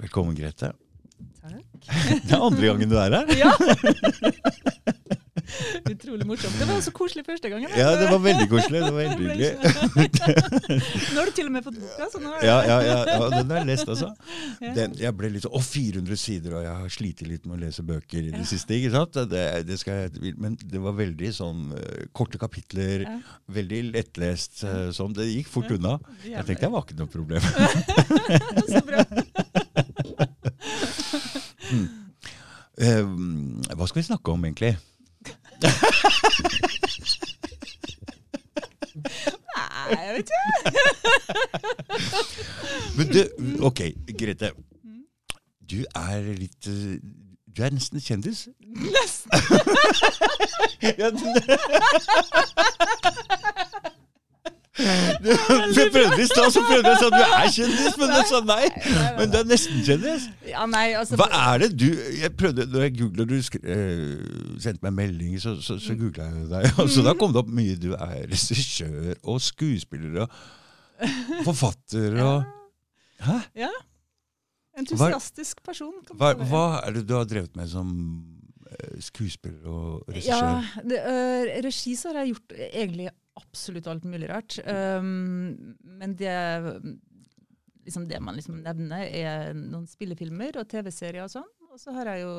[0.00, 0.72] Velkommen, Grete.
[1.40, 1.64] Takk.
[2.26, 3.26] Det er andre gangen du er her.
[3.36, 3.52] Ja!
[5.90, 6.54] Utrolig morsomt.
[6.58, 7.70] Det var så koselig første gangen.
[7.76, 8.80] Ja, det var veldig koselig.
[8.84, 9.50] Det var veldig hyggelig.
[11.14, 12.98] Nå har du til og med fått boka, så nå er det Ja, ja, ja,
[13.08, 14.10] ja, den har jeg lest, altså.
[14.78, 17.60] Den, jeg ble litt sånn Å, 400 sider, og jeg har slitt litt med å
[17.64, 18.78] lese bøker i det siste.
[18.78, 19.20] ikke sant?
[19.32, 23.06] Det, det jeg, men det var veldig sånn eh, korte kapitler,
[23.50, 24.62] veldig lettlest.
[24.68, 25.16] eh, sånn.
[25.16, 25.98] Det gikk fort unna.
[26.26, 27.50] Jeg tenkte det var ikke noe problem.
[28.70, 29.06] Så bra.
[32.80, 33.04] Eh,
[33.76, 34.76] hva skal vi snakke om, egentlig?
[39.54, 40.50] Nei, jeg vet ikke.
[42.96, 43.20] Men du,
[43.68, 43.80] ok,
[44.18, 44.50] Grete.
[45.70, 46.96] Du er litt eh,
[47.56, 48.48] Du er nesten kjendis.
[48.64, 49.30] Nesten.
[54.80, 57.98] Ja, du- Du, prøvde i stad, så prøvde jeg å si at du er kjendis,
[58.00, 58.64] men du sa nei.
[59.18, 60.28] Men du er nesten kjendis.
[60.48, 61.86] Ja, nei, altså Hva er det du
[62.20, 64.14] Jeg prøvde, Når jeg googla du eh,
[64.62, 66.70] sendte meg meldinger, så, så, så googla jeg deg.
[66.70, 67.76] Altså, så da kom det opp mye.
[67.80, 70.40] Du er regissør og skuespiller og
[71.46, 72.44] forfatter og
[73.20, 73.36] Hæ?
[73.66, 73.68] Ja.
[74.80, 75.92] Entusiastisk person.
[76.06, 77.90] kan Hva, hva er det du har drevet med som
[78.70, 80.70] eh, skuespiller og Ja, regissør?
[80.88, 84.58] det, uh, regi så har jeg gjort egentlig absolutt alt mulig rart.
[84.66, 86.32] Um, men det,
[87.86, 91.48] liksom det man liksom nevner, er noen spillefilmer og TV-serier og sånn.
[91.70, 92.30] Og så har jeg jo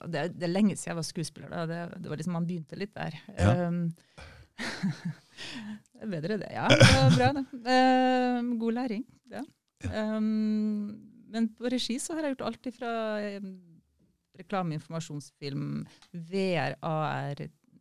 [0.00, 1.50] og det, er- det er lenge siden jeg var skuespiller.
[1.52, 1.66] da.
[1.68, 3.18] Det, det var liksom Man begynte litt der.
[3.36, 3.68] Ja.
[3.68, 3.82] Um,
[5.92, 6.48] det er bedre det.
[6.54, 7.44] Ja, det var bra, det.
[8.40, 9.04] Um, god læring.
[9.32, 9.42] Ja.
[10.16, 10.96] Um,
[11.28, 13.46] men på regi så har jeg gjort alt ifra reklameinformasjonsfilm,
[14.36, 15.86] reklame, informasjonsfilm,
[16.32, 17.40] VR, AR,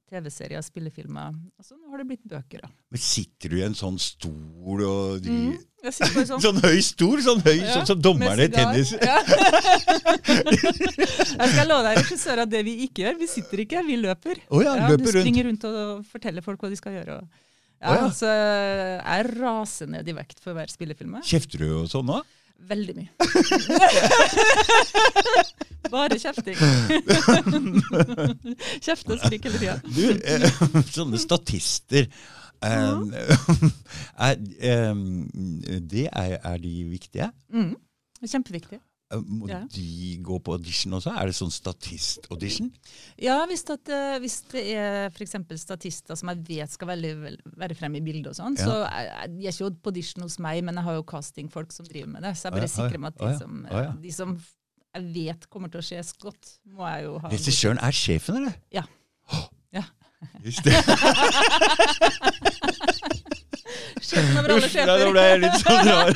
[0.10, 1.34] TV-serier, spillefilmer.
[1.58, 2.70] Altså, nå har det blitt bøker, da.
[2.94, 5.56] Men sitter du i en sånn stol og de, Mm.
[5.86, 6.42] Sånn.
[6.48, 7.20] Sånn høy stol?
[7.22, 8.94] Sånn høy, Ja, sånn som dommerne i tennis?
[8.98, 9.20] Ja.
[10.46, 14.42] jeg skal love deg, regissør, at det vi ikke gjør, vi sitter ikke, vi løper.
[14.50, 15.22] Oh, ja, Ja, du løper rundt.
[15.26, 17.20] springer rundt og forteller folk hva de skal gjøre.
[17.20, 17.44] Og,
[17.82, 18.08] ja, oh, ja.
[18.18, 21.20] Så jeg raser ned i vekt for hver spillefilm.
[21.28, 22.26] Kjefter du og sånn òg?
[22.60, 23.10] Veldig mye.
[25.94, 26.58] Bare kjefting.
[28.86, 29.76] Kjefte og skrike hele tida.
[29.86, 30.50] Du, eh,
[30.96, 32.94] sånne statister eh,
[34.18, 34.34] er,
[34.72, 34.94] eh,
[35.94, 37.30] det er, er de viktige?
[37.54, 37.76] Mm.
[38.26, 38.80] Kjempeviktig.
[39.14, 39.60] Eh, Må Ja.
[39.70, 41.12] de gå på audition også?
[41.14, 42.72] Er det sånn statist-audition?
[43.22, 45.36] Ja, hvis, at, eh, hvis det er f.eks.
[45.62, 47.12] statister som jeg vet skal veldig,
[47.56, 48.66] være fremme i bildet, og sånn, Ja.
[48.66, 52.24] så er ikke på audition hos meg, men jeg har jo castingfolk som driver med
[52.24, 52.34] det.
[52.36, 53.68] Så jeg bare sikrer meg at de som,
[54.02, 54.42] de som
[54.96, 58.56] jeg vet kommer til å skje godt, må jeg jo ha Regissøren er sjefen, eller?
[58.72, 58.84] Ja.
[59.72, 59.84] Ja.
[60.44, 60.74] Just det.
[64.06, 66.10] Sjefen over alle ja, nå ble jeg litt sånn rar.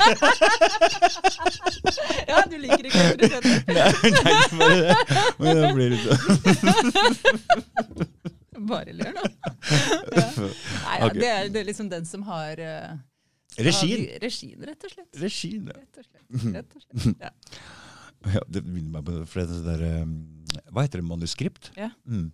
[2.30, 3.50] Ja, du liker ikke autoriteter.
[3.74, 4.94] Nei, nei, bare det.
[5.40, 6.18] Men det blir litt sånn
[8.70, 9.24] Bare ler nå.
[10.20, 10.26] Ja.
[10.38, 12.90] Nei, ja, det, er, det er liksom den som har uh,
[13.58, 14.06] Regien.
[14.22, 15.10] Regien, rett og slett.
[15.22, 15.76] Regien, ja.
[15.80, 16.26] Rett og slett.
[16.54, 17.24] Rett og slett.
[17.24, 17.30] Ja.
[18.36, 18.42] ja.
[18.46, 20.14] Det minner meg på det, for det det der, um,
[20.70, 21.08] Hva heter det?
[21.08, 21.72] Manuskript?
[21.78, 21.90] Ja.
[22.06, 22.28] Mm.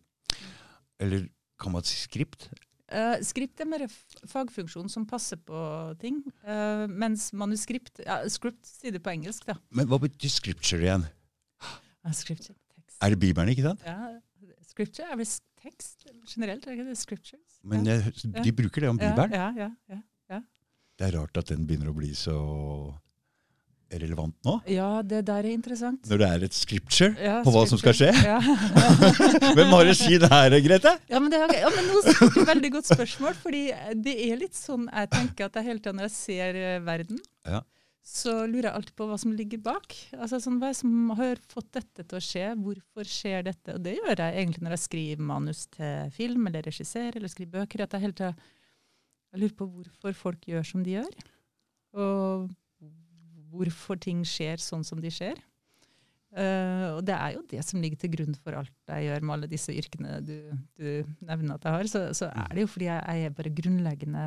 [1.02, 1.28] Eller
[1.62, 2.50] kan man si skript?
[2.86, 3.82] Eh, skript er mer
[4.30, 5.58] fagfunksjon som passer på
[6.02, 9.56] ting, Uh, mens manuskript ja, Script sier det på engelsk, da.
[9.74, 11.06] Men hva betyr scripture igjen?
[11.58, 13.00] Uh, scripture, tekst.
[13.02, 13.82] Er det Bibelen, ikke sant?
[13.82, 14.12] Ja,
[14.68, 15.26] scripture er vel
[15.58, 16.94] tekst generelt, er det?
[17.00, 17.58] Scriptures?
[17.66, 17.98] Men ja.
[18.14, 19.34] de bruker det om Bibelen.
[19.34, 19.98] Ja, ja, ja,
[20.30, 20.40] ja.
[20.96, 22.36] Det er rart at den begynner å bli så
[23.92, 24.56] relevant nå.
[24.66, 26.08] ja, det der er interessant.
[26.10, 28.08] Når det er et scripture Ja, på hva som skal skje.
[28.26, 28.40] Ja.
[29.54, 30.92] Hvem har regi her, Grete?
[31.12, 33.62] Ja, men, det er, ja, men et veldig godt spørsmål, fordi
[34.02, 37.20] det er litt sånn jeg tenker at jeg hele tida når jeg ser eh, verden,
[37.46, 37.60] Ja.
[38.06, 39.94] så lurer jeg alltid på hva som ligger bak.
[40.18, 42.44] Altså sånn, Hva som har fått dette til å skje?
[42.66, 43.74] Hvorfor skjer dette?
[43.78, 47.60] Og det gjør jeg egentlig når jeg skriver manus til film, eller regisserer, eller skriver
[47.62, 47.82] bøker.
[47.86, 48.34] at jeg hele tida
[49.36, 51.10] lurer på hvorfor folk gjør som de gjør.
[51.96, 52.46] Og
[53.56, 55.40] hvorfor ting skjer sånn som de skjer.
[56.36, 59.34] Uh, og det er jo det som ligger til grunn for alt jeg gjør med
[59.36, 60.34] alle disse yrkene du,
[60.76, 60.88] du
[61.24, 61.88] nevner at jeg har.
[61.88, 64.24] Så, så er det jo fordi jeg, jeg er bare grunnleggende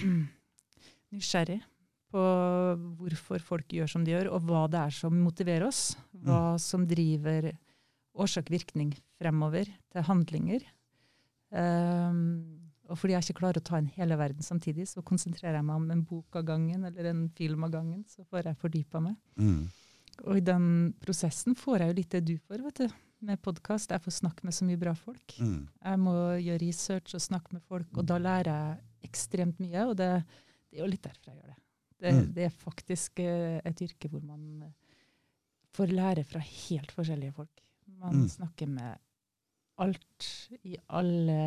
[1.14, 1.60] nysgjerrig
[2.10, 2.22] på
[2.98, 5.92] hvorfor folk gjør som de gjør, og hva det er som motiverer oss.
[6.26, 7.52] Hva som driver
[8.18, 10.64] årsak-virkning fremover til handlinger.
[11.50, 12.59] Um,
[12.90, 15.76] og fordi jeg ikke klarer å ta inn hele verden samtidig, så konsentrerer jeg meg
[15.76, 18.04] om en bok av gangen eller en film av gangen.
[18.10, 19.14] Så får jeg fordypa meg.
[19.38, 19.68] Mm.
[20.26, 20.66] Og i den
[21.00, 22.98] prosessen får jeg jo litt det du får, vet du.
[23.30, 23.90] Med podkast.
[23.92, 25.34] Jeg får snakke med så mye bra folk.
[25.40, 25.68] Mm.
[25.84, 29.86] Jeg må gjøre research og snakke med folk, og da lærer jeg ekstremt mye.
[29.90, 30.10] Og det,
[30.70, 31.58] det er jo litt derfor jeg gjør det.
[32.00, 32.32] Det, Mm.
[32.32, 34.72] det er faktisk eh, et yrke hvor man eh,
[35.76, 37.60] får lære fra helt forskjellige folk.
[38.00, 38.28] Man Mm.
[38.32, 38.96] snakker med
[39.80, 40.28] alt
[40.64, 41.40] i alle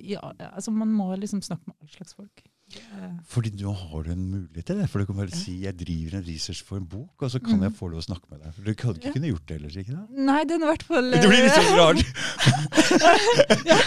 [0.00, 2.42] i, Altså, man må liksom snakke med all slags folk.
[2.74, 4.86] Eh, Fordi nå har du en mulighet til det.
[4.90, 7.58] For du kan bare si jeg driver en research for en bok, og så kan
[7.60, 7.62] Mm.
[7.66, 8.54] jeg få lov å snakke med deg.
[8.54, 9.12] For Du hadde ikke Ja.
[9.12, 10.06] kunnet gjort det ellers, ikke det?
[10.24, 12.00] Nei, det er i hvert fall Det blir litt eh, sånn rart.
[13.70, 13.78] ja.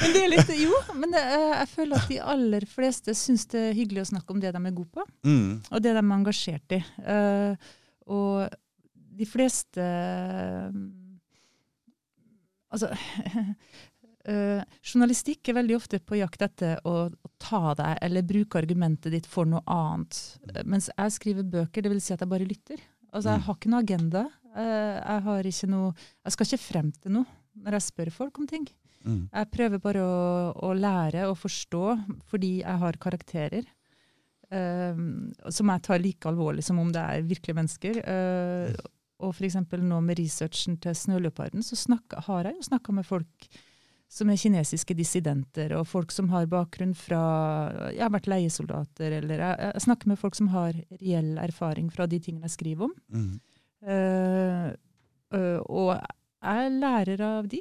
[0.00, 3.44] Men det er litt Jo, men det, eh, jeg føler at de aller fleste syns
[3.52, 5.04] det er hyggelig å snakke om det de er gode på.
[5.28, 5.60] Mm.
[5.70, 6.80] og det de er engasjert i.
[7.04, 7.54] Uh,
[8.08, 8.48] og
[9.18, 9.84] de fleste
[12.74, 12.90] Altså
[14.28, 19.14] øh, Journalistikk er veldig ofte på jakt etter å, å ta deg eller bruke argumentet
[19.14, 20.18] ditt for noe annet.
[20.54, 22.82] Eh, Mens jeg skriver bøker, det vil si at jeg bare lytter.
[23.12, 23.46] Altså, Jeg Mm.
[23.46, 24.26] har ikke noe agenda.
[24.56, 25.94] Eh, jeg, har ikke noe,
[26.24, 27.26] jeg skal ikke frem til noe
[27.58, 28.68] når jeg spør folk om ting.
[29.04, 29.22] Mm.
[29.32, 31.82] Jeg prøver bare å, å lære og forstå,
[32.28, 33.64] fordi jeg har karakterer.
[34.48, 34.96] Uh,
[35.52, 37.98] som jeg tar like alvorlig som om det er virkelige mennesker.
[38.00, 38.72] Uh,
[39.18, 39.56] og f.eks.
[39.82, 43.48] nå med researchen til Snøleoparden, så snakka- har jeg jo snakka med folk
[44.08, 47.20] som er kinesiske dissidenter, og folk som har bakgrunn fra
[47.92, 50.72] Jeg har vært leiesoldater, eller jeg, jeg snakker med folk som har
[51.02, 52.94] reell erfaring fra de tingene jeg skriver om.
[53.12, 53.34] Mm.
[53.84, 54.70] Uh,
[55.36, 57.60] uh, og jeg lærer av de,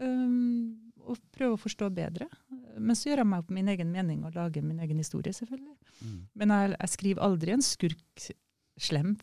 [0.00, 0.72] um,
[1.04, 2.30] og prøver å forstå bedre.
[2.78, 5.76] Men så gjør jeg meg opp min egen mening og lager min egen historie, selvfølgelig.
[6.00, 6.18] Mm.
[6.38, 8.28] Men jeg, jeg skriver aldri en skurk
[8.78, 9.16] slem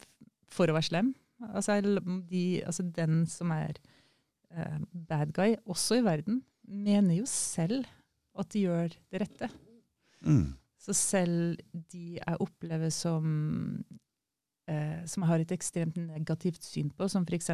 [0.51, 1.13] for å være slem.
[1.43, 1.79] Altså,
[2.29, 3.75] de, altså den som er
[4.55, 4.79] uh,
[5.09, 7.85] bad guy, også i verden, mener jo selv
[8.39, 9.49] at de gjør det rette.
[10.25, 10.53] Mm.
[10.79, 11.59] Så selv
[11.91, 13.25] de jeg opplever som
[14.69, 17.51] uh, som jeg har et ekstremt negativt syn på, som f.eks.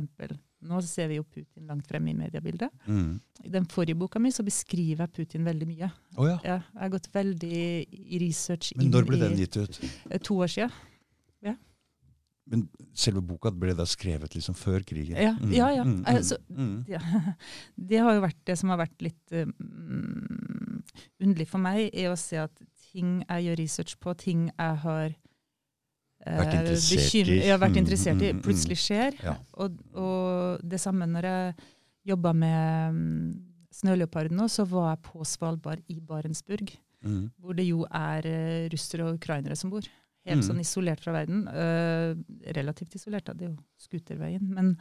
[0.61, 2.69] Nå ser vi jo Putin langt fremme i mediebildet.
[2.85, 3.17] Mm.
[3.47, 5.89] I den forrige boka mi så beskriver jeg Putin veldig mye.
[6.17, 6.37] Oh, ja.
[6.45, 9.81] Ja, jeg har gått veldig i research Men inn når ble den gitt ut?
[9.81, 10.77] eh, to år siden.
[12.51, 15.15] Men selve boka ble da skrevet liksom før krigen?
[15.15, 15.53] Ja, Mm.
[15.55, 15.83] ja, ja.
[15.87, 16.03] Mm.
[16.05, 16.83] Altså, Mm.
[16.91, 16.99] Ja,
[17.89, 20.83] det har jo vært det som har vært litt mm,
[21.23, 22.51] underlig for meg, er å se at
[22.91, 25.05] ting jeg gjør research på, ting jeg har
[26.25, 27.23] eh, Vært interessert i.
[27.23, 29.15] bekym- Ja, vært Mm, interessert i, mm, mm, plutselig skjer.
[29.23, 29.37] Ja.
[29.57, 31.55] Og, og det samme når jeg
[32.11, 37.31] jobba med um, Snøleoparden nå, så var jeg på Svalbard i Barentsburg, Mm.
[37.41, 39.81] hvor det jo er uh, russere og ukrainere som bor.
[40.25, 40.47] Helt Mm.
[40.49, 41.47] sånn isolert fra verden.
[41.47, 42.13] Uh,
[42.53, 43.33] relativt isolert, da.
[43.33, 44.41] Det er jo skuterveien.
[44.53, 44.77] Men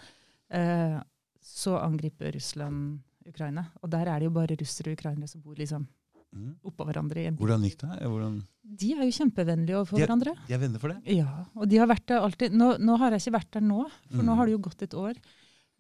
[0.53, 1.03] uh,
[1.41, 3.67] så angriper Russland Ukraina.
[3.83, 5.87] Og der er det jo bare russere og ukrainere som bor liksom
[6.33, 6.55] Mm.
[6.63, 7.17] oppå hverandre.
[7.17, 7.37] i en.
[7.37, 8.07] Hvordan gikk det?
[8.07, 10.35] Hvordan De er jo kjempevennlige overfor De er- hverandre.
[10.47, 11.03] De er venner for det?
[11.17, 12.53] Ja, og de har vært der alltid.
[12.53, 14.37] Nå, nå har jeg ikke vært der nå, for nå Mm.
[14.37, 15.15] har det jo gått et år.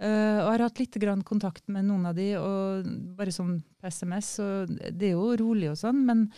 [0.02, 2.84] Uh, og jeg har hatt litt grann kontakt med noen av de, og
[3.16, 4.38] bare sånn på SMS.
[4.40, 4.66] Og
[4.98, 6.32] det er jo rolig og sånn, men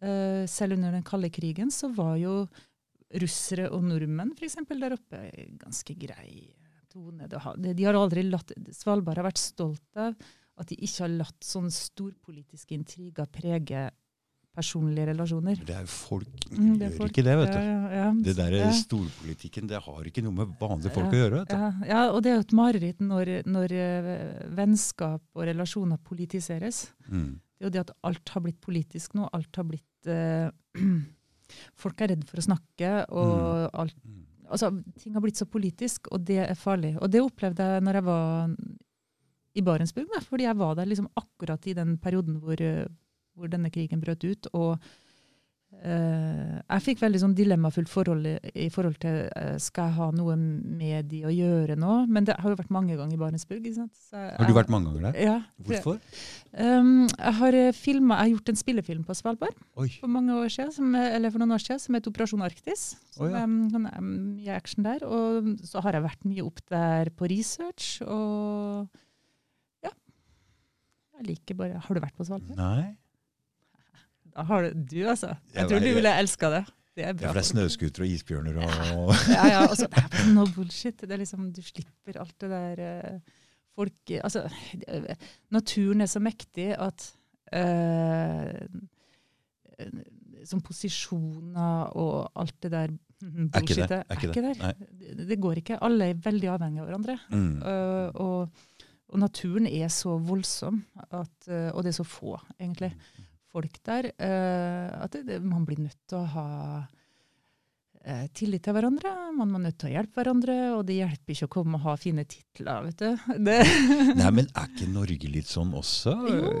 [0.00, 2.48] uh, selv under den kalde krigen så var jo
[3.22, 6.54] russere og nordmenn for eksempel, der oppe er ganske grei
[6.92, 7.28] tone.
[7.28, 10.14] De har aldri latt, Svalbard har vært stolt av
[10.58, 13.90] at de ikke har latt sånne storpolitiske intriger prege
[14.58, 15.60] personlige relasjoner.
[15.62, 17.10] Det er jo folk Mm, det er gjør folk.
[17.12, 17.58] ikke det, vet du.
[17.60, 18.12] Ja, ja.
[18.24, 18.70] Det der Ja.
[18.72, 21.38] storpolitikken det har ikke noe med vanlige folk å gjøre.
[21.44, 21.54] vet du.
[21.54, 26.88] Ja, ja, og det er jo et mareritt når, når eh, vennskap og relasjoner politiseres.
[27.08, 27.38] Mm.
[27.58, 29.28] Det er jo det at alt har blitt politisk nå.
[29.32, 30.50] Alt har blitt eh,
[31.78, 34.24] Folk er redd for å snakke, og alt, Mm.
[34.50, 36.96] altså, ting har blitt så politisk, og det er farlig.
[37.02, 38.54] Og det opplevde jeg når jeg var
[39.54, 42.86] i Barentsburg, fordi jeg var der liksom akkurat i den perioden hvor, eh,
[43.36, 44.46] hvor denne krigen brøt ut.
[44.52, 44.78] og
[45.78, 48.34] jeg fikk veldig sånn dilemmafullt forhold i,
[48.64, 51.94] i forhold til eh, skal jeg ha noe med de å gjøre nå.
[52.10, 53.62] Men det har jo vært mange ganger i Barentsburg.
[53.62, 53.94] ikke sant?
[53.94, 55.20] Så jeg- Har du vært mange ganger der?
[55.22, 55.36] Ja.
[55.62, 56.00] Hvorfor?
[56.52, 59.88] Um, jeg har eh, filmet, jeg har gjort en spillefilm på Svalbard Oi.
[60.00, 62.86] for, mange år siden, som, eller for noen år siden som het Operasjon Arktis.
[63.14, 63.42] Som oh, ja.
[63.44, 63.90] er sånn,
[64.36, 65.04] mye action der.
[65.04, 68.00] Og så har jeg vært mye opp der på research.
[68.02, 68.88] Og
[69.84, 69.92] ja.
[71.18, 72.56] Jeg liker bare Har du vært på Svalbard?
[72.56, 72.96] Nei.
[74.46, 75.34] Har du, du altså.
[75.54, 76.64] Jeg Jeg tror du ville elska det.
[76.98, 77.28] Det er bra.
[77.30, 81.00] er det er snøscootere og isbjørner og Ja, ja, og så, det er no bullshit.
[81.00, 83.36] Det er liksom, du slipper alt det der eh,
[83.78, 84.48] folk, altså,
[85.54, 87.04] Naturen er så mektig at
[87.54, 88.50] uh,
[90.48, 93.52] Som posisjoner og alt det der Er ikke det?
[93.54, 94.56] bullshitet Er ikke det?
[94.58, 95.24] der.
[95.28, 95.78] Det, går ikke.
[95.82, 97.16] Alle er veldig avhengige av hverandre.
[97.30, 97.62] Mm.
[97.62, 98.66] Uh, og,
[99.08, 102.92] og naturen er så voldsom, at, uh, og det er så få, egentlig,
[103.52, 106.46] folk der, eh, at det, det, man blir nødt til å ha
[108.04, 109.12] eh, tillit til hverandre.
[109.36, 111.94] Man må nødt til å hjelpe hverandre, og det hjelper ikke å komme og ha
[112.00, 112.88] fine titler.
[112.88, 113.08] vet du.
[113.48, 113.56] Det,
[114.18, 116.14] Nei, men er ikke Norge litt sånn også?
[116.28, 116.52] Jo.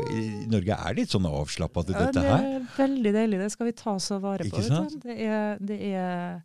[0.52, 2.48] Norge er litt sånn avslappa til ja, dette det her.
[2.60, 3.42] er veldig deilig.
[3.44, 4.64] Det skal vi ta så vare på.
[5.04, 6.40] Det er, det er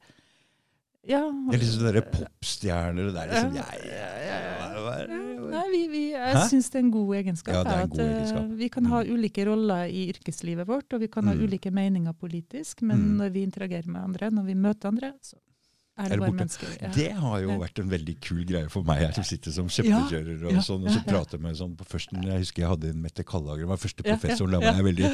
[1.03, 1.23] Ja.
[1.27, 5.32] Det er liksom sånne popstjerner og det er liksom Ja, jeg, ja, ja, ja.
[5.53, 7.53] Nei, vi, vi, jeg syns det er en god egenskap.
[7.55, 8.43] Ja, en god eh, egenskap.
[8.49, 8.57] Mm.
[8.63, 11.43] Vi kan ha ulike roller i yrkeslivet vårt, og vi kan ha Mm.
[11.47, 13.17] ulike meninger politisk, men Mm.
[13.21, 15.35] når vi interagerer med andre, når vi møter andre, så
[15.95, 16.69] er Er det det bare mennesker.
[16.81, 16.89] Ja.
[16.95, 20.45] Det har jo vært en veldig kul greie for meg, jeg som sitter som kjempekjører
[20.47, 23.01] og ja, sånn, og så prater med sånn på første, Jeg husker jeg hadde en
[23.01, 24.73] Mette Kallager, var første Ja, ja, ja.
[24.73, 25.11] meg veldig,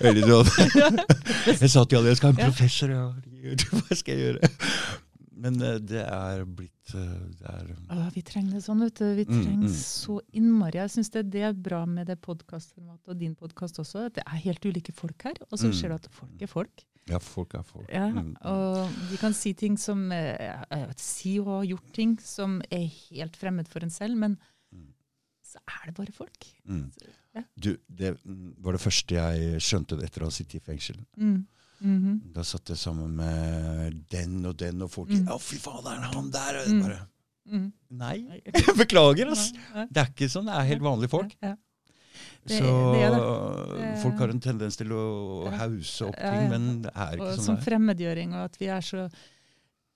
[0.00, 1.00] veldig sånn
[1.60, 3.12] Jeg sa til alle jeg skal ha en professor, ja.
[3.74, 4.50] Hva skal jeg gjøre?
[5.40, 9.06] Men eh, det er blitt eh, det er, ah, vi trenger det sånn, vet du.
[9.16, 9.78] Vi Mm, trenger mm.
[9.80, 10.78] så innmari.
[10.82, 14.24] Jeg syns det, det er bra med det podkastformatet og din podkast også, at det
[14.26, 15.40] er helt ulike folk her.
[15.50, 15.74] Og så Mm.
[15.80, 16.84] ser du at folk er folk.
[17.08, 17.88] Ja, folk er folk.
[17.90, 18.36] Ja, Mm.
[18.44, 23.36] og de kan si ting som vet, Si og ha gjort ting som er helt
[23.36, 24.36] fremmed for en selv, men
[24.72, 24.92] Mm.
[25.42, 26.46] så er det bare folk.
[26.68, 26.92] Mm.
[27.34, 27.42] Ja.
[27.58, 30.96] Du, det mm, var det første jeg skjønte etter å ha sittet i fengsel.
[31.16, 31.46] Mm.
[31.80, 32.32] Mhm.
[32.34, 35.26] Da satt jeg sammen med den og den, og folk Mm.
[35.32, 36.60] Å, fy er han der!
[36.60, 36.82] Og Mm.
[36.82, 37.00] bare
[37.50, 37.72] Mm.
[37.90, 38.40] Nei,
[38.78, 39.50] beklager, ass!
[39.52, 39.86] Nei, nei.
[39.90, 40.44] Det er ikke sånn.
[40.46, 41.32] Det er helt vanlige folk.
[41.42, 41.56] Ja, ja.
[42.46, 44.02] Det- Så det det.
[44.02, 45.50] folk har en tendens til å Ja.
[45.58, 46.48] hause opp Ja, ting, ja.
[46.58, 49.10] men det er ikke Og sånn som fremmedgjøring, og at vi er så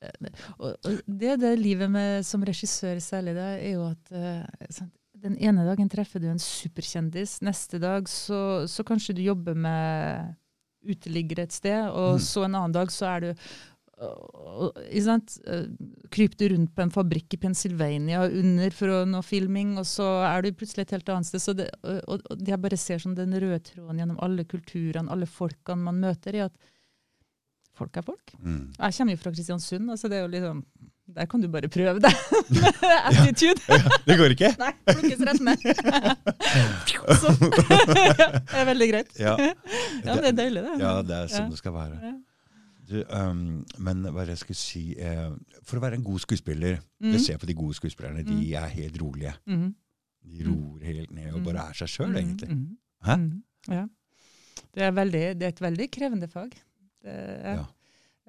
[0.02, 0.10] eh,
[0.58, 4.12] og, og Det det livet med, som regissør særlig, det er jo at
[4.70, 9.54] sant, den ene dagen treffer du en superkjendis, neste dag så, så kanskje du jobber
[9.54, 10.34] med
[10.86, 12.24] uteliggere et sted, og Mm.
[12.26, 13.30] så en annen dag så er du
[14.04, 14.76] og-?
[15.46, 15.66] Eh,
[16.36, 20.42] du rundt på en fabrikk i Pennsylvania under for å nå filming, og så er
[20.42, 21.40] du plutselig et helt annet sted.
[21.40, 25.10] Så det, og, og det jeg bare ser som den røde tråden gjennom alle kulturene,
[25.10, 26.52] alle folkene man møter, i at
[27.74, 28.34] folk er folk.
[28.38, 28.74] Mm.
[28.78, 30.64] Jeg kommer jo fra Kristiansund, altså det er jo liksom
[31.06, 32.10] Der kan du bare prøve det.
[33.08, 33.60] Attitude.
[33.68, 34.48] ja, ja, Det går ikke?
[34.58, 35.58] Nei, plukkes rett ned.
[37.20, 39.10] Så det er veldig greit.
[39.20, 39.34] Ja.
[39.38, 40.78] Ja, det er deilig, det.
[40.80, 41.50] Ja, det er sånn Ja.
[41.52, 42.14] det skal være.
[42.88, 45.30] Du, um, men hva jeg skulle si eh,
[45.64, 47.12] For å være en god skuespiller Mm.
[47.12, 48.22] Jeg ser på de gode skuespillerne.
[48.24, 48.54] De Mm.
[48.56, 49.32] er helt rolige.
[49.46, 49.74] Mm.
[50.24, 52.48] De roer helt ned og bare er seg sjøl, Mhm, egentlig.
[52.48, 53.16] mhm, Hæ?
[53.16, 53.42] mhm.
[53.68, 53.86] Ja.
[54.74, 56.50] Det er, veldig, det er et veldig krevende fag.
[57.02, 57.64] Det er, Ja.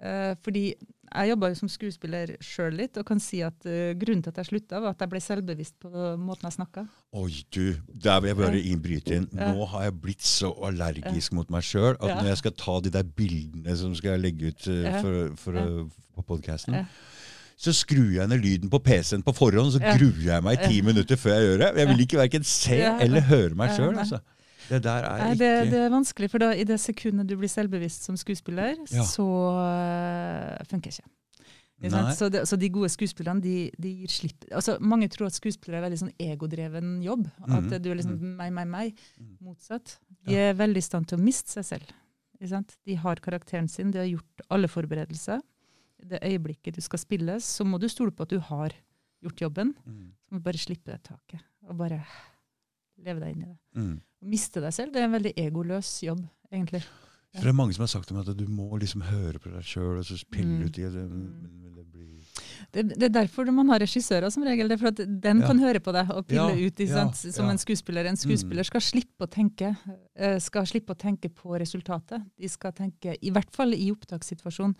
[0.04, 0.74] Eh, fordi
[1.14, 4.38] jeg jobba jo som skuespiller sjøl litt, og kan si at uh, grunnen til at
[4.42, 6.86] jeg slutta, var at jeg ble selvbevisst på måten jeg snakka.
[7.16, 9.28] Oi, du, der vil jeg bare innbryte inn.
[9.34, 9.52] Ja.
[9.54, 12.16] Nå har jeg blitt så allergisk mot meg sjøl at Ja.
[12.22, 15.02] når jeg skal ta de der bildene som skal jeg legge ut uh, Ja.
[15.02, 15.86] for, for, uh,
[16.16, 16.86] på podkasten, Ja.
[17.58, 20.82] så skrur jeg ned lyden på PC-en på forhånd, så gruer jeg meg i ti
[20.84, 21.70] minutter før jeg gjør det.
[21.80, 23.98] Jeg vil ikke verken se eller høre meg Ja, sjøl.
[23.98, 24.20] Altså.
[24.70, 27.36] Det der er Nei, ikke det, det er vanskelig, for da, i det sekundet du
[27.38, 29.04] blir selvbevisst som skuespiller, Ja.
[29.06, 31.10] så uh, funker ikke.
[32.16, 35.82] Så, det, så de gode skuespillerne de, de gir slipp altså, Mange tror at skuespillere
[35.82, 37.26] er veldig sånn egodreven jobb.
[37.44, 39.02] At Mhm, du er liksom meg, meg, meg.
[39.20, 39.34] Mhm.
[39.44, 39.98] Motsatt.
[40.26, 41.92] De er veldig i stand til å miste seg selv.
[42.86, 45.44] De har karakteren sin, de har gjort alle forberedelser.
[46.06, 48.74] Det øyeblikket du skal spille, så må du stole på at du har
[49.24, 49.76] gjort jobben.
[49.86, 50.10] Mm.
[50.24, 52.00] Så må du bare slippe det taket, og bare
[53.04, 53.58] leve deg inn i det.
[53.76, 53.96] Mm.
[54.26, 56.82] Miste deg selv, det er en veldig egoløs jobb, egentlig.
[57.36, 59.66] For det er mange som har sagt meg at du må liksom høre på deg
[59.68, 60.66] sjøl, og så pille Mm.
[60.66, 61.04] ut i det.
[61.04, 61.26] Mm.
[61.62, 62.12] Men det blir
[62.72, 64.68] Det, det er derfor man har regissører som regel.
[64.68, 65.48] Det er for at den Ja.
[65.48, 67.16] kan høre på deg og pille Ja, ut i, ja, sant?
[67.34, 67.52] som ja.
[67.52, 68.06] en skuespiller.
[68.08, 69.78] En skuespiller skal slippe å tenke
[70.16, 72.24] eh, skal slippe å tenke på resultatet.
[72.40, 74.76] De skal tenke, i hvert fall i opptakssituasjonen,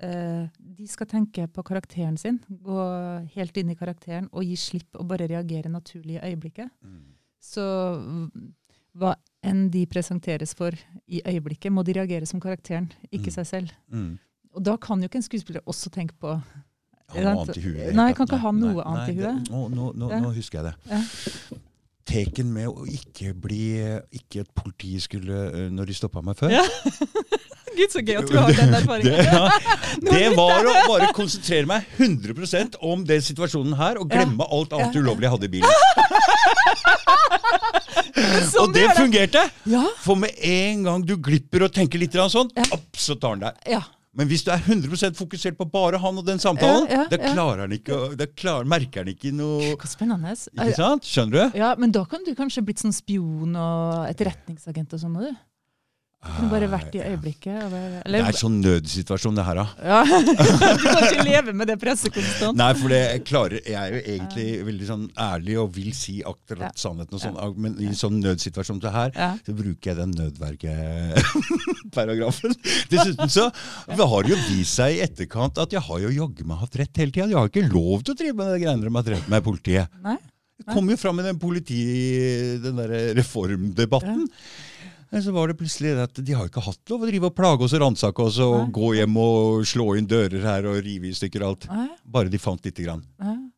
[0.00, 2.38] eh, de skal tenke på karakteren sin.
[2.50, 6.70] Gå helt inn i karakteren og gi slipp og bare reagere naturlig i øyeblikket.
[6.84, 7.00] mm.
[7.40, 8.52] Så mm,
[8.96, 9.14] hva
[9.44, 10.72] enn de presenteres for
[11.08, 13.36] i øyeblikket, må de reagere som karakteren, ikke Mm.
[13.36, 13.70] seg selv.
[13.92, 14.18] Mm.
[14.54, 16.40] Og da kan jo ikke en skuespiller også tenke på
[17.10, 17.86] Ha noe annet i huet.
[17.86, 19.50] det Nei, jeg kan ikke ha Nei, noe annet nei, i huet.
[19.50, 20.20] Nå, nå, nå, Ja.
[20.20, 20.74] nå husker jeg det.
[20.90, 21.56] Ja.
[22.08, 23.76] Teken med å ikke bli
[24.12, 26.48] Ikke at politiet skulle øh, Når de stoppa meg før.
[26.50, 26.62] Ja.
[27.78, 29.12] Gud, så gøy at du har den Det, erfaringen.
[29.24, 29.50] ja,
[30.18, 34.96] det var å bare konsentrere meg 100% om den situasjonen her, og glemme alt annet
[34.98, 35.70] ulovlig jeg hadde i bilen.
[38.52, 39.44] Sånn Og det fungerte!
[39.68, 39.84] Ja.
[40.04, 42.66] For med en gang du glipper og tenker litt sånn, Ja.
[42.76, 43.62] opp, så tar han deg.
[43.68, 43.82] ja.
[44.18, 47.60] Men hvis du er 100 fokusert på bare han og den samtalen, Ja, da klarer
[47.68, 50.32] han ikke, da klarer, merker han ikke noe Hva spennende.
[50.56, 51.04] Ikke sant?
[51.06, 51.58] Skjønner du?
[51.60, 55.36] Ja, Men da kan du kanskje blitt sånn spion og etterretningsagent og sånn, du.
[56.18, 57.54] Kunne bare vært i øyeblikket.
[57.70, 59.66] Bare, Det er en sånn nødsituasjon, det her, da.
[59.86, 60.00] ja.
[60.18, 60.34] Du
[60.82, 62.58] kan ikke leve med det presset konstant.
[62.58, 66.16] Nei, for det jeg klarer Jeg er jo egentlig veldig sånn ærlig og vil si
[66.26, 66.70] akkurat Ja.
[66.82, 69.10] sannheten, og sånn, men i en sånn nødsituasjon som det her,
[69.46, 72.52] så bruker jeg den nødvergeparagrafen.
[72.92, 73.44] Dessuten så
[73.88, 76.94] det har jo vist seg i etterkant at jeg har jo jaggu meg hatt rett
[77.00, 77.28] hele tida.
[77.30, 79.86] Jeg har ikke lov til å drive med de greiene de har drevet med, politiet.
[80.04, 80.18] Nei?
[80.58, 81.78] Det kom jo fram i den politi...
[82.64, 84.26] den derre reformdebatten.
[85.10, 87.64] Men Så var det plutselig at de har ikke hatt lov å drive og plage
[87.64, 88.72] oss og ransake oss og Nei.
[88.76, 91.68] gå hjem og slå inn dører her og rive i stykker alt.
[91.72, 91.86] Nei?
[92.04, 93.04] Bare de fant lite grann.
[93.18, 93.48] Men,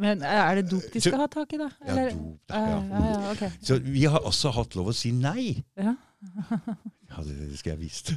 [0.00, 1.68] men er det dop de skal ha tak i, da?
[1.84, 3.02] Ja, dop, da, Ja, ja.
[3.10, 3.50] ja, okay.
[3.60, 5.52] Så vi har også hatt lov å si nei.
[5.76, 5.96] Ja.
[7.10, 8.12] Ja, det skal jeg visst.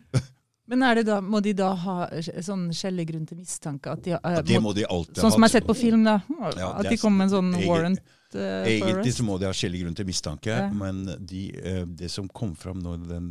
[0.70, 1.96] Men det da, må de da ha
[2.42, 3.92] sånn skjellig grunn til mistanke?
[3.92, 6.02] At de, uh, Ja, det må, de alltid sånn som jeg har sett på film,
[6.08, 6.16] da.
[6.48, 8.00] At de er- kommer med en sånn warrant
[8.34, 10.68] eh, Egentlig så må de ha skjellig grunn til mistanke, Ja.
[10.70, 13.28] men de, eh, det som kom fram nå i den,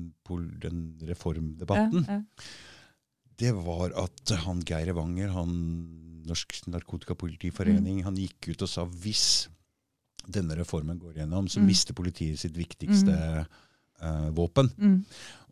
[0.62, 2.22] den reformdebatten, ja.
[3.38, 5.54] det var at han Geir Evanger, han
[6.26, 9.48] Norsk Narkotikapolitiforening, han gikk ut og sa hvis
[10.32, 11.66] denne reformen går gjennom, så Mm.
[11.68, 13.46] mister politiet sitt viktigste
[14.02, 14.70] eh, våpen.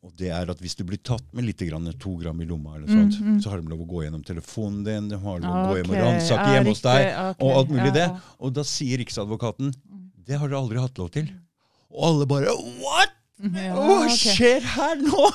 [0.02, 0.08] Mm.
[0.08, 2.76] Og det er at hvis du blir tatt med litt grann, to gram i lomma,
[2.80, 3.36] eller Mm, sånt, mm.
[3.44, 5.92] så har de lov å gå gjennom telefonen din, de har lov å gå hjem
[5.94, 7.46] og ransake ja, hjemme hos deg, okay.
[7.46, 8.08] og alt mulig ja, det.
[8.42, 10.08] Og da sier Riksadvokaten Mm.
[10.26, 11.30] det har dere aldri hatt lov til.
[11.92, 12.50] Og alle bare
[12.82, 13.14] What?!
[13.42, 14.12] Ja, Hva ok.
[14.14, 15.30] skjer her nå?!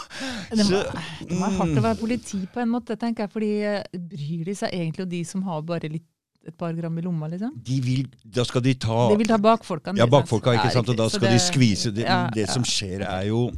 [0.50, 0.82] Det må,
[1.26, 3.32] det må være hardt å være politi på en måte, tenker jeg.
[3.32, 6.06] fordi eh, bryr de seg egentlig om de som har bare litt,
[6.46, 7.54] et par gram i lomma, liksom?
[7.66, 9.98] De vil, da skal de ta De vil ta bakfolkene.
[9.98, 10.92] Ja, bakfolka, ikke sant?
[10.92, 11.90] Og da skal det, de skvise.
[11.90, 13.48] Det, ja, det som skjer, er jo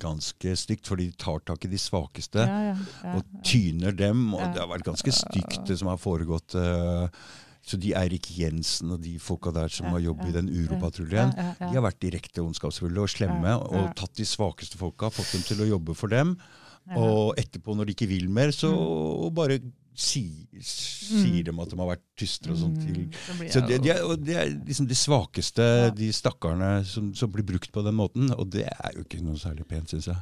[0.00, 2.42] ganske stygt, fordi de tar tak i de svakeste.
[2.42, 4.32] ja, ja, ja, og tyner dem.
[4.34, 4.40] og.
[4.52, 6.54] Det har vært ganske stygt, det som har foregått.
[6.58, 7.08] eh,
[7.66, 11.32] Så de Eirik Jensen og de folka der som har jobbet ja, i den uropatruljen,
[11.58, 15.64] de har vært direkte ondskapsfulle og slemme og tatt de svakeste folka, fått dem til
[15.64, 16.36] å jobbe for dem.
[16.94, 18.70] Og etterpå, når de ikke vil mer, så
[19.34, 19.58] bare
[19.96, 20.22] si,
[20.60, 22.78] sier dem at de har vært tystere og sånt.
[22.84, 25.90] Mm, så så det, de er, det er liksom de svakeste, Ja.
[25.90, 28.30] de stakkarene som, som blir brukt på den måten.
[28.36, 30.16] Og det er jo ikke noe særlig pent, syns jeg.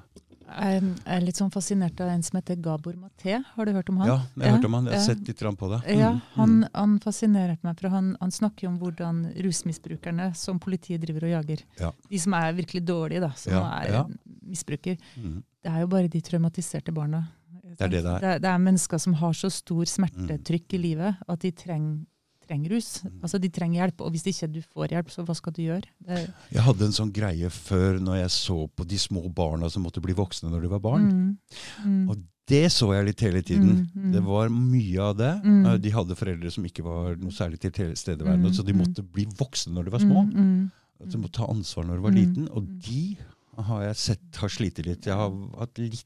[0.45, 3.39] Jeg er litt sånn fascinert av en som heter Gabor Maté.
[3.57, 4.07] Har du hørt om han?
[4.11, 4.85] Ja, jeg har Ja, hørt om han.
[4.85, 5.07] Jeg har ja.
[5.15, 5.79] sett litt på det.
[5.97, 6.69] Ja, Mm, han, mm.
[6.75, 11.65] han fascinerte meg, for han, han snakker om hvordan rusmisbrukerne som politiet driver og jager,
[11.81, 11.91] Ja.
[12.11, 14.05] de som er virkelig dårlige, da, som Ja, er ja.
[14.47, 15.43] misbruker, Mm.
[15.65, 17.25] det er jo bare de traumatiserte barna.
[17.79, 18.21] Det er det det er.
[18.25, 22.03] Det det er mennesker som har så stor smertetrykk i livet at de trenger
[22.45, 23.01] trenger rus.
[23.05, 23.23] Mm.
[23.23, 25.89] Altså De trenger hjelp, og hvis ikke du får hjelp, så hva skal du gjøre?
[26.05, 26.19] Det,
[26.53, 30.03] Jeg hadde en sånn greie før når jeg så på de små barna som måtte
[30.05, 31.07] bli voksne når de var barn.
[31.09, 31.39] Mm,
[31.87, 33.87] mm, Og det så jeg litt hele tiden.
[33.95, 34.13] Mm, mm.
[34.13, 35.33] Det var mye av det.
[35.43, 35.67] Mm.
[35.67, 38.83] Eh, De hadde foreldre som ikke var noe særlig tilstedeværende, Mm, så de mm.
[38.85, 40.27] måtte bli voksne når de var små.
[40.29, 42.21] Mm, mm, de måtte ta ansvar når de var Mm.
[42.21, 42.49] liten.
[42.53, 43.17] Og de
[43.57, 45.07] har jeg sett har slitt litt.
[45.07, 46.05] Jeg har hatt litt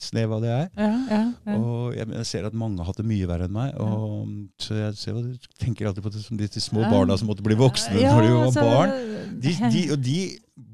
[0.00, 0.70] snev av det, jeg.
[0.76, 1.56] ja, ja, ja.
[1.56, 3.74] Og jeg, jeg ser at mange har hatt det mye verre enn meg.
[3.80, 5.20] Og, så jeg ser,
[5.60, 8.26] tenker alltid på det som de, de små barna som måtte bli voksne Ja, når
[8.26, 8.94] de var altså, barn.
[9.44, 10.18] De, de, og de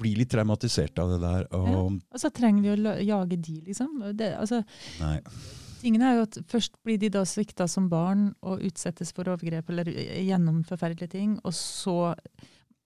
[0.00, 1.48] blir litt traumatisert av det der.
[1.56, 3.96] Og, Og så trenger vi å jage de, liksom.
[4.16, 4.62] Det, altså,
[5.00, 5.16] nei.
[5.80, 9.70] tingen er jo at Først blir de da svikta som barn og utsettes for overgrep
[9.72, 11.36] eller gjennom forferdelige ting.
[11.44, 12.14] Og så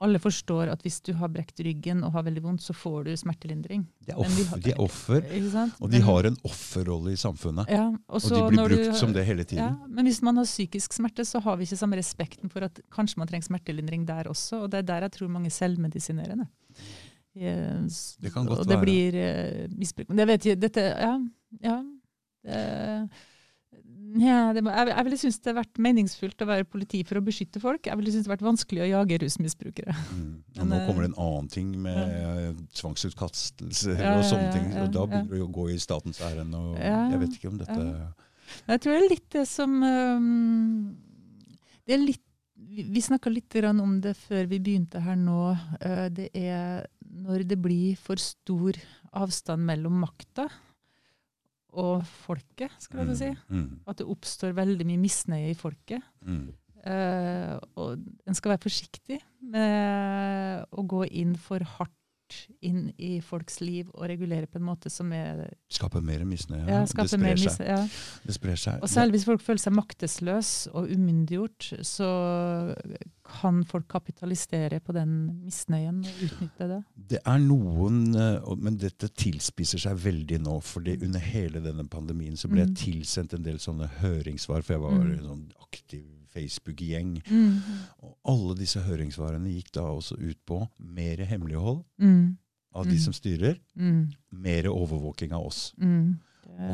[0.04, 3.10] Alle forstår at hvis du har brekt ryggen og har veldig vondt, så får du
[3.16, 3.86] smertelindring.
[4.04, 5.78] De er, offer, har- de er offer, Ikke sant?
[5.80, 7.70] og de har en offerrolle i samfunnet.
[7.72, 9.78] ja, og, Og de blir når du- brukt som det hele Ja, tiden.
[9.94, 13.16] men hvis man har psykisk smerte, så har vi ikke samme respekten for at kanskje
[13.18, 14.62] man trenger smertelindring der også.
[14.64, 16.36] Og det er der jeg tror mange selvmedisinerer.
[16.36, 16.48] det.
[17.34, 18.82] Det kan godt og det være.
[18.84, 20.08] blir uh, misbruk.
[20.08, 21.18] Det vet jeg, dette, ja,
[21.62, 21.82] ja.
[22.44, 23.10] Det,
[24.20, 27.18] ja, det, må- jeg, jeg ville synes det har vært meningsfullt å være politi for
[27.18, 27.88] å beskytte folk.
[27.88, 29.94] Jeg ville synes det har vært vanskelig å jage rusmisbrukere.
[30.14, 30.28] Mm.
[30.60, 32.52] Og nå eh, kommer det en annen ting med ja.
[32.78, 34.68] tvangsutkastelser Ja, og sånne ting.
[34.82, 36.54] Og da begynner det å gå i statens ærend.
[36.54, 37.88] Og jeg vet ikke om dette.
[38.68, 40.94] Jeg tror det er litt det som um,
[41.86, 42.20] Det er litt
[42.74, 45.54] Vi, snakka litt grann om det før vi begynte her nå.
[45.54, 46.84] øh, det er
[47.24, 48.76] når det blir for stor
[49.14, 50.48] avstand mellom makta
[51.74, 53.30] og folket, skal jeg si.
[53.48, 56.02] Mm, At det oppstår veldig mye misnøye i folket.
[56.22, 56.52] mm,
[56.84, 57.94] Uh, og
[58.28, 61.96] en skal være forsiktig med å gå inn for hardt
[62.62, 66.66] inn i folks liv og regulere på en måte som er Skaper mer misnøye.
[66.68, 67.66] ja, skaper mer misnøye.
[67.68, 67.88] ja.
[68.26, 68.82] Det sprer seg.
[68.82, 72.74] Og særlig hvis folk føler seg maktesløse og umyndiggjort, så
[73.24, 76.80] kan folk kapitalisere på den misnøyen og utnytte det.
[77.14, 80.60] Det er noen, eh, men dette tilspisser seg veldig nå.
[80.64, 82.76] fordi under hele denne pandemien så ble jeg Mm.
[82.76, 85.18] tilsendt en del sånne høringssvar, for jeg var Mm.
[85.20, 87.22] sånn aktiv Facebook-gjeng.
[87.30, 87.58] Mm.
[88.02, 92.36] Og alle disse høringssvarene gikk da også ut på mer hemmelighold Mm.
[92.74, 93.00] av de Mm.
[93.00, 94.12] som styrer, Mm.
[94.32, 95.72] mer overvåking av oss.
[95.80, 96.18] Mm.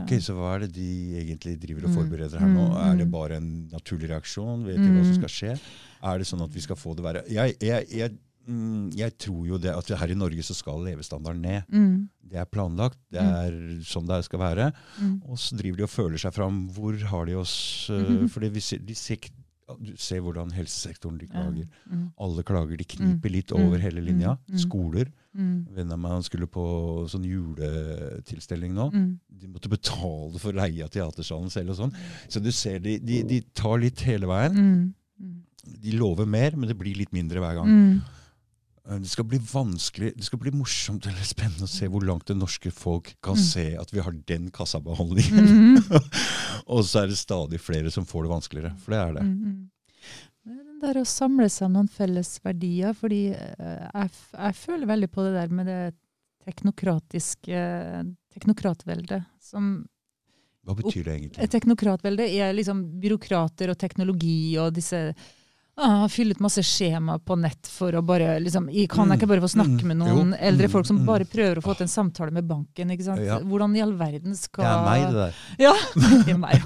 [0.03, 1.97] Ok, Så hva er det de egentlig driver og Mm.
[1.97, 2.77] forbereder her nå?
[2.77, 4.65] Er det bare en naturlig reaksjon?
[4.65, 5.61] Vet de hva som skal skje?
[6.03, 7.25] Er det sånn at vi skal få det verre?
[7.29, 8.19] Jeg, jeg, jeg,
[8.97, 11.65] jeg tror jo det at her i Norge så skal levestandarden ned.
[11.73, 12.09] Mm.
[12.27, 12.97] Det er planlagt.
[13.11, 14.73] Det er sånn det skal være.
[15.29, 16.69] Og så driver de og føler seg fram.
[16.71, 18.29] Hvor har de oss uh, Mhm.
[18.31, 19.33] Fordi vi ser, de ser, ikke-
[19.79, 21.67] du ser hvordan helsesektoren de klager.
[21.91, 22.07] Mm.
[22.19, 22.77] Alle klager.
[22.81, 23.67] De kniper litt Mm.
[23.67, 24.37] over hele linja.
[24.49, 24.55] Mm.
[24.55, 24.59] Mm.
[24.59, 25.11] Skoler.
[25.37, 25.67] Mm.
[25.77, 26.65] Venn av meg skulle på
[27.09, 28.89] sånn juletilstelning nå.
[28.93, 29.11] Mm.
[29.41, 31.95] De måtte betale for leie av teatersalen selv og sånn.
[32.29, 34.57] Så du ser de, de, de tar litt hele veien.
[34.57, 34.95] Mm.
[35.21, 35.37] Mm.
[35.85, 38.01] De lover mer, men det blir litt mindre hver gang.
[38.89, 42.27] Eh, Det skal bli vanskelig, det skal bli morsomt eller spennende å se hvor langt
[42.27, 43.45] det norske folk kan Mm.
[43.45, 45.49] se at vi har den kassabehandlingen.
[45.49, 45.83] Mm.
[46.73, 48.77] og så er det stadig flere som får det vanskeligere.
[48.79, 49.23] For det er det.
[49.23, 49.71] Mm, -hmm.
[50.81, 55.25] Det er å samle seg noen felles verdier, fordi eh, jeg, jeg føler veldig på
[55.27, 55.95] det der med det
[56.47, 57.59] teknokratiske
[58.33, 59.27] teknokratveldet.
[59.41, 59.87] Som
[60.65, 61.51] Hva betyr det egentlig?
[61.51, 65.15] Teknokratveldet teknokratvelde er liksom byråkrater og teknologi og disse
[65.77, 69.45] ah, Fylle ut masse skjema på nett for å bare liksom Kan jeg ikke bare
[69.45, 71.07] få snakke Mm, med mm, noen jo, eldre mm, folk som mm.
[71.07, 72.91] bare prøver å få til en samtale med banken?
[72.95, 73.23] ikke sant?
[73.25, 73.39] Ja.
[73.45, 75.33] Hvordan i all verden skal Det er meg, det der.
[75.67, 75.75] Ja,
[76.25, 76.57] det er meg.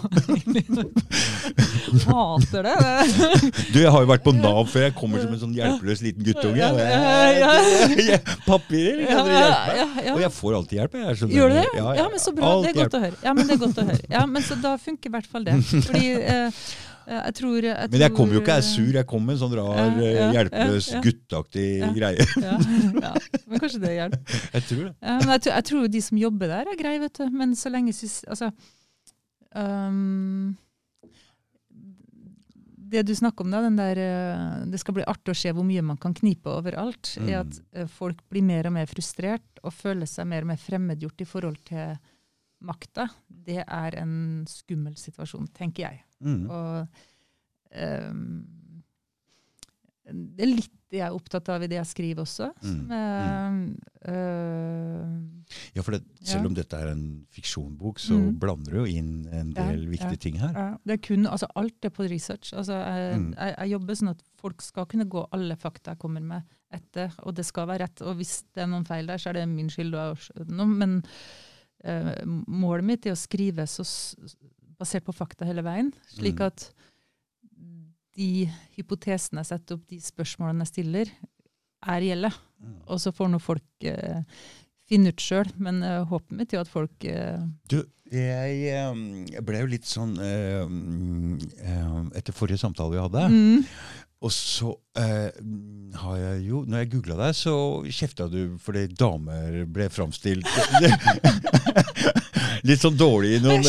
[2.05, 2.77] Hater det.
[3.75, 4.87] Du, jeg har jo vært på Nav før.
[4.89, 6.65] Jeg kommer som en sånn hjelpeløs liten guttunge.
[8.49, 10.09] Papirer, kan dere hjelpe meg?
[10.15, 10.97] Og jeg får alltid hjelp.
[11.01, 11.37] Jeg, skjønner.
[11.39, 11.67] Gjør du det?
[11.79, 12.55] Ja, Ja, men så bra.
[12.55, 13.21] Alt Det er godt å høre.
[13.25, 14.03] Ja, men det er godt å høre.
[14.17, 15.59] Ja, men så da funker i hvert fall det.
[15.89, 16.65] Fordi eh,
[17.07, 19.35] jeg tror jeg Men jeg kom kommer jo ikke jeg er sur, jeg kommer med
[19.35, 22.27] en sånn rar, Ja, eh, ja, hjelpeløs, ja, gutteaktig greie.
[23.47, 24.37] Men kanskje det hjelper.
[24.55, 24.95] Jeg tror det.
[25.05, 27.27] Jeg, tror- jeg tror de som jobber der, er greie, vet du.
[27.31, 27.93] Men så lenge.
[28.29, 28.51] Altså
[29.55, 30.57] um,
[32.95, 35.65] Det du snakker om, da, den der eh, Det skal bli artig å se hvor
[35.67, 37.15] mye man kan knipe overalt.
[37.19, 37.29] Mm.
[37.33, 40.61] er at eh, folk blir mer og mer frustrert og føler seg mer og mer
[40.61, 41.95] fremmedgjort i forhold til
[42.65, 43.09] makta.
[43.45, 46.03] Det er en skummel situasjon, tenker jeg.
[46.25, 46.47] Mm.
[46.51, 46.87] Og
[47.75, 48.23] um,
[50.05, 52.51] det er litt det jeg er opptatt av i det jeg skriver også.
[52.61, 52.67] Mm.
[52.71, 53.55] Som er,
[54.07, 55.15] uh,
[55.75, 56.27] Ja, for det, Ja.
[56.35, 58.39] selv om dette er en fiksjonbok, så Mm.
[58.39, 60.17] blander du jo inn en Ja, del viktige ja.
[60.17, 60.53] ting her.
[60.55, 62.53] ja, det er kun, altså alt er på research.
[62.53, 63.35] Altså, jeg, Mm.
[63.37, 67.13] jeg, jeg jobber sånn at folk skal kunne gå alle fakta jeg kommer med etter,
[67.25, 68.03] og det skal være rett.
[68.03, 69.95] Og hvis det er noen feil der, så er det min skyld.
[69.95, 70.19] Og,
[70.69, 71.03] men
[72.49, 73.85] målet mitt er å skrive så,
[74.81, 76.47] basert på fakta hele veien, slik Mm.
[76.47, 76.71] at
[78.15, 81.11] de hypotesene jeg setter opp, de spørsmålene jeg stiller,
[81.85, 82.31] er reelle.
[82.63, 82.77] Mm.
[82.87, 84.23] Og så får nå folk eh,
[84.89, 85.51] finne ut sjøl.
[85.59, 87.81] Men eh, håpet mitt er jo at folk eh, Du,
[88.15, 93.67] jeg, eh, ble jo litt sånn eh, eh, Etter forrige samtale vi hadde, mm,
[94.25, 95.31] og så eh,
[96.01, 97.55] har jeg jo Når jeg googla deg, så
[97.93, 100.49] kjefta du fordi damer ble framstilt
[102.65, 103.65] Litt sånn dårlig i noen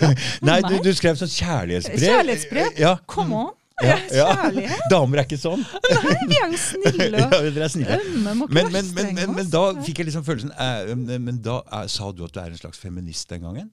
[0.48, 2.04] Nei, du, du skrev sånn kjærlighetsbrev.
[2.06, 2.78] Kjærlighetsbrev?
[2.80, 2.94] Ja.
[3.10, 3.54] Come on!
[3.78, 4.76] Ja, ja.
[4.90, 5.60] Damer er ikke sånn.
[5.62, 7.98] Nei, vi er jo snille Ja, dere er snille.
[8.24, 12.08] Men, men, men, men, da fikk jeg liksom følelsen eh, men- Men da eh, sa
[12.10, 13.68] du at du er en slags feminist den gangen?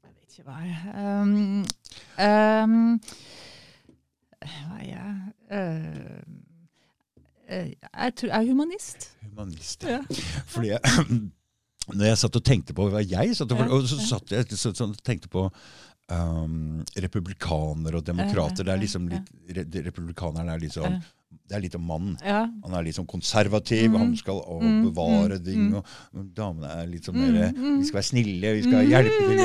[0.00, 1.66] Jeg vet ikke hva jeg um,
[2.16, 2.96] um,
[4.46, 5.12] Hva er jeg?
[5.52, 6.22] Uh,
[7.50, 9.08] uh, jeg, tror, jeg er humanist.
[9.22, 9.84] Humanist.
[9.88, 10.00] Ja.
[10.46, 10.80] Fordi jeg,
[11.98, 14.70] når jeg satt og tenkte på hva jeg satt og, og så satt jeg så,
[14.76, 15.48] så tenkte på
[16.12, 18.64] um, republikanere og demokrater.
[18.66, 21.00] Det er liksom litt, re, Republikanerne er litt sånn
[21.32, 22.16] Det er litt om mannen.
[22.20, 22.42] Ja.
[22.64, 23.96] Han er litt sånn konservativ, Mm.
[23.98, 25.70] han skal Mm, bevare mm, ting.
[25.70, 25.74] mm.
[25.78, 27.78] Og, damene er litt sånn Mm, mer mm.
[27.80, 28.90] Vi skal være snille, vi skal Mm.
[28.92, 29.38] hjelpe til.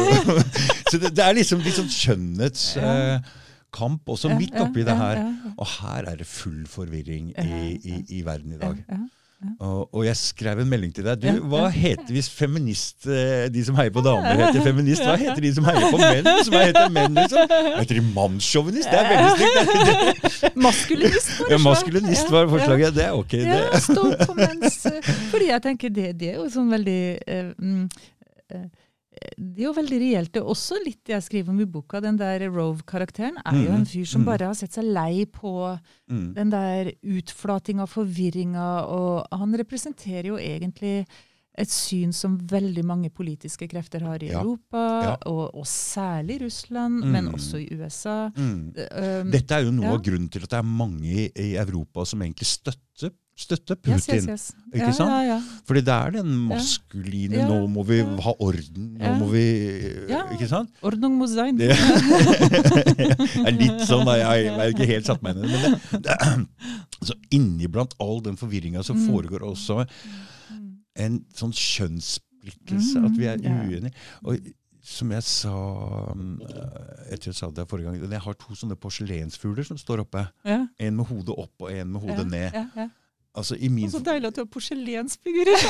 [0.92, 2.76] så det, det er liksom litt sånn skjønnhets...
[2.76, 3.20] Ja.
[3.74, 5.16] Også, Ja, midt ja, oppi det her.
[5.18, 5.52] ja, ja.
[5.58, 8.76] Og her er det full forvirring i, i, i verden i dag.
[8.90, 8.96] Ja,
[9.60, 11.22] Og, og jeg skrev en melding til deg.
[11.22, 15.04] Du, hva heter hvis feminist eh, De som heier på damer, heter feminist?
[15.06, 16.30] Hva heter de som heier på menn?
[16.48, 17.54] Som heter menn, liksom?
[17.78, 18.90] Heter de mannssjåvinist?
[18.90, 20.42] Det er veldig stygt.
[20.48, 20.50] ja.
[20.56, 22.96] Maskulinist, var Ja, maskulinist var forslaget.
[22.98, 23.34] Det er ok.
[23.44, 23.84] Ja, Det.
[23.86, 24.80] stå på mens
[25.30, 27.86] Fordi jeg tenker det, det er jo sånn veldig eh, mm,
[28.58, 28.66] eh,
[29.38, 30.32] det er jo veldig reelt.
[30.34, 32.00] Det er også litt jeg skriver om i boka.
[32.04, 34.26] Den der Rove-karakteren er jo Mm, en fyr som mm.
[34.26, 36.34] bare har sett seg lei på Mm.
[36.36, 41.06] den der utflatinga, forvirringa, og han representerer jo egentlig
[41.58, 44.42] et syn som veldig mange politiske krefter har i Ja.
[44.42, 45.16] Europa, Ja.
[45.26, 47.12] og, og særlig Russland, Mm.
[47.12, 48.30] men også i USA.
[48.38, 48.74] Mm.
[48.78, 49.94] Um, Dette er jo noe Ja.
[49.94, 53.94] av grunnen til at det er mange i, i Europa som egentlig støtter, støtter Putin.
[53.98, 54.46] yes, yes, yes.
[54.74, 55.12] Ikke ja, sant?
[55.14, 55.62] Ja, ja.
[55.70, 57.46] Fordi det er den maskuline Ja.
[57.48, 59.44] 'nå må vi ha orden', 'nå må vi.
[60.34, 60.70] Ikke sant?
[60.82, 61.56] Ordnung muss sein.
[61.58, 61.70] Det
[63.48, 64.18] er litt sånn, da.
[64.18, 65.72] Jeg har ikke helt satt meg inn i det.
[65.92, 66.18] Men det,
[67.00, 69.08] det så inni blant all den forvirringa som Mm.
[69.12, 69.84] foregår også
[70.98, 73.94] en sånn kjønnssplittelse, at vi er uenige.
[74.26, 74.40] Og
[74.88, 75.52] som jeg sa
[76.16, 76.38] mm,
[77.12, 80.24] etter jeg sa det forrige gang, jeg har to sånne porselensfugler som står oppe.
[80.48, 82.52] Ja, En med hodet opp og en med hodet ja, ned.
[82.76, 82.88] Ja.
[83.38, 85.66] Altså i min så deilig at du har porselensfigurer.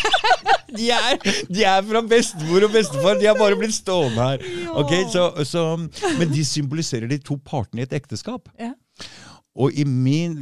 [0.78, 4.42] de, er, de er fra bestemor og bestefar, de har bare blitt stående her.
[4.64, 4.74] Ja.
[4.82, 5.66] Ok, så, så,
[6.18, 8.50] Men de symboliserer de to partene i et ekteskap.
[8.60, 8.72] Ja.
[9.56, 10.34] Og i min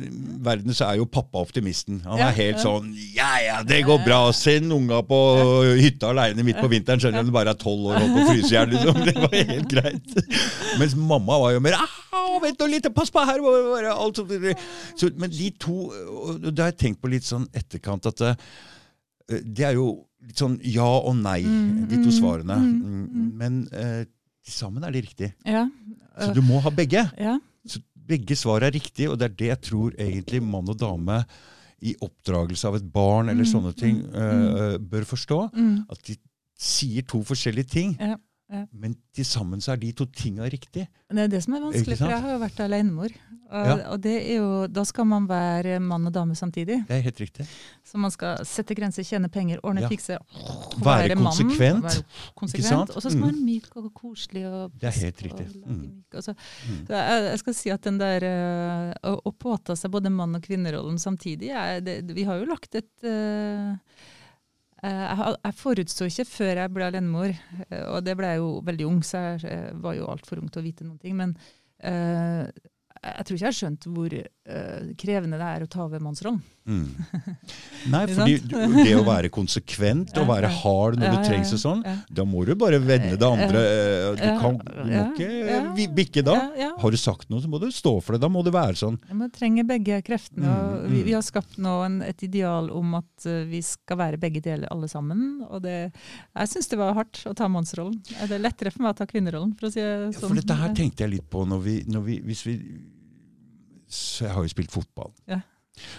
[0.43, 2.01] verden så er jo pappa optimisten.
[2.03, 2.63] Han Ja, er helt ja.
[2.65, 4.19] sånn Ja, ja, det går bra.
[4.35, 5.19] Send unga på
[5.79, 8.25] hytta aleine midt på vinteren, selv om du bare er tolv år og holder på
[8.25, 8.73] å fryse i hjel.
[8.75, 8.99] Liksom.
[9.07, 10.19] Det var helt greit.
[10.83, 12.01] Mens mamma var jo mer «Ah,
[12.43, 13.39] Vent nå litt, pass på her!
[13.95, 14.35] alt sånt».
[14.99, 18.35] Så, men de to og Det har jeg tenkt på litt sånn etterkant at eh,
[19.31, 19.87] det er jo
[20.27, 22.59] litt sånn ja og nei, Mm, de to mm, svarene.
[22.59, 23.33] mm.
[23.39, 24.05] Men eh,
[24.45, 25.33] sammen er de riktige.
[25.47, 25.69] Ja.
[26.19, 27.07] Så du må ha begge.
[27.19, 27.39] ja.
[28.07, 31.23] Begge svar er riktige, og det er det jeg tror egentlig mann og dame
[31.85, 35.41] i oppdragelse av et barn eller Mm, sånne ting mm, uh, bør forstå.
[35.57, 35.75] Mm.
[35.91, 36.17] At de
[36.61, 38.17] sier to forskjellige ting, Ja,
[38.51, 38.67] ja.
[38.73, 40.89] men til sammen så er de to tinga riktige.
[41.11, 43.09] Det er det som er vanskelig, for jeg har jo vært alenemor.
[43.55, 43.75] Og, Ja.
[43.93, 46.81] og det er jo, da skal man være mann og dame samtidig.
[46.89, 47.47] Det er helt riktig.
[47.85, 49.89] Så man skal sette grenser, tjene penger, ordne, Ja.
[49.89, 50.19] fikse.
[50.83, 51.85] Være mann, konsekvent.
[51.85, 52.91] være Ikke konsekvent?
[52.97, 53.35] Og så skal man Mm.
[53.37, 54.45] være myk og koselig.
[54.47, 55.47] Og Det er helt riktig.
[55.63, 56.03] og Mm.
[56.21, 56.87] så- Mm.
[56.87, 60.35] Så jeg, jeg skal si at den der eh, å, å påta seg både mann-
[60.35, 63.77] og kvinnerollen samtidig er, det, Vi har jo lagt et eh,
[64.91, 67.35] jeg, har- forutså ikke før jeg ble alenemor,
[67.71, 70.51] eh, og det ble jeg jo veldig ung, så jeg eh, var jo altfor ung
[70.53, 71.17] til å vite noen ting.
[71.17, 71.37] Men
[71.81, 72.49] eh,
[73.05, 76.43] jeg tror ikke jeg har skjønt hvor eh, krevende det er å ta over mannsrollen.
[76.65, 76.87] Mm.
[77.93, 81.61] Nei, fordi det å være konsekvent og være hard når Ja, det ja, trengs og
[81.61, 81.93] sånn, Ja.
[82.09, 83.61] da må du bare vende det andre.
[83.61, 86.35] eh, Du, kan, du må ikke bikke da.
[86.35, 86.71] Ja, ja.
[86.81, 88.23] Har du sagt noe, så må du stå for det.
[88.25, 88.97] Da må det være sånn.
[89.09, 90.49] Ja, Man trenger begge kreftene.
[90.49, 91.05] Mm, vi, mm.
[91.11, 94.69] vi har skapt nå en, et ideal om at eh, vi skal være begge deler
[94.73, 95.43] alle sammen.
[95.51, 95.93] og det,
[96.35, 98.01] Jeg syns det var hardt å ta mannsrollen.
[98.09, 99.53] Det er lettere for meg å ta kvinnerollen.
[99.59, 100.29] for å si det Ja, sånn.
[100.33, 102.57] for dette her tenkte jeg litt på når vi, når vi, hvis vi
[103.95, 105.13] så Jeg har jo spilt fotball.
[105.29, 105.43] Ja.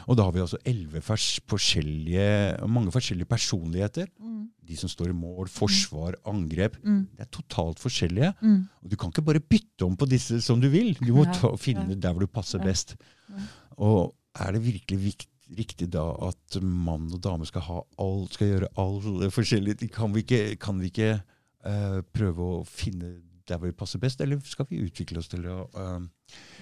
[0.07, 2.27] Og da har vi altså elleve forskjellige,
[2.71, 4.07] mange forskjellige personligheter.
[4.19, 6.77] Mm, De som står i mål, forsvar, angrep.
[6.83, 8.33] mm, Det er totalt forskjellige.
[8.41, 8.67] mm.
[8.83, 10.95] Og du kan ikke bare bytte om på disse som du vil.
[11.01, 12.95] Du må ta, finne der hvor du passer best.
[13.29, 13.47] Ja.
[13.77, 18.47] Og er det virkelig viktig riktig da at mann og dame skal ha alt, skal
[18.47, 19.77] gjøre alt forskjellig?
[19.93, 21.21] Kan vi ikke, kan vi ikke
[21.65, 25.45] uh, prøve å finne der hvor vi passer best, eller skal vi utvikle oss til
[25.49, 25.99] å uh,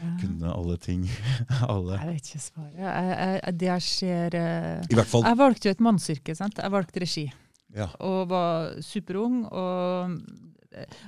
[0.01, 0.09] Ja.
[0.19, 1.05] kunne alle ting?
[1.73, 1.95] alle.
[2.01, 2.73] Jeg vet ikke svaret.
[2.79, 3.69] Jeg, jeg, det
[4.99, 6.35] hvert fall Jeg valgte jo et mannsyrke.
[6.35, 6.59] sant?
[6.59, 7.25] Jeg valgte regi.
[7.75, 7.87] ja.
[8.03, 9.45] Og var superung.
[9.47, 10.17] Og,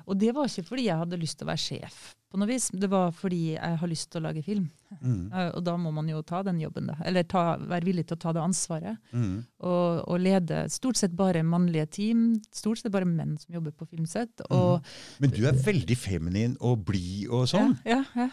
[0.05, 2.67] og det var ikke fordi jeg hadde lyst til å være sjef, på noe vis.
[2.75, 4.65] Det var fordi jeg har lyst til å lage film.
[5.01, 6.95] Mm, Eh, Og da må man jo ta den jobben, da.
[7.05, 8.97] Eller ta, være villig til å ta det ansvaret.
[9.13, 12.41] mm, Og, og lede stort sett bare mannlige team.
[12.51, 14.41] Stort sett bare menn som jobber på filmsett.
[14.51, 14.85] Og,
[15.19, 17.77] Men du er veldig feminin og blid og sånn.
[17.85, 18.29] Ja, ja, ja,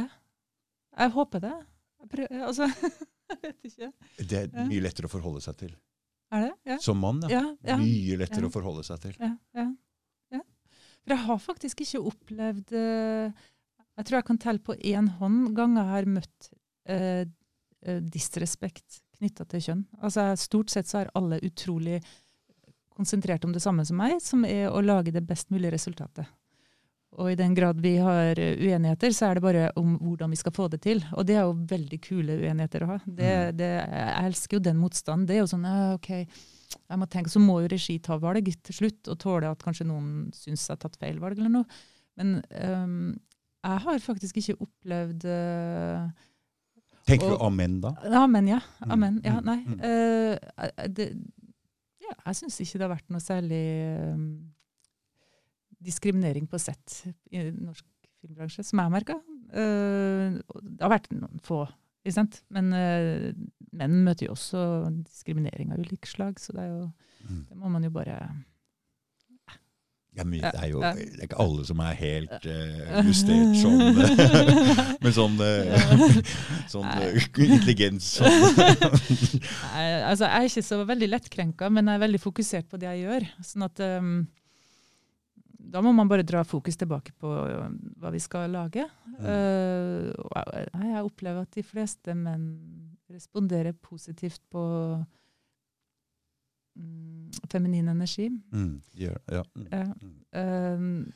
[0.00, 0.06] ja.
[0.98, 1.52] Jeg håper det.
[2.00, 2.66] Jeg prøver, altså,
[3.30, 3.92] jeg vet ikke.
[4.30, 5.76] Det er mye lettere å forholde seg til.
[6.30, 6.50] Er det?
[6.70, 6.76] Ja.
[6.78, 7.40] Som mann, ja.
[7.40, 9.14] Ja, ja, Mye lettere å forholde seg til.
[9.18, 9.68] ja, ja.
[11.04, 13.32] For jeg har faktisk ikke opplevd eh,
[13.98, 16.50] Jeg tror jeg kan telle på én hånd ganger jeg har møtt
[16.88, 17.24] eh,
[17.84, 19.82] eh, disrespekt knytta til kjønn.
[20.02, 21.98] Altså Stort sett så er alle utrolig
[22.96, 26.28] konsentrert om det samme som meg, som er å lage det best mulige resultatet.
[27.20, 30.52] Og i den grad vi har uenigheter, så er det bare om hvordan vi skal
[30.54, 31.00] få det til.
[31.16, 32.98] Og det er jo veldig kule uenigheter å ha.
[33.04, 33.56] Det, Mm.
[33.58, 35.26] det, jeg elsker jo den motstanden.
[35.26, 36.10] Det er jo sånn ja, OK,
[36.78, 39.88] jeg må tenke, så må jo regi ta valg til slutt, og tåle at kanskje
[39.88, 41.80] noen syns jeg har tatt feil valg eller noe.
[42.20, 43.14] Men um,
[43.60, 46.08] jeg har faktisk ikke opplevd uh,
[47.08, 47.94] Tenker du amen da?
[48.20, 48.60] Amen, ja.
[48.84, 49.20] Mm, Amen.
[49.24, 49.58] Ja, mm, nei.
[49.88, 51.06] Eh, det,
[52.04, 53.62] ja, jeg syns ikke det har vært noe særlig
[54.12, 54.26] um,
[55.80, 57.00] diskriminering på sett
[57.32, 57.86] i norsk
[58.20, 59.18] filmbransje, som jeg merker.
[59.50, 61.64] Uh, det har vært noen få,
[62.04, 62.40] ikke sant?
[62.50, 63.30] men uh,
[63.76, 64.62] menn møter jo også
[65.04, 66.88] diskriminering av ulike slag, så det, jo,
[67.20, 67.42] Mm.
[67.50, 68.14] det må man jo bare
[70.16, 73.82] Ja, men det er jo det er ikke alle som er helt uh, justert sånn
[75.04, 76.16] med sånn, uh,
[76.72, 76.88] sånn
[77.44, 78.08] intelligens.
[78.18, 78.48] Sånn.
[79.76, 82.88] Nei, altså, jeg er ikke så veldig lettkrenka, men jeg er veldig fokusert på det
[82.90, 83.28] jeg gjør.
[83.52, 84.10] Sånn at um,
[85.70, 88.84] Da må man bare dra fokus tilbake på um, hva vi skal lage.
[89.20, 92.50] Uh, jeg, opplever at de fleste menn
[93.10, 94.62] responderer positivt på
[96.78, 98.28] mm, feminin energi.
[98.52, 99.46] Mm, Yeah, yeah.
[99.54, 99.66] Mm.
[99.70, 99.86] Ja.
[100.02, 100.14] Mm.
[100.42, 101.12] Um,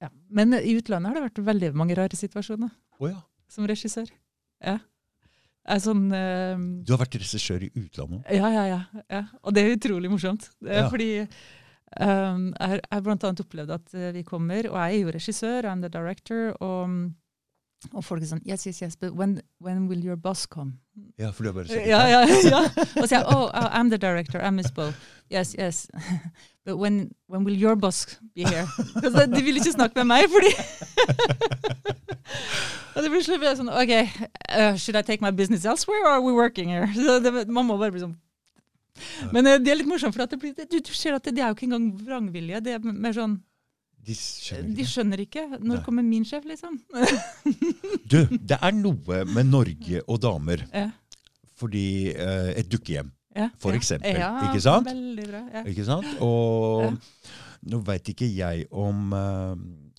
[0.00, 0.10] ja.
[0.28, 3.20] Men i utlandet har det vært veldig mange rare situasjoner oh, ja.
[3.48, 4.10] som regissør.
[4.60, 4.78] Ja.
[5.80, 8.24] sånn uh, Du har vært regissør i utlandet.
[8.32, 9.22] Ja, ja, ja, ja.
[9.42, 10.50] Og det er utrolig morsomt.
[10.64, 11.10] Fordi
[12.00, 15.80] um, jeg har- annet opplevd at eh, vi kommer, og jeg er jo regissør, I'm
[15.80, 17.12] the director, og,
[17.92, 20.78] og folk er sånn Yes, yes, yes, but when, when will your boss come?
[21.18, 22.20] Ja, for du har bare sett Ja, ja,
[22.54, 22.62] ja.
[22.96, 24.92] Og så sier jeg oh, oh, I'm the director, I'm Miss Bo.
[25.30, 25.86] Yes, yes.
[26.66, 28.66] But when, when will your boss be here?
[29.02, 30.50] Altså, de vil ikke snakke med meg, fordi
[32.96, 33.92] Og det blir sånn OK,
[34.56, 36.88] uh, should I take my business elsewhere, or are we working here?
[36.96, 38.16] Så det, man må bare bli sånn
[39.34, 41.34] Men eh, det er litt morsomt, for at det blir, du, du ser at det,
[41.36, 42.62] det er jo ikke engang vrangvilje.
[42.64, 43.36] Det er mer sånn
[44.06, 44.90] De skjønner De ikke.
[44.92, 45.44] skjønner ikke.
[45.56, 45.82] Når Nei.
[45.86, 46.78] kommer min sjef, liksom?
[48.10, 50.62] Du, det er noe med Norge og damer.
[50.72, 50.88] Ja.
[51.56, 54.86] Fordi eh, Et dukkehjem, Ja, For eksempel, Ja, ikke sant?
[54.88, 55.42] Veldig bra.
[55.58, 55.64] Ja.
[55.68, 56.06] ikke sant?
[56.24, 56.96] Og
[57.66, 59.56] nå veit ikke jeg om uh,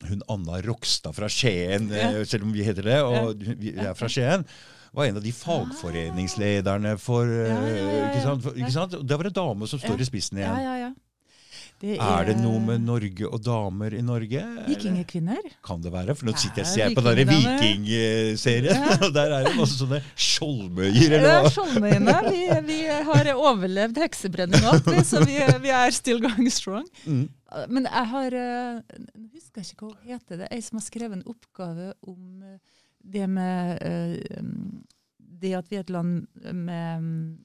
[0.08, 4.08] hun Anna Rokstad fra Skien, eh, selv om vi heter det, og vi er fra
[4.08, 4.46] Skien,
[4.98, 8.24] var en av de fagforeningslederne for, eh, Ja, ja, ja, ikke ja.
[8.30, 8.48] sant?
[8.56, 8.96] Ikke sant?
[9.08, 10.04] Det var en dame som står Ja.
[10.08, 10.64] i spissen igjen.
[10.64, 10.94] ja, ja.
[11.80, 14.40] Det Er det noe med Norge og damer i Norge?
[14.66, 15.44] Vikingekvinner?
[15.62, 16.16] Kan det være?
[16.18, 18.98] For nå sitter jeg og er ser på denne vikingserien, Ja.
[19.06, 21.52] og der er det masse sånne skjoldmøyer, eller er hva?
[21.54, 22.16] Skjoldmøyene.
[22.32, 22.80] Vi, vi
[23.12, 26.88] har overlevd heksebrenning og alt, så vi, vi er still going strong.
[27.06, 27.28] Mm.
[27.70, 28.82] Men jeg har jeg
[29.38, 30.42] husker ikke hva hun heter.
[30.42, 32.58] Det er ei som har skrevet en oppgave om eh,
[33.08, 34.84] det med eh, um,
[35.18, 37.38] Det at vi er et land med um,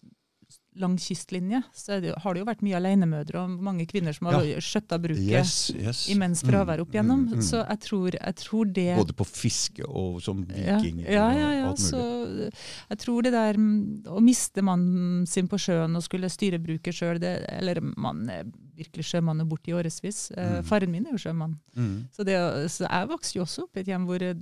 [0.81, 4.47] lang kystlinje, så det, har det jo vært mye alenemødre og mange kvinner som har
[4.65, 6.01] skjøtta bruket Yes, yes.
[6.13, 7.27] imens fravær opp igjennom.
[7.27, 7.45] Mm, mm, mm.
[7.45, 11.67] Så jeg tror, jeg tror det Både på fiske og som viking ja, ja, ja.
[11.69, 12.01] alt Så
[12.49, 16.97] jeg tror det der mm, å miste mannen sin på sjøen og skulle styre bruket
[16.97, 20.31] sjøl, eller man er virkelig sjømann og borte i årevis.
[20.33, 20.65] Eh, Mm.
[20.69, 21.55] Faren min er jo sjømann.
[21.77, 22.09] Mm.
[22.13, 22.37] Så, det,
[22.73, 24.35] så jeg vokste jo også opp i et hjem hvor eh,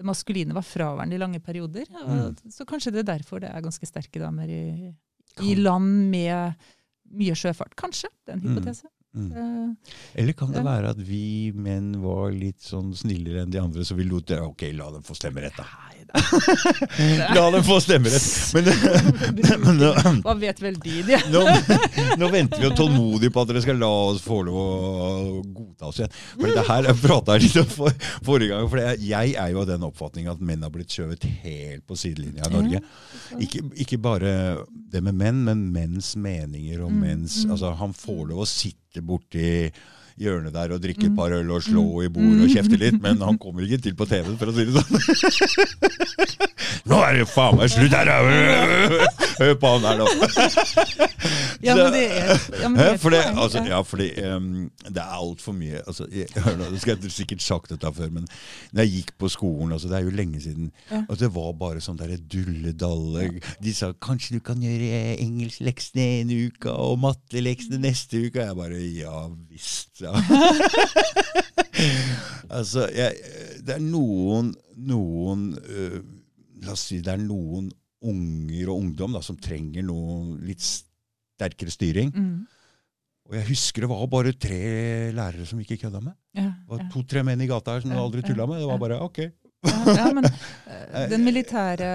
[0.00, 1.84] det maskuline var fraværende i lange perioder.
[2.06, 4.94] Og, Så kanskje det er derfor det er ganske sterke damer i,
[5.44, 6.54] i land med
[7.20, 7.76] mye sjøfart.
[7.76, 8.08] Kanskje.
[8.24, 8.54] Det er en Mm.
[8.56, 8.88] hypotese.
[9.12, 9.30] Mm.
[9.34, 9.70] Mm.
[10.22, 13.96] Eller kan det være at vi menn var litt sånn snillere enn de andre, så
[13.98, 15.66] vi lot det Ok, la dem få stemmerett, da.
[17.36, 18.26] La dem få stemmerett!
[18.54, 18.68] Men,
[19.64, 20.96] men Hva vet vel de?
[21.06, 21.18] de?
[21.34, 21.42] nå,
[22.20, 25.10] nå venter vi jo tålmodig på at dere skal la oss få lov å
[25.44, 26.14] godta oss igjen.
[26.36, 28.68] For det her jeg prata litt om for, forrige gang.
[28.72, 31.98] For jeg, jeg er jo av den oppfatning at menn har blitt skjøvet helt på
[31.98, 32.82] sidelinja i Norge.
[33.40, 34.34] Ikke, ikke bare
[34.90, 37.54] det med menn, men menns meninger og Mm, menns mm.
[37.54, 39.70] altså Han får lov å sitte borti
[40.20, 41.16] hjørnet der og drikke et Mm.
[41.16, 44.06] par øl og slå i bordet og kjefte litt, men han kommer ikke til på
[44.06, 44.90] TV, for å si det sånn.
[46.90, 48.08] Nå er det faen meg slutt her!
[49.40, 50.06] Hør på han her nå.
[51.60, 53.80] Ja, men det er, ja, men det er altså, ja.
[53.84, 57.90] fordi um, det er altfor mye altså, jeg, hør nå, Det skal sikkert sagt dette
[57.98, 58.24] før, men
[58.72, 60.70] når jeg gikk på skolen altså, Det er jo lenge siden.
[61.02, 63.26] Altså, det var bare sånn der dulledalle.
[63.60, 68.40] De sa 'kanskje du kan gjøre engelskleksene en uke og matteleksene neste uke'.
[68.40, 69.16] Og jeg bare 'ja
[69.52, 70.09] visst', ja.
[72.56, 73.18] altså, jeg,
[73.66, 76.00] det er noen, noen uh,
[76.60, 77.70] La oss si det er noen
[78.04, 82.10] unger og ungdom da, som trenger noe litt sterkere styring.
[82.12, 82.40] Mm.
[83.30, 84.58] Og jeg husker det var bare tre
[85.16, 86.16] lærere som ikke kødda med.
[86.36, 86.88] Ja, Det var ja.
[86.92, 88.60] to-tre menn i gata her som Ja, aldri tulla med.
[88.60, 89.20] Det var bare ok.
[89.68, 90.24] Ja, men
[90.94, 91.88] eh, den militære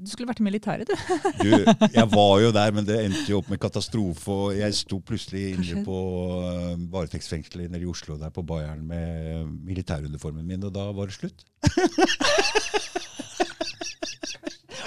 [0.00, 0.94] Du skulle vært i militæret, du.
[1.44, 1.50] Du,
[1.92, 4.30] jeg var jo der, men det endte jo opp med katastrofe.
[4.32, 5.98] Og jeg sto plutselig inne på
[6.40, 11.18] uh, varetektsfengselet nede i Oslo der på Bayern med militæruniformen min, og da var det
[11.18, 11.44] slutt.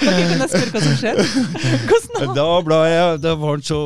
[0.02, 0.94] Ok, kan jeg spørre hva som?
[1.92, 3.80] Hvordan Da ble jeg, da var han så,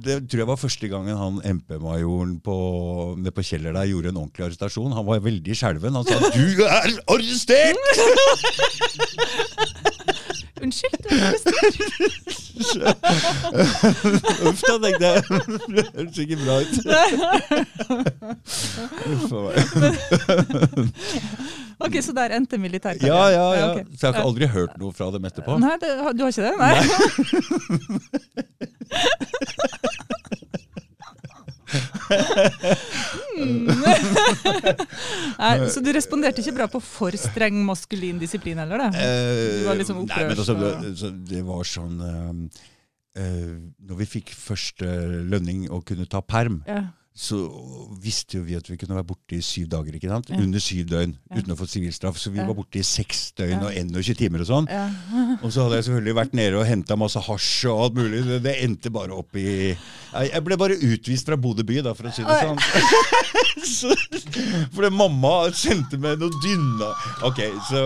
[0.00, 2.56] Det tror jeg var første gangen han MP-majoren på,
[3.36, 4.96] på Kjeller der gjorde en ordentlig arrestasjon.
[4.96, 5.98] Han var veldig skjelven.
[5.98, 7.84] Han sa 'du er arrestert'!
[10.58, 11.76] Unnskyld, du er arrestert.
[14.48, 15.22] Uff da, tenkte jeg.
[15.76, 16.74] Det høres ikke bra ut.
[19.12, 19.58] Uff a meg.
[21.86, 23.06] Ok, så der endte militærkarrieren.
[23.06, 23.84] Ja, ja, ja.
[23.94, 25.58] Så jeg har aldri hørt noe fra dem etterpå.
[25.62, 26.56] Nei, det, du har ikke det?
[26.58, 26.74] Nei.
[35.38, 38.88] Nei, så du responderte ikke bra på for streng maskulin disiplin heller, da?
[38.96, 40.54] Eh, Du var liksom nei, men altså,
[41.12, 42.32] det, var sånn uh,
[43.18, 43.52] eh,
[43.88, 44.86] Når vi fikk første
[45.28, 46.86] lønning og kunne ta perm, Ja.
[47.18, 47.36] Så
[47.98, 49.96] visste jo vi at vi kunne være borte i syv dager.
[49.98, 50.28] ikke sant?
[50.30, 50.36] Ja.
[50.38, 51.40] Under syv døgn Ja.
[51.40, 52.16] uten å få sivilstraff.
[52.16, 52.46] Så vi Ja.
[52.46, 54.68] var borte i seks døgn og 21 timer og sånn.
[55.42, 58.22] Og så hadde jeg selvfølgelig vært nede og henta masse hasj og alt mulig.
[58.24, 59.74] Det, det endte bare opp i
[60.12, 62.58] Jeg ble bare utvist fra Bodø by, da, for å si det sånn.
[63.78, 63.92] så,
[64.74, 66.88] fordi mamma sendte meg noe dynna
[67.26, 67.82] Ok, så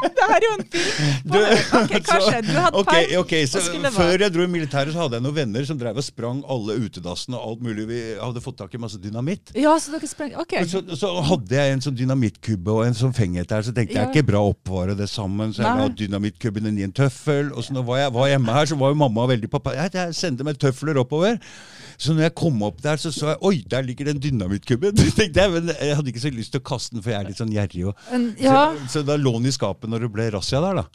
[0.00, 1.34] Det er jo en film!
[1.80, 2.48] Okay, hva skjedde?
[2.48, 3.12] Du hadde Ok, feil.
[3.20, 3.62] ok, så
[3.94, 6.76] Før jeg dro i militæret, så hadde jeg noen venner som drev og sprang alle
[6.86, 7.84] utedassene og alt mulig.
[7.90, 9.52] Vi hadde fått tak i masse dynamitt.
[9.58, 10.54] Ja, så dere sprang Ok.
[10.70, 14.00] Så, så hadde jeg en sånn dynamittkubbe og en sånn fengete her, så tenkte jeg
[14.06, 14.08] Ja.
[14.12, 15.52] ikke bra å oppvare det sammen.
[15.56, 17.50] Så jeg la dynamittkubben i en tøffel.
[17.52, 19.74] Og så når jeg var hjemme her, så var jo mamma veldig pappa.
[19.76, 21.38] Jeg, jeg tøfler oppover.
[22.00, 24.96] Så når jeg kom opp der, så så jeg oi, der ligger den dynamittkubben.
[25.18, 27.28] tenkte jeg, Men jeg hadde ikke så lyst til å kaste den, for jeg er
[27.28, 27.84] litt sånn gjerrig.
[27.90, 27.94] Og,
[28.40, 30.86] ja, så, så da lå den i skapet når det ble razzia der, da.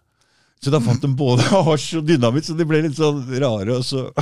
[0.63, 3.77] Så da fant de både hasj og dynamitt, så de ble litt sånn rare.
[3.77, 4.07] Og så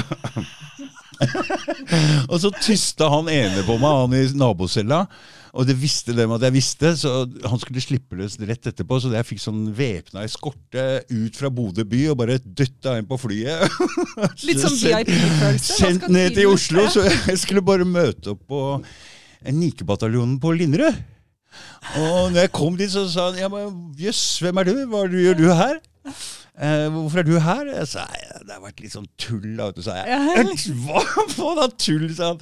[2.31, 5.05] Og så tysta han ene på meg, han i nabocella.
[5.53, 7.11] Og det visste dem at jeg visste, så
[7.45, 8.97] han skulle slippe løs rett etterpå.
[9.03, 13.19] Så jeg fikk sånn væpna eskorte ut fra Bodø by og bare dytta inn på
[13.21, 13.67] flyet.
[14.47, 15.77] litt sånn VIP-følelse.
[15.77, 18.63] Sendt ned til Oslo, så jeg skulle bare møte opp på
[19.53, 21.03] Nikebataljonen på Linderud.
[22.01, 24.77] Og når jeg kom dit, så sa han ja, men jøss, hvem er du?
[24.89, 25.81] Hva er gjør du her?
[26.53, 27.69] Eh, hvorfor er du her?
[27.77, 28.07] Jeg sa
[28.43, 29.53] det har vært litt sånn tull.
[29.59, 30.57] Da, sa jeg.
[30.81, 32.09] Hva for da tull?
[32.17, 32.41] sa han.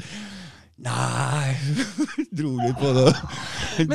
[0.82, 1.52] Nei
[2.38, 3.12] Dro litt på det.
[3.86, 3.92] Men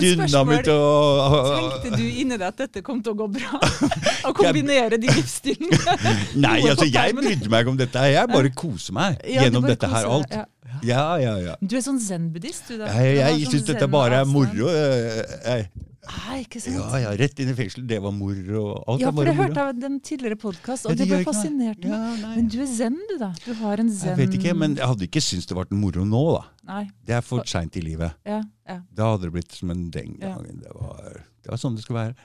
[0.70, 3.58] og Tenkte du inni deg at dette kom til å gå bra?
[4.28, 5.96] Å kombinere de livsstilene?
[6.38, 8.04] Nei, altså jeg brydde meg ikke om dette.
[8.12, 10.30] Jeg bare koser meg Ja, gjennom dette her alt.
[10.30, 10.78] deg, ja.
[10.84, 11.54] Ja, ja, ja.
[11.64, 12.90] Du er sånn zen-buddhist, du da?
[12.92, 14.68] Jeg, jeg, jeg sånn syns dette bare er moro.
[14.70, 15.68] Jeg,
[16.06, 16.76] Nei, ikke sant?
[16.78, 17.82] ja, ja, rett inn i fengsel.
[17.90, 18.60] Det var moro.
[18.86, 21.82] Alt Ja, for jeg hørte av den tidligere podkast, og det det ble fascinert.
[21.82, 21.98] Ja.
[22.36, 23.32] Men du er zen, du, da.
[23.44, 26.04] Du har en zen Jeg vet ikke, men jeg hadde ikke syntes det var moro
[26.06, 26.44] nå, da.
[26.70, 26.84] Nei.
[27.06, 28.14] Det er for seint i livet.
[28.26, 28.78] Ja, ja.
[28.94, 30.36] Da hadde det blitt som en den Ja.
[30.36, 30.62] gangen.
[30.62, 32.16] Det var, det var sånn det skulle være.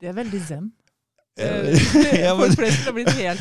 [0.00, 0.70] Det er veldig zen.
[1.38, 3.40] For ja, men- Folk flest har blitt helt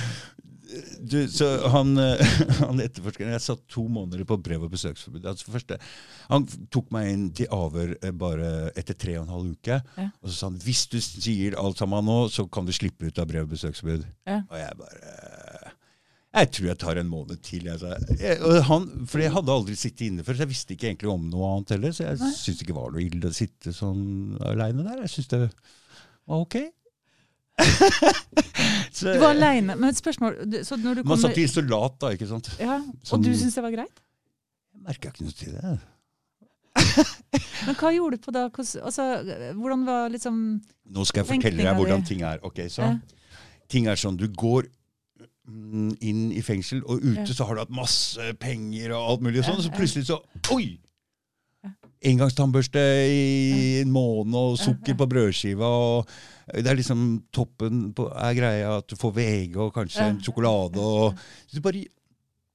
[1.00, 2.22] du, så han, eh,
[2.64, 5.26] han etterforskeren Jeg satt to måneder på brev- og besøksforbud.
[5.30, 5.78] Altså første,
[6.28, 9.80] han tok meg inn til avhør eh, bare etter tre og en halv uke.
[9.98, 10.08] Ja.
[10.22, 13.20] Og så sa han hvis du sier alt sammen nå, så kan du slippe ut
[13.24, 14.06] av brev- og besøksforbud.
[14.28, 14.42] Ja.
[14.50, 15.74] Og jeg bare
[16.38, 17.66] Jeg tror jeg tar en måned til.
[17.66, 21.10] Jeg, jeg, han, for jeg hadde aldri sittet inne før, så jeg visste ikke egentlig
[21.14, 21.96] om noe annet heller.
[21.96, 24.04] Så jeg syntes det ikke var noe ille å sitte sånn
[24.46, 25.06] aleine der.
[25.06, 25.40] Jeg syntes det
[26.28, 26.60] var ok.
[28.98, 29.76] så, Du var aleine.
[29.76, 32.50] Men et spørsmål så når du man satt i isolat, da, ikke sant.
[32.62, 34.02] ja, Sånn- Og du syntes det var greit?
[34.78, 35.78] Jeg merka ikke noe til det.
[37.68, 38.46] Men hva gjorde du på da?
[38.54, 39.06] Hvordan, altså,
[39.58, 40.36] hvordan var liksom
[40.94, 42.40] Nå skal jeg fortelle deg hvordan ting er.
[42.46, 42.98] Ok, så Ja.
[43.68, 44.64] Ting er sånn, du går
[45.50, 47.34] mm, inn i fengsel, og ute Ja.
[47.36, 50.22] så har du hatt masse penger og alt mulig sånn, Ja, så plutselig så
[50.56, 50.78] Oi!
[52.08, 52.82] Engangstannbørste
[53.12, 53.22] i
[53.82, 56.10] en måned, og sukker på brødskiva, og
[56.56, 57.04] det er liksom
[57.36, 61.64] toppen på, er greia at du får VG og kanskje en sjokolade og så du
[61.66, 61.84] bare,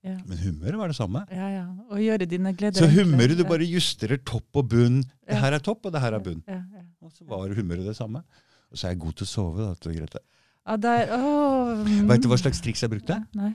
[0.02, 1.20] ja, Men humøret var det samme.
[1.30, 1.66] ja, ja.
[1.92, 5.02] Og gjøre dine gleder Så humøret, du bare justerer topp og bunn.
[5.28, 6.40] Det her er topp, og det her er bunn.
[6.48, 6.82] Ja, ja.
[7.02, 8.24] Og så var humøret det samme.
[8.72, 9.62] Og så er jeg god til å sove.
[9.68, 10.18] da, til Grete.
[10.62, 12.04] Ja, der, oh, mm.
[12.06, 13.16] Vet du hva slags triks jeg brukte?
[13.34, 13.48] Nei.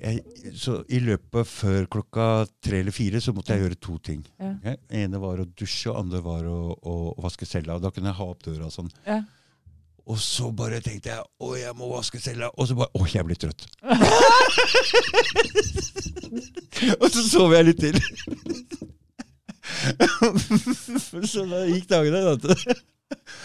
[0.00, 0.22] Jeg,
[0.56, 4.22] så I løpet før klokka tre eller fire så måtte jeg gjøre to ting.
[4.40, 4.54] Ja.
[4.64, 4.72] Ja,
[5.02, 7.76] ene var å dusje, og andre var å, å, å vaske cella.
[7.76, 8.90] Og da kunne jeg ha opp døra sånn.
[9.04, 9.20] Ja.
[10.08, 12.48] Og så bare tenkte jeg å, jeg må vaske cella.
[12.56, 13.68] Og så bare å, jeg blir trøtt.
[17.02, 17.96] og så sov jeg litt til.
[21.34, 22.20] så da gikk dagene.
[22.40, 22.54] Da.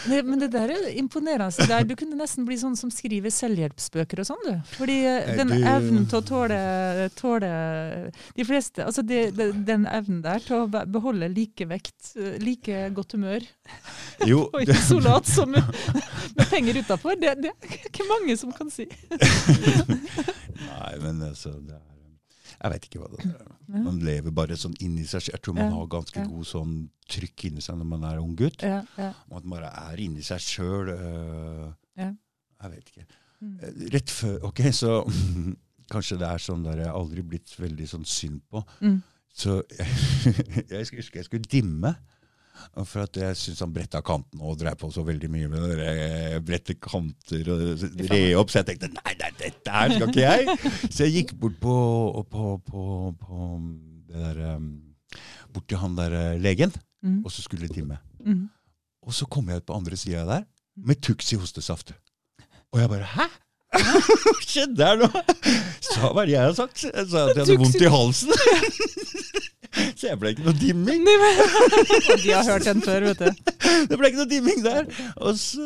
[0.05, 1.67] Det, men det der er imponerende.
[1.69, 4.57] Der, du kunne nesten bli sånn som skriver selvhjelpsbøker og sånn, du.
[4.75, 6.57] Fordi eh, den evnen til å tåle,
[7.15, 7.51] tåle
[8.35, 13.15] De fleste Altså de, de, den evnen der til å beholde likevekt, vekt, like godt
[13.15, 13.45] humør
[14.29, 15.71] Jo, og isolat som med,
[16.35, 18.85] med penger utafor, det, det er ikke mange som kan si.
[20.67, 21.92] Nei, men altså det er,
[22.63, 23.47] Jeg vet ikke hva det er.
[23.83, 25.33] Man lever bare sånn inni seg selv.
[25.35, 26.27] Jeg tror man Ja, har ganske ja.
[26.29, 26.75] god sånn
[27.11, 28.63] trykk inni seg når man er ung gutt.
[28.63, 29.09] Ja, ja.
[29.29, 30.93] Og at man bare er inni seg sjøl.
[31.99, 32.07] Ja.
[32.63, 33.05] Jeg vet ikke.
[33.43, 33.55] Mm.
[33.59, 35.01] Eh, Rett før Ok, så
[35.93, 38.63] kanskje det er sånn der jeg aldri blitt veldig sånn synd på.
[38.79, 39.01] Mm.
[39.33, 39.89] Så jeg,
[40.71, 41.95] jeg husker jeg skulle dimme.
[42.85, 45.87] For at jeg syns han bretta kantene og drev på så veldig mye med det
[45.89, 48.51] eh, brette kanter og re opp.
[48.53, 50.57] Så jeg tenkte nei, nei, dette her skal ikke jeg.
[50.93, 51.75] Så jeg gikk bort på,
[52.29, 52.85] på, på,
[53.19, 53.47] på
[54.09, 54.71] det der um,
[55.53, 56.73] Bort til han der eh, legen,
[57.03, 57.17] Mm.
[57.27, 57.97] og så skulle de time.
[58.23, 58.45] Mm.
[59.03, 60.45] Og så kom jeg ut på andre sida der
[60.79, 61.91] med Tuxi hostesaft.
[62.71, 63.25] Og jeg bare Hæ?
[63.73, 65.09] Hva skjedde her nå?
[65.83, 66.83] Sa hva det jeg har sagt?
[66.85, 68.33] Jeg sa at jeg hadde vondt i halsen.
[69.97, 71.05] Så jeg ble ikke noe dimming.
[71.07, 73.53] De har hørt den før, vet du.
[73.89, 74.85] Det ble ikke noe dimming der.
[75.17, 75.65] Og så,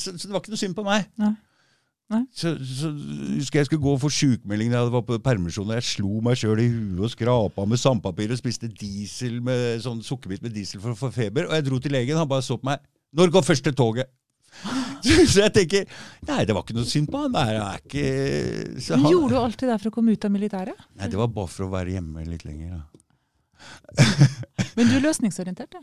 [0.00, 1.06] så, så det var ikke noe synd på meg.
[1.22, 1.32] Nei.
[2.10, 2.20] Nei.
[2.34, 2.90] Så, så
[3.34, 5.70] husker jeg jeg skulle gå for sjukmelding da jeg var på permisjon.
[5.70, 9.80] og Jeg slo meg sjøl i huet og skrapa med sandpapir og spiste diesel med
[9.82, 11.48] sånn sukkerbit med diesel for å få feber.
[11.48, 12.18] Og jeg dro til legen.
[12.18, 12.82] Han bare så på meg.
[13.16, 14.10] Når går første toget?
[15.32, 15.86] Så jeg tenker
[16.26, 17.34] Nei, det var ikke noe synd på han.
[17.36, 20.26] Nei, han er ikke så han, gjorde du alt det der for å komme ut
[20.26, 20.86] av militæret?
[20.98, 22.78] Nei, det var bare for å være hjemme litt lenger.
[22.78, 22.95] Da.
[24.76, 25.80] Men du er løsningsorientert, ja.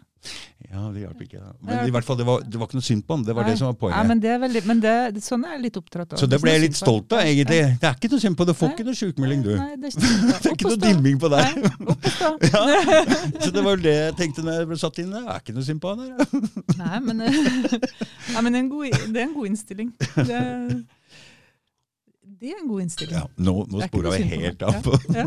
[0.70, 1.40] Ja, det hjalp ikke.
[1.42, 1.52] Da.
[1.66, 3.24] Men i hvert fall, det var, det var ikke noe synd på han.
[3.26, 4.10] Det var det som var Nei, poenget.
[4.10, 4.94] men det er veldig, men det,
[5.26, 6.22] sånn er jeg litt opptatt av.
[6.22, 7.60] Så det ble jeg er litt stolt av, egentlig.
[7.60, 7.82] egentlig.
[7.82, 8.76] Det er ikke noe synd på, du får Nei.
[8.78, 9.52] ikke noe sjukmelding, du.
[9.60, 10.12] Nei, det er ikke.
[10.44, 11.60] Det er ikke noe dimming på deg.
[11.60, 11.72] Nei.
[12.54, 12.62] Ja.
[13.44, 15.14] Så det var det jeg tenkte når jeg ble satt inn.
[15.14, 16.18] Det er ikke noe synd på han her.
[16.80, 19.90] Nei, men, ja, men det, er en god, det er en god innstilling.
[20.16, 20.42] Det,
[22.44, 23.16] det er en god innstilling.
[23.16, 24.74] Ja, nå nå spora vi helt av.
[25.16, 25.26] Ja, ja.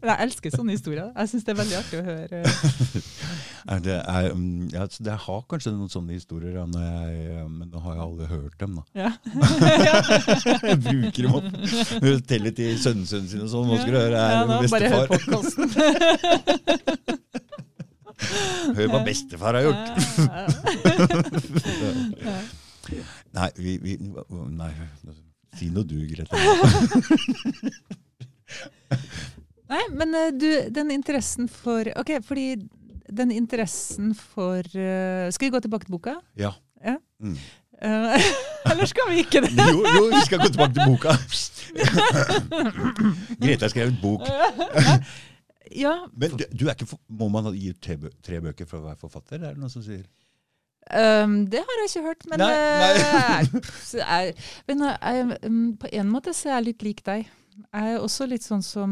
[0.10, 1.10] Jeg elsker sånne historier.
[1.12, 2.36] Jeg syns det er veldig artig å høre.
[3.84, 6.66] Det er, mm, ja, jeg har kanskje noen sånne historier, jeg,
[7.52, 8.78] men nå har jeg aldri hørt dem.
[8.78, 8.82] da.
[8.96, 9.10] Ja.
[10.70, 11.44] Jeg bruker dem opp.
[12.30, 13.68] Teller til sønnesønnen sin og sånn.
[13.68, 16.00] Nå skal du høre jeg er bare hør bestefar.
[18.80, 19.86] Hør hva bestefar har gjort.
[23.36, 24.72] Nei, vi, vi Nei,
[25.58, 26.36] si noe du, Grete.
[29.70, 32.56] Nei, men eh, du, den interessen for Ok, fordi
[33.10, 36.16] den interessen for uh, Skal vi gå tilbake til boka?
[36.38, 36.52] Ja.
[36.84, 36.96] Ja.
[37.22, 37.36] Mm.
[37.80, 38.30] Eh,
[38.70, 39.50] eller skal vi ikke det?
[39.56, 41.14] Jo, jo, vi skal gå tilbake til boka.
[43.42, 44.26] Grete har skrevet bok.
[45.70, 47.80] Ja, Men du, du er ikke, for- må man gi ut
[48.26, 49.38] tre bøker for å være forfatter?
[49.40, 50.02] Er det noen som sier?
[50.90, 53.44] Um, det har jeg ikke hørt, men Nei, nei.
[53.62, 54.34] pff, jeg,
[54.66, 57.28] men jeg, um, på en måte så er jeg litt lik deg.
[57.70, 58.90] Jeg er også litt sånn som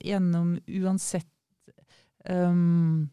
[0.00, 1.28] gjennom uansett
[2.28, 3.08] um,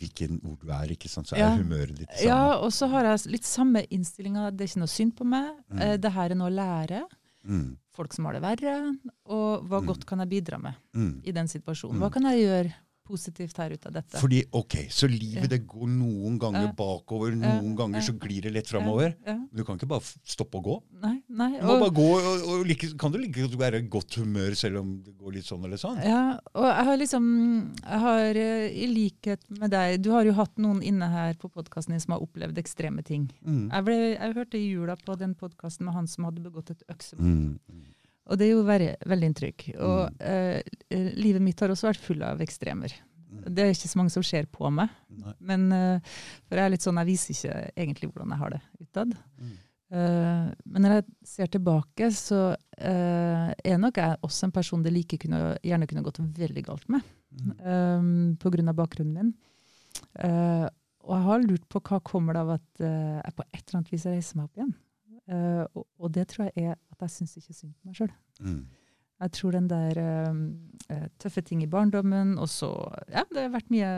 [0.00, 1.28] Hvilken ord du er, ikke sant?
[1.28, 1.50] så Ja.
[1.52, 2.24] er humøret ditt samme.
[2.24, 4.46] Ja, og så har jeg litt samme innstillinga.
[4.50, 5.50] Det er ikke noe synd på meg.
[5.68, 5.80] Mm.
[5.84, 7.02] Eh, Det her er noe å lære.
[7.44, 8.96] Mm, Folk som har det verre.
[9.26, 9.86] Og hva Mm.
[9.90, 11.20] godt kan jeg bidra med mm.
[11.24, 11.96] i den situasjonen?
[11.98, 12.00] Mm.
[12.00, 12.74] Hva kan jeg gjøre
[13.10, 14.18] positivt her ut av dette?
[14.22, 15.50] Fordi, ok, Så livet Ja.
[15.56, 16.72] det går noen ganger Ja.
[16.72, 17.60] bakover, Ja.
[17.60, 19.14] noen ganger så glir det lett framover.
[19.26, 20.82] Ja, Du kan ikke bare stoppe å gå.
[21.02, 21.50] nei, nei.
[21.58, 24.14] Du må Og, bare gå, og, og like, Kan du like godt være i godt
[24.20, 25.98] humør selv om det går litt sånn eller sånn?
[26.04, 27.26] ja, og jeg har liksom
[27.80, 31.50] jeg har, eh, I likhet med deg Du har jo hatt noen inne her på
[31.50, 33.30] podkasten din som har opplevd ekstreme ting.
[33.46, 33.70] Mm.
[33.70, 36.82] Jeg, ble, jeg hørte i jula på den podkasten med han som hadde begått et
[36.88, 37.26] øksemord.
[37.26, 37.58] Mm.
[38.28, 39.62] Og det er jo veldig, veldig inntrykk.
[39.80, 40.18] Og Mm.
[40.20, 42.92] eh, livet mitt har også vært full av ekstremer.
[43.30, 43.42] Mm.
[43.54, 44.90] Det er ikke så mange som ser på meg.
[45.08, 45.34] Nei.
[45.40, 46.00] Men uh,
[46.46, 49.14] for jeg er litt sånn, jeg viser ikke egentlig hvordan jeg har det utad.
[49.38, 49.52] Mm.
[49.90, 55.18] Uh, men når jeg ser tilbake, så er nok jeg også en person det like
[55.20, 57.02] kunne, gjerne kunne gått veldig galt med.
[57.30, 58.36] Mm.
[58.40, 59.32] Um, av bakgrunnen min.
[61.00, 63.92] Og jeg har lurt på hva kommer det av at jeg på et eller annet
[63.92, 64.74] vis reiser meg opp igjen.
[65.30, 68.12] Eh, og, og det tror jeg er at jeg syns ikke synd på meg sjøl.
[68.42, 68.60] Mm.
[69.20, 72.70] Jeg tror den der eh, tøffe ting i barndommen, og så
[73.12, 73.90] Ja, det har vært mye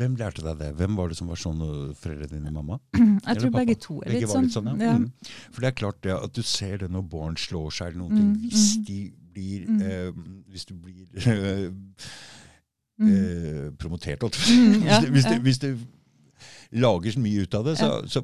[0.00, 0.70] Hvem lærte deg det?
[0.80, 1.62] Hvem var det som var sånn,
[1.94, 2.80] foreldrene dine, mamma?
[2.98, 3.60] Jeg Eller tror pappa?
[3.62, 4.48] begge to er Begge litt sånn.
[4.48, 4.90] litt sånn, ja.
[4.90, 4.96] ja.
[4.98, 5.06] Mm.
[5.54, 8.18] For det er klart det at du ser det når barn slår seg eller noen
[8.18, 8.30] ting.
[8.34, 8.84] Mm, Hvis mm.
[8.90, 9.00] de
[9.32, 9.78] blir Mm.
[9.80, 10.10] eh,
[10.52, 11.70] Hvis du blir eh,
[13.06, 15.38] eh, promotert, holdt jeg på å si.
[15.46, 15.70] Hvis du
[16.82, 18.22] lager så mye ut av det, så, så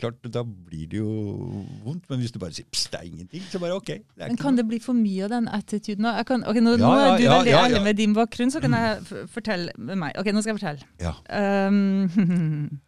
[0.00, 1.10] klart, da blir det jo
[1.84, 2.04] vondt.
[2.10, 3.90] Men hvis du bare sier pst, det er ingenting, så bare ok.
[4.20, 4.60] Men kan noe.
[4.60, 6.08] det bli for mye av den attituden?
[6.28, 8.62] kan, okay, nå, Ja, nå, er du ja, veldig ja, ærlig med din bakgrunn, så
[8.62, 10.16] kan jeg fortelle med meg.
[10.20, 10.90] Ok, nå skal jeg fortelle.
[11.00, 11.14] Ja.
[11.68, 12.80] Um,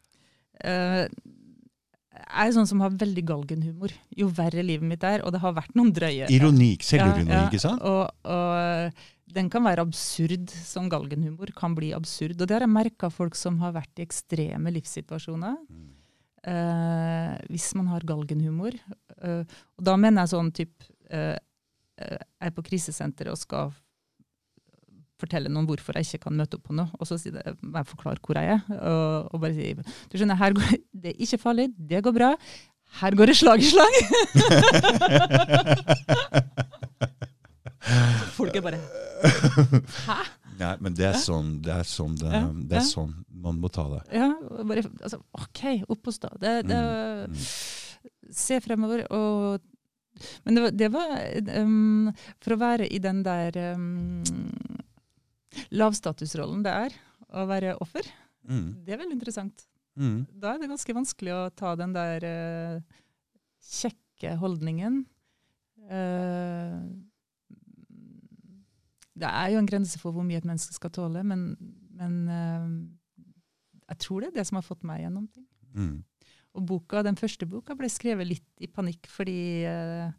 [2.32, 3.94] jeg er sånn som har veldig galgenhumor.
[4.16, 7.62] Jo verre livet mitt er, og det har vært noen drøye Ironi, selvironi, ja, ikke
[7.62, 7.82] sant?
[7.82, 8.92] Og, og
[9.32, 11.52] den kan være absurd som galgenhumor.
[11.56, 12.36] Kan bli absurd.
[12.38, 15.56] Og det har jeg merka folk som har vært i ekstreme livssituasjoner.
[15.68, 15.91] Mm.
[16.42, 18.74] Eh, hvis man har galgenhumor.
[19.22, 21.38] Eh, og da mener jeg sånn type eh,
[22.02, 23.70] er på krisesenteret og skal
[25.22, 26.90] fortelle noen hvorfor jeg ikke kan møte opp på noe.
[26.98, 28.62] Og så si det, jeg forklare hvor jeg er.
[28.80, 30.66] Og, og bare si du skjønner, her går,
[31.04, 32.30] det er ikke farlig, det går bra.
[32.98, 33.94] Her går det slag i slag!
[38.36, 38.78] Folk er bare
[40.06, 40.18] Hæ?
[40.58, 42.30] Nei, men det er sånn det er sånn, det,
[42.70, 43.12] det er sånn
[43.42, 44.00] man må ta det.
[44.14, 44.28] Ja,
[44.62, 46.30] bare, altså, OK, opp og stå.
[46.42, 46.80] Det, det,
[47.32, 47.36] Mm,
[48.32, 49.60] Se fremover og
[50.44, 52.08] Men det var, det var um,
[52.42, 54.22] For å være i den der um,
[55.74, 56.96] lavstatusrollen det er
[57.32, 58.08] å være offer,
[58.42, 59.60] Mm, det er veldig interessant.
[59.94, 62.80] mm, Da er det ganske vanskelig å ta den der uh,
[63.62, 64.96] kjekke holdningen.
[65.86, 66.82] Uh,
[69.14, 71.52] det er jo en grense for hvor mye et menneske skal tåle, men,
[71.94, 72.16] men
[74.04, 75.46] tror det er det som har fått meg gjennom ting.
[75.78, 76.00] mm.
[76.52, 80.10] Og boka, den første boka ble skrevet litt i panikk fordi eh,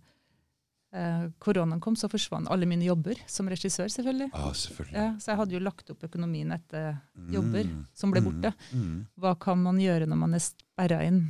[0.97, 4.31] eh, koronaen kom, så forsvant alle mine jobber som regissør, selvfølgelig.
[4.33, 4.95] Ja, selvfølgelig.
[4.97, 6.95] Ja, så jeg hadde jo lagt opp økonomien etter
[7.35, 8.53] jobber Mm, som ble mm, borte.
[8.73, 8.97] mm.
[9.21, 11.21] Hva kan man gjøre når man er sperra inn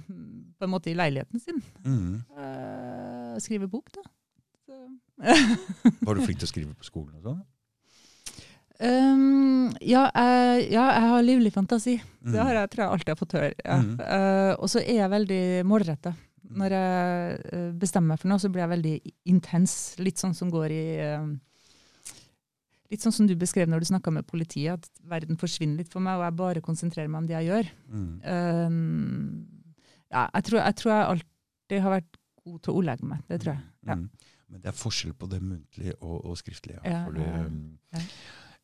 [0.56, 1.60] på en måte i leiligheten sin.
[1.84, 2.24] Mm.
[2.40, 4.06] Eh, skrive bok, da.
[4.64, 4.80] Så.
[6.00, 7.44] Var du flink til å skrive på skolen og sånn?
[8.84, 11.96] Um, ja, jeg, ja, jeg har livlig fantasi.
[12.24, 12.60] Det har Mm.
[12.62, 13.54] jeg, tror jeg alltid har fått høre.
[13.64, 13.78] Ja.
[13.80, 13.94] Mm.
[14.00, 16.14] Uh, og så er jeg veldig målretta.
[16.54, 18.92] Når jeg eh, bestemmer meg for noe, så blir jeg veldig
[19.32, 19.72] intens.
[19.98, 21.32] Litt sånn som går i uh,
[22.94, 26.04] Litt sånn som du beskrev når du snakka med politiet, at verden forsvinner litt for
[26.04, 27.72] meg, og jeg bare konsentrerer meg om det jeg gjør.
[27.90, 28.12] Mm.
[28.22, 29.48] Um,
[30.14, 33.24] ja, jeg tror, jeg tror jeg alltid har vært god til å ordlegge meg.
[33.32, 33.66] Det tror jeg.
[33.90, 33.98] Ja.
[33.98, 34.06] Mm.
[34.54, 36.84] Men det er forskjell på det muntlige og, og skriftlige.
[36.86, 38.04] Ja, Fordi, ja, um, ja.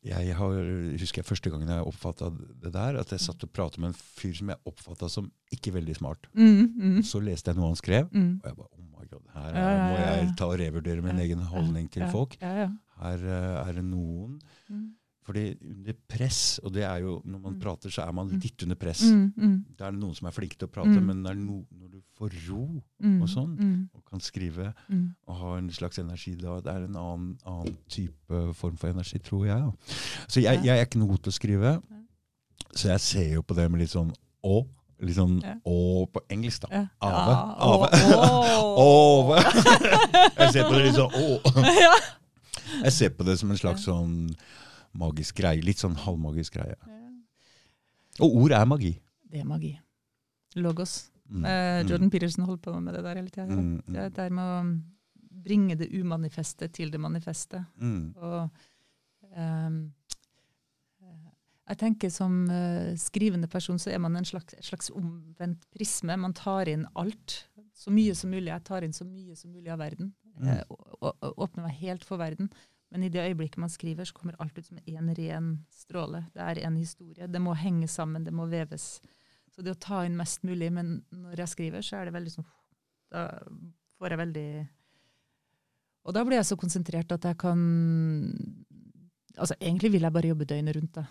[0.06, 0.54] Jeg har,
[0.96, 3.98] husker jeg første gangen jeg oppfatta det der, at jeg satt og pratet med en
[3.98, 6.30] fyr som jeg oppfatta som ikke veldig smart.
[6.32, 8.30] Mm, mm, Så leste jeg noe han skrev, mm.
[8.40, 11.20] og jeg bare oh my god, her Ja, ja, må jeg ta og revurdere min
[11.20, 12.38] egen holdning til folk.
[12.40, 14.40] Her uh, er det noen
[14.70, 14.86] Mm,
[15.22, 17.60] Fordi under press, og det er jo når man Mm.
[17.60, 18.40] prater, så er man Mm.
[18.40, 19.02] litt under press.
[19.02, 21.06] mm, mm, Det er noen som er flinke til å prate, Mm.
[21.06, 24.74] men det er no, når du får ro mm, og sånn, og kan skrive
[25.28, 29.18] og har en slags energi da, det er en annen, annen type form for energi,
[29.18, 29.58] tror jeg.
[29.60, 29.72] da.
[30.26, 31.82] Så jeg, jeg er ikke noe god til å skrive,
[32.74, 34.12] så jeg ser jo på det med litt sånn
[34.44, 34.66] å.
[35.02, 35.54] Litt sånn Ja.
[35.66, 36.88] å på engelsk, da.
[37.00, 37.34] Ave.
[37.60, 37.88] Ave.
[38.76, 39.36] Ove.
[40.40, 41.40] Jeg ser på det litt sånn å.
[42.84, 44.34] Jeg ser på det som en slags sånn
[44.92, 45.62] magisk greie.
[45.64, 46.76] Litt sånn halvmagisk greie.
[48.20, 48.94] Og ord er magi.
[49.30, 49.74] Det er magi.
[50.56, 51.10] Logos.
[51.30, 51.44] Mm.
[51.44, 51.88] Eh, Mm.
[51.88, 53.46] Jordan Peterson holdt på med det der hele tida.
[53.46, 53.94] Mm, mm.
[53.94, 57.64] Det er der med å bringe det umanifeste til det manifeste.
[57.80, 58.14] Mm.
[58.16, 58.50] Og
[59.36, 59.70] eh,
[61.70, 66.16] jeg tenker som uh, skrivende person så er man en slags, slags omvendt prisme.
[66.18, 67.44] Man tar inn alt.
[67.78, 68.50] Så mye som mulig.
[68.50, 70.10] Jeg tar inn så mye som mulig av verden.
[70.40, 70.48] Mm.
[70.50, 70.64] Eh,
[71.30, 72.50] åpner meg helt for verden.
[72.90, 76.24] Men i det øyeblikket man skriver, så kommer alt ut som en ren stråle.
[76.34, 77.28] Det er en historie.
[77.30, 78.98] Det må henge sammen, det må veves.
[79.54, 82.34] Så det å ta inn mest mulig, men når jeg skriver, så er det veldig
[82.34, 82.46] sånn
[83.10, 83.24] Da
[83.98, 84.50] får jeg veldig
[86.06, 87.62] Og da blir jeg så konsentrert at jeg kan
[89.36, 91.04] Altså, egentlig vil jeg bare jobbe døgnet rundt, da.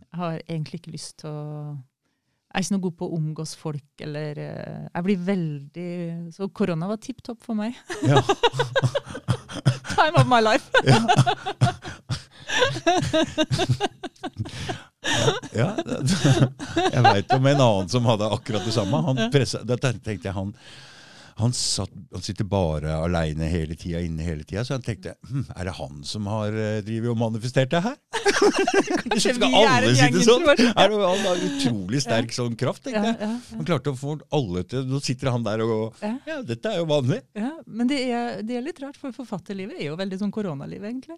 [0.00, 1.40] Jeg har egentlig ikke lyst til å
[1.74, 5.90] Jeg er ikke noe god på å omgås folk, eller eh, Jeg blir veldig
[6.36, 7.76] Så korona var tipp topp for meg.
[8.04, 8.20] Ja.
[9.94, 10.70] Time of my life!
[15.56, 15.70] ja.
[16.92, 19.00] Jeg veit om en annen som hadde akkurat det samme.
[19.06, 20.52] Han pressa, da tenkte jeg han
[21.40, 24.64] han, satt, han sitter bare aleine hele tida, inne hele tida.
[24.66, 27.96] Så han tenkte hm, er det han som har uh, drivet og manifestert det her?
[29.10, 30.46] Kanskje skal vi alle sitte sånn?
[30.50, 33.38] Er det, han har utrolig sterk sånn kraft, tenkte jeg.
[33.54, 36.40] Han klarte å få alle til Nå sitter han der og Ja.
[36.46, 37.20] Dette er jo vanlig.
[37.38, 37.52] ja.
[37.66, 41.16] Men det er, det er litt rart, for forfatterlivet er jo veldig sånn koronaliv, egentlig.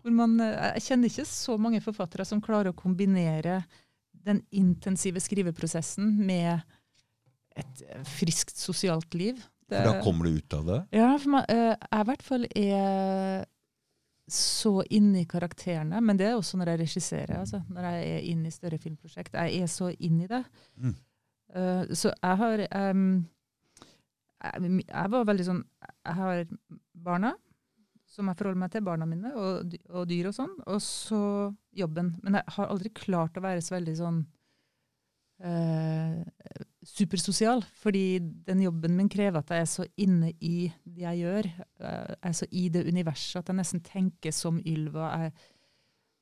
[0.00, 3.60] Hvor man, eh, jeg kjenner ikke så mange forfattere som klarer å kombinere
[4.24, 6.60] den intensive skriveprosessen med
[7.56, 9.40] et eh, friskt sosialt liv.
[9.70, 10.78] Det- For da kommer du ut av det.
[10.98, 13.44] Ja, for man, eh, jeg i hvert fall er
[14.30, 17.38] så inne i karakterene, men det er også når jeg regisserer.
[17.40, 19.34] Altså, når jeg er inne i større filmprosjekt.
[19.34, 20.44] Jeg er så inn i det.
[20.78, 20.94] Mm.
[21.50, 22.60] Uh, så jeg har
[22.94, 23.26] um,
[24.40, 25.64] jeg, jeg var veldig sånn
[26.06, 26.44] Jeg har
[26.94, 27.32] barna,
[28.06, 30.54] som jeg forholder meg til, barna mine, og, og dyr og sånn.
[30.70, 31.20] Og så
[31.74, 32.12] jobben.
[32.22, 34.20] Men jeg har aldri klart å være så veldig sånn
[35.44, 36.24] eh,
[36.86, 37.64] supersosial.
[37.82, 38.06] Fordi
[38.46, 41.44] den jobben min krever at jeg er så inne i det jeg gjør.
[41.80, 45.10] eh, Jeg er så i det universet at jeg nesten tenker som Ylva.
[45.24, 45.32] Jeg,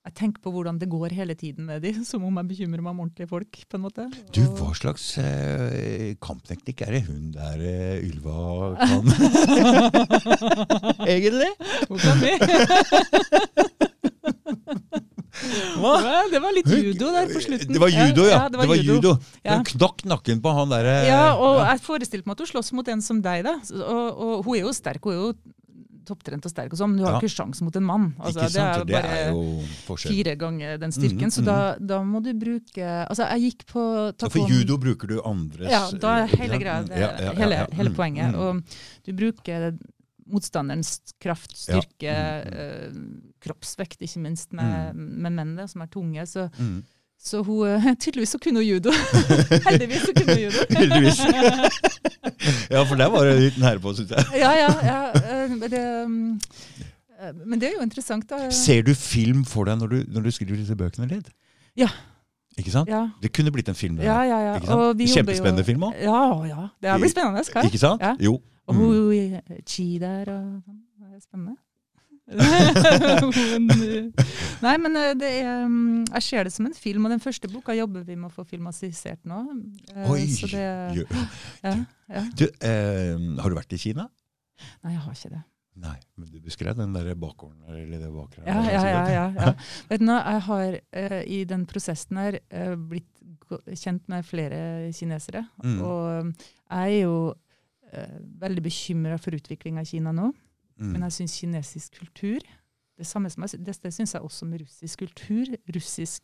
[0.08, 2.90] jeg tenker på hvordan det går hele tiden med de, som om jeg bekymrer meg
[2.94, 3.52] om ordentlige folk.
[3.68, 4.06] på en måte.
[4.32, 9.04] Du, hva slags eh, kampteknikk er det hun der eh, Ylva kan?
[11.12, 11.50] Egentlig?
[11.90, 12.32] Hun kan vi?
[16.32, 17.72] Det var litt judo der på slutten.
[17.74, 18.40] Det var judo, ja.
[18.52, 19.14] det var, judo.
[19.44, 19.56] Ja.
[19.58, 22.88] Hun knakk nakken på han derre Ja, og jeg forestilte meg at hun slåss mot
[22.88, 23.56] en som deg, da.
[23.82, 25.32] Og, og hun er jo sterk, hun er jo
[26.08, 27.20] topptrent og sterk, og sånn, men du har Ja.
[27.20, 28.04] ikke sjans mot en mann.
[28.16, 28.78] Altså, Ikke sant?
[28.78, 32.22] det Det er bare er jo fire ganger den styrken, Mhm, så da, da må
[32.24, 33.84] du bruke Altså, jeg gikk på
[34.16, 37.32] Så for judo bruker du andres Ja, da er hele greia, det, ja, ja, ja,
[37.36, 38.32] hele, hele Mm, poenget.
[38.32, 38.40] mm.
[38.40, 38.62] Og
[39.04, 39.76] du bruker
[40.32, 46.26] motstanderens kraft, styrke, Ja, mm, eh, kroppsvekt, ikke minst, med, med mennene, som er tunge.
[46.26, 46.82] Så, Mm.
[47.18, 48.92] så hun eh, Tydeligvis så kunne hun judo.
[49.68, 50.66] Heldigvis så kunne hun judo.
[50.78, 51.20] Heldigvis.
[52.70, 54.24] ja, for der var du litt nære på, syns jeg.
[54.42, 54.68] ja, ja.
[54.84, 56.38] ja eh, det, mm,
[57.44, 58.44] men det er jo interessant, da.
[58.54, 61.32] Ser du film for deg når du, når du skriver disse bøkene, ditt?
[61.78, 61.88] Ja.
[62.58, 62.88] Ikke sant?
[62.90, 63.96] Ja, Det kunne blitt en film.
[63.98, 64.38] det ja, ja.
[64.42, 64.54] ja.
[64.58, 65.98] Jobber jo- Kjempespennende film òg.
[66.02, 66.68] Ja, ja.
[66.82, 67.44] Det blir spennende.
[67.46, 67.66] Skal?
[67.70, 68.02] Ikke sant?
[68.02, 68.16] Ja.
[68.22, 68.38] Jo.
[68.68, 68.80] Og Mm.
[68.84, 70.82] hun Chi der og sånn.
[70.98, 71.56] Det er spennende.
[74.66, 77.48] Nei, men eh, det er, mm, jeg ser det som en film, og den første
[77.48, 79.38] boka jobber vi med å få filmatisert nå.
[79.94, 80.26] Eh, Oi!
[80.32, 80.64] Så det,
[80.98, 81.04] ja,
[81.64, 81.74] ja.
[82.38, 84.04] Du, eh, har du vært i Kina?
[84.82, 85.42] Nei, jeg har ikke det.
[85.78, 88.42] Nei, men du beskrev den der bakgården eller det bakre.
[88.48, 89.02] Ja, ja, ja.
[89.14, 89.52] ja, ja.
[89.88, 93.14] Vet du, nå, jeg har eh, i den prosessen her eh, blitt
[93.78, 95.44] kjent med flere kinesere.
[95.62, 95.78] Mm.
[95.86, 97.14] Og jeg er jo
[97.92, 100.30] eh, veldig bekymra for utviklinga i Kina nå.
[100.78, 100.92] Mm.
[100.92, 102.44] Men jeg syns kinesisk kultur
[102.98, 105.50] Det samme som jeg, det, det syns jeg også med russisk kultur.
[105.74, 106.22] Russisk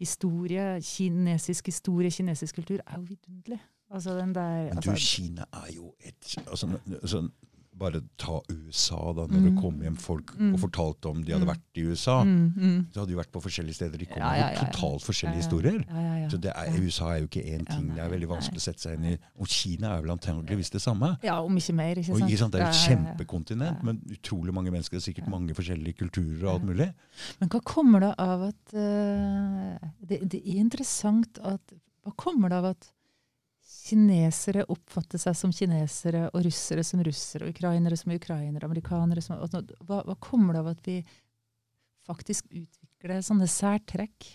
[0.00, 3.60] historie, kinesisk historie, kinesisk kultur er jo vidunderlig.
[3.92, 7.28] Altså den der Men du, altså, Kina er jo et altså, altså,
[7.74, 9.22] Bare ta USA, da.
[9.26, 9.60] Når det Mm.
[9.60, 10.52] kom hjem folk Mm.
[10.54, 11.54] og fortalte om de hadde Mm.
[11.54, 12.22] vært i USA.
[12.22, 12.86] mm.
[12.92, 13.98] Så hadde de vært på forskjellige steder.
[13.98, 14.64] De kom Ja, ja, ja, ja.
[14.66, 15.84] totalt forskjellige historier.
[16.30, 17.88] Så det er, USA er jo ikke én ting.
[17.94, 19.18] det er veldig vanskelig å sette seg inn i.
[19.40, 21.18] Og Kina er vel antakeligvis det samme.
[21.22, 22.30] Ja, om ikke mer, ikke Og, sant?
[22.30, 22.52] ikke sant?
[22.52, 24.98] Det er jo et kjempekontinent, men utrolig mange mennesker.
[25.00, 25.30] Sikkert Ja.
[25.30, 26.94] mange forskjellige kulturer og alt mulig.
[27.40, 31.60] Men hva kommer det av at uh, det, det er interessant at
[32.04, 32.92] Hva kommer det av at
[33.82, 39.40] kinesere oppfatter seg som kinesere, og russere som russere, og ukrainere som ukrainere, amerikanere som
[39.40, 40.98] altså, hva, hva kommer det av at vi
[42.06, 44.28] faktisk utvikler sånne særtrekk?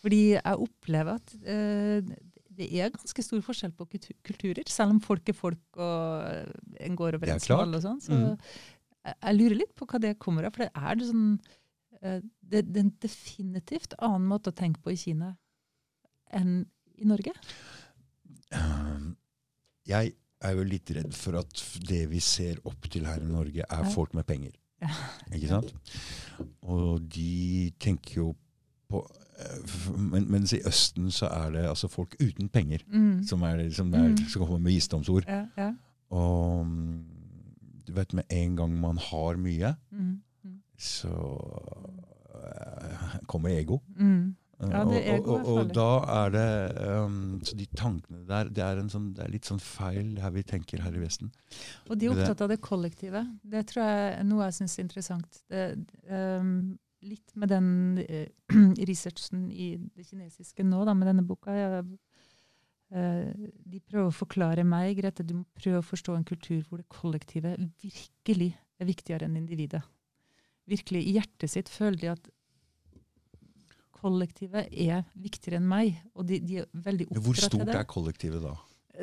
[0.00, 2.16] Fordi jeg opplever at eh,
[2.56, 6.96] det er ganske stor forskjell på kultu- kulturer, selv om folk er folk og en
[6.96, 7.66] går over er klart.
[7.66, 8.00] alle og sånn.
[8.00, 8.28] Så mm.
[8.30, 10.56] jeg, jeg lurer litt på hva det kommer av.
[10.56, 11.26] For det er det sånn
[12.00, 15.34] eh, det, det er en definitivt annen måte å tenke på i Kina
[16.32, 16.62] enn
[16.96, 17.34] i Norge.
[18.52, 19.16] Ehm,
[19.86, 23.62] Jeg er jo litt redd for at det vi ser opp til her i Norge,
[23.70, 24.50] er folk med penger.
[25.32, 25.72] Ikke sant?
[26.62, 28.36] Og de tenker jo
[28.90, 29.00] på
[29.38, 33.22] eh, men, Mens i Østen så er det altså folk uten penger Mm.
[33.24, 34.16] som, er, som, er, Mm.
[34.28, 35.24] som kommer med visdomsord.
[35.28, 35.72] Ja, ja.
[36.10, 36.66] Og
[37.86, 40.20] du vet, med en gang man har mye, Mm.
[40.44, 40.60] Mm.
[40.78, 41.08] så
[42.34, 43.80] eh, kommer ego.
[43.98, 44.36] Mm.
[44.56, 46.44] Ja, det er og, og, og, og da er det
[47.04, 50.32] um, Så de tankene der, det er, en sånn, det er litt sånn feil her
[50.32, 51.28] vi tenker her i Vesten.
[51.90, 53.20] Og de er opptatt av det kollektive.
[53.44, 55.40] Det tror jeg er noe jeg syns er interessant.
[55.52, 55.66] Det,
[56.08, 56.54] um,
[57.04, 57.68] litt med den
[58.00, 58.54] uh,
[58.90, 61.52] researchen i det kinesiske nå, da, med denne boka.
[61.52, 61.84] Jeg,
[62.96, 66.80] uh, de prøver å forklare meg, Grete, du må prøve å forstå en kultur hvor
[66.80, 69.84] det kollektive virkelig er viktigere enn individet.
[70.66, 72.32] Virkelig i hjertet sitt føler de at
[73.96, 75.96] kollektivet er viktigere enn meg.
[76.14, 77.42] Og de, de er veldig Men Hvor det.
[77.42, 78.54] Hvor stort er kollektivet da?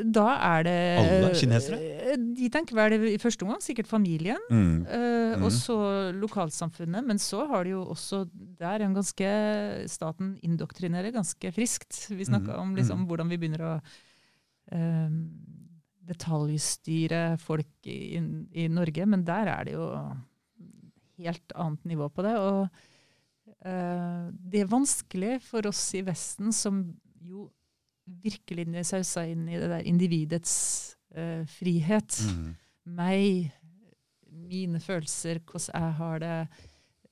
[0.09, 0.23] Da
[0.57, 1.77] er det Alle kinesere?
[2.17, 4.39] De tenker vel i første omgang sikkert familien.
[4.49, 4.85] Mm.
[4.87, 5.43] eh, Mhm.
[5.45, 5.75] Og så
[6.17, 7.05] lokalsamfunnet.
[7.05, 8.23] Men så har de jo også
[8.59, 9.29] Der er en ganske
[9.89, 12.07] Staten indoktrinerer ganske friskt.
[12.09, 12.59] Vi snakka Mhm.
[12.61, 13.07] om liksom Mhm.
[13.07, 13.81] hvordan vi begynner å
[14.71, 15.29] um,
[16.23, 18.17] detaljstyre folk i,
[18.53, 19.87] i Norge, men der er det jo
[21.23, 22.33] helt annet nivå på det.
[22.39, 22.69] Og
[23.63, 26.83] det er vanskelig for oss i Vesten, som
[27.23, 27.47] jo
[28.03, 30.53] virkelig sausa inn i det der individets
[31.15, 32.17] uh, frihet.
[32.27, 32.49] Mm.
[32.97, 33.53] Meg,
[34.27, 36.35] mine følelser, hvordan jeg har det.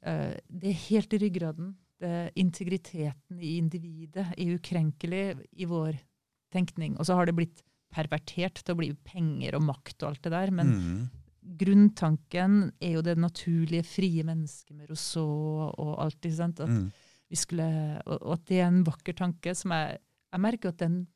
[0.02, 1.74] Uh, det er helt i ryggraden.
[2.02, 6.00] Det integriteten i individet er ukrenkelig i vår
[6.52, 6.98] tenkning.
[7.00, 10.34] Og så har det blitt pervertert til å bli penger og makt og alt det
[10.34, 10.52] der.
[10.52, 11.10] Men Mm.
[11.42, 16.20] Grunntanken er jo det naturlige, frie mennesket med Rousseau og alt.
[16.22, 16.60] ikke sant?
[16.60, 16.92] At Mm.
[17.32, 19.98] vi skulle, og, og at det er en vakker tanke som jeg,
[20.34, 21.08] jeg merker at den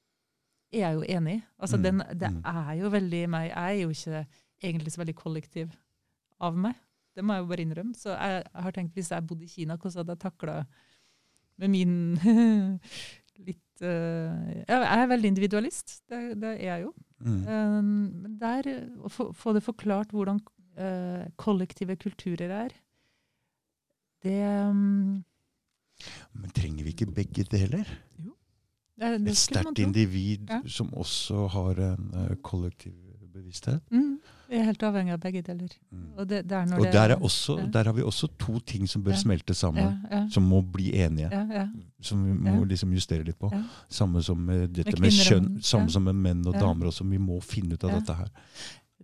[0.74, 1.44] er jeg jo enig i.
[1.60, 2.42] Altså Mm, den, det mm.
[2.46, 3.50] er jo veldig meg.
[3.50, 4.26] Jeg er jo ikke
[4.64, 5.76] egentlig så veldig kollektiv
[6.42, 6.76] av meg.
[7.16, 7.96] Det må jeg jo bare innrømme.
[7.96, 10.66] Så jeg, jeg har tenkt hvis jeg bodde i Kina, hvordan hadde jeg takla
[11.58, 12.16] med min
[13.48, 16.02] litt eh, ja, Jeg er veldig individualist.
[16.10, 16.94] Det, det er jeg jo.
[17.26, 17.42] Mm.
[17.48, 18.70] Eh, Men der,
[19.04, 20.40] å få, få det forklart hvordan
[20.78, 22.76] eh, kollektive kulturer er,
[24.26, 24.40] det,
[24.74, 25.24] mm,
[26.34, 27.86] Men trenger vi ikke begge deler?
[28.98, 30.62] det, det Et sterkt individ Ja.
[30.68, 32.94] som også har en eh, kollektiv
[33.34, 33.82] bevissthet.
[33.92, 34.20] Mm,
[34.50, 35.72] vi er helt avhengig av begge deler.
[35.92, 36.04] Mm.
[36.18, 37.66] Og, det, det er når Og der, er også, ja.
[37.74, 39.18] der har vi også to ting som bør Ja.
[39.24, 41.30] smelte sammen, ja, som må bli enige.
[41.32, 41.66] ja, ja.
[42.02, 43.50] Som vi må liksom justere litt på.
[43.90, 47.04] Samme som med dette Med med, kjønn, samme som med menn og damer også.
[47.10, 48.30] Vi må finne ut av dette her.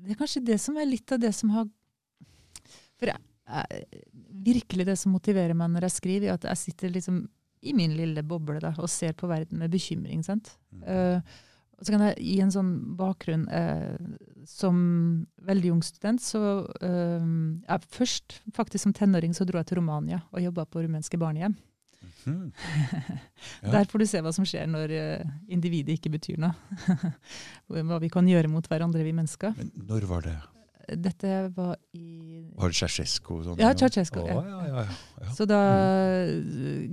[0.01, 1.67] Det er kanskje det som er litt av det som har
[2.99, 3.17] For jeg,
[3.49, 3.85] jeg,
[4.45, 7.23] virkelig det som motiverer meg når jeg skriver, er at jeg sitter liksom
[7.61, 10.23] i min lille boble da, og ser på verden med bekymring.
[10.25, 10.55] sant?
[10.71, 10.83] Mm.
[10.85, 11.21] Uh,
[11.77, 13.47] og så kan jeg gi en sånn bakgrunn.
[13.49, 13.97] eh,
[14.47, 14.77] som
[15.47, 16.41] veldig ung student, så
[16.81, 17.25] eh,
[17.67, 21.57] ja, Først, faktisk som tenåring, så dro jeg til Romania og jobba på rumenske barnehjem.
[22.25, 22.51] Mhm.
[23.61, 23.71] Ja.
[23.73, 26.53] Der får du se hva som skjer når uh, individet ikke betyr noe.
[27.89, 29.53] hva vi kan gjøre mot hverandre, vi mennesker.
[29.57, 30.35] Men når var det?
[31.01, 33.35] Dette var i Var det Ceaucescu?
[33.45, 34.37] Sånn, Ja, Ceaucescu, ja.
[34.37, 34.85] Ja, ja, ja,
[35.21, 35.33] ja.
[35.37, 35.59] Så da,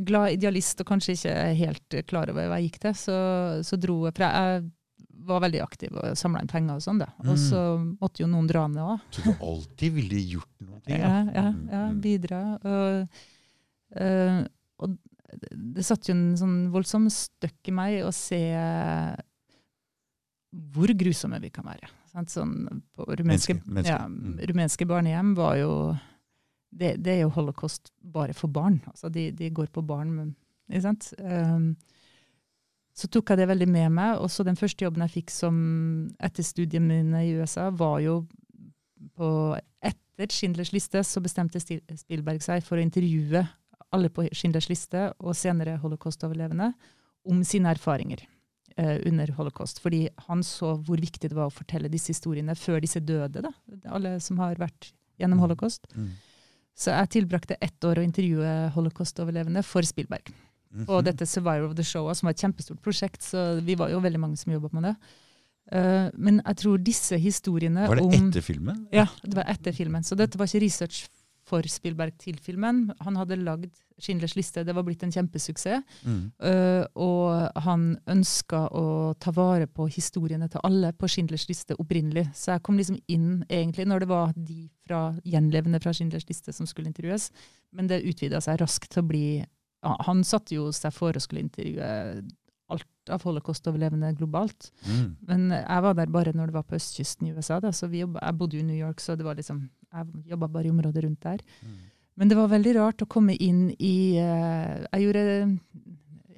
[0.09, 3.19] glad idealist og kanskje ikke helt klar over hva jeg gikk til, så,
[3.67, 4.69] så dro jeg fra jeg
[5.27, 7.07] var veldig aktiv og samla inn penger og sånn, da.
[7.21, 7.43] Og Mm.
[7.51, 7.61] så
[8.01, 9.01] måtte jo noen dra ned òg.
[9.11, 10.81] Så du alltid ville gjort noe?
[10.87, 12.01] Ja, ja, ja, Mm, mm.
[12.01, 12.59] bidra.
[12.65, 13.09] Og,
[13.97, 14.47] eh,
[14.81, 14.99] og
[15.53, 18.41] det satt jo en sånn voldsom støkk i meg å se
[20.73, 21.89] hvor grusomme vi kan være.
[22.27, 23.93] Sånn, på rumenske, Menneske- menneske.
[23.93, 24.39] Ja, Mm.
[24.49, 25.99] rumenske barnehjem var jo
[26.75, 28.81] det, det er jo holocaust bare for barn.
[28.89, 30.15] Altså de, de går på barn.
[30.15, 30.37] Men,
[30.71, 31.13] ikke sant?
[31.19, 31.77] Um,
[32.99, 34.19] så tok jeg det veldig med meg.
[34.23, 35.57] Og så den første jobben jeg fikk som
[36.19, 38.21] etter studiene mine i USA, var jo
[39.19, 39.31] på
[39.79, 43.45] Etter Schindlers liste så bestemte Spielberg seg for å intervjue
[43.95, 46.73] alle på Schindlers liste og senere holocaust-overlevende
[47.29, 48.25] om sine erfaringer
[48.77, 49.79] eh, under holocaust.
[49.85, 53.45] Fordi han så hvor viktig det var å fortelle disse historiene før disse døde.
[53.47, 53.55] Da.
[53.95, 54.91] Alle som har vært
[55.23, 55.87] gjennom holocaust.
[55.95, 56.11] Mm.
[56.79, 60.31] Så jeg tilbrakte ett år å intervjue holocaust-overlevende for Spielberg.
[60.75, 60.89] Mhm.
[60.89, 64.03] Og dette Survivor of the Show, som var et kjempestort prosjekt, så vi var jo
[64.05, 64.97] veldig mange som jobba med det.
[65.69, 68.87] Uh, men jeg tror disse historiene Var det om etter filmen?
[68.93, 70.05] Ja, det var etter filmen.
[70.05, 71.09] Så dette var ikke research
[71.49, 72.89] for Spielberg til filmen.
[73.05, 75.83] Han hadde lagd Schindlers liste, det var blitt en kjempesuksess.
[76.07, 76.21] Mm.
[76.39, 78.85] Uh, og han ønska å
[79.21, 82.29] ta vare på historiene til alle på Schindlers liste opprinnelig.
[82.37, 86.55] Så jeg kom liksom inn egentlig når det var de fra gjenlevende fra Schindlers liste
[86.55, 87.31] som skulle intervjues.
[87.77, 89.27] Men det utvida seg raskt til å bli
[89.83, 91.89] Han satte jo seg for å skulle intervjue
[92.69, 94.71] alt av holocaust-overlevende globalt.
[94.85, 95.05] Mm.
[95.29, 97.61] Men jeg var der bare når det var på østkysten i USA.
[97.65, 99.63] Da, så vi jobba- jeg bodde jo i New York, så det var liksom,
[99.95, 101.41] jeg jobba bare i området rundt der.
[101.63, 101.79] Mm.
[102.19, 105.25] Men det var veldig rart å komme inn i uh, Jeg gjorde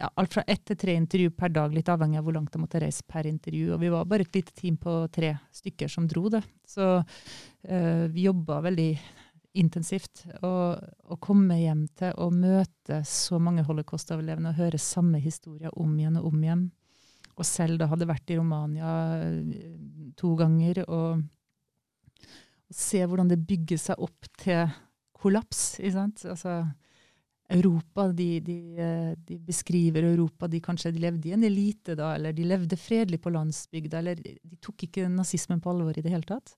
[0.01, 2.63] ja, alt fra ett til tre intervju per dag, litt avhengig av hvor langt jeg
[2.63, 3.75] måtte reise per intervju.
[3.75, 6.43] Og vi var bare et lite team på tre stykker som dro det.
[6.69, 8.91] Så eh, vi jobba veldig
[9.59, 10.25] intensivt.
[10.43, 16.21] Å komme hjem til å møte så mange holocaust-overlevende og høre samme historie om igjen
[16.21, 16.69] og om igjen.
[17.41, 18.95] Og selv da hadde vært i Romania
[19.25, 19.69] eh,
[20.21, 20.85] to ganger.
[20.87, 21.23] og
[22.71, 24.71] og se hvordan det bygger seg opp til
[25.19, 25.81] kollaps.
[25.81, 26.23] ikke sant?
[26.31, 26.61] Altså,
[27.51, 32.13] Europa, de, de, eh, de beskriver Europa de kanskje de levde i en elite da,
[32.15, 36.15] eller de levde fredelig på landsbygda, eller de tok ikke nazismen på alvor i det
[36.15, 36.55] hele tatt.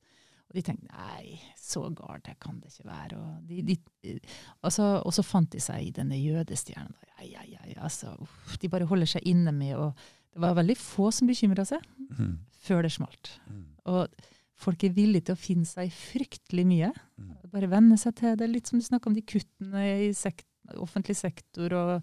[0.52, 3.16] Og de tenkte nei, så galt det kan det ikke være.
[3.16, 4.18] Og, de, de,
[4.60, 6.92] altså, og så fant de seg i denne jødestjernen.
[7.22, 9.94] Ai, ai, ai, altså, uff, de bare holder seg inne med og
[10.32, 11.82] Det var veldig få som bekymra seg
[12.12, 12.38] Mm.
[12.64, 13.28] før det smalt.
[13.48, 13.64] Mm.
[13.88, 14.08] Og
[14.56, 16.90] folk er villige til å finne seg fryktelig mye.
[17.20, 17.30] Mm.
[17.52, 18.48] Bare venne seg til det.
[18.50, 20.46] Litt som du snakka om de kuttene i sekt
[20.76, 21.72] offentlig sektor.
[21.72, 22.02] Og,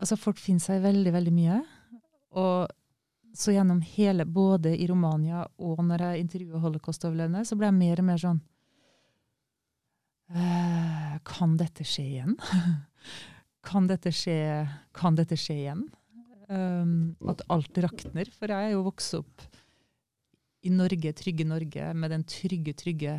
[0.00, 1.58] altså folk finner seg veldig, veldig mye.
[2.36, 2.68] Og
[3.38, 8.02] så gjennom hele, både i Romania og når jeg intervjua holocaust-overlevende, så ble jeg mer
[8.02, 8.40] og mer sånn
[10.32, 12.34] eh, Kan dette skje igjen?
[13.68, 14.38] kan, dette skje,
[14.96, 15.86] kan dette skje igjen?
[16.46, 18.28] Um, at alt rakner.
[18.30, 19.46] For jeg er jo vokst opp
[20.66, 23.16] i Norge, trygge Norge, med den trygge, trygge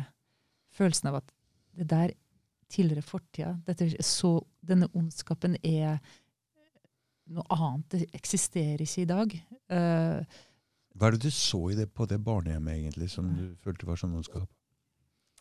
[0.74, 1.34] følelsen av at
[1.78, 2.14] det der
[2.72, 3.54] tilhører fortida.
[4.68, 6.00] Denne ondskapen er
[7.28, 7.88] noe annet.
[7.92, 9.34] Det eksisterer ikke i dag.
[9.70, 10.24] Uh,
[10.98, 13.96] Hva er det du så i det på det barnehjemmet egentlig, som du følte var
[14.00, 14.48] sånn ondskap?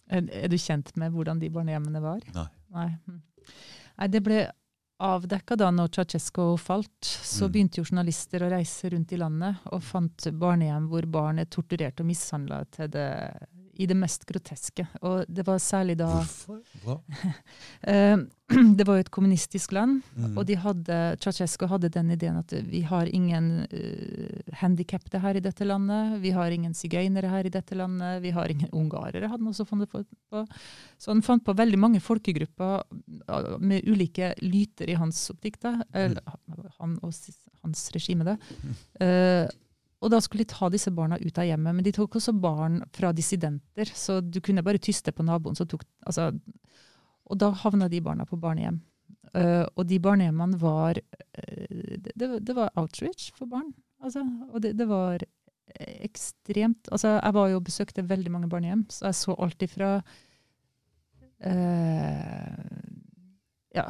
[0.09, 2.21] er, er du kjent med hvordan de barnehjemmene var?
[2.35, 2.47] Nei.
[2.75, 2.87] Nei.
[3.07, 3.21] Hm.
[3.97, 4.37] Nei det ble
[5.03, 7.05] avdekka da når Ceaucescu falt.
[7.05, 7.51] Så Mm.
[7.53, 11.99] begynte jo journalister å reise rundt i landet og fant barnehjem hvor barn er torturert
[11.99, 12.63] og mishandla
[13.79, 14.87] i det mest groteske.
[15.01, 16.61] Og det var særlig da Hvorfor?
[16.83, 16.97] Hva?
[17.93, 18.17] eh,
[18.79, 20.37] Det var jo et kommunistisk land, Mm.
[20.39, 25.41] og de hadde, Ceaucescu hadde den ideen at vi har ingen uh, handikappede her i
[25.43, 29.43] dette landet, vi har ingen sigøynere her i dette landet, vi har ingen ungarere, hadde
[29.43, 30.01] han også funnet på.
[30.97, 32.87] Så han fant på veldig mange folkegrupper
[33.27, 36.23] uh, med ulike lyter i hans optikk, da, eller
[36.79, 37.11] han og
[37.63, 38.23] hans regime.
[38.31, 38.37] da.
[39.03, 39.47] Eh,
[39.97, 42.81] og da skulle de ta disse barna ut av hjemmet, men de tok også barn
[42.93, 45.57] fra dissidenter, så du kunne bare tyste på naboen.
[45.57, 46.29] Tok, altså,
[47.25, 48.77] og da havna de barna på barnehjem.
[49.33, 53.73] Uh, og de barnehjemmene var uh, det, det var outreach for barn.
[54.03, 54.21] Altså,
[54.53, 55.25] og det, det var
[55.77, 59.89] ekstremt Altså, jeg var jo og besøkte veldig mange barnehjem, så jeg så alt ifra
[61.43, 62.53] uh,
[63.75, 63.85] ja,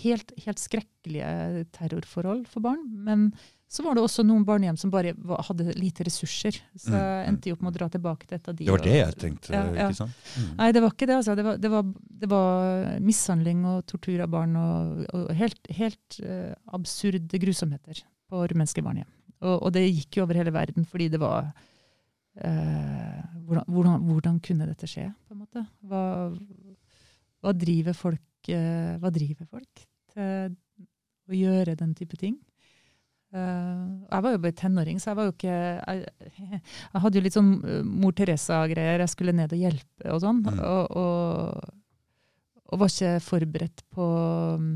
[0.00, 2.86] helt, helt skrekkelige terrorforhold for barn.
[3.04, 3.28] Men
[3.68, 5.10] så var det også noen barnehjem som bare
[5.44, 6.56] hadde lite ressurser.
[6.72, 8.64] Så Mm, jeg endte jo opp med å dra tilbake til et av de.
[8.64, 9.88] Det var det jeg tenkte, Ja, ja.
[9.90, 10.22] ikke sant?
[10.38, 10.46] Mm.
[10.56, 11.16] Nei, det var ikke det.
[11.18, 11.34] Altså.
[11.36, 11.90] Det, var, det, var,
[12.22, 18.46] det var mishandling og tortur av barn og, og helt, helt uh, absurde grusomheter på
[18.54, 19.10] rumenske barnehjem.
[19.44, 24.40] Og, og det gikk jo over hele verden fordi det var uh, hvordan, hvordan, hvordan
[24.48, 25.66] kunne dette skje, på en måte?
[25.84, 26.02] Hva,
[27.44, 30.56] hva driver folk, uh, hva driver folk til
[31.28, 32.40] å gjøre den type ting?
[33.28, 36.04] Eh, jeg var jo bare tenåring, så jeg var jo ikke Jeg,
[36.94, 39.02] jeg hadde jo litt sånn eh, Mor Teresa-greier.
[39.04, 40.44] Jeg skulle ned og hjelpe og sånn.
[40.46, 40.62] Mm.
[40.64, 41.74] Og, og,
[42.72, 44.06] og var ikke forberedt på
[44.60, 44.72] mm,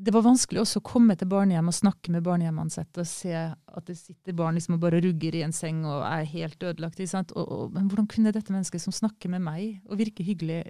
[0.00, 3.84] Det var vanskelig også å komme til barnehjem og snakke med barnehjemansatte og se at
[3.88, 7.02] det sitter barn liksom og bare rugger i en seng og er helt ødelagt.
[7.36, 10.62] Og, men hvordan kunne dette mennesket som snakker med meg og virker hyggelig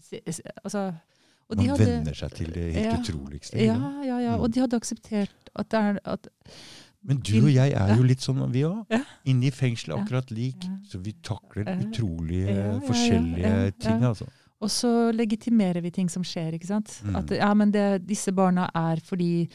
[0.00, 0.90] se- se- altså,
[1.56, 2.98] Man hadde- venner seg til det helt Ja.
[3.00, 3.56] utroligste.
[3.58, 4.36] ja, ja, ja.
[4.36, 4.42] Mm.
[4.42, 6.28] Og de hadde akseptert at det er at,
[7.02, 8.84] Men du og jeg er jo litt sånn, vi òg.
[8.90, 9.00] Ja.
[9.24, 10.62] Inne i fengselet akkurat lik.
[10.62, 10.76] Ja.
[10.84, 13.70] Så vi takler utrolig utrolige Ja, ja, ja, forskjellige ja, ja.
[13.70, 14.02] ting.
[14.04, 14.26] altså.
[14.60, 17.00] Og så legitimerer vi ting som skjer, ikke sant.
[17.02, 17.16] Mm.
[17.16, 19.48] At ja, men det, disse barna er fordi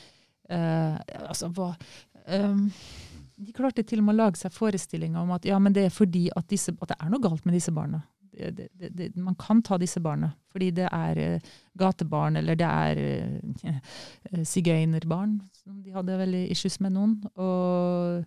[0.49, 0.97] uh,
[1.29, 1.75] Altså, hva
[2.27, 2.71] um,
[3.37, 5.89] De klarte til og med å lage seg forestillinger om at ja, men det er
[5.93, 8.01] fordi at, disse, at det er noe galt med disse barna.
[8.35, 12.67] Det, det, det, man kan ta disse barna fordi det er eh, gatebarn, eller det
[12.67, 12.99] er
[13.67, 15.33] uh, sigøynerbarn.
[15.51, 17.17] som De hadde veldig issues med noen.
[17.35, 18.23] Og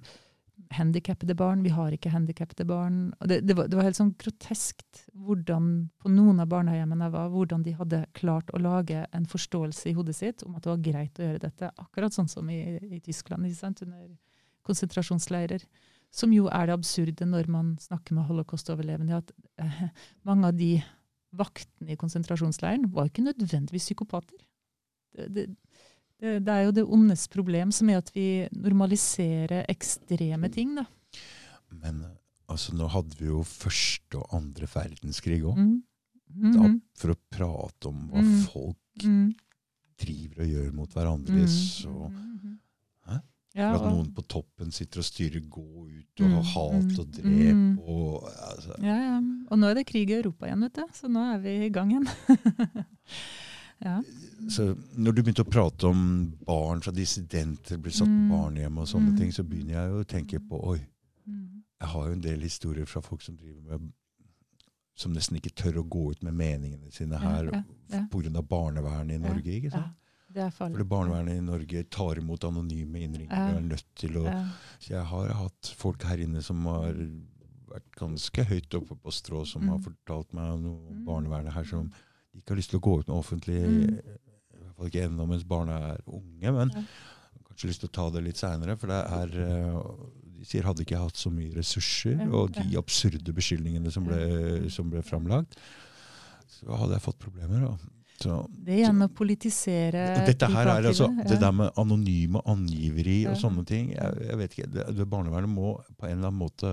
[0.70, 1.62] handikappede barn.
[1.62, 3.14] Vi har ikke handikappede barn.
[3.24, 7.30] Det, det, var, det var helt sånn groteskt hvordan på noen av barnehjemmene jeg var,
[7.32, 10.84] hvordan de hadde klart å lage en forståelse i hodet sitt om at det var
[10.84, 11.72] greit å gjøre dette.
[11.80, 14.08] Akkurat sånn som i, i Tyskland, under
[14.66, 15.64] konsentrasjonsleirer.
[16.10, 19.88] Som jo er det absurde når man snakker med holocaust-overlevende, at eh,
[20.24, 20.82] mange av de
[21.36, 24.38] vaktene i konsentrasjonsleiren var ikke nødvendigvis psykopater.
[25.14, 25.44] Det, det,
[26.20, 30.74] det, det er jo det ondes problem, som er at vi normaliserer ekstreme ting.
[30.78, 30.86] da.
[31.70, 32.00] Men
[32.48, 35.56] altså, nå hadde vi jo første og andre verdenskrig òg.
[35.58, 35.76] Mm.
[36.28, 36.80] Mhm.
[36.94, 38.42] for å prate om hva Mm.
[38.52, 39.34] folk Mm.
[39.98, 41.32] driver og gjør mot hverandre.
[41.32, 41.46] Mm.
[41.48, 42.52] Så Mhm.
[42.52, 42.58] Hæ?
[43.58, 46.98] Ja, For at noen på toppen sitter og styrer gå ut og Mm, hat mm,
[47.02, 47.78] og drep mm.
[47.80, 49.16] og altså, ja, ja.
[49.50, 50.84] Og nå er det krig i Europa igjen, vet du.
[50.94, 52.06] Så nå er vi i gang igjen.
[53.88, 53.96] ja.
[54.48, 56.02] Så når du begynte å prate om
[56.46, 58.28] barn fra dissidenter blir satt Mm.
[58.30, 59.16] på barnehjem og sånne Mm.
[59.18, 60.78] ting, så begynner jeg å tenke på oi,
[61.26, 61.62] Mm.
[61.80, 63.92] jeg har jo en del historier fra folk som driver med
[64.96, 68.06] som nesten ikke tør å gå ut med meningene sine Ja, her ja, ja.
[68.10, 68.42] pga.
[68.42, 69.44] barnevernet i Ja, Norge.
[69.60, 69.92] ikke sant?
[70.30, 70.50] Det.
[70.54, 73.56] Fordi barnevernet i Norge tar imot anonyme innringere Ja.
[73.56, 74.44] er nødt til å Ja.
[74.78, 76.92] Så jeg har hatt folk her inne som har
[77.68, 79.68] vært ganske høyt oppe på strå, som Mm.
[79.70, 81.04] har fortalt meg om noe om Mm.
[81.06, 81.88] barnevernet her som
[82.34, 83.98] de ikke har lyst til å gå ut med offentlig, Mm.
[83.98, 86.82] i hvert fall ikke ennå mens barna er unge, men Ja.
[87.48, 88.78] kanskje lyst til å ta det litt seinere.
[88.78, 89.82] For det er eh,
[90.38, 94.88] De sier hadde ikke hatt så mye ressurser, og de absurde beskyldningene som ble, som
[94.88, 95.56] ble framlagt,
[96.48, 97.60] så hadde jeg fått problemer.
[97.60, 97.76] Da.
[98.18, 101.22] Så, Det igjen å politisere dette her er altså, ja.
[101.30, 103.40] Det der med anonyme angiveri og Ja.
[103.44, 106.72] sånne ting jeg, jeg vet ikke, det, det Barnevernet må på en eller annen måte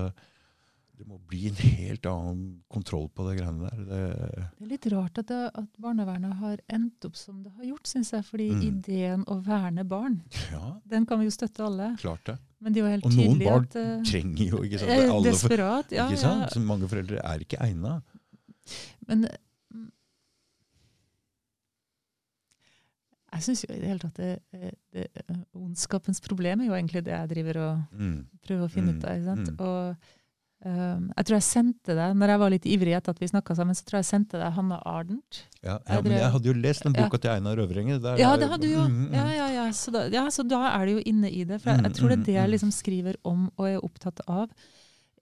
[0.96, 3.80] Det må bli en helt annen kontroll på det greiene der.
[3.84, 7.64] Det, Det er litt rart at, det, at barnevernet har endt opp som det har
[7.68, 8.24] gjort, syns jeg.
[8.24, 8.62] Fordi Mm.
[8.70, 11.90] ideen å verne barn, ja, den kan vi jo støtte alle.
[12.00, 12.38] klart det.
[12.62, 14.90] Men det er jo helt Og noen barn at eh, Trenger jo ikke sant?
[14.90, 15.92] eh, Alle Desperat.
[15.92, 16.48] Ja, ikke ja.
[16.48, 18.02] Så mange foreldre er ikke egna.
[19.06, 19.28] Men
[23.36, 25.06] jeg syns jo i det hele tatt det, det, det,
[25.54, 28.20] ondskapens problem er jo egentlig det jeg driver og Mm.
[28.46, 29.38] prøver å finne Mm, ut av.
[29.38, 29.60] mm.
[29.60, 29.96] Og
[30.66, 33.54] um, jeg tror jeg sendte deg, når jeg var litt ivrig etter at vi snakka
[33.58, 35.42] sammen, så tror jeg jeg sendte deg Hanna Ardent.
[35.62, 37.04] Ja, ja ja, men jeg hadde jo lest den Ja.
[37.04, 38.00] boka til Einar Øvrenge.
[38.18, 38.86] Ja, det hadde du jo.
[38.88, 39.66] Mm, mm, Ja, ja, ja.
[39.72, 41.60] Så, da, ja, så da er det jo inne i det.
[41.62, 44.48] For jeg, jeg tror det er det jeg liksom skriver om og er opptatt av.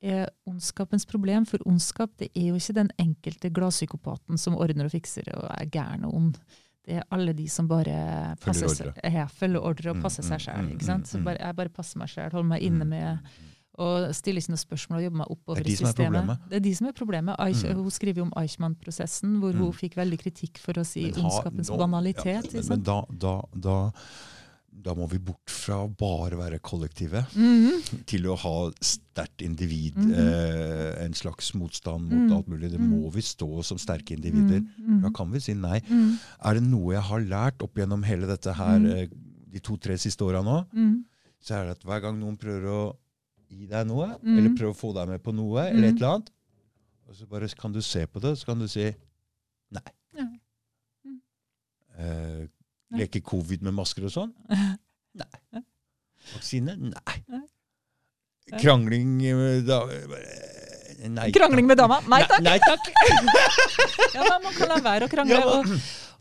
[0.05, 1.47] er ondskapens problem.
[1.49, 5.65] For ondskap det er jo ikke den enkelte gladpsykopaten som ordner og fikser og er
[5.73, 6.39] gæren og ond.
[6.85, 10.45] Det er alle de som bare passer ja, følger ordre og Mm, passer seg mm,
[10.45, 11.23] sjøl.
[11.25, 13.19] mm, jeg bare passer meg sjøl, holder meg inne med
[13.77, 16.39] og stiller ikke noe spørsmål og jobber meg oppover er de i er systemet.
[16.51, 17.37] Det er de som er problemet.
[17.43, 17.75] Eich, Mm.
[17.83, 19.73] Hun skriver jo om Eichmann-prosessen, hvor hun Mm.
[19.75, 22.53] fikk veldig kritikk for å si ondskapens banalitet.
[22.55, 23.91] ja, men da, da, da,
[24.83, 28.05] da må vi bort fra å bare være kollektive Mhm.
[28.11, 29.95] til å ha sterkt individ.
[29.97, 30.13] Mhm.
[30.13, 32.33] eh, en slags motstand mot Mm.
[32.37, 32.71] alt mulig.
[32.71, 32.91] Det Mm.
[32.91, 34.61] må vi stå som sterke individer.
[34.79, 35.81] Mm, Da mm, kan vi si nei.
[35.81, 38.87] mm, Er det noe jeg har lært opp gjennom hele dette her Mm.
[38.87, 39.07] eh,
[39.51, 41.05] de to-tre siste åra nå, mm,
[41.41, 42.97] så er det at hver gang noen prøver å
[43.49, 44.39] gi deg noe, Mm.
[44.39, 45.77] eller prøver å få deg med på noe, Mm.
[45.77, 46.31] eller et eller annet,
[47.09, 48.93] og så bare kan du se på det, så kan du si
[49.71, 49.83] nei.
[50.17, 50.25] Ja.
[51.07, 51.21] Mm.
[51.99, 52.49] Eh.
[52.99, 54.33] Leke covid med masker og sånn?
[55.21, 55.65] Nei.
[56.35, 56.77] Vaksine?
[56.91, 57.19] Nei.
[57.29, 57.45] Nei.
[58.61, 59.85] Krangling med da,
[61.09, 61.29] Nei.
[61.33, 61.99] Krangling med dama?
[62.09, 62.43] Nei takk!
[62.45, 62.89] Nei, takk.
[64.15, 65.41] Ja, Man kan la være å krangle.
[65.41, 65.57] Ja,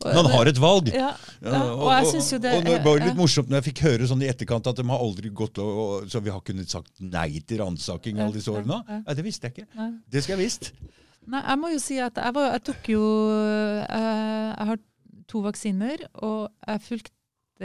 [0.03, 0.89] Og, Man har et valg.
[0.91, 1.11] Ja,
[1.45, 4.07] ja, og jeg synes jo det og det var litt morsomt når jeg fikk høre
[4.09, 6.89] sånn i etterkant at de har aldri gått og, og, Så vi har kunnet sagt
[6.99, 8.81] nei til ransaking alle disse årene.
[8.89, 9.15] Ja.
[9.15, 9.69] Det visste jeg ikke.
[9.79, 9.91] Nei.
[10.11, 10.71] Det skal jeg visst.
[11.31, 13.03] Nei, jeg må jo si at jeg, var, jeg tok jo
[13.85, 14.81] eh, Jeg har
[15.27, 17.11] to vaksiner, og jeg fulgte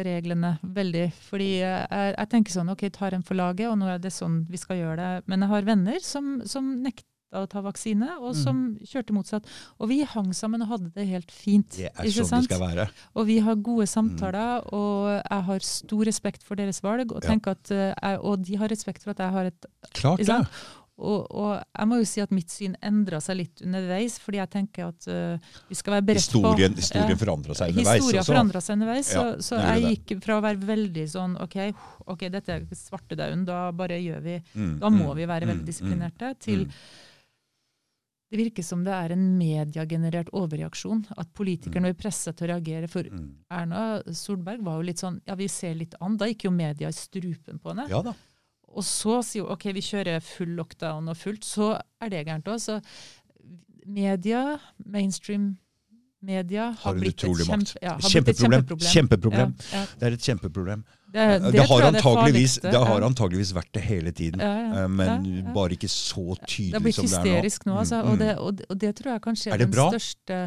[0.04, 1.06] reglene veldig.
[1.30, 4.42] Fordi jeg, jeg tenker sånn OK, tar en for laget, og nå er det sånn
[4.50, 5.12] vi skal gjøre det.
[5.26, 7.04] Men jeg har venner som, som nekta
[7.36, 8.38] å ta vaksine, og Mm.
[8.40, 9.44] som kjørte motsatt.
[9.78, 11.68] Og vi hang sammen og hadde det helt fint.
[11.76, 12.46] Det er sånn sant?
[12.48, 12.86] det skal være.
[13.20, 17.12] Og vi har gode samtaler, og jeg har stor respekt for deres valg.
[17.12, 17.36] Og, Ja.
[17.52, 20.46] at, eh, og de har respekt for at jeg har et Klart det.
[20.98, 24.50] Og, og jeg må jo si at mitt syn endra seg litt underveis, fordi jeg
[24.50, 27.18] tenker at uh, vi skal være beredt Historien, på historien Ja.
[27.20, 28.32] forandra seg underveis Historia også.
[28.32, 29.92] forandra seg underveis, så, Ja, så jeg det.
[29.94, 31.56] gikk fra å være veldig sånn OK,
[32.14, 35.52] ok, dette er svartedauden, da bare gjør vi Mm, Da må mm, vi være mm,
[35.52, 36.32] veldig disiplinerte.
[36.42, 36.72] Til mm.
[38.30, 41.04] det virker som det er en mediegenerert overreaksjon.
[41.16, 42.88] At politikerne blir pressa til å reagere.
[42.90, 43.28] For Mm.
[43.50, 46.16] Erna Solberg var jo litt sånn Ja, vi ser litt an.
[46.18, 47.86] Da gikk jo media i strupen på henne.
[47.88, 48.14] Ja da.
[48.76, 51.44] Og så sier hun OK, vi kjører full lockdown og fullt.
[51.46, 52.60] Så er det gærent òg.
[52.62, 52.80] Så
[53.88, 55.56] media, mainstream
[56.20, 58.88] media, har, Har blitt et kjempe, ja, har blitt et Kjempeproblem.
[58.90, 58.92] kjempeproblem.
[58.92, 59.52] Kjempeproblem.
[59.72, 59.84] Ja, ja.
[60.00, 60.80] Det er et kjempeproblem.
[61.08, 65.52] Det, Det, det, har det antageligvis, det har antageligvis vært det hele tiden, eh, men
[65.54, 67.28] bare ikke så tydelig blitt som det er nå.
[67.30, 68.02] hysterisk nå, altså.
[68.02, 68.18] Mm, Og, mm.
[68.18, 70.40] det, og, det, og det tror jeg kanskje er, Er det den største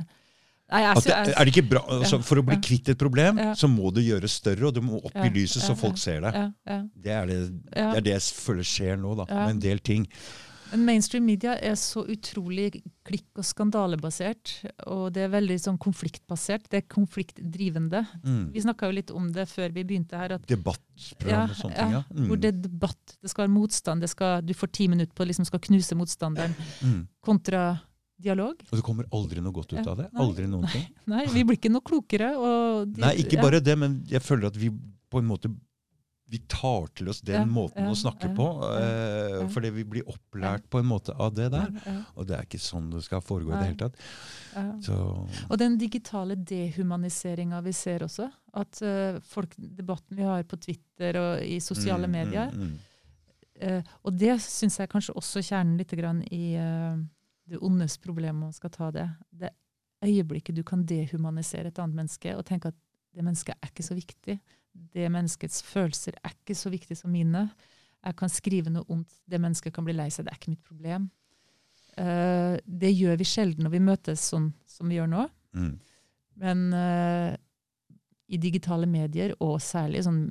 [0.72, 1.82] Nei, jeg, At det, er det ikke bra?
[2.00, 2.62] Altså, for å bli ja.
[2.64, 3.54] kvitt et problem, Ja.
[3.60, 5.98] så må det gjøres større, og det må opp Ja, i lyset så ja, folk
[5.98, 6.32] ser det.
[6.34, 7.40] ja, ja, Det er det,
[7.74, 9.46] det er det jeg føler skjer nå, da, Ja.
[9.48, 10.08] med en del ting.
[10.72, 14.54] Men mainstream media er så utrolig klikk- og skandalebasert.
[14.88, 16.70] Og det er veldig sånn konfliktbasert.
[16.72, 18.06] Det er konfliktdrivende.
[18.24, 18.54] Mm.
[18.54, 20.32] Vi snakka jo litt om det før vi begynte her.
[20.38, 22.04] at Debattprogram og sånne ting, ja.
[22.28, 25.26] Hvor det er debatt, det skal være motstand, det skal, du får ti minutter på
[25.26, 27.08] å liksom skal knuse motstanderen, Mm.
[27.22, 27.82] kontra
[28.24, 28.62] dialog.
[28.70, 30.08] Og det kommer aldri noe godt ut av det.
[30.12, 30.88] nei, Aldri noen ting.
[31.12, 32.32] Nei, vi blir ikke noe klokere.
[32.38, 34.72] Og de, Nei, ikke ja, bare det, men jeg føler at vi
[35.12, 35.52] på en måte
[36.32, 39.48] vi tar til oss den Ja, måten ja, å snakke ja, på, ja, eh, ja.
[39.52, 41.74] fordi vi blir opplært på en måte av det der.
[41.76, 43.98] ja, ja, Og det er ikke sånn det skal foregå i det hele tatt.
[44.56, 44.64] ja.
[44.86, 44.96] Så
[45.50, 48.30] Og den digitale dehumaniseringa vi ser også.
[48.56, 52.56] At uh, folk, debatten vi har på Twitter og i sosiale mm, medier.
[52.56, 52.80] mm, mm.
[53.62, 56.96] Uh, og det syns jeg kanskje også kjernen litt grann i eh,
[57.50, 59.08] det ondes problem, man skal ta det.
[59.30, 59.52] Det
[60.06, 62.78] øyeblikket du kan dehumanisere et annet menneske og tenke at
[63.12, 64.38] det mennesket er ikke så viktig.
[64.72, 67.50] Det menneskets følelser er ikke så viktig som mine.
[68.02, 69.12] Jeg kan skrive noe ondt.
[69.28, 70.26] Det mennesket kan bli lei seg.
[70.26, 71.10] Det er ikke mitt problem.
[72.00, 75.28] Uh, det gjør vi sjelden når vi møtes sånn som vi gjør nå.
[75.58, 75.74] Mm.
[76.42, 77.36] Men uh,
[78.32, 80.24] i digitale medier, og særlig sånn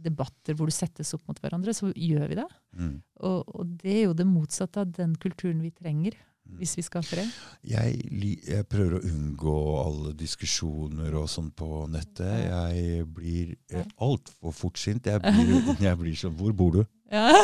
[0.00, 2.48] debatter hvor du settes opp mot hverandre, så gjør vi det.
[2.76, 2.96] Mm.
[3.26, 6.16] Og, og det er jo det motsatte av den kulturen vi trenger.
[6.58, 7.28] Hvis vi skal fred.
[7.64, 8.00] Jeg,
[8.48, 12.46] jeg prøver å unngå alle diskusjoner og sånn på nettet.
[12.50, 15.06] Jeg blir eh, altfor fortsint.
[15.06, 16.82] Jeg blir, jeg blir sånn Hvor bor du?
[17.10, 17.32] Ja.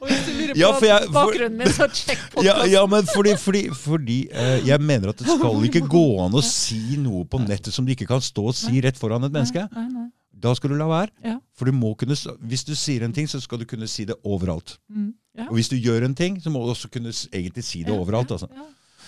[0.00, 2.70] og hvis du lurer på Ja, jeg- for- bakgrunnen min, så sjekk Ja, podkasten.
[2.72, 6.42] ja men fordi, fordi, fordi eh, jeg mener at det skal ikke gå an å
[6.46, 9.66] si noe på nettet som du ikke kan stå og si rett foran et menneske.
[9.74, 10.08] Nei, nei.
[10.40, 11.10] Da skal du la være.
[11.26, 11.34] Ja.
[11.58, 12.14] For du må kunne,
[12.48, 14.78] hvis du sier en ting, så skal du kunne si det overalt.
[14.88, 15.46] Mm, ja.
[15.48, 18.30] Og hvis du gjør en ting, så må du også kunne egentlig si det overalt.
[18.34, 18.48] Altså.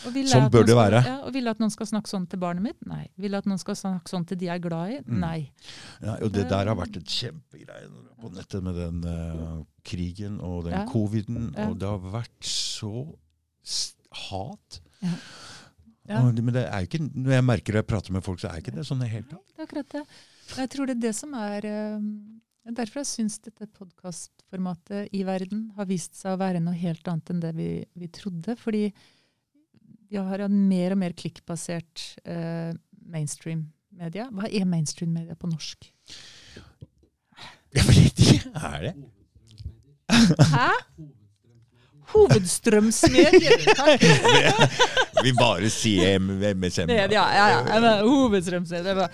[0.03, 1.01] Sånn bør det det skal- være.
[1.07, 2.87] Ja, og Vil at noen skal snakke sånn til barnet mitt?
[2.87, 3.09] Nei.
[3.19, 4.99] Vil at noen skal snakke sånn til de jeg er glad i?
[5.07, 5.19] Mm.
[5.21, 5.51] Nei.
[6.03, 7.87] Ja, og det der har vært et kjempegreie
[8.21, 10.87] på nettet med den uh, krigen og den Ja.
[10.87, 11.55] coviden.
[11.69, 13.15] Og det har vært så
[14.31, 14.81] hat.
[15.03, 15.09] Ja.
[16.09, 16.19] Ja.
[16.27, 18.59] Og Men det er ikke, når jeg merker det jeg prater med folk, så er
[18.61, 19.47] ikke det sånn i det hele tatt.
[19.55, 20.03] Det er akkurat det.
[20.57, 22.01] Jeg tror det er det som er eh,
[22.63, 26.79] det er Derfor jeg syns dette podkastformatet i verden har vist seg å være noe
[26.79, 28.55] helt annet enn det vi, vi trodde.
[28.61, 28.85] Fordi
[30.13, 32.71] vi har en mer og mer klikkbasert eh,
[33.11, 34.29] mainstream-media.
[34.31, 35.91] Hva er mainstream-media på norsk?
[37.73, 38.55] Jeg vet ikke.
[38.55, 38.95] Er det?
[40.53, 40.71] Hæ?
[42.13, 43.63] Hovedstrømsmedier!
[43.81, 44.03] Takk.
[45.25, 46.93] Vi bare sier MSM.
[46.93, 47.27] Ja, ja.
[47.65, 47.95] ja.
[48.05, 49.09] Hovedstrømsmedier.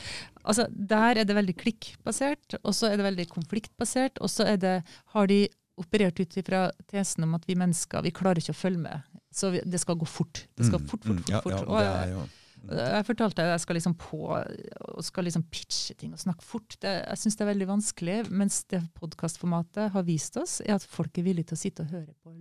[0.48, 4.56] Altså, der er det veldig klikkbasert, og så er det veldig konfliktbasert, og så er
[4.62, 4.74] det,
[5.14, 5.42] har de
[5.78, 9.04] operert ut fra tesen om at vi mennesker vi klarer ikke å følge med.
[9.30, 10.46] Så vi, det skal gå fort.
[10.58, 11.28] Det skal fort, fort, fort.
[11.28, 11.52] Mm, Ja, fort.
[11.54, 12.26] ja, det er jo
[12.68, 16.74] jeg fortalte at jeg skal liksom på og skal liksom pitche ting og snakke fort.
[16.82, 18.16] Det, jeg syns det er veldig vanskelig.
[18.34, 21.92] Mens det podkastformatet har vist oss, er at folk er villige til å sitte og
[21.94, 22.34] høre på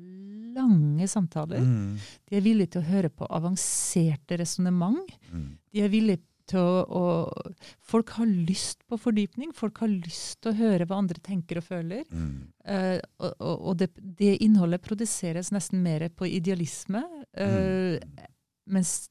[0.58, 1.62] lange samtaler.
[1.62, 5.06] Mm, De er villige til å høre på avanserte resonnement.
[5.32, 5.48] mm.
[5.72, 7.52] De er villige til å, å
[7.88, 9.54] Folk har lyst på fordypning.
[9.56, 12.04] Folk har lyst til å høre hva andre tenker og føler.
[12.12, 12.50] Mm.
[12.68, 17.04] Uh, og og, det, det innholdet produseres nesten mer på idealisme.
[17.34, 18.26] eh,
[18.68, 19.10] Mens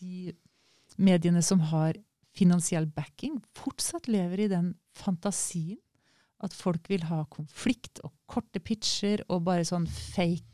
[0.00, 0.34] de
[1.00, 1.96] mediene som har
[2.36, 5.80] finansiell backing, fortsatt lever i den fantasien
[6.44, 10.46] at folk vil ha konflikt og korte pitcher og bare sånn fake,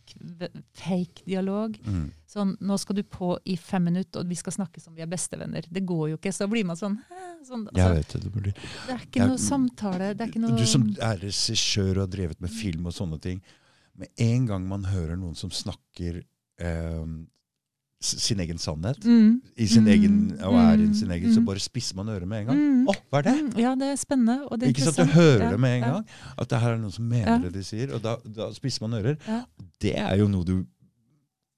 [0.76, 1.76] fake dialog.
[1.86, 2.06] Mm.
[2.30, 5.10] Sånn, nå skal du på i fem minutter, og vi skal snakke som vi er
[5.10, 5.68] bestevenner.
[5.70, 6.32] Det går jo ikke.
[6.34, 6.98] Så blir man sånn,
[7.47, 8.22] sånn altså, Jeg vet det.
[8.24, 8.59] det blir.
[8.59, 10.10] Det er ikke jeg, noe samtale.
[10.14, 13.20] Det er ikke noe Du som er regissør og har drevet med film og sånne
[13.22, 13.40] ting.
[13.97, 17.05] Med en gang man hører noen som snakker eh,
[18.01, 21.40] sin egen sannhet, mm, i sin mm, egen, og er i mm, sin egen, så
[21.40, 21.47] mm.
[21.47, 22.59] bare spisser man øret med en gang.
[22.59, 22.82] Mm.
[22.93, 23.35] Å, hva er det?
[23.43, 24.36] Mm, Ja, det er spennende.
[24.51, 25.01] Og det er Ikke sant?
[25.01, 25.93] Du hører Ja, det med en ja.
[25.94, 26.06] gang.
[26.39, 27.39] At det her er noen som mener Ja.
[27.47, 27.94] det de sier.
[27.97, 29.16] Og da, da spisser man ører.
[29.81, 30.59] Det er jo noe du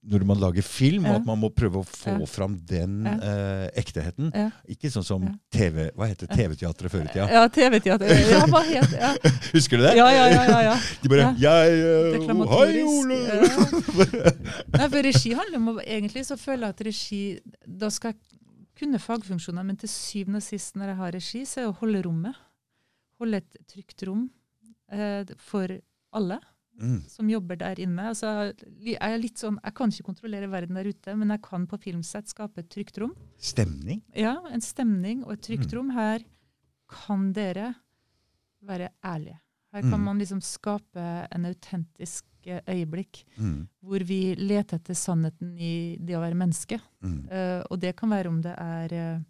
[0.08, 1.16] Når man lager film, Ja.
[1.16, 2.26] at man må prøve å få Ja.
[2.26, 3.14] fram den Ja.
[3.18, 4.30] eh, ekteheten.
[4.68, 7.26] Ikke sånn som TV Hva heter TV-teatret før i tida?
[7.28, 8.14] Ja, TV-teatret.
[9.56, 9.96] Husker du det?
[9.96, 10.76] ja, ja, ja, ja, ja.
[11.02, 11.34] De bare.
[11.34, 13.18] 'Jeg uh, Hei, Ole!'
[14.72, 17.22] Nei, for regi handler om å Egentlig så føler jeg at regi
[17.66, 18.20] Da skal jeg
[18.78, 21.78] kunne fagfunksjoner, men til syvende og sist når jeg har regi, så er det å
[21.80, 22.36] holde rommet.
[23.18, 24.28] Holde et trygt rom
[24.92, 25.66] eh, for
[26.14, 26.38] alle
[26.78, 27.02] Mm.
[27.08, 28.08] som jobber der inne.
[28.12, 31.66] Altså, jeg er litt sånn, jeg kan ikke kontrollere verden der ute, men jeg kan
[31.66, 33.14] på filmsett skape et trygt rom.
[33.36, 34.02] Stemning?
[34.14, 35.76] Ja, en stemning og et trygt Mm.
[35.78, 35.90] rom.
[35.90, 36.20] Her
[36.88, 37.74] kan dere
[38.64, 39.38] være ærlige.
[39.72, 40.04] Her kan Mm.
[40.04, 43.68] man liksom skape en autentisk eh, øyeblikk Mm.
[43.82, 46.80] hvor vi leter etter sannheten i det å være menneske.
[47.02, 47.28] Mm.
[47.30, 49.20] Uh, og det kan være om det er uh,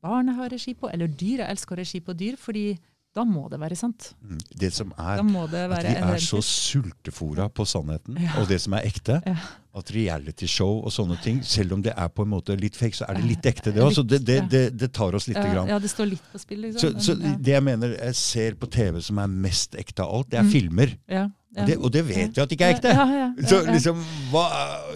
[0.00, 1.38] barn jeg har regi på, eller dyr.
[1.42, 2.78] Jeg elsker å ha regi på dyr, fordi
[3.14, 4.12] da må det være sant.
[4.22, 4.38] Mm.
[4.60, 5.18] Det som er
[5.50, 8.36] det at vi er så sultefora på sannheten, Ja.
[8.40, 9.20] og det som er ekte.
[9.26, 9.34] Ja.
[9.74, 13.04] At realityshow og sånne ting, selv om det er på en måte litt fake, så
[13.08, 13.94] er det litt ekte, det òg.
[14.06, 15.68] Det, det, det, det tar oss lite grann.
[15.70, 16.98] ja, det står litt på spill, liksom.
[17.00, 20.30] Så, så det jeg mener jeg ser på TV som er mest ekte av alt,
[20.30, 20.50] det er Mm.
[20.50, 20.96] filmer.
[21.08, 22.88] ja, ja, Og det, og det vet vi at ikke er ekte.
[22.94, 24.44] Ja, ja, Så liksom, hva,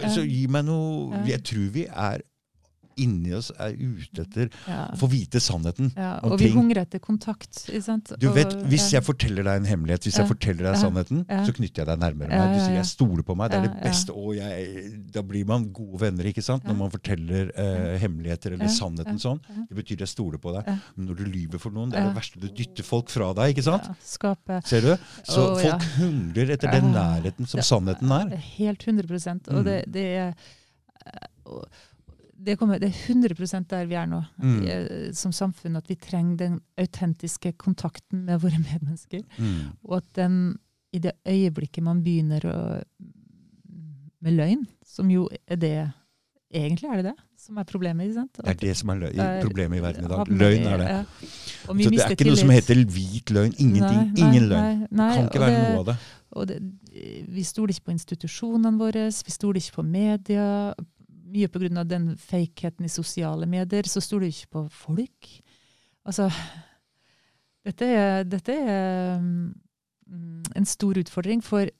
[0.07, 2.21] så gi meg noe Jeg tror vi er
[3.01, 4.85] inni oss er ute etter ja.
[4.93, 5.91] å få vite sannheten.
[5.95, 6.55] Ja, og vi ting.
[6.57, 7.65] hungrer etter kontakt.
[7.67, 8.13] Ikke sant?
[8.21, 11.83] Du vet, Hvis jeg forteller deg en hemmelighet, hvis jeg forteller deg sannheten, så knytter
[11.83, 12.55] jeg deg nærmere meg.
[12.55, 14.15] Du sier 'jeg stoler på meg', det er det beste.
[14.15, 16.63] Og jeg, da blir man gode venner, ikke sant?
[16.65, 19.39] Når man forteller eh, hemmeligheter eller sannheten sånn.
[19.69, 20.69] Det betyr jeg stoler på deg.
[20.95, 22.39] Men når du lyver for noen, det er det verste.
[22.39, 23.89] Du dytter folk fra deg, ikke sant?
[24.03, 24.93] Skape Ser du?
[25.23, 28.35] Så folk hungrer etter den nærheten som sannheten er.
[28.55, 29.57] Helt 100 Mm.
[29.57, 30.33] Og det, det er
[31.05, 31.65] eh, og
[32.45, 34.61] det, kommer, det er 100% der vi er nå, Mm.
[34.67, 35.75] eh, som samfunn.
[35.77, 39.23] At vi trenger den autentiske kontakten med våre medmennesker.
[39.37, 39.73] Mm.
[39.83, 40.39] Og at den,
[40.93, 42.57] i det øyeblikket man begynner å,
[44.21, 45.75] med løgn, som jo er det
[46.55, 48.05] Egentlig er det det som er problemet.
[48.05, 48.37] ikke sant?
[48.37, 50.27] Det er det som er lø Er- problemet i verden i dag.
[50.29, 50.85] Løgn er det.
[50.87, 50.99] ja.
[51.65, 53.51] Så det er ikke noe som heter hvit løgn.
[53.59, 53.97] Ingenting.
[53.97, 54.87] Nei, nei, Ingen løgn.
[54.91, 55.97] Nei, Kan ikke være det- noe av det.
[56.47, 60.73] Det, vi stoler ikke på institusjonene våre, vi stoler ikke på media.
[61.35, 61.83] Mye pga.
[61.83, 65.31] den fakeheten i sosiale medier, så stoler du ikke på folk.
[66.07, 66.29] Altså,
[67.65, 71.71] dette er, dette er mm, en stor utfordring for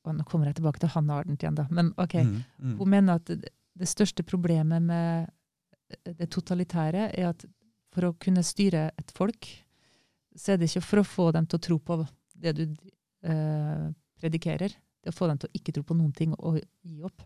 [0.00, 1.66] og Nå kommer jeg tilbake til Hanne Ardent igjen, da.
[1.68, 2.76] Men ok, Mm, mm.
[2.78, 5.28] hun mener at det, det største problemet med
[6.16, 7.44] det totalitære er at
[7.92, 9.48] for å kunne styre et folk,
[10.36, 11.98] så er det ikke for å få dem til å tro på
[12.40, 12.62] det du
[13.26, 13.86] eh,
[14.22, 14.72] predikerer.
[14.72, 17.24] Det er å få dem til å ikke tro på noen ting og gi opp.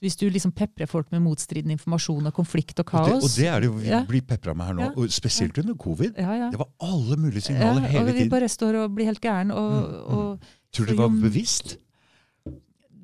[0.00, 3.30] Hvis du liksom peprer folk med motstridende informasjon og konflikt og Og det, kaos og
[3.36, 4.04] det er det jo vi Ja.
[4.06, 4.82] blir pepra med her nå.
[5.02, 5.08] Ja.
[5.10, 6.14] Spesielt under covid.
[6.16, 6.50] ja.
[6.50, 8.30] Det var alle mulige signaler hele og vi tiden.
[8.30, 9.50] bare står og blir helt gæren.
[9.50, 10.18] Og, Mm, mm.
[10.18, 10.38] og
[10.72, 11.78] Tror du det var bevisst?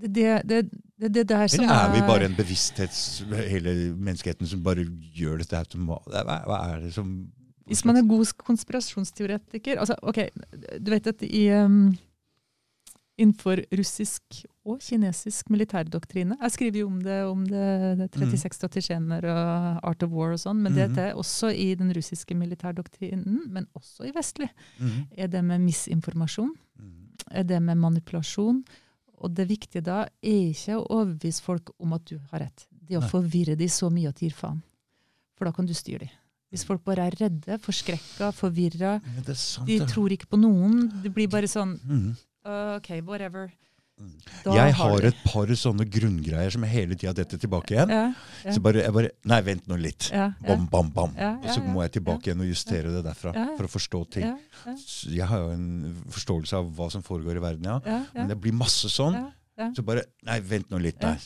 [0.00, 3.24] det, det, det, det, det der som Eller er vi bare en bevissthets...
[3.48, 4.84] Hele menneskeheten som bare
[5.16, 6.24] gjør dette automatisk?
[6.46, 7.26] Hva er det som
[7.66, 10.18] Hvis man er god konspirasjonsteoretiker altså, ok,
[10.80, 11.96] Du vet at i um,
[13.20, 17.66] innenfor russisk og kinesisk militærdoktrine Jeg skriver jo om det, om det,
[18.00, 21.68] det 36 strategener og Art of War og sånn, men det, dette er også i
[21.78, 24.48] den russiske militærdoktrinen, men også i vestlig.
[24.80, 25.06] Mhm.
[25.16, 26.50] Er det med misinformasjon?
[26.80, 27.06] Mhm.
[27.30, 28.64] Er det med manipulasjon?
[29.22, 32.66] Og det viktige da er ikke å overbevise folk om at du har rett.
[32.70, 34.60] Det er å forvirre de så mye at de gir faen.
[35.38, 36.10] For da kan du styre de.
[36.52, 41.14] Hvis folk bare er redde, forskrekka, forvirra, Ja, det de tror ikke på noen, det
[41.14, 42.16] blir bare sånn Mhm.
[42.44, 43.52] OK, whatever.
[43.94, 44.10] Mm.
[44.42, 47.92] Da Jeg har har et par sånne grunngreier som jeg hele tida detter tilbake igjen.
[47.94, 48.08] ja,
[48.42, 50.08] ja, Så bare, jeg bare Nei, vent nå litt.
[50.10, 51.14] ja, Bam, bam, bam.
[51.14, 53.32] Og så må jeg tilbake igjen og justere det derfra.
[53.54, 54.34] For å forstå ting.
[55.14, 58.02] Jeg har jo en forståelse av hva som foregår i verden, ja.
[58.14, 59.20] Men det blir masse sånn.
[59.74, 61.00] Så bare Nei, vent nå litt.
[61.00, 61.16] Nei.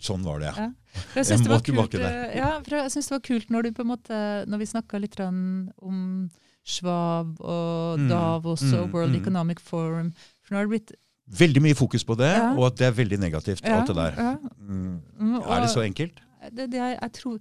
[0.00, 0.70] Sånn var det, ja.
[1.14, 2.30] Jeg, det må var tilbake kult, der.
[2.32, 4.16] eh, jeg synes det var kult når du på en måte
[4.48, 6.30] Når vi snakka litt om
[6.66, 9.20] Schwab og Mm, Davos og mm, World mm.
[9.20, 10.12] Economic Forum.
[10.50, 10.92] For nå har det blitt
[11.30, 12.48] Veldig mye fokus på det, Ja.
[12.58, 14.16] og at det er veldig negativt, ja, alt det der.
[14.18, 14.96] Ja, Mm.
[15.20, 16.18] Mm, Er det så enkelt?
[16.50, 17.38] det, det er, jeg, tror,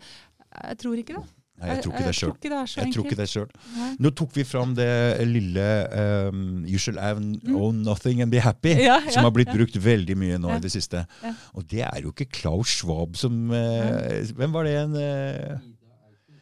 [0.69, 1.23] jeg tror ikke det.
[1.60, 2.30] Nei, jeg tror ikke det sjøl.
[2.30, 3.53] Jeg tror ikke det er så Jeg tror ikke enkelt.
[3.90, 3.99] det.
[3.99, 5.65] Nå tok vi fram det lille
[6.30, 7.18] um, You shall have
[7.49, 9.10] own nothing and be happy, Mm.
[9.11, 11.06] Som har blitt brukt veldig mye nå i det siste.
[11.56, 15.57] Og det er jo ikke Klaus Schwab som uh, Hvem var det en eh,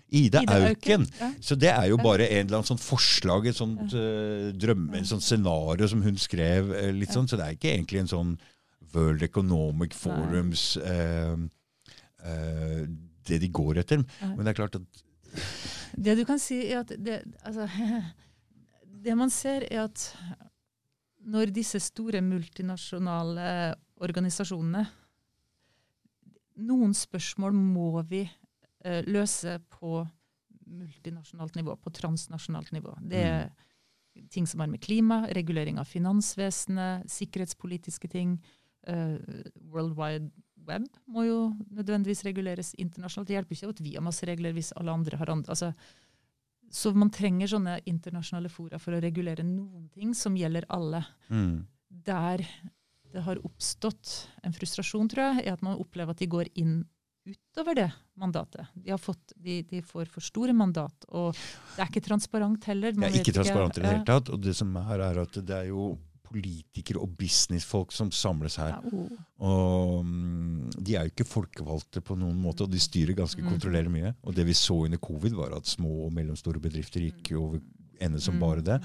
[0.09, 1.03] Ida, Ida Auken.
[1.19, 1.31] Ja.
[1.43, 5.09] Så det er jo bare en eller annen sånn forslag, et sånt uh, drømme, et
[5.09, 6.71] sånt scenario som hun skrev.
[6.71, 8.37] Uh, litt sånn, Så det er ikke egentlig en sånn
[8.93, 11.35] World Economic Forums uh,
[13.27, 14.03] det de går etter.
[14.23, 15.03] Men det er klart at
[15.95, 17.67] Det du kan si, er at det, altså,
[19.05, 20.07] det man ser, er at
[21.27, 24.85] når disse store multinasjonale organisasjonene
[26.57, 28.23] Noen spørsmål må vi
[29.07, 30.01] løse på
[30.67, 32.95] multinasjonalt nivå, på transnasjonalt nivå.
[33.07, 33.49] Det er
[34.33, 38.37] ting som har med klima, regulering av finansvesenet, sikkerhetspolitiske ting.
[38.87, 39.17] Uh,
[39.71, 40.31] World Wide
[40.67, 41.37] Web må jo
[41.71, 43.29] nødvendigvis reguleres internasjonalt.
[43.29, 45.53] Det hjelper ikke at vi har masse regler hvis alle andre har andre.
[45.53, 45.71] Altså,
[46.73, 51.05] så man trenger sånne internasjonale fora for å regulere noen ting som gjelder alle.
[51.29, 51.61] mm,
[52.03, 52.43] Der
[53.13, 56.81] det har oppstått en frustrasjon, tror jeg, er at man opplever at de går inn
[57.27, 57.87] utover det
[58.17, 58.65] mandatet.
[58.73, 61.33] De, har fått, de, de får for store mandat, og
[61.75, 62.95] det er ikke transparent heller.
[62.95, 64.29] Det er ikke transparent i det hele tatt.
[64.33, 65.95] Og det som er, er at det er jo
[66.27, 68.73] politikere og businessfolk som samles her.
[68.75, 69.11] Ja, oh.
[69.47, 73.47] Og mm, de er jo ikke folkevalgte på noen måte, og de styrer ganske, Mm.
[73.53, 74.11] kontrollerer mye.
[74.27, 77.61] Og det vi så under covid, var at små og mellomstore bedrifter gikk over
[78.03, 78.39] ende som Mm.
[78.43, 78.81] bare det.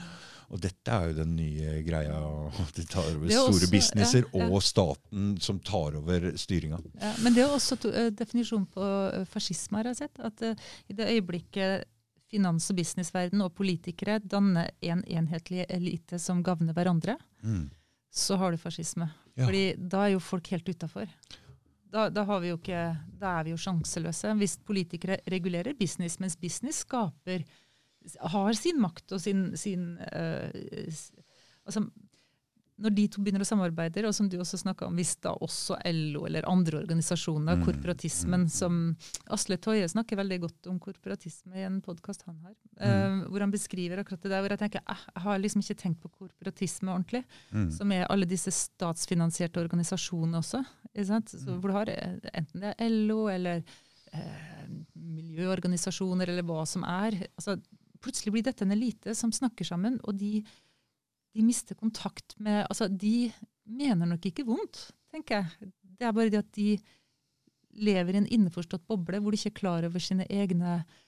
[0.52, 2.16] Og dette er jo den nye greia.
[2.62, 4.48] at De tar over er store også- businesser ja, ja.
[4.52, 6.78] og staten som tar over styringa.
[7.00, 8.84] Ja, men det er også to, eh, definisjon på
[9.14, 10.20] eh, fascisme, har jeg sett.
[10.20, 10.54] At uh,
[10.88, 11.84] i det øyeblikket
[12.32, 17.70] finans- og businessverden og politikere danner en enhetlig elite som gagner hverandre, Mm.
[18.12, 19.08] så har du fascisme.
[19.36, 19.46] Ja.
[19.46, 21.08] Fordi da er jo folk helt utafor.
[21.92, 22.84] Da, da, har vi jo ikke,
[23.20, 24.30] da er vi jo sjanseløse.
[24.40, 27.42] Hvis politikere regulerer business, mens business skaper
[28.20, 30.50] har sin makt og sin, sin uh,
[31.66, 31.84] altså,
[32.82, 35.76] Når de to begynner å samarbeide, og som du også snakka om, hvis da også
[35.92, 38.96] LO eller andre organisasjoner, Mm, korporatismen mm, som
[39.30, 42.80] Asle Toje snakker veldig godt om korporatisme i en podkast han har, Mm.
[42.82, 45.78] eh, hvor han beskriver akkurat det der, hvor jeg tenker eh, jeg har liksom ikke
[45.82, 47.22] tenkt på korporatisme ordentlig
[47.52, 47.70] Mm.
[47.70, 50.64] som er alle disse statsfinansierte organisasjonene også.
[50.96, 51.28] Ikke sant?
[51.28, 51.60] Så Mm.
[51.60, 53.62] hvor du har eh, enten det er LO eller
[54.12, 54.66] eh,
[54.96, 57.12] miljøorganisasjoner eller hva som er.
[57.38, 57.60] Altså,
[58.02, 60.40] plutselig blir dette en elite som snakker sammen, og de,
[61.32, 63.30] de mister kontakt med altså, De
[63.64, 65.70] mener nok ikke vondt, tenker jeg.
[65.82, 66.76] Det er bare det at de
[67.82, 71.00] lever i en innforstått boble hvor de ikke er klar over sine egne eh,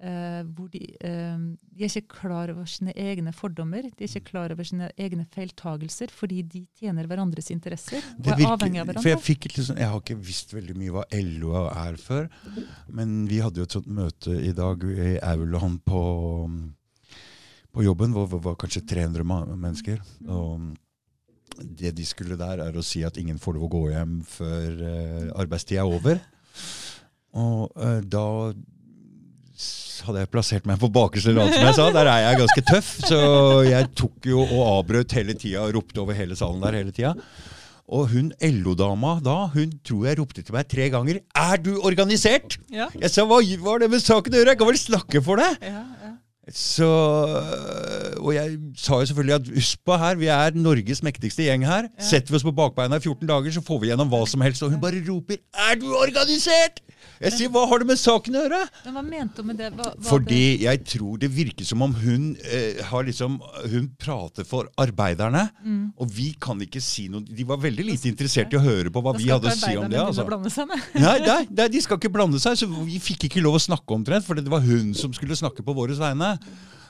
[0.00, 1.36] hvor de, eh,
[1.76, 5.26] de er ikke klar over sine egne fordommer, de er ikke klar over sine egne
[5.34, 9.26] feiltagelser, fordi de tjener hverandres interesser og virker, er avhengig av For hverandre.
[9.28, 12.30] jeg, sånn- jeg har ikke visst veldig mye hva LO er før,
[12.88, 16.02] men vi hadde jo et sånt møte i dag i aulaen på,
[17.72, 19.24] på jobben, hvor det var kanskje 300
[19.56, 20.00] mennesker.
[20.28, 20.72] Og
[21.60, 24.80] det de skulle der, er å si at ingen får lov å gå hjem før
[24.80, 26.20] eh, arbeidstida er over.
[27.36, 27.74] Og
[28.10, 28.24] da
[30.06, 31.86] hadde jeg plassert meg på bakerste rad, som jeg sa.
[31.94, 33.20] Der er jeg ganske tøff, så
[33.66, 37.14] jeg tok jo og avbrøt hele tida og ropte over hele salen der hele tida.
[37.90, 42.58] Og hun LO-dama da, hun tror jeg ropte til meg tre ganger 'Er du organisert?'
[42.70, 44.54] Ja, Jeg sa 'Hva var det med saken å gjøre?
[44.54, 45.99] Jeg kan vel snakke for deg?' ja, ja.
[46.50, 46.86] Så,
[48.18, 51.86] og jeg sa jo selvfølgelig at husk på her, vi er Norges mektigste gjeng her.
[51.86, 52.06] Ja.
[52.08, 54.64] Setter vi oss på bakbeina i 14 dager, så får vi gjennom hva som helst.
[54.66, 56.82] Og hun bare roper 'Er du organisert?'
[57.20, 59.70] Jeg sier 'Hva har det med saken å gjøre?' Men hva mente hun med det?
[59.76, 63.40] Hva, Fordi jeg tror det virker som om hun eh, har liksom
[63.70, 65.92] Hun prater for arbeiderne, mm.
[66.00, 69.02] og vi kan ikke si noe De var veldig lite interessert i å høre på
[69.04, 70.00] hva vi hadde å si om det.
[70.00, 70.24] altså.
[70.48, 70.80] seg med.
[70.94, 73.94] Nei, nei, nei, de skal ikke blande seg, så vi fikk ikke lov å snakke
[73.94, 76.32] omtrent, for det var hun som skulle snakke på våre vegne.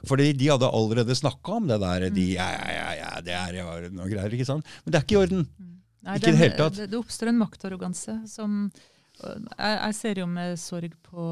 [0.08, 2.06] Fordi de hadde allerede snakka om det der.
[2.14, 4.64] De, ja, ja, ja, det er ja, noe greier, ikke sant?
[4.84, 5.44] Men det er ikke i orden.
[6.00, 6.78] Nei, Ikke i det hele tatt.
[6.78, 8.56] Det, det oppstår en maktarroganse som
[9.20, 11.24] jeg, jeg ser jo med sorg på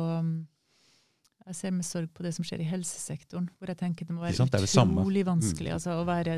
[1.48, 4.20] jeg ser med sorg på det som skjer i helsesektoren, hvor jeg tenker det må
[4.20, 6.34] være sant, det er det utrolig vanskelig altså, å være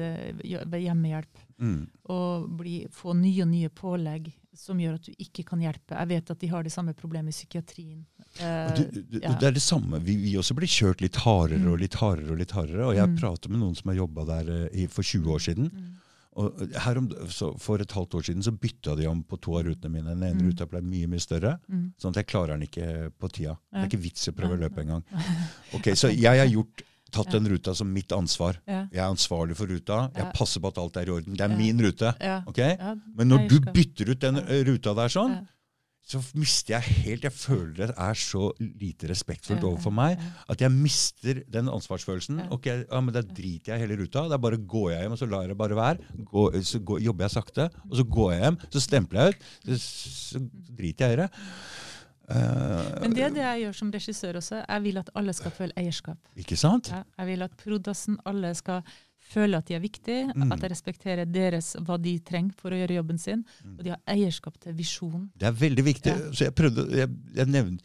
[0.70, 1.82] ved hjemmehjelp Mm.
[2.08, 5.92] og bli, få nye og nye pålegg som gjør at du ikke kan hjelpe.
[5.92, 8.06] Jeg vet at de har det samme problemet i psykiatrien.
[8.38, 9.32] Eh, du, du, ja.
[9.40, 9.98] Det er det samme.
[10.04, 12.30] Vi, vi også blir kjørt litt hardere og litt hardere.
[12.30, 12.86] Og litt hardere.
[12.86, 13.16] Og jeg Mm.
[13.18, 15.70] prater med noen som har jobba der eh, i, for 20 år siden.
[15.72, 15.96] mm,
[16.40, 19.56] Og her om, så for et halvt år siden så bytta de om på to
[19.58, 20.14] av rutene mine.
[20.14, 20.46] Den ene Mm.
[20.52, 21.92] ruta ble mye mye større, mm.
[22.00, 23.56] sånn at jeg klarer den ikke på tida.
[23.72, 25.02] Det er ikke vits i å prøve å løpe engang.
[25.74, 28.56] Ok, Så jeg har gjort, tatt den ruta som mitt ansvar.
[28.68, 30.08] Ja, Jeg er ansvarlig for ruta.
[30.14, 30.30] Jeg Ja.
[30.32, 31.34] passer på at alt er i orden.
[31.34, 31.56] Det er Ja.
[31.56, 32.14] min rute.
[32.20, 32.58] ja, ok?
[33.16, 35.48] Men når du bytter ut den eh, ruta der sånn.
[36.10, 40.18] Så mister jeg helt Jeg føler det er så lite respektfullt overfor meg
[40.50, 42.40] at jeg mister den ansvarsfølelsen.
[42.54, 44.26] Ok, ja, men Da driter jeg hele ruta.
[44.30, 46.24] Da bare går jeg hjem, og så lar jeg det bare være.
[46.30, 49.46] Gå, så går, jobber jeg sakte, og så går jeg hjem, så stempler jeg ut.
[49.68, 49.78] Så,
[50.32, 50.42] så
[50.80, 51.30] driter jeg i det.
[52.30, 54.60] Uh, Men det er det jeg gjør som regissør også.
[54.62, 56.18] Jeg vil at alle skal føle eierskap.
[56.38, 56.92] Ikke sant?
[56.94, 58.82] Ja, jeg vil at prodassen, alle skal
[59.30, 60.52] føle at de er viktige, Mm.
[60.52, 63.78] at jeg respekterer deres, hva de trenger for å gjøre jobben sin, Mm.
[63.78, 65.28] og de har eierskap til visjon.
[65.38, 66.10] Det er veldig viktig.
[66.10, 66.30] Ja.
[66.34, 67.82] Så jeg prøvde, jeg, jeg nevnte,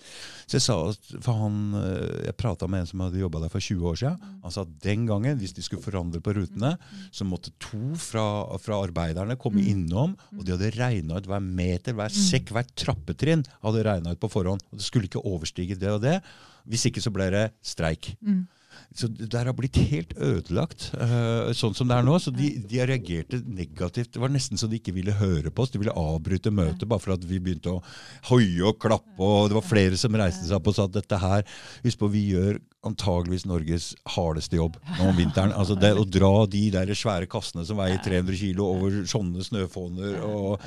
[0.47, 3.49] så jeg sa at for han, eh, jeg prata med en som hadde jobba der
[3.53, 4.19] for 20 år siden.
[4.43, 6.77] Han sa at den gangen, hvis de skulle forandre på rutene,
[7.11, 9.67] så måtte to fra, fra arbeiderne komme Mm.
[9.89, 14.19] innom, og de hadde regna ut hver meter, hver sekk, hvert trappetrinn hadde regna ut
[14.19, 14.61] på forhånd.
[14.72, 16.22] Og det skulle ikke overstige det og det.
[16.67, 18.15] Hvis ikke så ble det streik.
[18.26, 18.47] Mm.
[18.95, 22.16] Så det har blitt helt ødelagt, uh, sånn som det er nå.
[22.22, 24.14] Så de, de reagerte negativt.
[24.14, 25.74] Det var nesten så de ikke ville høre på oss.
[25.74, 27.82] De ville avbryte møtet bare for at vi begynte å
[28.30, 29.18] hoie og klappe.
[29.20, 31.44] Og det var flere som reiste seg opp og sa at dette her
[31.86, 35.56] Husk på, vi gjør antageligvis Norges hardeste jobb nå om vinteren.
[35.66, 40.22] Altså det Å dra de der svære kassene som veier 300 kilo over sånne snøfåner.
[40.24, 40.62] og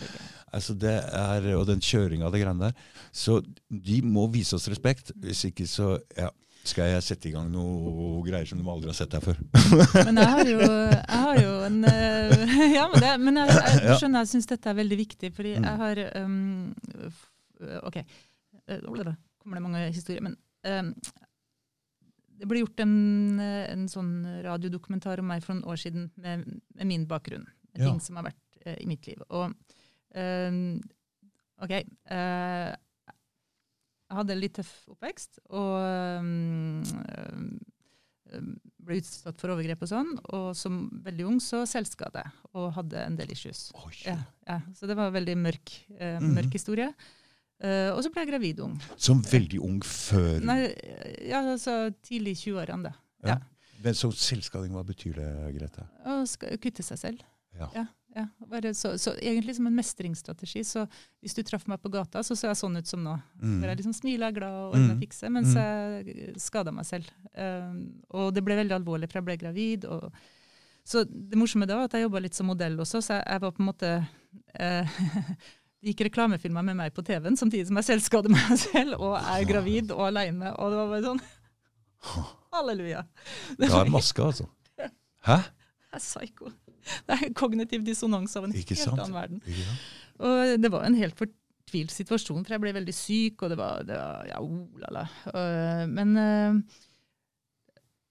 [0.55, 2.93] Altså det er, og den kjøringa av det greiene der.
[3.13, 5.13] Så de må vise oss respekt.
[5.21, 6.31] Hvis ikke så ja,
[6.69, 9.39] skal jeg sette i gang noe greier som de aldri har sett her før.
[10.07, 13.55] Men jeg har jo, jeg har jo en eh, Ja, men, det, men jeg,
[13.85, 15.65] jeg skjønner jeg syns dette er veldig viktig, fordi Mm.
[15.69, 16.75] jeg har um,
[17.89, 17.97] OK.
[17.99, 19.15] Eh, blablabla.
[19.43, 20.23] Kommer det mange historier.
[20.25, 20.37] Men
[20.69, 20.93] um,
[22.39, 22.93] det ble gjort en,
[23.43, 24.13] eh, en sånn
[24.45, 26.45] radiodokumentar om meg for noen år siden med,
[26.79, 27.47] med min bakgrunn.
[27.73, 27.89] Med Ja.
[27.91, 29.23] ting som har vært uh, i mitt liv.
[29.31, 29.51] Og
[30.15, 30.61] um,
[31.65, 31.73] OK.
[31.81, 32.71] eh,
[34.09, 35.43] jeg hadde en litt tøff oppvekst.
[35.53, 35.75] og
[36.23, 37.59] um,
[38.89, 40.11] ble utsatt for overgrep og sånn.
[40.37, 42.25] Og som veldig ung så selvskade
[42.55, 43.69] og hadde en del issues.
[44.07, 44.19] Ja,
[44.49, 44.61] ja.
[44.77, 46.53] Så det var en veldig mørk, eh, mm -hmm.
[46.53, 46.93] historie.
[47.59, 48.81] Uh, og så ble jeg gravid ung.
[48.97, 50.39] Som veldig ung før.
[50.41, 50.73] Nei,
[51.27, 52.93] ja, altså tidlig i 20-årene, da.
[53.27, 53.39] Ja.
[53.83, 55.87] Men så selvskading, hva betyr det, Grete?
[56.07, 56.25] Å
[56.63, 57.19] kutte seg selv.
[57.59, 57.87] Ja.
[58.17, 58.25] Ja,
[58.75, 60.63] så, så egentlig som en mestringsstrategi.
[60.67, 60.87] Så
[61.23, 63.13] hvis du traff meg på gata, så så jeg sånn ut som nå.
[63.43, 63.59] Mm.
[63.61, 64.97] Hvor jeg liksom smiler, er glad og ordner Mm.
[64.97, 67.11] og fikser, mens jeg skada meg selv.
[67.37, 69.85] Um, og det ble veldig alvorlig, for jeg ble gravid.
[69.85, 70.09] Og,
[70.89, 73.45] så det morsomme da var at jeg jobba litt som modell også, så jeg, jeg
[73.45, 73.95] var på en måte
[74.59, 75.01] eh,
[75.79, 79.15] Det gikk reklamefilmer med meg på TV-en samtidig som jeg selv skader meg selv, og
[79.21, 80.51] er gravid og aleine.
[80.59, 81.21] Og det var bare sånn
[82.57, 83.05] Halleluja.
[83.61, 84.49] Det var maske, altså.
[85.29, 85.37] Hæ?
[85.39, 86.51] jeg er psyko.
[87.09, 88.99] Det er kognitiv dissonans av en Ikke helt sant?
[89.01, 89.43] annen verden.
[89.47, 89.87] Ikke sant?
[90.19, 93.85] Og det var en helt fortvilt situasjon, for jeg ble veldig syk, og det var,
[93.87, 95.07] det var ja, oh, la, la.
[95.31, 96.79] Uh, Men uh,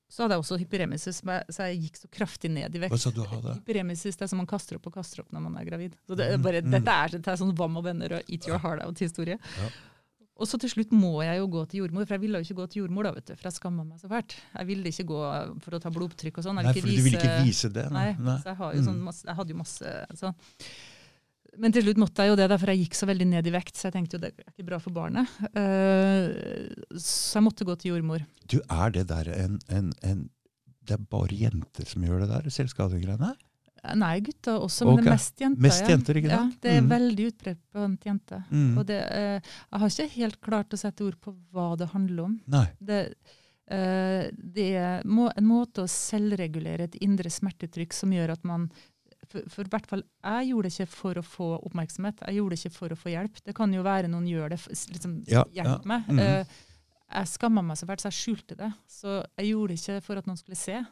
[0.08, 2.94] så hadde jeg også hyperemesis, så jeg gikk så kraftig ned i vekt.
[2.96, 3.58] Hva sa du hadde?
[3.60, 5.98] Hyperemesis det er som man kaster opp og kaster opp når man er gravid.
[6.08, 6.72] Så det Mm, bare, mm.
[6.78, 9.36] Dette er, dette er sånn Vam og venner og Eat your heart out-historie.
[9.60, 9.68] Ja.
[10.38, 12.58] Og så til slutt må jeg jo gå til jordmor, for jeg ville jo ikke
[12.60, 14.36] gå til jordmor da, vet du, for jeg skamma meg så fælt.
[14.54, 15.22] Jeg ville ikke gå
[15.66, 16.60] for å ta blodopptrykk og sånn.
[16.62, 17.88] Nei, for for du ville ikke vise det?
[17.96, 18.36] Nei, Nei.
[18.44, 19.08] så jeg, har jo sånn Mm.
[19.10, 20.38] masse, jeg hadde jo masse sånn.
[21.58, 23.54] Men til slutt måtte jeg jo det, da, for jeg gikk så veldig ned i
[23.56, 25.26] vekt, så jeg tenkte jo det er ikke bra for barnet.
[25.58, 26.70] Eh,
[27.02, 28.26] så jeg måtte gå til jordmor.
[28.46, 30.30] Du, er det der en, en, en
[30.88, 33.34] Det er bare jenter som gjør det der, selvskadegreiene?
[33.96, 35.62] Nei, gutter også, men det er mest jenter.
[35.62, 36.54] Mest jenter, ikke sant?
[36.54, 36.90] Ja, det er Mm.
[36.90, 38.44] veldig utbredt blant jenter.
[38.52, 38.78] Mm.
[38.78, 39.40] Og det, eh,
[39.72, 42.40] jeg har ikke helt klart å sette ord på hva det handler om.
[42.48, 42.68] Nei.
[42.84, 43.14] Det,
[43.70, 48.70] eh, det er må, en måte å selvregulere et indre smertetrykk som gjør at man
[49.28, 52.50] for, for i hvert fall, Jeg gjorde det ikke for å få oppmerksomhet, jeg gjorde
[52.56, 53.42] det ikke for å få hjelp.
[53.44, 54.60] Det kan jo være noen gjør det,
[54.94, 55.78] liksom, Ja, hjelp ja.
[55.84, 56.06] meg.
[56.08, 56.20] Mm.
[56.20, 56.46] Eh,
[57.12, 58.74] jeg skamma meg så fælt, så jeg skjulte det.
[58.88, 60.86] Så jeg gjorde det ikke for at noen skulle se.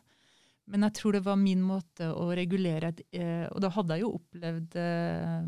[0.72, 4.02] Men jeg tror det var min måte å regulere et, eh, Og da hadde jeg
[4.06, 5.44] jo opplevd eh,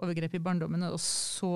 [0.00, 1.50] overgrep i barndommen, og så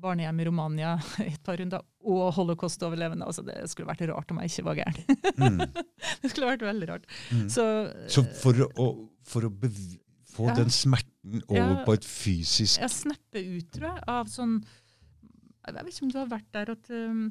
[0.00, 0.94] barnehjem i Romania
[1.26, 3.26] et par runder, og holocaust-overlevende.
[3.26, 5.18] Altså, det skulle vært rart om jeg ikke var gæren.
[5.36, 5.60] Mm.
[6.22, 7.06] det skulle vært veldig rart.
[7.30, 7.44] Mm.
[7.52, 7.66] Så,
[8.10, 8.88] Så for å,
[9.28, 9.52] for å
[10.30, 10.54] få Ja.
[10.54, 11.84] den smerten over Ja.
[11.84, 14.60] på et fysisk jeg snapper ut, tror jeg, av sånn
[15.66, 17.24] Jeg vet ikke om du har vært der at um,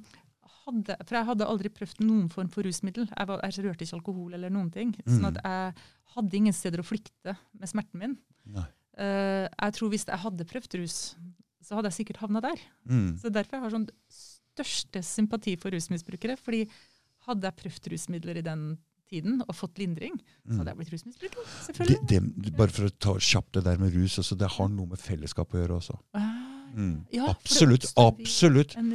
[0.70, 3.10] hadde, For jeg hadde aldri prøvd noen form for rusmiddel.
[3.12, 4.96] Jeg, var, jeg rørte ikke alkohol eller noen ting.
[5.06, 5.30] Sånn Mm.
[5.34, 5.74] at jeg
[6.16, 8.18] hadde ingen steder å flykte med smerten min.
[9.00, 10.98] Eh, jeg tror hvis jeg hadde prøvd rus,
[11.64, 12.60] så hadde jeg sikkert havna der.
[12.90, 13.18] Mm.
[13.22, 16.38] Så derfor jeg har sånn største sympati for rusmisbrukere.
[16.40, 16.66] fordi
[17.28, 18.78] hadde jeg prøvd rusmidler i den
[19.10, 21.46] tiden og fått lindring, så hadde jeg blitt rusmisbruker.
[21.66, 22.08] Selvfølgelig.
[22.10, 25.00] det, bare for å ta kjapt det der med rus, altså det har noe med
[25.02, 25.96] fellesskap å gjøre også.
[26.14, 27.06] Ah, Mm.
[27.14, 27.88] Ja, absolutt.
[28.00, 28.76] Absolutt.
[28.78, 28.92] En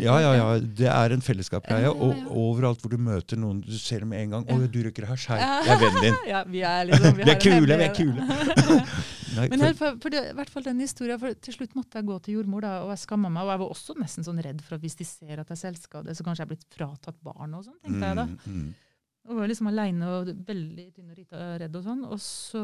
[0.00, 0.46] ja, ja, ja.
[0.60, 1.90] Det er en fellesskapsgreie.
[1.90, 4.46] Og overalt hvor du møter noen, du ser dem med en gang.
[4.46, 5.28] 'Å, du røyker hasj.
[5.32, 7.94] Hei, jeg er vennen din.' Ja, vi er liksom Vi vi er kule, vi er
[7.96, 8.86] kule.
[9.36, 12.00] Nei, Men for, for, for det, i hvert fall den historien, for Til slutt måtte
[12.00, 13.44] jeg gå til jordmor, da, og jeg skamma meg.
[13.44, 15.62] Og jeg var også nesten sånn redd for at hvis de ser at jeg er
[15.66, 17.78] selvskade, så kanskje jeg er blitt fratatt barn og sånn.
[17.84, 18.26] tenkte jeg da.
[18.30, 18.74] Mm, mm.
[19.26, 22.04] Og var liksom aleine og veldig tynn og lita redd og sånn.
[22.06, 22.62] Og så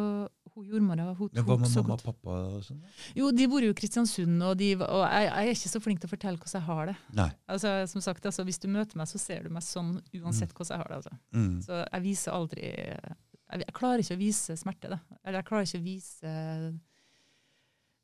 [0.53, 2.37] hun jordmora hun Men hva tok med mamma og pappa?
[2.53, 2.81] Og sånn?
[3.19, 6.03] Jo, de bor jo i Kristiansund, og, de, og jeg, jeg er ikke så flink
[6.03, 6.97] til å fortelle hvordan jeg har det.
[7.19, 7.29] Nei.
[7.57, 10.77] Altså, som sagt, altså, Hvis du møter meg, så ser du meg sånn uansett hvordan
[10.77, 11.01] jeg har det.
[11.03, 11.19] altså.
[11.35, 11.59] Mm.
[11.67, 14.93] Så jeg viser aldri Jeg, jeg klarer ikke å vise smerte.
[14.95, 15.03] da.
[15.25, 16.37] Eller jeg klarer ikke å vise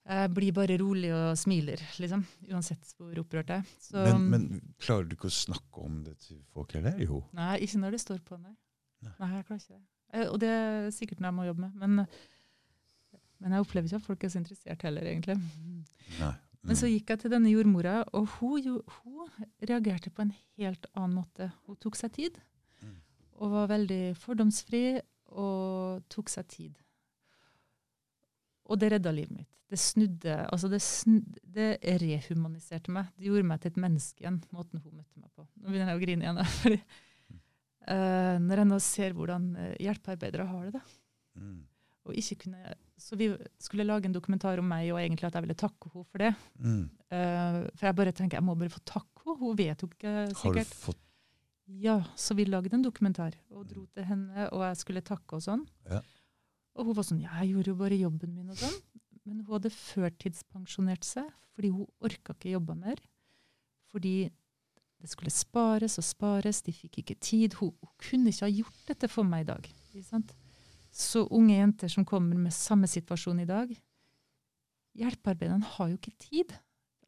[0.09, 2.23] Jeg blir bare rolig og smiler, liksom.
[2.49, 3.73] Uansett hvor opprørt jeg er.
[3.85, 6.97] Så, Men, men klarer du ikke å snakke om det til folk, heller?
[7.03, 7.23] Jo.
[7.37, 8.55] Nei, ikke når det står på, nei.
[9.05, 9.13] Nei.
[9.21, 9.83] Nei, jeg klarer ikke det.
[10.15, 11.75] Eh, Og det er sikkert noe jeg må jobbe med.
[11.77, 12.07] Men,
[13.39, 15.37] men jeg opplever ikke at folk er så interessert heller, egentlig.
[16.19, 16.33] Nei.
[16.65, 16.93] Men så Mm.
[16.97, 19.29] gikk jeg til denne jordmora, og hun, jo- hun
[19.63, 21.53] reagerte på en helt annen måte.
[21.67, 22.41] Hun tok seg tid,
[22.83, 22.97] Mm.
[23.39, 26.75] og var veldig fordomsfri, og tok seg tid.
[28.69, 29.51] Og det redda livet mitt.
[29.69, 31.69] Det snudde, altså det, snudde, det
[32.01, 33.11] rehumaniserte meg.
[33.17, 35.45] Det gjorde meg til et menneske igjen, måten hun møtte meg på.
[35.45, 36.41] Nå begynner jeg å grine igjen.
[36.63, 40.85] fordi uh, Når jeg nå ser hvordan eh, hjelpearbeidere har det, da.
[41.39, 41.59] Mm.
[42.09, 43.29] Og ikke kunne, så vi
[43.61, 46.33] skulle lage en dokumentar om meg, og egentlig at jeg ville takke henne for det.
[46.65, 46.85] Mm.
[47.13, 49.41] Uh, for jeg bare tenker, jeg må bare få takke henne.
[49.43, 50.45] Hun vet jo ikke sikkert.
[50.45, 51.05] Har du fått
[51.85, 55.45] Ja, så vi lagde en dokumentar og dro til henne, og jeg skulle takke og
[55.45, 55.69] sånn.
[55.89, 56.01] Ja.
[56.79, 58.77] Og hun var sånn, ja, jeg gjorde jo bare jobben min og sånn.
[59.27, 61.27] Men hun hadde førtidspensjonert seg,
[61.57, 63.01] fordi hun orka ikke jobbe mer.
[63.91, 64.15] Fordi
[64.99, 67.59] det skulle spares og spares, de fikk ikke tid.
[67.61, 69.69] Hun, hun kunne ikke ha gjort dette for meg i dag.
[70.95, 73.75] Så unge jenter som kommer med samme situasjon i dag,
[74.99, 76.55] hjelpearbeiderne har jo ikke tid.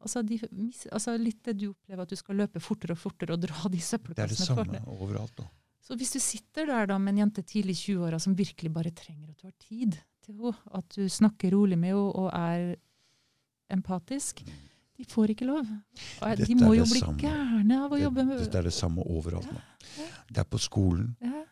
[0.01, 0.37] Altså, de,
[0.91, 3.81] altså Litt det du opplever, at du skal løpe fortere og fortere og dra de
[3.81, 5.35] Det er det samme overalt.
[5.37, 5.49] da.
[5.91, 8.93] Så hvis du sitter der da med en jente tidlig i 20-åra som virkelig bare
[8.95, 12.77] trenger at du har tid til henne, at du snakker rolig med henne og er
[13.75, 14.39] empatisk,
[14.95, 15.67] de får ikke lov.
[16.23, 17.19] Og de må jo bli samme.
[17.19, 19.59] gærne av å Det, jobbe med dette er det samme overalt nå.
[19.97, 21.43] Ja, Det er på skolen, ja,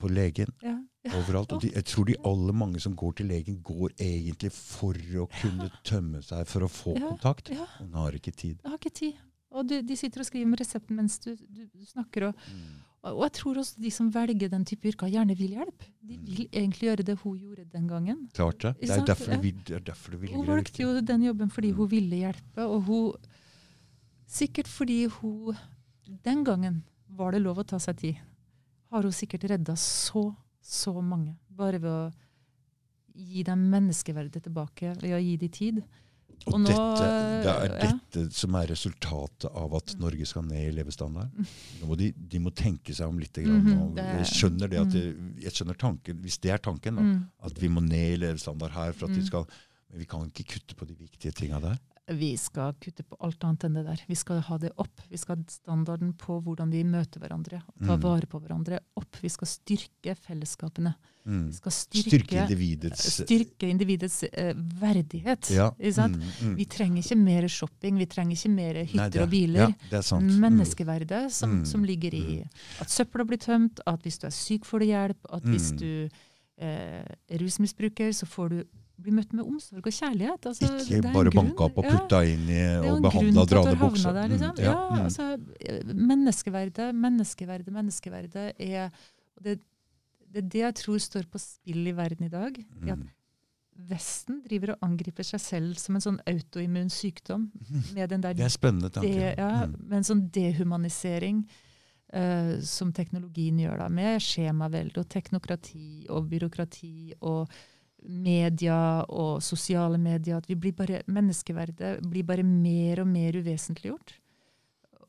[0.00, 0.78] på legen, ja,
[1.12, 1.52] overalt.
[1.52, 5.28] Og de, jeg tror de aller mange som går til legen, går egentlig for å
[5.36, 7.52] kunne tømme seg for å få kontakt.
[7.52, 8.56] Og de har ikke tid.
[8.62, 9.20] Jeg har ikke tid.
[9.52, 12.30] Og du, de sitter og skriver med resepten mens du, du, du snakker.
[12.30, 12.46] Og,
[13.14, 15.86] og jeg tror også de som velger den type yrker, gjerne vil hjelpe.
[16.02, 18.28] De vil egentlig gjøre det hun gjorde den gangen.
[18.34, 18.74] Klart det.
[18.80, 20.48] Det er derfor vi, vil- det er derfor du Hun velger det.
[20.48, 21.76] valgte jo den jobben fordi Mm.
[21.76, 23.12] hun ville hjelpe, og hun
[24.26, 25.56] Sikkert fordi hun
[26.24, 28.16] Den gangen var det lov å ta seg tid.
[28.90, 31.36] Har hun sikkert redda så, så mange.
[31.50, 32.12] Bare ved å
[33.14, 35.84] gi dem menneskeverdet tilbake, ved å gi dem tid.
[36.46, 37.06] Og, Og nå, dette,
[37.42, 37.88] det er ja.
[37.90, 41.32] dette som er resultatet av at Norge skal ned i levestandard.
[41.82, 43.32] Må de, de må tenke seg om litt.
[43.34, 45.02] Grann, Mhm, og jeg skjønner det at det,
[45.42, 47.26] jeg skjønner tanken, Hvis det er tanken, da, Mm.
[47.42, 49.26] at vi må ned i levestandard her for at vi Mm.
[49.26, 49.46] skal
[49.90, 51.78] Men vi kan ikke kutte på de viktige tinga der.
[52.08, 54.00] Vi skal kutte på alt annet enn det der.
[54.06, 55.00] Vi skal ha det opp.
[55.10, 57.62] Vi skal ha standarden på hvordan vi møter hverandre.
[57.82, 58.00] Ta Mm.
[58.00, 59.16] vare på hverandre opp.
[59.20, 60.94] Vi skal styrke fellesskapene.
[61.26, 61.48] Mm.
[61.48, 65.50] Vi skal Styrke styrke, individets styrke individets eh, verdighet.
[65.50, 65.72] ja.
[65.76, 66.54] Mm, mm.
[66.56, 69.58] Vi trenger ikke mer shopping, vi trenger ikke mer hytter Nei, det- og biler.
[69.58, 70.30] Ja, det er sant.
[70.30, 70.38] Mm.
[70.40, 71.64] Menneskeverdet som, Mm.
[71.66, 72.48] som ligger i
[72.80, 76.08] at søpla blir tømt, at hvis du er syk, får du hjelp, at hvis du
[76.58, 78.64] eh, er rusmisbruker, så får du
[78.98, 80.46] bli møtt med omsorg og kjærlighet.
[80.48, 83.48] Altså, det Ikke bare banka opp og ja, putta inn i det og behandla og
[83.50, 84.12] dra du buksa.
[84.16, 84.28] der.
[84.32, 84.54] Liksom.
[84.56, 85.02] Mm, Ja, mm.
[85.04, 85.26] altså,
[85.60, 88.90] eh, menneskeverdet, menneskeverdet, menneskeverdet er
[89.42, 89.58] det,
[90.32, 92.56] det er det jeg tror står på spill i verden i dag.
[92.80, 92.88] Mm.
[92.88, 93.04] at.
[93.90, 97.50] Vesten driver og angriper seg selv som en sånn autoimmun sykdom.
[97.94, 99.12] Med den der Det er spennende tanke.
[99.12, 99.76] det, ja, Mm.
[99.88, 101.44] med en sånn dehumanisering
[102.14, 107.50] uh, som teknologien gjør da, med skjemavelde og teknokrati og byråkrati og
[108.02, 110.36] media og sosiale medier.
[110.38, 114.14] At vi blir bare, menneskeverdet blir bare mer og mer uvesentliggjort.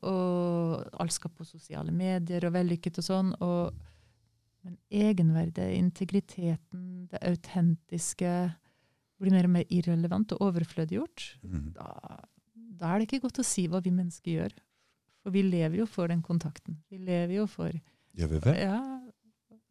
[0.08, 3.34] Og alt skal på sosiale medier og vellykket og sånn.
[3.42, 3.74] Og,
[4.66, 8.32] men egenverdet, integriteten, det autentiske
[9.18, 11.72] blir mer og mer irrelevant og overflødiggjort Mm.
[11.74, 12.18] da,
[12.54, 14.52] da er det ikke godt å si hva vi mennesker gjør.
[15.24, 16.78] For vi lever jo for den kontakten.
[16.90, 17.72] Vi lever jo for
[18.18, 18.56] Gjør vi vel?
[18.58, 18.78] Ja.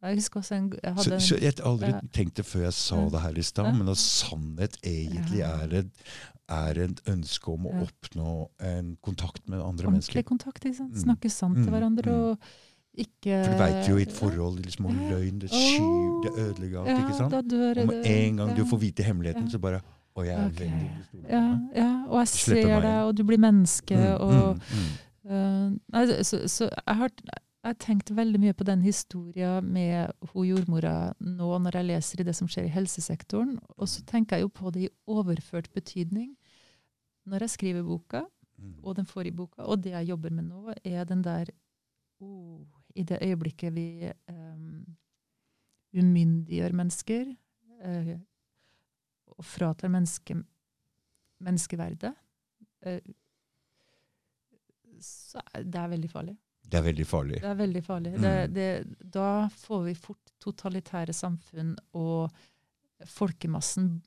[0.02, 2.00] Jeg husker også en, jeg hadde så, så jeg har aldri Ja.
[2.14, 5.90] tenkt det før jeg sa det her i stad, men at sannhet egentlig er et,
[6.48, 10.22] er et ønske om å oppnå en kontakt med andre ordentlig mennesker.
[10.22, 10.64] kontakt.
[10.64, 10.94] Ikke sant?
[10.94, 11.02] Mm.
[11.02, 12.20] Snakke sant til Mm, hverandre mm.
[12.30, 12.38] og
[12.98, 16.80] ikke For du veit jo i et forhold liksom om løgn, det skyr, det ødelegger
[16.80, 17.50] alt, ikke sant?
[17.50, 19.80] Dør Og med en gang du får vite hemmeligheten, så bare
[20.14, 20.64] Og jeg er okay.
[20.64, 21.26] veldig stor.
[21.30, 23.94] Ja, ja, og jeg ser deg, og du blir menneske.
[23.94, 24.96] Mm, og mm, mm.
[25.28, 27.10] Uh, nei, så, så jeg har,
[27.68, 32.22] jeg har tenkt veldig mye på den historien med hun jordmora nå når jeg leser
[32.22, 33.58] i det som skjer i helsesektoren.
[33.76, 36.32] Og så tenker jeg jo på det i overført betydning.
[37.28, 38.24] Når jeg skriver boka,
[38.58, 38.74] Mm.
[38.82, 41.50] og den forrige boka, og det jeg jobber med nå, er den der
[42.20, 42.60] oh,
[42.94, 44.96] I det øyeblikket vi um,
[45.94, 47.34] umyndiggjør mennesker
[47.86, 48.18] uh,
[49.26, 50.34] og fratar menneske,
[51.38, 52.14] menneskeverdet,
[52.86, 52.98] uh,
[55.00, 56.36] så det er veldig farlig.
[56.68, 57.40] Det er veldig farlig.
[57.40, 58.12] Det er veldig farlig.
[58.16, 58.22] Mm.
[58.22, 58.68] Det, det,
[59.14, 62.30] da får vi fort totalitære samfunn, og
[63.08, 64.00] folkemassen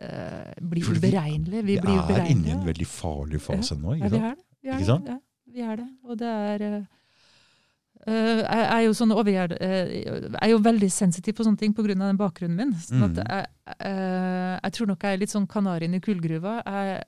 [0.00, 1.62] eh, blir vi- uberegnelig.
[1.64, 3.94] Vi Vi blir er inne i en veldig farlig fase nå.
[3.98, 4.38] Ja, vi er det.
[4.62, 4.86] Vi er Ikke det.
[4.86, 5.06] sant?
[5.08, 5.18] Ja,
[5.52, 5.88] vi er det.
[6.04, 6.62] Og det er
[8.06, 11.86] eh, Jeg er jo sånn overgjerd, uh, er jo veldig sensitiv på sånne ting pga.
[11.94, 12.72] den bakgrunnen min.
[12.74, 13.28] Sånn at Mm.
[13.28, 13.46] jeg,
[13.86, 16.62] uh, jeg tror nok jeg er litt sånn kanarien i kullgruva.
[16.66, 17.04] Jeg,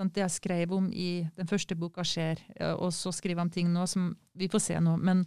[0.00, 2.40] sant, det jeg skrev om i den første boka, skjer.
[2.80, 4.96] Og så skriver jeg om ting nå som vi får se nå.
[4.98, 5.26] Men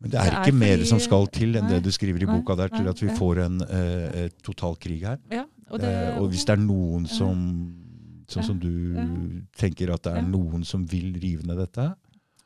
[0.00, 1.90] Men det er Det er ikke mer fordi- som skal til enn Nei, det du
[1.90, 5.18] skriver i boka der, til at vi får en eh, total krig her.
[5.32, 7.82] ja, og, det, Eh, og hvis det er noen som
[8.28, 11.94] Sånn som du tenker at det er noen som vil rive ned dette.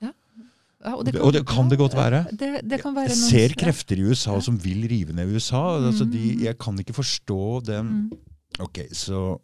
[0.03, 0.13] ja,
[0.95, 2.27] Og det, og det kan det godt være.
[2.37, 5.79] Det, det kan være Jeg ser krefter i USA som vil rive ned USA.
[5.81, 6.41] Altså de, Mm.
[6.43, 7.87] jeg kan ikke forstå dem.
[8.11, 8.19] Mm.
[8.61, 9.39] Ok, så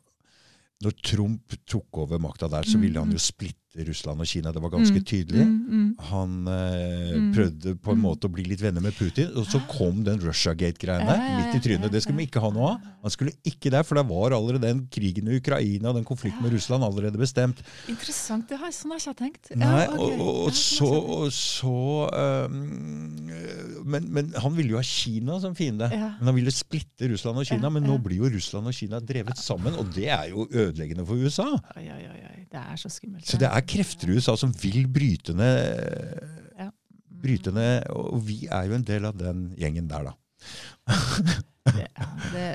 [0.84, 3.12] når Trump tok over makta der, så Mm, ville han mm.
[3.12, 4.52] jo splitte Russland og Kina.
[4.52, 5.44] Det var ganske Mm, tydelig.
[5.44, 5.94] mm, mm.
[6.10, 10.02] Han eh, prøvde på en måte å bli litt venner med Putin, og så kom
[10.06, 11.92] den Russiagate-greiene midt i trynet.
[11.92, 12.86] Det skulle vi ikke ha noe av.
[13.02, 16.52] Han skulle ikke der, for det var allerede den krigen i Ukraina den konflikten med
[16.56, 17.60] Russland allerede bestemt.
[17.88, 18.48] Interessant.
[18.48, 19.52] Det har, sånn har jeg ikke tenkt.
[19.56, 21.76] Nei, og, og, og så, sånn og så
[22.46, 23.26] um,
[23.86, 25.88] men, men han ville jo ha Kina som fiende.
[25.92, 27.70] Men han ville splitte Russland og Kina.
[27.72, 31.18] Men nå blir jo Russland og Kina drevet sammen, og det er jo ødeleggende for
[31.20, 31.48] USA.
[31.76, 32.22] Oi, oi, oi.
[32.46, 33.26] Det er så skummelt.
[33.26, 36.70] Så det er krefter i USA som vil bryte ned, Ja.
[37.08, 40.14] bryte ned Og vi er jo en del av den gjengen der, da.
[41.66, 41.88] Det,
[42.32, 42.48] det,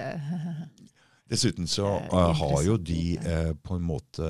[1.31, 4.27] Dessuten så Det er eh, har jo de eh, på en måte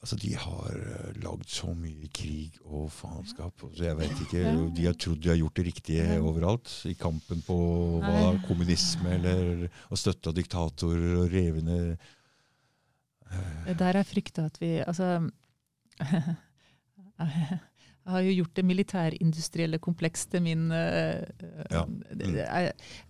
[0.00, 3.66] Altså, De har uh, lagd så mye krig og faenskap.
[3.76, 6.72] Så jeg vet ikke, De har trodd de har gjort det riktige overalt.
[6.88, 7.58] I kampen på
[8.00, 11.60] hva, kommunisme eller å støtte diktatorer og rev
[13.66, 15.30] det der jeg frykta at vi Altså
[17.20, 21.22] Jeg har jo gjort det militærindustrielle kompleks til min eh,
[21.70, 21.84] Ja.
[21.84, 22.36] det, Mm.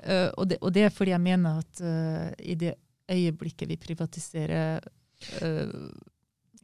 [0.03, 2.75] eh, og, det, og det er fordi jeg mener at eh, i det
[3.11, 4.81] øyeblikket vi privatiserer
[5.43, 5.69] eh,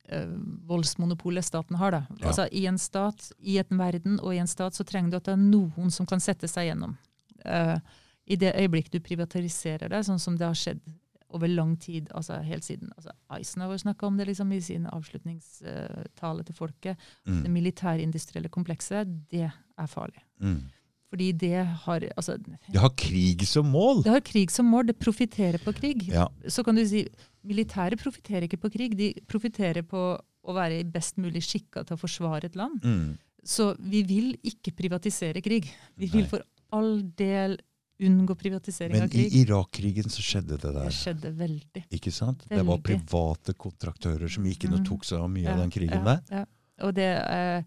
[0.09, 0.27] eh,
[0.69, 2.03] voldsmonopolet staten har, da.
[2.20, 2.27] Ja.
[2.28, 5.24] Altså I en stat, i en verden og i en stat, så trenger du at
[5.31, 6.97] det er noen som kan sette seg gjennom.
[7.45, 7.78] Eh,
[8.27, 10.81] I det øyeblikk du privatiserer det, sånn som det har skjedd
[11.35, 16.44] over lang tid, altså helt siden altså Eisenhower snakka om det liksom i sin avslutningstale
[16.47, 16.97] til folket.
[17.27, 20.23] Det mm, militærindustrielle komplekset, det er farlig.
[20.40, 20.62] mm.
[21.07, 22.36] Fordi det har altså,
[22.73, 24.03] Det har krig som mål!
[24.03, 26.09] det har krig som mål, det profitterer på krig.
[26.09, 26.27] Ja.
[26.48, 27.07] Så kan du si
[27.47, 30.03] militære profitterer ikke på krig, de profitterer på
[30.47, 32.82] å være best mulig skikka til å forsvare et land.
[32.82, 33.15] Mm.
[33.47, 35.70] Så vi vil ikke privatisere krig.
[35.97, 36.43] Vi vil for
[36.74, 37.57] all del
[38.01, 39.35] unngå privatisering Men av i krig.
[39.47, 40.85] Irak-krigen så skjedde det der.
[40.85, 41.85] Det skjedde veldig.
[41.97, 42.44] Ikke sant?
[42.48, 44.86] Det var private kontraktører som gikk inn og Mm.
[44.90, 46.20] tok seg av mye av den krigen ja, der.
[46.31, 46.44] Ja.
[46.85, 47.62] Og det, eh,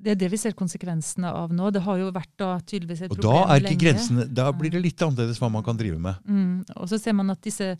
[0.00, 1.70] det er det vi ser konsekvensene av nå.
[1.72, 3.80] Det har jo vært da tydeligvis et Og problem da er ikke lenge.
[3.84, 6.16] grensene Da blir det litt annerledes hva man kan drive med.
[6.28, 6.64] Mm.
[6.76, 7.76] Og så ser man at disse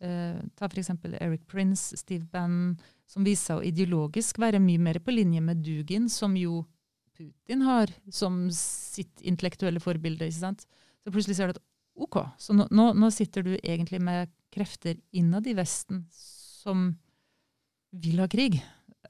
[0.00, 0.90] eh, Ta f.eks.
[1.20, 2.76] Eric Prince, Steve Bannon,
[3.06, 6.64] som viser seg å ideologisk være mye mer på linje med Dugin, som jo
[7.22, 10.28] Putin har som sitt intellektuelle forbilde.
[10.28, 10.66] ikke sant?
[11.02, 11.64] Så plutselig ser du at
[12.02, 16.90] OK, så nå, nå, sitter du egentlig med krefter innad i Vesten som
[17.92, 18.56] vil ha krig.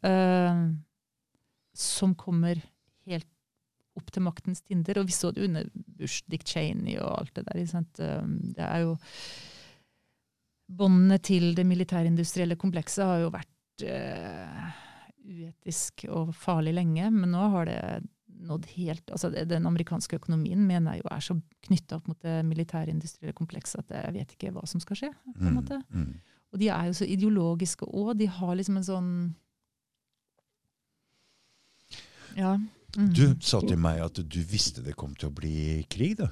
[0.03, 0.75] Uh,
[1.79, 2.59] som kommer
[3.07, 3.29] helt
[3.99, 5.01] opp til maktens tinder.
[5.01, 7.61] Og vi så det under Bush, Dick Cheney og alt det der.
[7.61, 8.01] ikke sant?
[8.01, 8.99] Eh, Det er jo
[10.73, 14.71] Båndene til det militærindustrielle komplekset har jo vært eh,
[15.25, 17.79] uetisk og farlig lenge, men nå har det
[18.43, 21.37] nådd helt altså Den amerikanske økonomien mener jeg jo er så
[21.69, 25.11] knytta opp mot det militærindustrielle komplekset at jeg vet ikke hva som skal skje.
[25.13, 25.79] på en Mm, måte.
[25.91, 26.15] mm.
[26.53, 28.17] Og de er jo så ideologiske òg.
[28.19, 29.35] De har liksom en sånn
[32.37, 32.59] Ja.
[32.97, 33.13] Mm.
[33.15, 36.29] Du sa til meg at du visste det kom til å bli krig, da.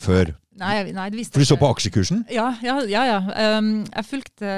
[0.00, 0.32] Før.
[0.60, 2.26] Nei, nei, For du så på aksjekursen?
[2.32, 2.74] Ja, ja.
[2.90, 3.20] ja, ja.
[3.56, 4.50] Um, jeg fulgte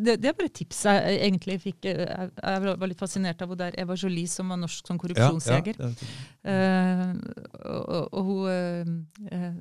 [0.00, 1.90] det, det er bare et tips jeg egentlig fikk.
[1.90, 5.76] Jeg, jeg var litt fascinert av hun der Eva Jolie, som var norsk som korrupsjonsjeger.
[5.76, 6.16] Ja, ja.
[6.46, 7.12] Eh,
[7.68, 8.96] og, og, hun
[9.28, 9.52] eh,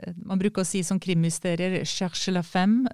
[0.00, 2.88] eh, Man bruker å si som krimmysterier 'cherche la femme',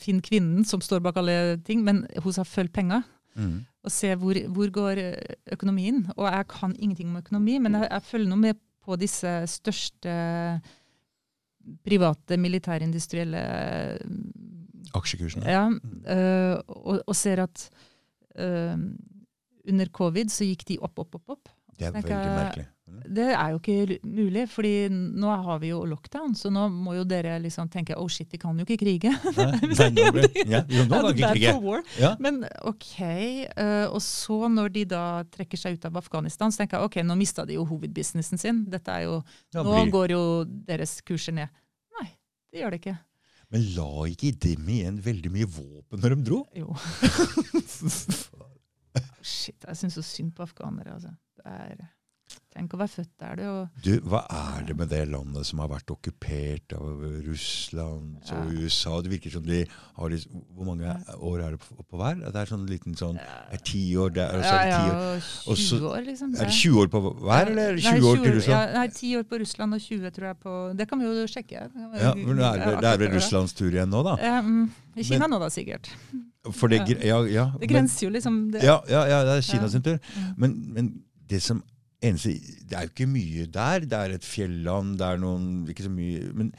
[0.00, 3.04] finn kvinnen som står bak alle ting, men hun sa 'følg penga'.
[3.36, 3.60] Mm.
[3.84, 6.04] Og se hvor, hvor går eh, økonomien.
[6.16, 10.12] Og jeg kan ingenting om økonomi, men jeg, jeg følger nå med på disse største
[11.84, 13.40] private militærindustrielle
[14.94, 15.46] Aksjekursene.
[15.46, 17.68] ja, øh, og, og ser at
[18.36, 18.78] øh,
[19.68, 21.36] under covid så gikk de opp, opp, opp.
[21.36, 21.52] opp.
[21.78, 22.66] Det er veldig merkelig.
[23.10, 27.04] Det er jo ikke mulig, fordi nå har vi jo lockdown, så nå må jo
[27.08, 29.12] dere liksom tenke oh shit, vi kan jo ikke krige.
[30.50, 30.60] Ja.
[32.00, 32.12] Ja.
[32.22, 32.94] Men OK.
[33.00, 35.02] øh, og så når de da
[35.32, 38.64] trekker seg ut av Afghanistan, så tenker jeg ok, nå mista de jo hovedbusinessen sin.
[38.70, 39.20] Dette er jo,
[39.54, 40.22] ja, nå blir- går jo
[40.68, 41.48] deres kurser ned.
[42.00, 42.08] Nei,
[42.52, 42.96] det gjør det ikke.
[43.50, 46.44] Men la ikke dem igjen veldig mye våpen når de dro?
[46.54, 46.70] Jo.
[49.22, 50.94] Shit, jeg syns så synd på afghanere.
[50.96, 51.10] Altså.
[51.36, 51.82] Det er,
[52.50, 53.42] tenk å være født der, du.
[53.46, 58.50] Og, Du, Hva er det med det landet som har vært okkupert av Russland og
[58.58, 58.96] USA?
[59.04, 59.60] Det virker som de
[59.96, 60.26] har litt,
[60.56, 62.18] Hvor mange år er det på, på hver?
[62.24, 64.80] Det er sånn liten sånn Er ti år der, og så ja, er det ja,
[64.80, 66.34] ti år og Og 20 år, liksom.
[66.34, 68.56] Er det 20 år på hver, eller er det 20 år til Russland?
[68.58, 71.26] Ja, nei, 10 år på Russland og 20 tror jeg på Det kan vi jo
[71.30, 71.66] sjekke.
[72.00, 74.16] Ja, men det er, det er vel Russlands tur igjen nå, da?
[74.22, 74.64] Ja, mm,
[74.96, 75.90] I Kina Men- nå, da, sikkert.
[76.56, 78.62] For det, ja, ja, Det grenser jo liksom det.
[78.64, 79.68] Ja, ja, ja, det er Kina Ja.
[79.68, 79.98] sin tur.
[80.16, 80.34] Mm.
[80.40, 80.88] Men, men
[81.28, 81.62] det som
[82.02, 82.32] eneste
[82.68, 83.86] Det er jo ikke mye der.
[83.86, 86.52] Det er et fjelland, det er noen Ikke så mye Men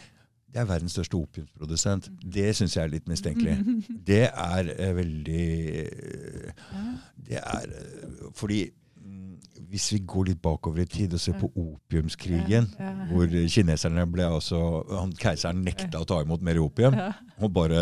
[0.52, 2.10] det er verdens største opiumsprodusent.
[2.28, 3.54] Det syns jeg er litt mistenkelig.
[4.10, 5.46] Det er eh, veldig
[5.80, 8.58] eh, Det er eh, Fordi
[9.00, 9.38] mm,
[9.72, 13.06] hvis vi går litt bakover i tid og ser på opiumskrigen, Ja, ja.
[13.14, 14.60] hvor kineserne ble altså
[14.92, 17.00] han, Keiseren nekta å ta imot mer opium.
[17.00, 17.14] Ja.
[17.40, 17.80] Og bare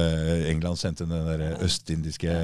[0.52, 2.36] England sendte den der østindiske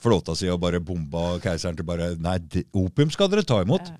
[0.00, 2.38] flåta si og bare bomba keiseren til bare Nei,
[2.72, 3.92] opium skal dere ta imot!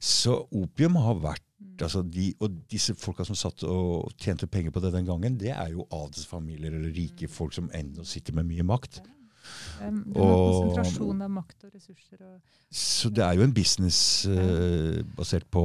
[0.00, 1.44] Så opium har vært
[1.82, 5.52] altså de, Og disse folka som satt og tjente penger på det den gangen, det
[5.54, 9.00] er jo adelsfamilier eller rike folk som ennå sitter med mye makt.
[9.80, 12.18] Um, konsentrasjon av makt og ressurser.
[12.26, 15.62] Og, Så det er jo en business uh, basert på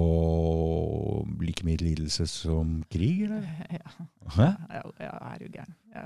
[1.41, 3.43] like mye lidelse som krig, eller?
[3.79, 4.07] ja.
[4.37, 4.49] Hæ?
[4.69, 5.75] Ja, ja, er jo gæren.
[5.95, 6.05] Ja,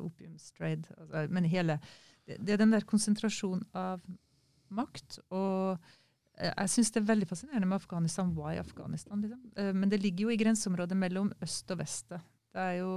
[0.00, 0.96] opiumstrade.
[0.98, 1.78] Altså, men hele
[2.26, 4.02] det, det er den der konsentrasjonen av
[4.72, 5.20] makt.
[5.30, 5.78] Og
[6.48, 8.32] jeg syns det er veldig fascinerende med Afghanistan.
[8.36, 9.20] Why Afghanistan?
[9.22, 9.40] Liksom.
[9.56, 12.08] Eh, Men det ligger jo i grenseområdet mellom øst og vest.
[12.12, 12.92] Det er jo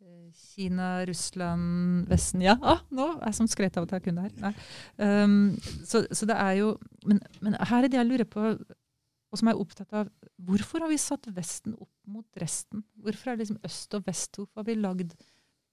[0.00, 4.26] eh, Kina, Russland, Vesten Ja, ah, nå er jeg som skrøt av at jeg kunne
[4.28, 4.66] det her.
[5.24, 6.74] Um, så, så det er jo
[7.06, 8.52] men, men her er det jeg lurer på,
[9.30, 10.12] og som jeg er opptatt av
[10.46, 12.84] Hvorfor har vi satt Vesten opp mot resten?
[12.94, 14.36] Hvorfor er det liksom øst og vest?
[14.36, 15.16] Hvorfor har vi lagd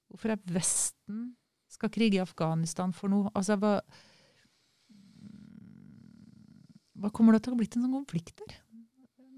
[0.10, 1.32] Hvorfor er Vesten
[1.74, 3.32] skal krige i Afghanistan for noe?
[3.34, 3.80] Altså, hva,
[7.04, 8.56] hva kommer det til å ha blitt en sånn konflikt der?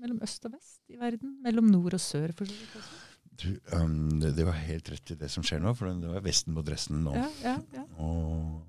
[0.03, 1.39] Mellom øst og vest i verden?
[1.41, 3.01] Mellom nord og sør, for så vidt også.
[3.35, 6.23] Du, um, det, det var helt rett i det som skjer nå, for det var
[6.23, 7.15] Vesten mot resten nå.
[7.17, 7.85] Ja, ja, ja.
[8.05, 8.61] Og,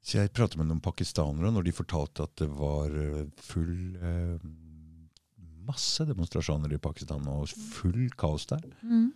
[0.00, 4.50] så jeg pratet med noen pakistanere når de fortalte at det var eh, full eh,
[5.70, 8.64] Masse demonstrasjoner i Pakistan og full kaos der.
[8.80, 9.10] Mm.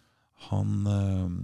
[0.50, 1.38] Han eh,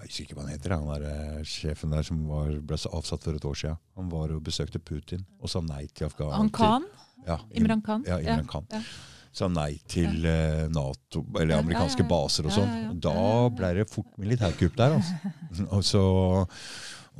[0.00, 3.24] Jeg husker ikke hva han heter, han der eh, sjefen der som var, ble avsatt
[3.26, 3.78] for et år siden.
[4.00, 6.40] Han var og besøkte Putin og sa nei til Afghanistan.
[6.40, 6.86] Han Khan?
[7.26, 8.04] Ja, Imran Khan?
[8.08, 8.68] Ja, Imran Khan.
[8.72, 8.82] ja.
[9.30, 12.10] Sa nei til eh, Nato, eller amerikanske ja, ja.
[12.10, 12.70] baser og sånn.
[12.72, 12.94] ja, ja.
[13.06, 13.50] Da Ja, ja, ja.
[13.60, 15.34] ble det fort militærkupp der, altså.
[15.76, 16.02] og, så,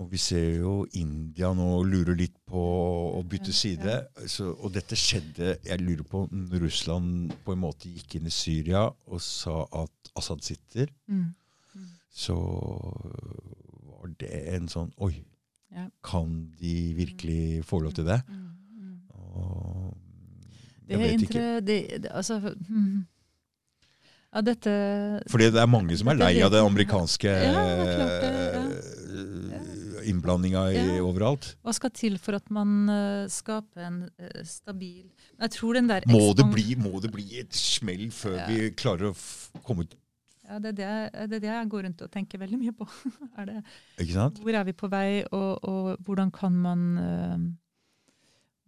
[0.01, 2.65] og vi ser jo India nå lurer litt på
[3.15, 4.01] å bytte side.
[4.27, 8.35] Så, og dette skjedde Jeg lurer på om Russland på en måte gikk inn i
[8.35, 10.91] Syria og sa at Assad sitter.
[11.07, 11.29] Mm.
[12.11, 12.35] Så
[13.87, 15.25] var det en sånn Oi,
[15.71, 15.87] Ja.
[16.03, 18.21] kan de virkelig få lov til det?
[18.27, 18.49] Mm.
[18.81, 18.97] Mm.
[19.15, 19.97] Og
[20.89, 21.61] Det jeg er vet ikke.
[21.63, 23.07] Det, det, altså hmm.
[24.35, 24.73] Ja, dette
[25.31, 28.91] Fordi det er mange som er lei av det amerikanske Ja, det eh,
[30.11, 30.85] innblandinga Ja.
[31.05, 31.55] overalt.
[31.63, 35.07] Hva skal til for at man eh, skaper en eh, stabil
[35.39, 38.47] Jeg tror den der Må det, bli, må det bli et smell før Ja.
[38.51, 39.87] vi klarer å komme
[40.51, 42.87] Ja, det, er det, det er det jeg går rundt og tenker veldig mye på.
[43.39, 43.59] er det,
[44.43, 46.87] hvor er vi på vei, og, og hvordan kan man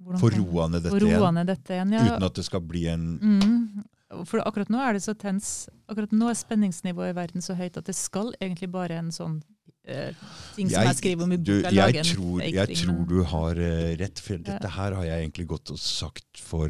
[0.03, 1.47] hvordan Få roa ned dette igjen.
[1.47, 1.93] dette igjen.
[1.95, 2.05] Ja.
[2.11, 3.83] Uten at det skal bli en Mm.
[4.29, 5.71] For akkurat nå er det så tens.
[5.89, 9.39] Akkurat nå er spenningsnivået i verden så høyt at det skal egentlig bare en sånn
[9.89, 10.13] eh,
[10.53, 11.73] ting som jeg skriver om i du, boka.
[11.73, 14.43] jeg, lage tror, jeg tror du har eh, rett, for Ja.
[14.51, 16.69] dette her har jeg egentlig gått og sagt for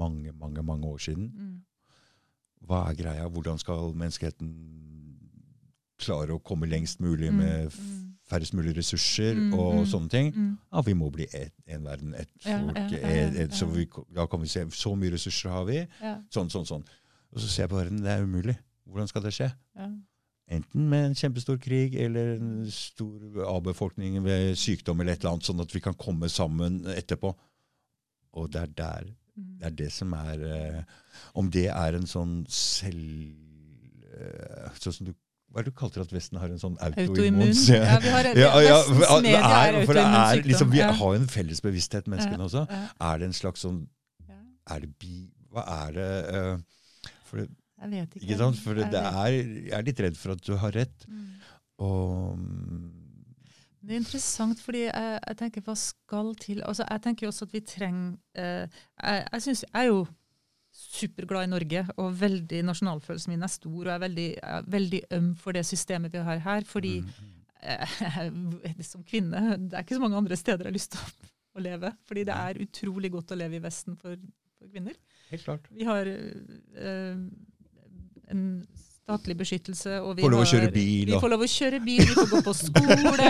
[0.00, 1.28] mange, mange, mange år siden.
[1.28, 1.60] Mm.
[2.66, 3.28] Hva er greia?
[3.30, 4.50] Hvordan skal menneskeheten
[6.02, 8.02] klare å komme lengst mulig Mm, med mm.
[8.28, 10.32] færrest mulig ressurser Mm, og mm, sånne ting?
[10.34, 10.58] Mm.
[10.72, 12.76] Ja, vi må bli et, en verden, ett folk.
[12.76, 15.86] ja, ja, ja, eh, Så vi, da kan vi se så mye ressurser har vi.
[16.30, 16.84] Sånn, sånn, sånn.
[17.32, 18.56] Og så ser jeg på verden, det er umulig.
[18.86, 19.50] Hvordan skal det skje?
[19.76, 19.88] Ja.
[20.48, 23.18] Enten med en kjempestor krig eller en stor
[23.50, 27.32] avbefolkning ved sykdom eller et eller annet, sånn at vi kan komme sammen etterpå.
[28.38, 29.08] Og det er der.
[29.36, 30.82] Det er det som er eh,
[31.36, 33.34] Om det er en sånn selv...
[34.16, 35.12] Eh, sånn som du,
[35.52, 37.12] hva er det du kalte det at Vesten har en sånn Autoimmun.
[37.12, 37.52] autoimmun?
[37.76, 38.78] Ja, vi har Ja, ja,
[39.24, 42.64] det er for det er liksom, Vi har jo en felles bevissthet, menneskene også.
[42.68, 43.84] Er det en slags sånn.
[44.72, 45.26] Er det bi...
[45.54, 46.56] Hva er det uh,
[47.28, 48.24] for Jeg vet ikke.
[48.26, 48.58] Ikke sant?
[48.60, 51.06] For det er, jeg er litt redd for at du har rett.
[51.08, 51.28] Mm.
[51.86, 53.05] Og mm,
[53.86, 57.46] Det er interessant, fordi jeg, jeg tenker hva skal til altså Jeg tenker jo også
[57.46, 58.66] at vi trenger eh,
[59.02, 60.06] Jeg, jeg, synes, jeg er jo
[60.76, 63.78] superglad i Norge, og veldig nasjonalfølelsen min er stor.
[63.78, 66.66] Og jeg er veldig, jeg er veldig øm for det systemet vi har her.
[66.68, 67.12] Fordi mm,
[67.70, 71.30] eh, som kvinne Det er ikke så mange andre steder jeg har lyst til å,
[71.56, 71.92] å leve.
[72.08, 74.18] Fordi det er utrolig godt å leve i Vesten for,
[74.58, 74.98] for kvinner.
[75.30, 75.70] Helt klart.
[75.70, 77.22] Vi har eh,
[78.34, 78.44] en
[79.06, 80.00] statlig beskyttelse.
[80.02, 82.26] Og vi Får lov å kjøre bil, Vi får lov å kjøre bil, vi får
[82.32, 83.28] gå på skole.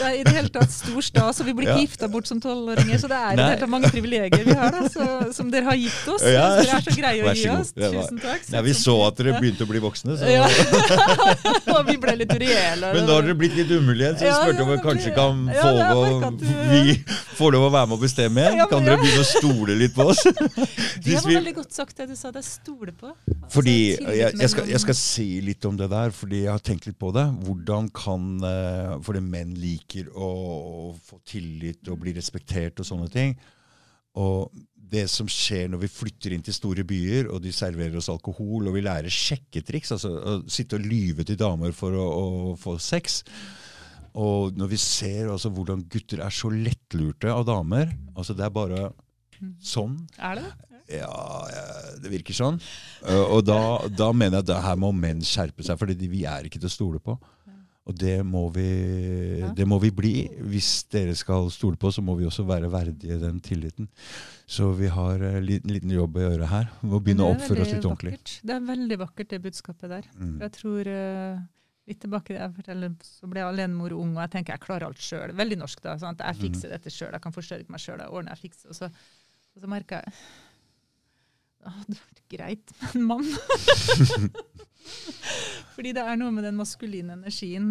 [0.00, 1.74] Det er i det hele tatt stor stas, og vi blir Ja.
[1.74, 2.96] ikke gifta bort som tolvåringer.
[2.96, 5.68] Så det er i det hele tatt mange privilegier vi har, da, så, som dere
[5.68, 6.24] har gitt oss.
[6.24, 6.46] Ja.
[6.56, 7.72] Dere er så greie å gi oss.
[7.76, 8.48] Tusen takk.
[8.54, 10.48] Nei, vi så at dere begynte å bli voksne, så ja.
[11.76, 12.94] Og vi ble litt reelle.
[12.96, 15.12] Men da har dere blitt litt umulige, så vi Ja, spurte ja, om vi kanskje
[15.12, 16.96] kan ja, få lov vi
[17.36, 18.58] får lov å være med og bestemme igjen.
[18.62, 20.24] Ja, Kan dere begynne å stole litt på oss?
[21.04, 22.32] Det var veldig godt sagt, det du sa.
[22.32, 23.10] Det er stole på.
[23.10, 26.62] Altså, Fordi, jeg, jeg, skal, jeg skal si litt om det der, fordi jeg har
[26.64, 27.26] tenkt litt på det.
[27.46, 30.28] Hvordan kan eh, Fordi menn liker å,
[30.90, 33.34] å få tillit og bli respektert og sånne ting.
[34.20, 34.50] Og
[34.90, 38.66] det som skjer når vi flytter inn til store byer, og de serverer oss alkohol,
[38.66, 42.74] og vi lærer sjekketriks, altså å sitte og lyve til damer for å, å få
[42.82, 43.22] sex
[44.18, 48.52] Og når vi ser altså hvordan gutter er så lettlurte av damer altså Det er
[48.52, 48.88] bare
[49.64, 49.94] sånn.
[50.18, 50.48] Er det?
[50.90, 52.60] Ja, det virker sånn.
[53.04, 53.58] Uh, og da,
[53.88, 56.74] da mener jeg at her må menn skjerpe seg, for vi er ikke til å
[56.74, 57.18] stole på.
[57.90, 58.66] Og det må, vi,
[59.56, 60.10] det må vi bli.
[60.52, 63.88] Hvis dere skal stole på, så må vi også være verdige den tilliten.
[64.46, 66.68] Så vi har en liten, liten jobb å gjøre her.
[66.82, 68.12] Vi må begynne å oppføre oss litt ordentlig.
[68.18, 68.34] vakkert.
[68.46, 70.06] Det er veldig vakkert, det budskapet der.
[70.20, 70.36] Mm.
[70.44, 71.40] Jeg tror eh,
[71.90, 75.00] Litt tilbake jeg forteller, så ble jeg alenemor ung, og jeg tenker jeg klarer alt
[75.02, 75.32] sjøl.
[75.40, 75.96] Veldig norsk, da.
[75.98, 76.20] Sant?
[76.22, 76.42] Jeg Mm.
[76.44, 77.98] fikser dette sjøl, jeg kan forsørge meg sjøl.
[78.04, 78.68] Jeg ordner, jeg fikser.
[78.70, 78.90] Og så,
[79.56, 80.14] og så merker jeg
[81.60, 83.28] det hadde vært greit med en mann.
[85.74, 87.66] Fordi det er noe med den maskuline energien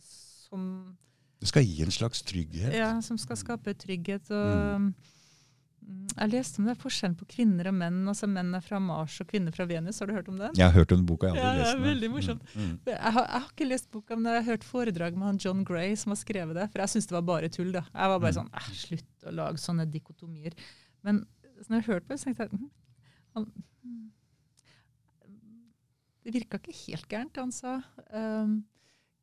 [0.00, 0.96] som,
[1.40, 2.72] Det skal gi en slags trygghet.
[2.76, 4.30] ja, som skal skape trygghet.
[4.30, 4.80] og...
[4.80, 4.94] mm,
[6.16, 7.98] Jeg leste om det er forskjellen på kvinner og menn.
[8.08, 9.98] altså Menn er fra Mars og kvinner fra Venus.
[10.00, 10.52] Har du hørt om den?
[10.56, 11.84] Jeg har hørt om boka, jeg har Ja, aldri er lest den.
[11.90, 12.42] veldig morsomt.
[12.54, 12.60] Mm.
[12.70, 12.76] Mm.
[12.88, 15.60] Jeg har, jeg har ikke lest boka, men jeg har hørt foredrag med han John
[15.68, 16.66] Gray som har skrevet det.
[16.72, 17.72] For jeg syntes det var bare tull.
[17.76, 17.82] da.
[17.92, 18.40] Jeg var bare Mm.
[18.40, 18.50] sånn
[18.84, 20.52] Slutt å lage sånne dikotomier.
[21.04, 21.14] Men
[21.60, 22.70] så når jeg hørte på det, så tenkte jeg hm,
[23.34, 23.46] han,
[26.24, 27.74] Det virka ikke helt gærent, han sa.
[28.08, 28.62] Um,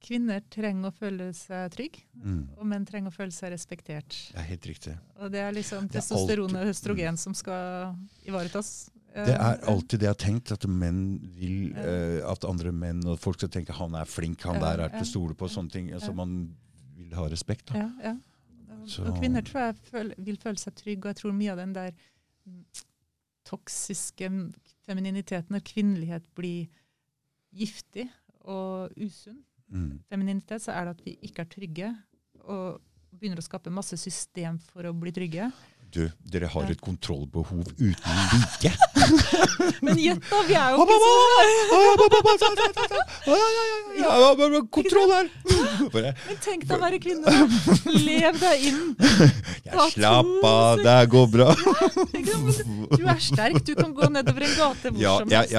[0.02, 2.44] kvinner trenger å føle seg trygge, Mm.
[2.58, 4.10] og menn trenger å føle seg respektert.
[4.34, 4.94] Det er helt riktig.
[5.18, 8.92] Og det er liksom er testosteron og østrogen som skal ivaretas.
[9.14, 13.02] Det er Eh, alltid det jeg har tenkt, at menn vil eh, at andre menn
[13.06, 15.50] og folk skal tenke han er flink, han der er til å stole på.
[15.50, 15.90] sånne ting.
[15.92, 16.56] Altså Man
[16.96, 17.66] vil ha respekt.
[17.74, 17.80] da.
[17.80, 18.16] Ja, ja.
[18.82, 21.58] Og- Og kvinner tror jeg føl, vil føle seg trygge, og jeg tror mye av
[21.58, 21.92] den der
[22.48, 22.64] mm,
[23.47, 24.30] toksiske
[24.85, 26.68] femininiteten, når kvinnelighet blir
[27.55, 28.09] giftig
[28.41, 29.41] og usunn
[29.72, 30.01] Mm.
[30.11, 31.89] femininitet, så er det at vi ikke er trygge,
[32.43, 32.81] og
[33.15, 35.51] begynner å skape masse system for å bli trygge.
[35.91, 38.72] Du, dere har et kontrollbehov uten like.
[39.84, 41.11] Men gjett da, vi er jo ikke så
[44.72, 45.27] Kontroll her!
[45.91, 47.35] Men tenk deg å være kvinne.
[48.07, 48.81] Lev deg inn.
[49.68, 51.49] Jeg slapp av, det går bra.
[52.95, 55.51] Du er sterk, du kan gå nedover en gate hvor som helst.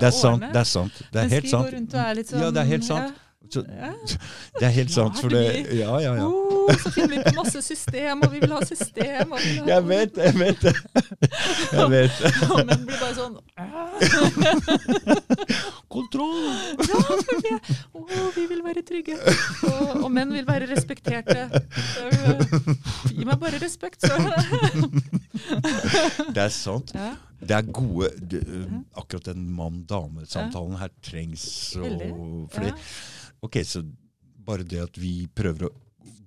[0.00, 0.46] det er sant.
[0.50, 1.02] Det er sant.
[1.10, 1.74] Det er helt sant.
[2.02, 3.26] er sånn Ja, det er helt sant.
[3.50, 5.40] Så, det er helt sant, for det
[5.74, 6.26] Ja, ja, ja.
[6.26, 9.32] Oh, så finner vi på masse system, og vi vil ha system.
[9.34, 10.74] Vil ha, Jeg vet jeg vet det.
[11.72, 12.32] Jeg vet det.
[12.50, 13.36] Og menn blir bare sånn
[15.90, 16.46] Kontroll!
[16.78, 17.54] Ja, for vi,
[17.98, 18.04] å,
[18.36, 19.16] vi vil være trygge.
[19.66, 21.48] Og, og menn vil være respekterte.
[21.90, 22.06] Så,
[23.10, 24.14] Gi meg bare respekt, så.
[26.30, 26.92] Det er sant.
[26.94, 27.10] Ja,
[27.40, 28.42] Det er gode det,
[29.00, 31.46] Akkurat den mann-dame-samtalen her trengs.
[31.80, 32.72] Og, fordi,
[33.46, 33.82] ok, så
[34.46, 35.72] bare det at vi prøver å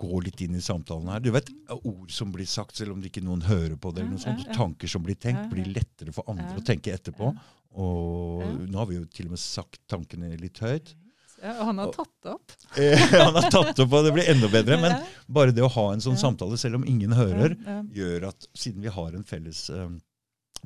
[0.03, 1.21] gå litt inn i samtalen her.
[1.23, 1.47] Du vet,
[1.79, 4.43] Ord som blir sagt, selv om det ikke noen hører på det, eller noe sånt,
[4.55, 7.31] tanker som blir tenkt, blir lettere for andre å tenke etterpå.
[7.79, 10.91] Og nå har vi jo til og med sagt tankene litt høyt.
[11.41, 12.51] ja, og han har tatt det opp.
[12.83, 14.77] Eh, Han har tatt opp, og det blir enda bedre.
[14.81, 14.95] Men
[15.27, 17.55] bare det å ha en sånn samtale, selv om ingen hører,
[17.93, 19.89] gjør at siden vi har en felles eh,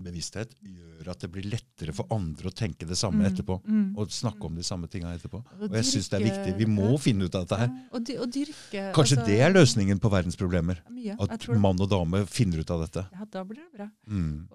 [0.04, 3.60] bevissthet gjør at det blir lettere for andre å tenke det samme etterpå.
[3.66, 3.96] Mm.
[3.98, 5.42] Og snakke om de samme tinga etterpå.
[5.58, 6.56] Og Og jeg syns det er viktig.
[6.60, 7.00] Vi må ja.
[7.02, 7.72] finne ut av dette her.
[7.92, 10.82] Og, og dyrke Kanskje altså, det er løsningen på verdens problemer.
[10.94, 11.18] Mye.
[11.24, 13.06] At mann og dame finner ut av dette.
[13.14, 13.90] Ja, da blir det bra.
[14.08, 14.48] Mm.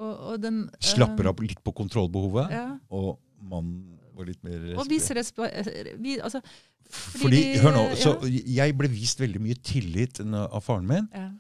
[0.42, 2.66] Den, Slapper eh, av litt på kontrollbehovet, Ja.
[2.90, 5.68] og mannen var litt mer Og viser respekt
[6.02, 6.42] Vi, altså,
[6.84, 11.30] Fordi, fordi hør nå, så Jeg ble vist veldig mye tillit av faren min, ja.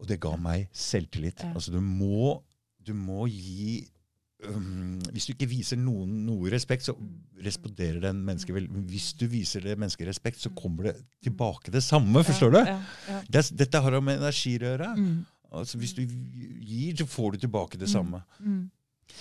[0.00, 1.42] og det ga meg selvtillit.
[1.44, 1.52] Ja.
[1.54, 2.38] Altså, du må,
[2.86, 3.86] du må gi
[4.48, 6.94] um, Hvis du ikke viser noen noe respekt, så
[7.44, 8.66] responderer den mennesket vel.
[8.90, 12.22] Hvis du viser det mennesket respekt, så kommer det tilbake det samme.
[12.24, 12.60] Forstår du?
[12.60, 12.78] Ja,
[13.08, 13.20] ja.
[13.28, 14.90] Det, er- dette har med energi å gjøre.
[14.98, 15.22] Mm,
[15.54, 18.24] Altså, hvis du gir, så får du tilbake det samme.
[18.40, 18.64] mm.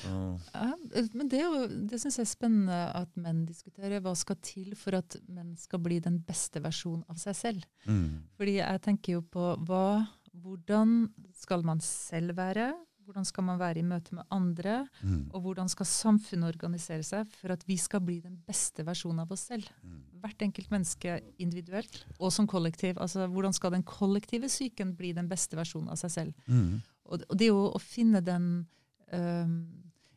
[0.08, 0.72] Ja,
[1.14, 4.00] men det, jo- det syns jeg er spennende at menn diskuterer.
[4.02, 7.68] Hva skal til for at menn skal bli den beste versjonen av seg selv?
[7.86, 10.08] mm, Fordi jeg tenker jo på hva,
[10.42, 12.72] hvordan skal man selv være?
[13.04, 14.88] Hvordan skal man være i møte med andre?
[15.04, 19.20] mm, Og hvordan skal samfunnet organisere seg for at vi skal bli den beste versjonen
[19.26, 19.68] av oss selv?
[19.84, 22.98] mm, Hvert enkelt menneske individuelt og som kollektiv.
[23.04, 26.34] Altså, Hvordan skal den kollektive psyken bli den beste versjonen av seg selv?
[26.48, 28.46] mm, Og, og det jo å finne den
[29.12, 29.58] um,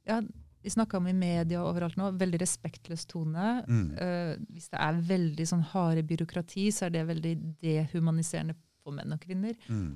[0.07, 0.21] ja,
[0.63, 3.65] Vi snakka om i media overalt nå, veldig respektløs tone.
[3.69, 8.95] mm, Uh, hvis det er veldig sånn harde byråkrati, så er det veldig dehumaniserende for
[8.95, 9.55] menn og kvinner.
[9.69, 9.93] mm,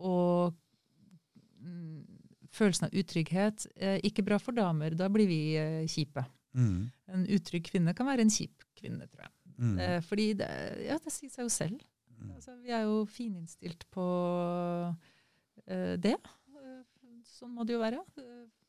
[0.00, 0.54] Og
[1.60, 1.93] mm,
[2.54, 4.94] følelsen av utrygghet eh, ikke bra for damer.
[4.98, 6.24] Da blir vi eh, kjipe.
[6.54, 6.78] mm,
[7.14, 9.32] En utrygg kvinne kan være en kjip kvinne, tror jeg.
[9.58, 10.48] mm, Eh, fordi det,
[10.86, 11.82] ja, det sier seg jo selv.
[12.14, 12.30] Mm.
[12.36, 14.04] Altså, vi er jo fininnstilt på
[15.68, 16.16] eh, det.
[17.34, 18.02] Sånn må det jo være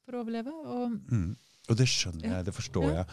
[0.05, 0.53] for å overleve.
[0.65, 1.35] Og, Mm.
[1.67, 3.03] Og det skjønner jeg, det forstår Ja.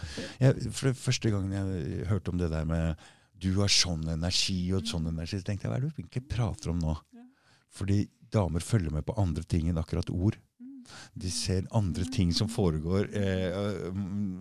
[0.40, 0.56] jeg.
[0.62, 0.72] jeg.
[0.76, 2.96] For første gangen jeg hørte om det der med
[3.42, 6.28] du har sånn energi og sånn energi, så tenkte jeg hva er det du egentlig
[6.28, 6.92] prater om nå?
[7.16, 7.24] Ja.
[7.72, 10.36] Fordi damer følger med på andre ting enn akkurat ord.
[10.82, 11.22] Mm.
[11.22, 13.52] De ser andre ting som foregår, eh,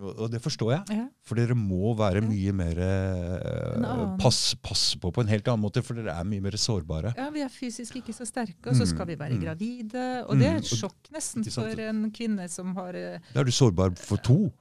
[0.01, 0.97] og- det forstår jeg.
[0.97, 4.55] ja, For dere må være mye mer eh, annen- pass,
[4.95, 7.13] på på en helt annen måte, for dere er mye mer sårbare.
[7.17, 9.41] ja, vi er fysisk ikke så sterke, og så skal vi være Mm.
[9.43, 10.25] gravide.
[10.27, 10.77] Og det er et Mm.
[10.79, 14.51] sjokk nesten for en kvinne som har eh, Da er du sårbar for to.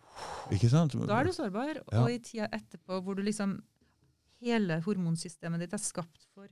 [0.51, 0.93] Ikke sant?
[1.07, 1.77] Da er du sårbar.
[1.93, 2.03] Ja.
[2.03, 3.63] Og i tida etterpå hvor du liksom
[4.43, 6.47] Hele hormonsystemet ditt er skapt for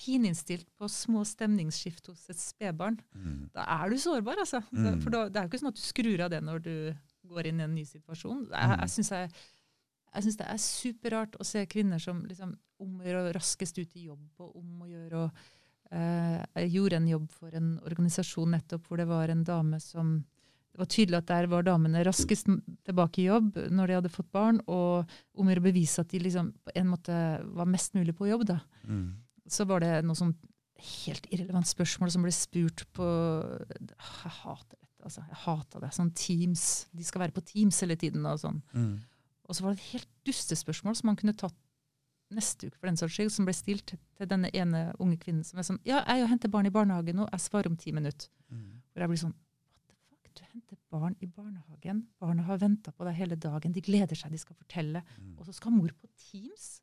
[0.00, 2.96] fininnstilt på små stemningsskift hos et spedbarn.
[3.14, 3.50] Mm.
[3.54, 4.62] Da er du sårbar, altså.
[4.72, 5.00] Mm.
[5.04, 6.74] For da, det er jo ikke sånn at du skrur av det når du
[7.30, 8.46] går inn i en ny situasjon.
[8.50, 8.80] Jeg, Mm.
[8.80, 9.30] jeg syns jeg,
[10.14, 14.06] jeg synes det er superrart å se kvinner som liksom omgjør å raskest ut i
[14.08, 15.30] jobb og om å gjøre og
[15.92, 20.24] eh, Jeg gjorde en jobb for en organisasjon nettopp hvor det var en dame som
[20.70, 22.46] det var tydelig at der var damene raskest
[22.86, 26.20] tilbake i jobb når de hadde fått barn, og om å å bevise at de
[26.22, 27.12] liksom på en måte
[27.58, 28.44] var mest mulig på jobb.
[28.46, 28.60] da.
[28.86, 29.16] Mm.
[29.50, 30.34] Så var det noe sånn
[30.80, 33.06] helt irrelevant spørsmål som ble spurt på
[33.68, 35.24] Jeg hater dette, altså.
[35.28, 35.90] Jeg hater det.
[35.96, 36.66] Sånn Teams.
[36.96, 38.24] De skal være på Teams hele tiden.
[38.30, 38.62] Og sånn.
[38.72, 38.94] Mm.
[39.50, 41.56] Og så var det et helt dustespørsmål som man kunne tatt
[42.30, 45.58] neste uke, for den saks skyld, som ble stilt til denne ene unge kvinnen som
[45.58, 48.30] er sånn Ja, jeg henter barn i barnehagen nå, jeg svarer om ti minutter.
[48.52, 48.82] Mm.
[48.92, 52.04] Hvor jeg blir sånn What the fuck, du henter barn i barnehagen.
[52.22, 53.74] Barna har venta på deg hele dagen.
[53.74, 55.02] De gleder seg, de skal fortelle.
[55.18, 55.34] Mm.
[55.38, 56.76] Og så skal mor på Teams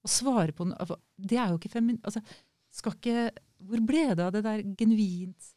[0.00, 0.76] og svare på noe.
[0.80, 2.00] altså, Det er jo ikke femin...
[2.04, 2.22] Altså,
[2.70, 3.30] skal ikke
[3.66, 5.48] Hvor ble det av det der genuint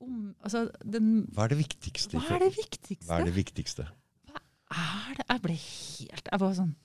[0.00, 2.16] om, altså, den, Hva er det viktigste?
[2.16, 3.08] Hva er det viktigste?
[3.08, 3.88] Hva er det viktigste?
[4.70, 5.26] er det?
[5.26, 6.76] Jeg ble helt Jeg var sånn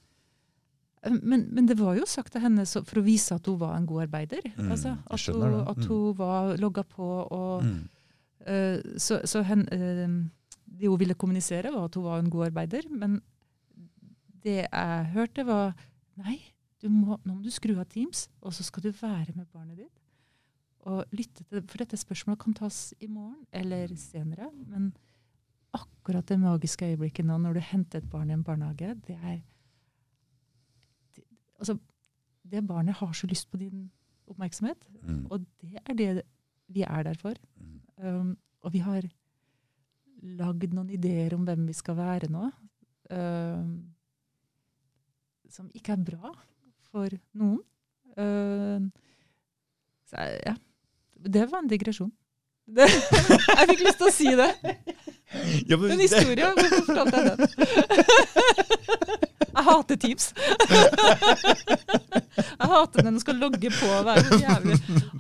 [1.06, 3.76] men, men det var jo sagt til henne så, for å vise at hun var
[3.78, 4.42] en god arbeider.
[4.56, 5.68] Mm, altså, at, hun, mm.
[5.70, 7.10] at hun var logga på.
[7.30, 7.84] og Mm.
[8.50, 12.48] uh, Så, så hen, uh, det hun ville kommunisere, var at hun var en god
[12.48, 12.90] arbeider.
[12.90, 13.20] Men
[14.42, 15.78] det jeg hørte, var
[16.22, 16.38] Nei,
[16.82, 19.80] du må, nå må du skru av Teams, og så skal du være med barnet
[19.80, 20.02] ditt.
[20.86, 24.52] Og lytte til det, For dette spørsmålet kan tas i morgen eller senere.
[24.70, 24.92] Men
[25.76, 29.42] akkurat det magiske øyeblikket nå, når du henter et barn i en barnehage, det er
[31.16, 31.26] det,
[31.58, 31.78] Altså,
[32.44, 33.90] det barnet har så lyst på din
[34.28, 34.90] oppmerksomhet.
[35.02, 35.26] Mm.
[35.32, 36.22] Og det er det
[36.68, 37.34] vi er der for.
[37.58, 37.82] Mm.
[37.98, 39.10] Um, og vi har
[40.22, 42.50] lagd noen ideer om hvem vi skal være nå,
[43.12, 43.95] um,
[45.56, 46.34] som ikke er bra
[46.92, 47.10] for
[47.40, 47.62] noen.
[48.20, 48.92] Um,
[50.12, 50.54] så ja,
[51.26, 52.12] det var en digresjon.
[52.66, 52.88] Det,
[53.58, 54.50] jeg fikk lyst til å si det.
[55.70, 56.48] Ja, men En historie.
[56.58, 57.48] Hvorfor fortalte jeg den?
[59.56, 60.26] Jeg hater Teams.
[62.36, 64.78] Jeg hater når den skal logge på og være så jævlig.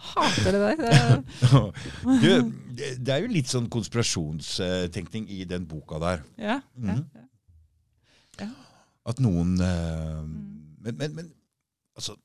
[0.09, 0.75] Hater det der.
[0.81, 1.21] Det-
[2.23, 2.29] du,
[2.79, 6.25] det- det er jo litt sånn konspirasjonstenkning i den boka der.
[6.41, 7.25] Ja, ja, ja.
[8.43, 8.49] ja.
[9.05, 10.35] At noen uh, Mm.
[10.85, 11.27] men, men, men
[11.97, 12.15] altså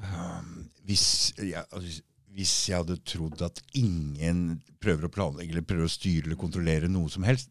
[0.00, 2.00] um, hvis, ja, altså,
[2.34, 6.90] hvis jeg hadde trodd at ingen prøver å planlegge eller prøver å styre eller kontrollere
[6.92, 7.50] noe som helst,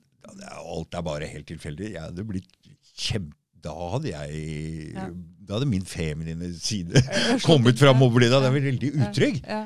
[0.53, 1.93] alt er bare helt tilfeldig.
[1.95, 2.51] Jeg hadde blitt
[2.93, 3.37] kjempe...
[3.63, 5.05] Da hadde jeg Ja.
[5.43, 6.99] Da hadde min feminine side
[7.45, 9.39] kommet fram og blitt jeg vært veldig utrygg.
[9.47, 9.63] Ja.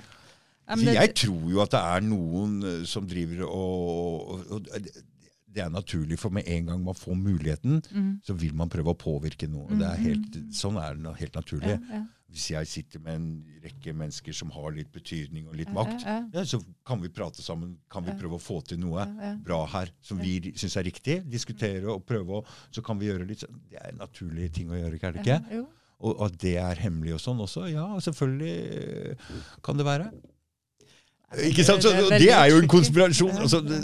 [0.67, 4.89] Ja, men jeg tror jo at det er noen eh, som driver og, og, og
[5.57, 8.11] Det er naturlig, for med en gang man får muligheten, Mm.
[8.23, 9.65] så vil man prøve å påvirke noe.
[9.79, 11.73] Det er helt, sånn er det helt naturlig.
[11.79, 12.03] Ja, ja.
[12.27, 13.27] Hvis jeg sitter med en
[13.63, 17.77] rekke mennesker som har litt betydning og litt makt, ja, så kan vi prate sammen.
[17.89, 19.05] Kan vi prøve å få til noe
[19.47, 21.15] bra her som vi syns er riktig?
[21.31, 23.57] Diskutere og prøve, å, så kan vi gjøre litt sånn.
[23.71, 25.63] Det er en naturlig ting å gjøre, ikke er det ikke?
[26.03, 27.63] Og at det er hemmelig og sånn også?
[27.71, 29.31] Ja, selvfølgelig eh,
[29.65, 30.11] kan det være.
[31.47, 31.81] Ikke sant?
[31.83, 33.33] Så, Det er jo en konspirasjon.
[33.43, 33.79] Altså, det,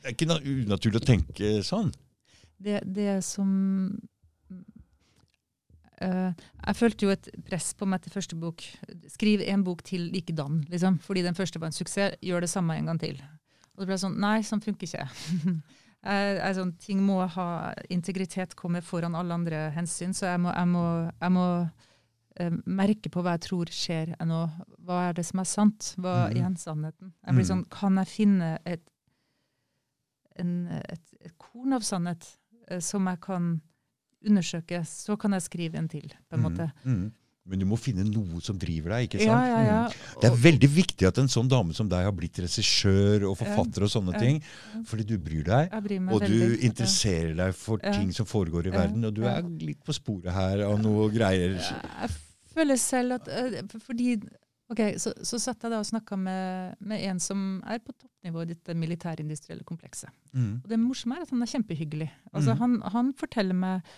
[0.00, 1.92] det er ikke unaturlig å tenke sånn.
[2.60, 3.98] Det, det som
[6.00, 6.32] Uh,
[6.64, 8.62] Jeg følte jo et press på meg til første bok.
[9.12, 10.96] Skriv en bok til likedan, liksom.
[11.04, 12.14] Fordi den første var en suksess.
[12.24, 13.18] Gjør det samme en gang til.
[13.76, 15.04] Og det ble sånn Nei, sånn funker ikke.
[16.08, 17.46] jeg, jeg, sånn, ting må ha
[17.92, 20.16] Integritet kommer foran alle andre hensyn.
[20.16, 20.86] Så jeg må, jeg må,
[21.20, 24.40] jeg må uh, merke på hva jeg tror skjer nå.
[24.88, 25.92] Hva er det som er sant?
[26.00, 27.12] Hva er igjen sannheten?
[27.26, 27.50] Jeg blir Mhm.
[27.52, 28.80] sånn, Kan jeg finne et,
[30.42, 32.26] en, et, et korn av sannhet
[32.68, 33.54] eh, som jeg kan
[34.26, 36.68] undersøke, så kan jeg skrive en til, på en måte.
[36.84, 37.08] Mm, mm.
[37.50, 39.08] Men du må finne noe som driver deg.
[39.08, 39.32] ikke sant?
[39.32, 39.78] Ja, ja, ja.
[39.88, 40.18] Mm.
[40.22, 43.86] Det er veldig viktig at en sånn dame som deg har blitt regissør og forfatter
[43.86, 44.38] og sånne ting.
[44.86, 46.50] Fordi du bryr deg, bryr og veldig.
[46.60, 49.08] du interesserer deg for ting som foregår i verden.
[49.08, 51.56] Og du er litt på sporet her av noe greier.
[51.56, 52.12] Jeg
[52.52, 54.18] føler selv at eh, Fordi
[54.70, 58.44] Ok, så, så satt jeg da og snakka med, med en som er på toppnivå
[58.44, 60.12] i dette militærindustrielle komplekset.
[60.30, 60.60] Mm.
[60.62, 62.06] Og det morsomme er at han er kjempehyggelig.
[62.30, 62.60] Altså, mm.
[62.60, 63.90] han, han forteller meg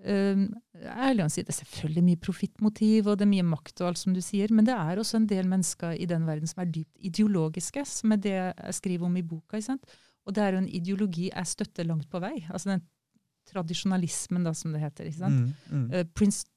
[0.00, 0.46] um,
[0.80, 4.00] Ærlig å si, det er selvfølgelig mye profittmotiv og det er mye makt, og alt
[4.00, 6.72] som du sier, men det er også en del mennesker i den verden som er
[6.72, 9.60] dypt ideologiske, som er det jeg skriver om i boka.
[9.60, 9.94] Ikke sant?
[10.24, 12.38] Og det er jo en ideologi jeg støtter langt på vei.
[12.48, 12.84] Altså den
[13.52, 15.12] tradisjonalismen, da, som det heter.
[15.12, 15.52] ikke sant?
[15.68, 15.80] Mm.
[15.84, 15.88] Mm.
[15.92, 16.48] Uh, Prince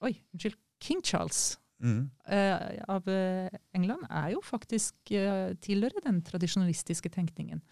[0.00, 0.56] Oi, unnskyld.
[0.80, 2.10] King Charles Mm.
[2.28, 7.62] eh, av eh, England er jo faktisk uh, tilhører den tradisjonalistiske tenkningen.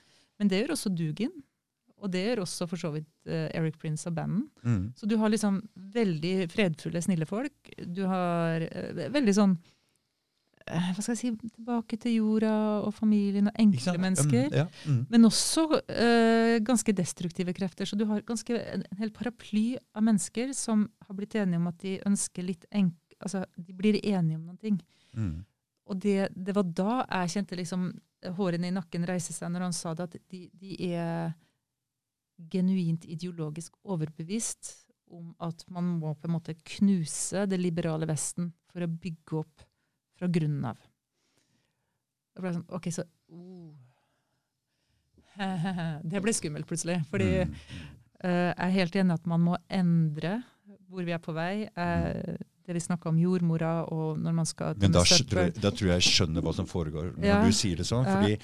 [0.40, 1.34] Men det gjør også Dugin.
[1.98, 4.46] Og det gjør også for så vidt uh, Eric Prince av banden.
[4.62, 4.92] Mm.
[4.96, 7.72] Så du har liksom veldig fredfulle, snille folk.
[7.84, 8.64] Du har
[9.10, 9.58] veldig sånn
[10.68, 12.52] Hva skal jeg si Tilbake til jorda
[12.84, 14.46] og familien og enkle mennesker.
[14.46, 14.56] Mm.
[14.60, 14.66] Ja.
[14.86, 15.02] Mm.
[15.10, 17.88] Men også uh, ganske destruktive krefter.
[17.88, 19.66] Så du har ganske, en, en hel paraply
[19.96, 22.94] av mennesker som har blitt enige om at de ønsker litt enk...
[23.18, 24.76] Altså, de blir enige om noen ting.
[25.16, 25.44] Mm.
[25.88, 27.88] Og det, det var da jeg kjente liksom
[28.36, 31.32] hårene i nakken reise seg, når han sa det, at de, de er
[32.52, 34.74] genuint ideologisk overbevist
[35.10, 39.64] om at man må på en måte knuse det liberale Vesten for å bygge opp
[40.18, 40.78] fra grunnen av.
[42.34, 43.72] Det ble sånn, ok, så oh.
[46.10, 47.00] Det ble skummelt plutselig.
[47.10, 47.54] Fordi Mm.
[48.24, 50.40] uh, jeg er helt enig at man må endre
[50.88, 51.68] hvor vi er på vei.
[51.68, 52.36] Eh,
[52.68, 55.88] det vi snakka om jordmora, og når man skal Men da, tror jeg- da tror
[55.94, 57.42] jeg jeg skjønner hva som foregår når Ja.
[57.44, 58.04] du sier det sånn.
[58.04, 58.38] Fordi,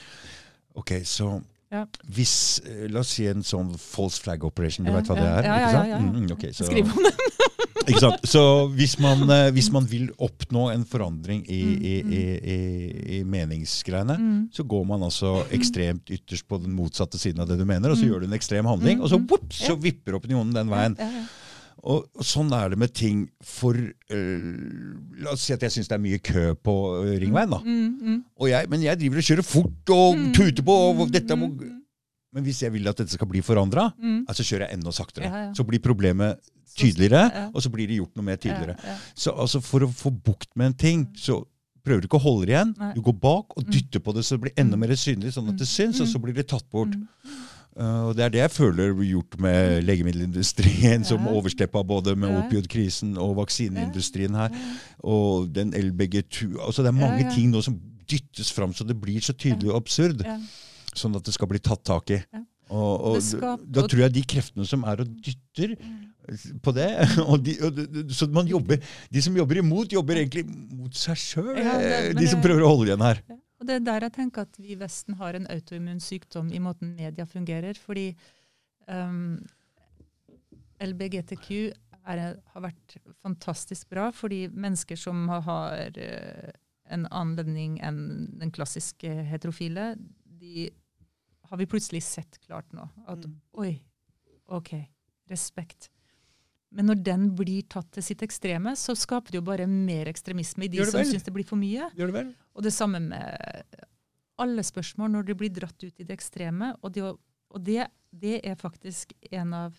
[0.77, 1.87] ok, så Ja.
[2.09, 5.25] hvis, eh, La oss si en sånn false flag operation, du Ja, vet hva det
[5.25, 5.43] er?
[5.43, 5.99] Ja, ja, ja, ja.
[5.99, 7.13] Mm, okay, så, Skriv om den!
[7.89, 8.23] ikke sant?
[8.23, 12.13] Så hvis man, eh, hvis man vil oppnå en forandring i, Mm, i, mm.
[12.13, 12.25] i,
[12.55, 14.49] i, i meningsgreiene, Mm.
[14.53, 17.97] så går man altså ekstremt ytterst på den motsatte siden av det du mener, og
[17.99, 18.11] så Mm.
[18.11, 20.97] gjør du en ekstrem handling, Mm, og så, whoops, whoop, så vipper opinionen den veien.
[21.83, 24.45] Og, og sånn er det med ting for eh,
[25.25, 26.75] La oss si at jeg syns det er mye kø på
[27.05, 27.59] eh, Ringveien, da.
[27.65, 30.33] Mm, mm, Og jeg, men jeg driver og kjører fort og Mm.
[30.37, 30.73] tuter på.
[30.91, 31.81] Og mm, dette må, mm,
[32.35, 34.25] men hvis jeg vil at dette skal bli forandra, mm.
[34.33, 35.25] så kjører jeg enda saktere.
[35.29, 35.53] Ja, ja.
[35.55, 36.41] Så blir problemet
[36.75, 37.49] tydeligere, ja.
[37.55, 38.75] og så blir det gjort noe mer tydeligere.
[39.15, 41.45] Så altså, for å få bukt med en ting, så
[41.85, 42.73] prøver du ikke å holde igjen.
[42.81, 42.93] Nei.
[42.97, 43.71] Du går bak og Mm.
[43.77, 44.81] dytter på det så det blir enda Mm.
[44.81, 45.75] mer synlig, sånn at det Mm.
[45.77, 46.13] syns, og Mm.
[46.15, 46.97] så blir det tatt bort.
[47.77, 47.83] Mm.
[47.83, 51.33] Uh, og Det er det jeg føler blir gjort med legemiddelindustrien, som Ja.
[51.33, 52.43] oversteppa både med Ja.
[52.45, 54.51] opiodkrisen og vaksineindustrien her.
[55.03, 57.81] Og den LBG2 altså Det er mange Ja, ting nå som
[58.11, 60.23] dyttes fram så det blir så tydelig og absurd.
[60.95, 62.23] Sånn at det skal bli tatt tak i.
[62.71, 65.75] Og, og skal, da tror jeg de kreftene som er og dytter
[66.65, 66.89] på det
[67.31, 68.79] og de, og de, Så man jobber
[69.13, 71.59] De som jobber imot, jobber egentlig mot seg sjøl.
[71.59, 73.21] Ja, de som prøver å holde igjen her.
[73.29, 73.37] Ja.
[73.65, 76.59] Og det er der jeg tenker at vi i Vesten har en autoimmun sykdom i
[76.61, 77.79] måten media fungerer.
[77.81, 78.11] Fordi
[78.93, 79.39] um,
[80.85, 81.49] LBGTQ
[82.05, 86.53] er, har vært fantastisk bra fordi mennesker som har, har eh,
[86.93, 88.03] en annen ledning enn
[88.43, 89.95] den klassiske heterofile,
[90.29, 90.69] de
[91.49, 92.85] har vi plutselig sett klart nå.
[93.09, 93.41] At Mm.
[93.65, 93.73] oi,
[94.53, 94.75] OK,
[95.33, 95.89] respekt.
[96.75, 100.67] Men når den blir tatt til sitt ekstreme, så skaper det jo bare mer ekstremisme
[100.67, 101.87] i de som syns det blir for mye.
[101.95, 102.33] Gjør det vel?
[102.55, 103.79] Og det samme med
[104.43, 106.73] alle spørsmål når de blir dratt ut i det ekstreme.
[106.83, 109.77] Og det, og det, det er faktisk en av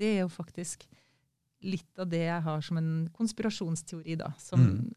[0.00, 0.82] Det er jo faktisk
[1.62, 4.32] litt av det jeg har som en konspirasjonsteori, da.
[4.42, 4.94] Som Mm.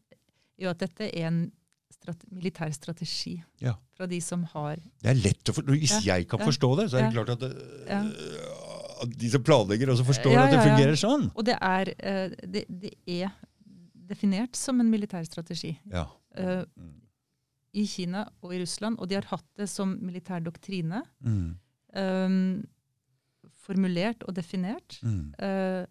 [0.58, 1.52] gjør at dette er en
[1.92, 3.76] strate, militær strategi Ja.
[3.94, 5.76] fra de som har Det er lett å forstå.
[5.78, 8.16] Hvis Ja, jeg kan ja, forstå det, så er det klart at, at
[9.04, 10.68] de som planlegger, også forstår Ja, at det ja, ja.
[10.70, 11.26] fungerer sånn.
[11.34, 13.34] Og det er, eh, det, det er
[14.06, 15.74] definert som en militær strategi.
[15.92, 16.06] Ja.
[16.36, 16.94] eh, Mm.
[17.76, 21.02] I Kina og i Russland, og de har hatt det som militær doktrine.
[21.20, 21.58] Mm.
[21.92, 22.62] eh,
[23.66, 24.98] formulert og definert.
[25.02, 25.34] Mm.
[25.42, 25.84] Uh,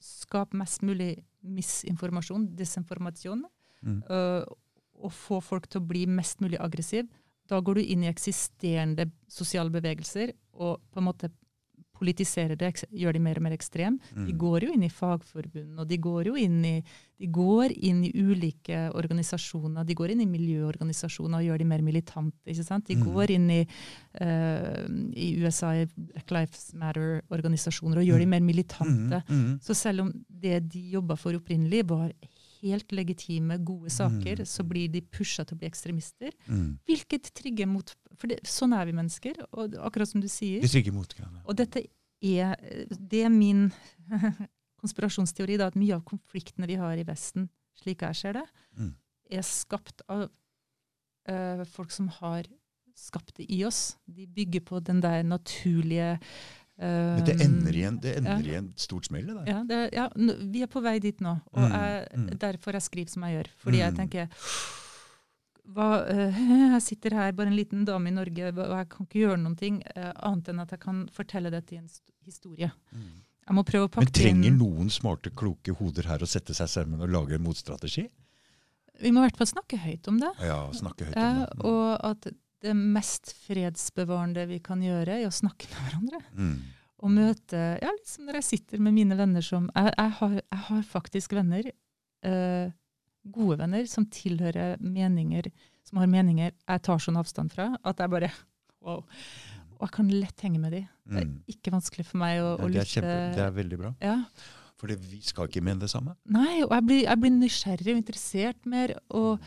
[0.00, 1.12] skap mest mulig
[1.44, 3.44] misinformasjon, desinformasjon,
[3.86, 4.44] eh,
[5.00, 7.06] og få folk til å bli mest mulig aggressiv.
[7.48, 11.30] Da går du inn i eksisterende sosiale bevegelser og på en måte
[12.00, 13.98] politiserer det, gjør de mer og mer ekstrem.
[14.14, 14.38] De Mm.
[14.40, 16.82] går jo inn i fagforbund, og de går jo inn i,
[17.20, 19.84] de går inn i ulike organisasjoner.
[19.84, 22.32] De går inn i miljøorganisasjoner og gjør de mer militante.
[22.46, 22.86] ikke sant?
[22.88, 23.04] De Mm.
[23.04, 23.66] går inn i,
[24.20, 29.22] uh, i USA i Black Lives Matter-organisasjoner og gjør de mer militante.
[29.28, 29.40] Mm.
[29.40, 29.60] Mm.
[29.62, 32.12] Så selv om det de jobba for opprinnelig, var
[32.62, 34.46] helt legitime, gode saker, Mm.
[34.46, 36.32] så blir de pusha til å bli ekstremister.
[36.48, 36.78] Mm.
[36.86, 40.60] Hvilket trigger mot For det, sånn er vi mennesker, og akkurat som du sier.
[40.60, 41.40] De trigger motkravet.
[41.48, 41.86] Og dette
[42.22, 42.56] er,
[42.90, 43.70] det er min
[44.80, 47.48] konspirasjonsteori, da, at mye av konfliktene vi har i Vesten,
[47.80, 48.46] slik jeg ser det,
[48.76, 48.94] Mm.
[49.30, 50.28] er skapt av
[51.28, 52.44] eh, folk som har
[52.96, 53.96] skapt det i oss.
[54.06, 56.18] De bygger på den der naturlige
[56.80, 58.52] Men det ender i en, det ender ja.
[58.54, 59.48] i en stort smell, det der.
[59.52, 60.08] ja, det, ja,
[60.48, 62.28] vi er på vei dit nå, og Mm, jeg, mm.
[62.40, 63.50] derfor jeg skriver som jeg gjør.
[63.64, 63.96] Fordi jeg Mm.
[63.96, 64.28] tenker
[65.70, 66.38] hva, eh,
[66.74, 69.56] Jeg sitter her, bare en liten dame i Norge, og jeg kan ikke gjøre noen
[69.58, 71.88] ting eh, annet enn at jeg kan fortelle dette i en
[72.24, 72.70] historie.
[72.92, 73.20] Mm.
[73.50, 77.00] Jeg må prøve å Men trenger noen smarte, kloke hoder her å sette seg sammen
[77.02, 78.08] og lage en motstrategi?
[79.00, 80.28] Vi må i hvert fall snakke høyt om det.
[80.44, 81.64] Ja, snakke høyt om det.
[81.64, 82.26] og at
[82.62, 86.20] det mest fredsbevarende vi kan gjøre, er å snakke med hverandre.
[86.36, 86.58] Mm.
[87.00, 90.58] Og møte Ja, liksom når jeg sitter med mine venner som Jeg, jeg, har, jeg
[90.66, 91.70] har faktisk venner,
[92.28, 92.72] eh,
[93.32, 95.48] gode venner, som tilhører meninger
[95.88, 98.30] Som har meninger jeg tar sånn avstand fra at jeg bare
[98.84, 99.02] Wow.
[99.80, 100.80] Og jeg kan lett henge med de.
[101.08, 101.42] Det er Mm.
[101.48, 103.00] ikke vanskelig for meg å, å det, lytte.
[103.00, 103.90] kjempe, det er veldig bra.
[104.04, 104.14] Ja.
[104.80, 106.14] For vi skal ikke mene det samme.
[106.32, 108.94] Nei, og jeg blir, jeg blir nysgjerrig og interessert mer.
[109.10, 109.40] Og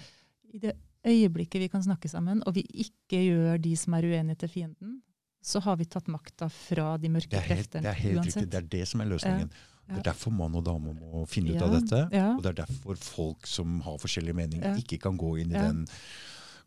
[0.53, 0.73] i det
[1.05, 5.01] øyeblikket vi kan snakke sammen, og vi ikke gjør de som er uenige til fienden,
[5.43, 7.81] så har vi tatt makta fra de mørke Det er helt, kreftene.
[7.83, 8.49] det er helt riktig.
[8.49, 9.49] Det er det som er løsningen.
[9.51, 9.69] Ja.
[9.93, 11.99] Det er derfor mann og dame må finne ut Ja, av dette.
[12.37, 15.81] Og det er derfor folk som har forskjellige meninger, ikke kan gå inn i den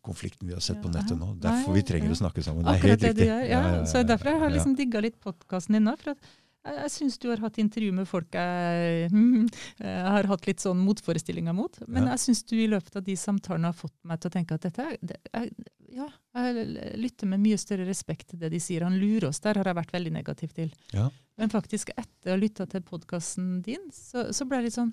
[0.05, 1.33] konflikten vi har sett på nettet nå.
[1.43, 2.63] Derfor vi trenger å snakke sammen.
[2.67, 3.47] Det er Akkurat helt det du gjør.
[3.51, 5.97] Ja, så derfor jeg har liksom digga litt podkasten din nå.
[6.03, 6.29] For at
[6.67, 9.47] jeg, jeg syns du har hatt intervju med folk jeg, mm,
[9.81, 11.79] jeg har hatt litt sånn motforestillinger mot.
[11.87, 12.17] Men Ja.
[12.17, 14.67] jeg syns du i løpet av de samtalene har fått meg til å tenke at
[14.69, 15.53] dette det, jeg,
[15.97, 16.67] Ja, jeg
[16.99, 18.83] lytter med mye større respekt til det de sier.
[18.85, 20.73] Han lurer oss, der har jeg vært veldig negativ til.
[20.93, 21.07] Ja.
[21.39, 24.93] Men faktisk, etter å ha lytta til podkasten din, så, så ble jeg litt sånn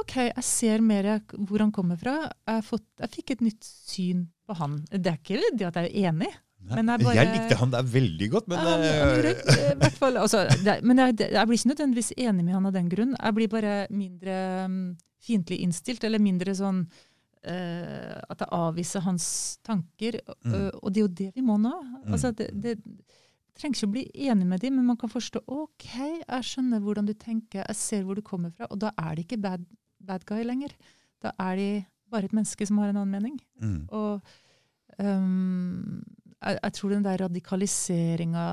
[0.00, 1.06] OK, jeg ser mer
[1.36, 2.14] hvor han kommer fra.
[2.48, 4.78] Jeg, fått, jeg fikk et nytt syn på han.
[4.88, 6.30] Det er ikke det at jeg er enig.
[6.68, 10.44] Bare- jeg likte han der veldig godt, men Ja, han- han eh, rød- fall, altså,
[10.64, 13.16] det, men jeg, jeg blir ikke nødvendigvis enig med han av den grunn.
[13.18, 16.86] Jeg blir bare mindre um, fiendtlig innstilt, eller mindre sånn
[17.46, 20.20] uh, at jeg avviser hans tanker.
[20.44, 20.70] Mm.
[20.82, 21.72] og det er jo det vi må nå.
[22.06, 22.12] Mm.
[22.12, 22.76] Altså, det, det
[23.58, 25.88] trenger ikke å bli enig med dem, men man kan forstå OK,
[26.24, 28.66] jeg skjønner hvordan du tenker, jeg ser hvor du kommer fra.
[28.70, 29.66] Og da er det ikke bad,
[30.00, 30.72] bad guy lenger.
[31.22, 31.68] Da er de
[32.10, 33.36] bare et menneske som har en annen mening.
[33.60, 34.22] mm, Og
[35.00, 36.02] øhm,
[36.42, 38.46] jeg, jeg tror den der radikaliseringa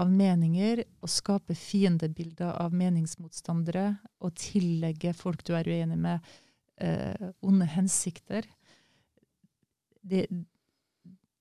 [0.00, 3.90] av meninger, å skape fiendebilder av meningsmotstandere,
[4.24, 6.32] og tillegge folk du er uenig med,
[6.80, 8.46] eh, onde hensikter,
[10.02, 10.26] det,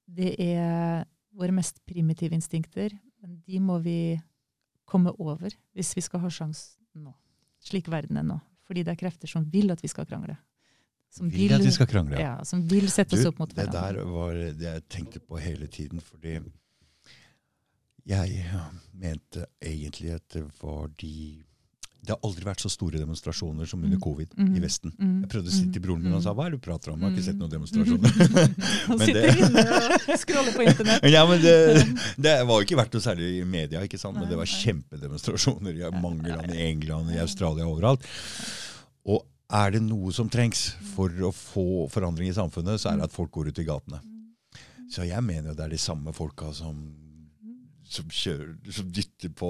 [0.06, 2.94] det er våre mest primitive instinkter.
[3.22, 4.20] Men de må vi
[4.90, 7.14] komme over hvis vi skal ha sjans nå.
[7.62, 8.40] Slik verden er nå.
[8.68, 10.36] Fordi det er krefter som vil at vi skal krangle.
[11.12, 12.18] Som vil at vi skal krangle.
[12.20, 15.68] ja, som vil sette oss opp mot det der var det jeg tenkte på hele
[15.68, 16.38] tiden, fordi
[18.08, 18.44] jeg
[18.98, 21.44] mente egentlig at det var de
[22.02, 24.02] Det har aldri vært så store demonstrasjoner som under Mm.
[24.02, 24.56] covid Mm.
[24.58, 24.92] i Vesten.
[24.98, 25.20] Mm.
[25.22, 27.00] Jeg prøvde å si til broren min, og sa hva er det du prater om?
[27.00, 28.10] Jeg har ikke sett noen demonstrasjoner.
[28.90, 29.66] Han sitter det- inne
[30.10, 31.04] og scroller på internett.
[31.14, 31.54] ja, men det,
[32.18, 34.18] det var jo ikke vært noe særlig i media, ikke sant?
[34.18, 38.02] men det var kjempedemonstrasjoner i mange land, i England, i Australia, overalt.
[39.06, 39.22] Og
[39.52, 43.16] er det noe som trengs for å få forandring i samfunnet, så er det at
[43.16, 44.02] folk går ut i gatene.
[44.92, 46.82] Så jeg mener jo det er de samme folka som
[47.92, 49.48] som, kjører, som dytter på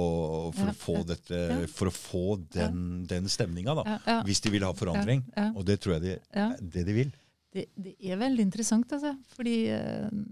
[0.55, 1.57] for Ja, å få dette, ja.
[1.69, 2.23] for å få
[2.53, 3.97] den, den stemninga, da.
[4.07, 5.21] Ja, Hvis de vil ha forandring.
[5.53, 7.11] Og det tror jeg de, det de vil.
[7.53, 9.13] Det, det er veldig interessant, altså.
[9.35, 10.23] Fordi mm,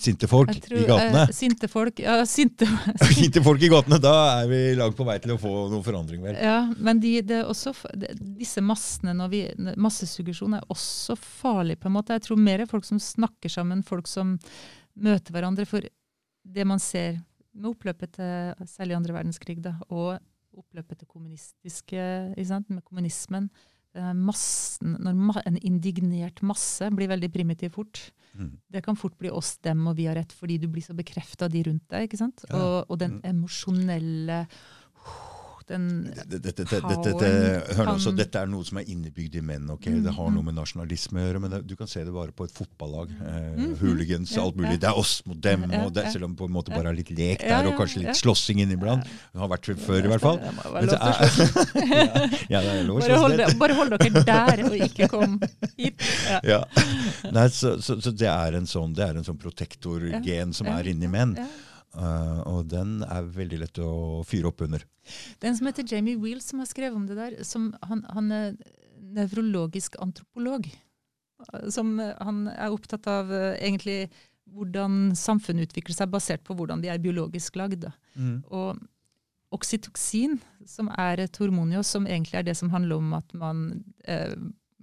[0.00, 1.24] Sinte folk tror, i gatene.
[1.28, 2.68] Uh, sinte folk Ja, sinte
[3.12, 6.22] Sinte folk i gatene, da er vi langt på vei til å få noe forandring,
[6.24, 6.38] vel.
[6.40, 7.74] Ja, men de, det også,
[8.18, 9.42] disse massene, når vi,
[9.76, 12.16] massesuggesjon er også farlig, på en måte.
[12.16, 14.38] Jeg tror mer er folk som snakker sammen, folk som
[15.00, 15.68] møter hverandre.
[15.68, 17.20] For det man ser
[17.52, 20.16] med oppløpet til særlig andre verdenskrig, da, og
[20.60, 22.06] oppløpet til kommunistiske,
[22.36, 23.50] med kommunismen,
[24.14, 28.52] massen, når en indignert masse blir veldig primitiv fort, Mm.
[28.70, 31.46] det kan fort bli oss, dem og vi har rett, fordi du blir så bekrefta
[31.46, 32.04] av de rundt deg.
[32.06, 32.44] ikke sant?
[32.48, 32.54] Ja.
[32.56, 33.24] Og, og den Mm.
[33.24, 34.46] emosjonelle
[38.18, 39.68] Dette, er noe som er innebygd i menn.
[39.70, 39.86] ok?
[39.90, 40.36] Mm, Det har mm.
[40.36, 43.12] noe med nasjonalisme å gjøre, men det, du kan se det bare på et fotballag.
[43.20, 43.74] Eh, Mm, mm.
[43.80, 44.78] hooligans, alt mulig.
[44.80, 45.64] Det er oss mot dem.
[45.94, 46.04] Det.
[46.12, 48.60] Selv om det på en måte bare er litt lek der, og kanskje litt slåssing
[48.62, 49.06] inniblant.
[49.32, 50.38] Det har vært før, i hvert fall.
[50.40, 50.98] Det Men er,
[52.52, 55.38] ja, det er lov å slåss bare hold dere der, og ikke kom
[55.76, 56.06] hit.
[56.46, 56.62] Ja.
[57.32, 60.92] Nei, så, så, så det er en sånn, det er en sånn protektorgen som er
[60.92, 61.36] inni menn.
[61.96, 64.84] Eh, og den er veldig lett å fyre opp under.
[65.40, 67.40] Er som heter Jamie Wheels som har skrevet om det der.
[67.46, 68.54] Som, han, han er
[69.16, 70.68] nevrologisk antropolog.
[71.72, 74.04] Som, eh, han er opptatt av eh, egentlig
[74.50, 77.86] hvordan samfunnet utvikler seg basert på hvordan de er biologisk lagd.
[78.14, 78.40] Mm.
[78.50, 78.80] Og
[79.54, 80.38] oksytoksin,
[80.68, 83.64] som er et hormon i oss, som egentlig er det som handler om at man
[84.06, 84.36] eh,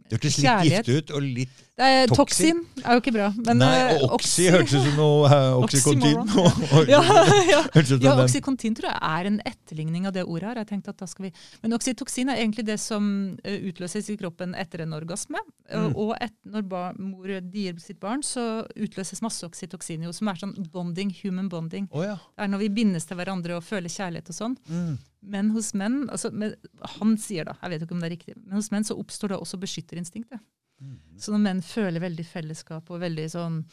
[0.07, 0.87] Det hørtes litt Kjærlighet.
[0.87, 2.63] gift ut, og litt det er, Toksin?
[2.63, 3.25] Toksin er jo ikke bra.
[3.37, 6.23] Men, Nei, eh, og oxy hørtes ut som noe uh, Oxycontin.
[6.89, 7.01] Ja,
[7.45, 7.59] ja.
[8.01, 10.63] Ja, Oxycontin tror jeg er en etterligning av det ordet her.
[10.63, 11.31] Jeg at da skal vi...
[11.61, 13.05] Men oksytoksin er egentlig det som
[13.45, 15.37] eh, utløses i kroppen etter en orgasme.
[15.69, 15.95] Eh, Mm.
[15.99, 20.53] Og et, når bar, mor gir sitt barn, så utløses masse oksytoksin, som er sånn
[20.71, 21.89] bonding, human bonding.
[21.91, 22.15] Oh, ja.
[22.15, 24.55] Det er når vi bindes til hverandre og føler kjærlighet og sånn.
[24.69, 24.97] Mm.
[25.21, 26.55] Men hos menn, altså, men,
[26.97, 29.29] han sier da, jeg vet ikke om det er riktig, men hos menn så oppstår
[29.35, 30.39] det også beskytterinstinktet.
[30.79, 30.95] Mm.
[31.19, 33.65] Så når menn føler veldig fellesskap og veldig sånn,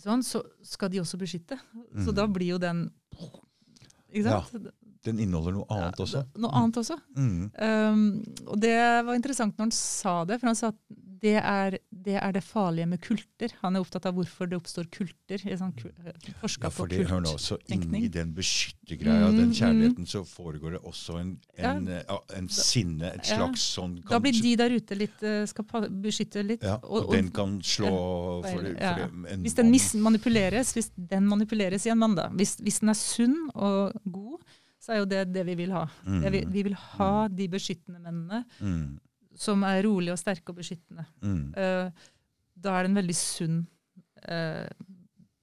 [0.00, 1.56] sånn så skal de også beskytte.
[2.04, 2.14] Så Mm.
[2.14, 2.90] da blir jo den
[4.12, 4.66] Ikke sant?
[5.06, 6.24] Den inneholder noe annet Ja, også.
[6.36, 6.98] Noe annet også.
[7.16, 7.50] Mm.
[7.56, 8.02] Um,
[8.52, 8.74] og det
[9.06, 10.80] var interessant når han sa det, for han sa at
[11.20, 13.52] det er det, er det farlige med kulter.
[13.60, 15.42] Han er opptatt av hvorfor det oppstår kulter.
[15.60, 15.92] Sånn, kul-
[16.40, 17.40] forska Ja, på fordi, hør nå, kult.
[17.44, 17.58] så.
[17.76, 19.56] Inni den beskyttergreia, Mm, den mm.
[19.58, 23.36] kjærligheten, så foregår det også en, en, eh, ja, en sinne, et Ja.
[23.36, 26.62] slags sånn Da blir de der ute litt, eh, skal beskytte litt.
[26.62, 28.94] ja, og, den kan slå for, for, Ja.
[28.94, 29.70] for en Hvis den
[30.02, 32.28] manipuleres, hvis den manipuleres i en mann, da.
[32.30, 34.40] Hvis, hvis den er sunn og god,
[34.80, 35.84] så er jo det det vi vil ha.
[36.06, 36.22] Mm.
[36.32, 38.98] Vi, vi vil ha de beskyttende mennene Mm.
[39.36, 41.04] som er rolige og sterke og beskyttende.
[41.22, 41.42] Mm.
[41.56, 41.90] Eh,
[42.60, 43.60] da er det en veldig sunn
[44.28, 44.66] uh,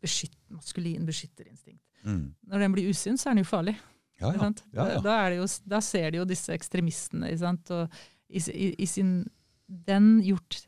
[0.04, 1.82] beskytt, maskulin beskytterinstinkt.
[2.06, 2.28] Mm.
[2.52, 3.74] Når den blir usunn, så er den jo farlig.
[4.22, 4.50] Ja, ja.
[4.74, 5.00] ja.
[5.02, 7.30] Da, er det jo, da ser de jo disse ekstremistene.
[7.32, 7.72] Ikke sant?
[7.74, 7.98] Og
[8.30, 9.12] i, i, i sin
[9.68, 10.64] Den gjort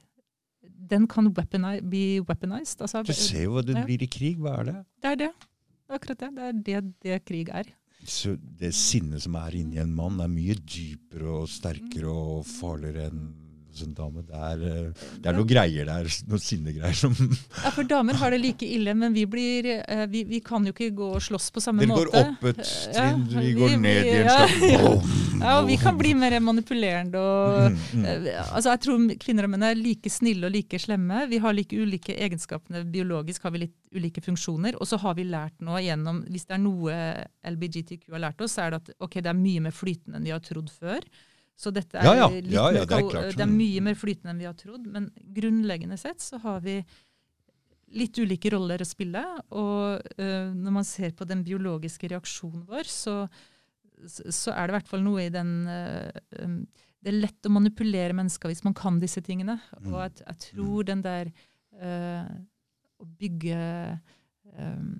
[0.61, 2.81] Den kan weaponi, bli weaponized.
[2.81, 4.37] Altså, Du ser jo hva det blir i krig.
[4.41, 4.75] Hva er det?
[5.03, 5.31] det er det.
[5.89, 6.29] Akkurat det.
[6.37, 7.69] Det er det, det krig er.
[8.03, 13.09] Så det sinnet som er inni en mann, er mye dypere og sterkere og farligere
[13.09, 13.25] enn
[13.85, 14.23] en dame.
[14.27, 17.15] Det er, eh, det er noen greier der, noen sinnegreier som
[17.63, 20.73] Ja, For damer har det like ille, men vi, blir, eh, vi, vi kan jo
[20.75, 22.09] ikke gå og slåss på samme Dere måte.
[22.11, 22.61] går opp et
[22.93, 24.93] trinn, vi vi- går ned i en ja, slags ja.
[25.39, 28.05] Ja, og vi kan bli mer manipulerende og Mm, mm.
[28.09, 31.21] Eh, altså jeg tror kvinner og menn er like snille og like slemme.
[31.31, 32.81] Vi har like ulike egenskapene.
[32.91, 34.75] Biologisk har vi litt ulike funksjoner.
[34.79, 36.93] Og så har vi lært nå gjennom Hvis det er noe
[37.45, 40.27] LBGTQ har lært oss, så er det at ok, det er mye mer flytende enn
[40.27, 41.05] vi har trodd før.
[41.59, 42.27] Så dette er, Ja, ja.
[42.31, 43.35] litt Ja, det er klart.
[43.35, 44.85] det er mye mer flytende enn vi har trodd.
[44.87, 46.79] Men grunnleggende sett så har vi
[47.99, 49.23] litt ulike roller å spille.
[49.59, 53.15] Og uh, når man ser på den biologiske reaksjonen vår, så,
[54.07, 56.07] så er det i hvert fall noe i den uh,
[56.43, 56.61] um,
[56.99, 59.59] Det er lett å manipulere mennesker hvis man kan disse tingene.
[59.79, 59.93] Mm.
[59.93, 61.33] Og at, jeg tror den der
[61.83, 62.27] uh,
[62.99, 63.59] å bygge
[64.55, 64.93] um,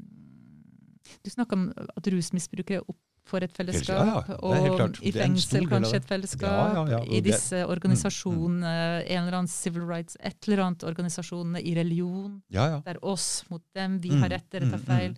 [1.24, 3.00] Du snakka om at rusmisbrukere opp
[3.30, 4.28] for et fellesskap.
[4.28, 6.90] Det og i Det fengsel kanskje et fellesskap.
[7.08, 8.74] I disse organisasjonene,
[9.06, 12.42] en eller annen civil rights, et eller annet organisasjonene i religion.
[12.50, 15.18] Det er oss mot dem, vi Mm, har rett, dere tar mm, feil.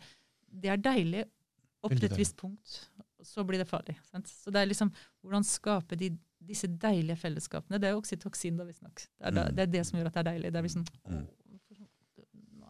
[0.52, 1.24] Det er deilig
[1.84, 2.82] opp til et visst punkt.
[3.24, 3.96] Så blir det farlig.
[4.12, 4.28] Sant?
[4.28, 4.92] Så det er liksom
[5.24, 6.12] hvordan skape de,
[6.42, 7.80] disse deilige fellesskapene.
[7.80, 8.96] Det er jo oksytoksin, da, visstnok.
[8.96, 9.56] Det, er Mm.
[9.56, 10.52] det er det som gjør at det er deilig.
[10.52, 11.18] Det er liksom Mm.
[11.22, 11.28] «Å,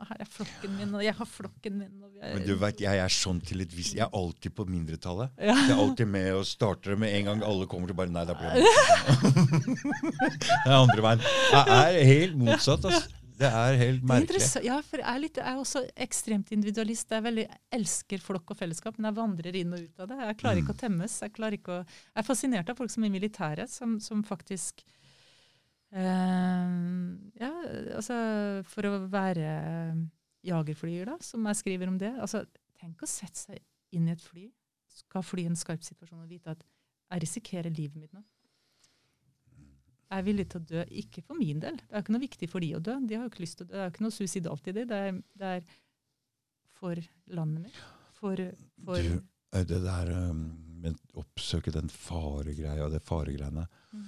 [0.09, 1.93] Her er flokken min, og jeg har flokken min.
[2.21, 5.31] Er, Men du vet, jeg er sånn til et visst Jeg er alltid på mindretallet.
[5.49, 5.55] ja.
[5.55, 8.35] Jeg er alltid med og starter med en gang alle kommer til bare Nei, det
[8.35, 8.61] er
[10.41, 11.25] Det er andre veien.
[11.51, 13.17] Jeg er helt motsatt, altså.
[13.41, 14.41] Det er helt merkelig.
[14.59, 14.65] er.
[14.67, 17.09] Ja, for jeg er, litt, jeg er også ekstremt individualist.
[17.09, 20.19] Jeg veldig, elsker flokk og fellesskap, men jeg vandrer inn og ut av det.
[20.27, 21.17] Jeg klarer ikke å temmes.
[21.23, 24.85] Jeg, ikke å, jeg er fascinert av folk som er i militæret, som, som faktisk
[25.91, 27.51] Ja,
[27.97, 28.15] altså
[28.71, 29.47] For å være
[30.47, 32.13] jagerflyer, da, som jeg skriver om det.
[32.19, 32.45] altså
[32.81, 33.59] Tenk å sette seg
[33.93, 34.47] inn i et fly,
[34.89, 36.63] skal fly i en skarp situasjon og vite at
[37.11, 38.23] jeg risikerer livet mitt nå.
[40.11, 41.77] Jeg er villig til å dø, ikke for min del.
[41.79, 42.97] Det er ikke noe viktig for de å dø.
[43.07, 43.75] De har jo ikke lyst til å dø.
[43.77, 44.83] Det er ikke noe suicidalt i det.
[44.89, 45.69] Det er, det er
[46.81, 47.03] for
[47.37, 47.77] landet mitt.
[48.17, 48.41] For,
[48.83, 49.21] for Du,
[49.55, 50.41] eh, det der um,
[50.83, 54.07] med å oppsøke den faregreia, det faregreiene Mm.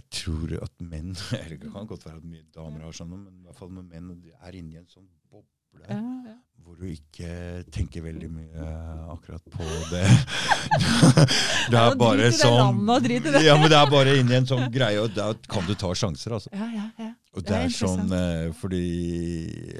[0.00, 1.14] Jeg tror at menn
[1.50, 4.14] Det kan godt være at mye damer har sånn, men i hvert fall med menn
[4.22, 6.34] de er inni en sånn boble ja, ja.
[6.64, 7.30] hvor du ikke
[7.72, 8.64] tenker veldig mye
[9.12, 10.02] akkurat på det.
[11.70, 12.80] det er bare det sånn.
[13.44, 16.36] Ja, men det er bare inni en sånn greie, og da kan du ta sjanser,
[16.38, 16.52] altså.
[16.54, 17.10] Ja, ja, ja.
[17.30, 18.84] Og Det det er sånn eh, fordi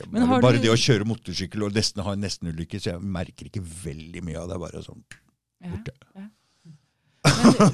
[0.06, 3.51] Bare, bare du- det å kjøre motorsykkel og nesten ha en nestenulykke, så jeg merker
[3.51, 4.60] ikke veldig mye av det.
[4.62, 5.97] Bare sånn ja, borte.
[6.14, 6.20] ja.
[6.22, 6.30] Men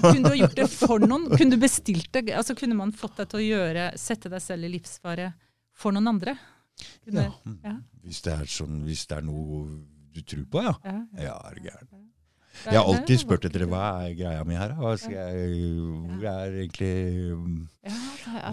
[0.02, 1.28] kunne du gjort det for noen?
[1.32, 2.26] Kunne du bestilt det?
[2.36, 5.30] Altså Kunne man fått deg til å gjøre, sette deg selv i livsfare
[5.76, 6.36] for noen andre?
[7.04, 7.32] Kunne, Ja.
[7.46, 7.60] mm.
[7.64, 7.76] ja.
[8.04, 9.62] Hvis, det sånn, hvis det er noe
[10.16, 10.74] du tror på, ja.
[10.84, 10.98] ja,
[11.28, 11.88] Ja, er du gæren.
[12.64, 14.72] Jeg har alltid spurt etter hva er greia mi her.
[14.78, 15.72] Hva skal jeg,
[16.08, 16.92] hvor er egentlig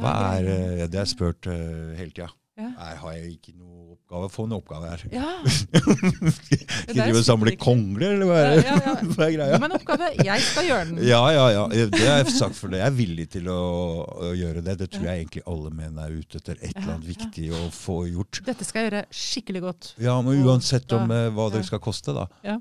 [0.04, 2.28] Hva er eh, Det har jeg spurt eh, hele tida.
[2.54, 2.68] Ja.
[2.70, 4.28] Nei, Har jeg ikke noe oppgave?
[4.30, 5.04] Få en oppgave her.
[5.10, 5.30] Ja,
[6.84, 8.94] Skal jeg og samle kongler, eller hva er, ja, ja.
[9.16, 9.60] hva er greia?
[9.64, 11.00] Men oppgave, jeg skal gjøre den.
[11.08, 11.64] Ja, ja, ja.
[11.90, 12.84] Det har jeg sagt for det.
[12.84, 13.58] Jeg er villig til å,
[14.06, 14.76] å gjøre det.
[14.84, 16.60] Det tror jeg egentlig alle menn er ute etter.
[16.62, 18.44] Et eller annet viktig å få gjort.
[18.46, 19.90] Dette skal jeg gjøre skikkelig godt.
[20.06, 22.28] Ja, men uansett om da- eh, hva det skal koste, da.
[22.46, 22.60] Ja.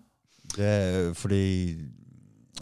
[0.56, 0.72] Det,
[1.20, 1.42] fordi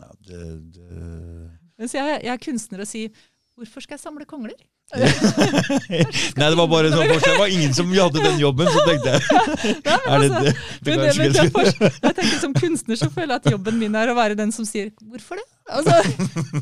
[0.01, 0.43] ja, det,
[0.74, 3.15] det jeg, jeg er kunstner og sier
[3.55, 4.59] hvorfor skal jeg samle kongler?
[6.41, 7.12] Nei, det var bare sånn.
[7.23, 9.21] Det var ingen som hadde den jobben, så tenkte jeg
[10.11, 10.55] Er det det?
[10.83, 14.17] det Men, jeg jeg tenker Som kunstner så føler jeg at jobben min er å
[14.19, 15.95] være den som sier 'hvorfor det?' Altså,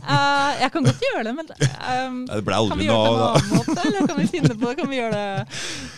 [0.05, 3.23] uh, jeg kan godt gjøre det, men um, det kan vi gjøre det på en
[3.25, 3.79] annen måte?
[3.87, 5.47] Eller kan vi finne på Kan vi gjøre det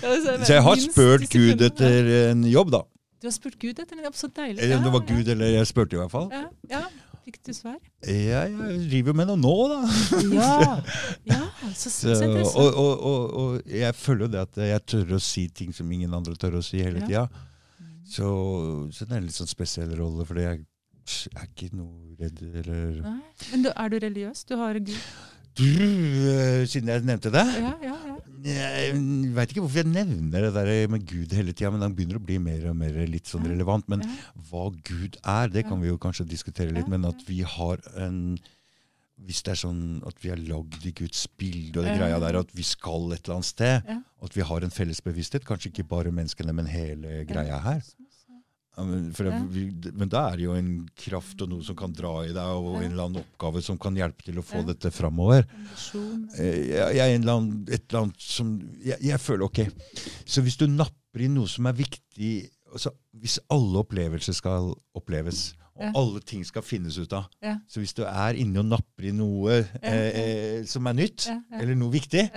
[0.07, 1.27] Altså, Så jeg har spurt.
[1.35, 2.85] Gud etter en jobb, da.
[3.21, 4.15] Du har spurt Gud etter en jobb?
[4.15, 4.63] Så deilig.
[4.63, 6.31] Eller om det var Gud, eller jeg spurte i hvert fall.
[6.31, 6.85] Ja, ja.
[7.31, 7.77] Fikk du svar?
[8.11, 9.77] Ja, jeg driver med noe nå, da.
[10.35, 10.55] Ja.
[11.31, 11.39] ja
[11.77, 12.27] så, så, Så,
[12.59, 15.87] og, og, og, og jeg føler jo det at jeg tør å si ting som
[15.95, 17.07] ingen andre tør å si hele Ja.
[17.07, 17.47] tida.
[18.11, 18.27] Så,
[18.91, 20.65] så det er en litt sånn spesiell rolle, fordi jeg
[21.39, 23.19] er ikke noe redd eller Nei.
[23.53, 24.43] Men du, er du religiøs?
[24.51, 24.99] Du har Gud?
[25.61, 28.17] Siden jeg nevnte det Ja, ja, ja.
[28.41, 28.95] Jeg
[29.37, 32.23] veit ikke hvorfor jeg nevner det der med Gud hele tida, men det begynner å
[32.25, 33.85] bli mer og mer litt sånn relevant.
[33.93, 34.01] Men
[34.49, 36.89] hva Gud er, det kan vi jo kanskje diskutere litt.
[36.89, 38.39] Men at vi har en
[39.21, 42.39] Hvis det er sånn at vi er lagd i Guds bilde, og det greia der
[42.41, 43.91] at vi skal et eller annet sted,
[44.25, 47.83] at vi har en felles bevissthet, kanskje ikke bare menneskene, men hele greia her.
[48.87, 52.13] Men, for det, men da er det jo en kraft og noe som kan dra
[52.27, 55.47] i deg, og en eller annen oppgave som kan hjelpe til å få dette framover.
[56.39, 58.53] Eh, Jeg, jeg en eller annen, et eller annet som
[58.85, 59.63] jeg, jeg føler ok.
[60.25, 62.33] Så hvis du napper i noe som er viktig
[62.71, 67.57] altså Hvis alle opplevelser skal oppleves, og alle ting skal finnes ut av Ja.
[67.67, 71.35] Så hvis du er inne og napper i noe eh, eh, som er nytt, Ja,
[71.51, 71.59] ja.
[71.65, 72.29] eller noe viktig,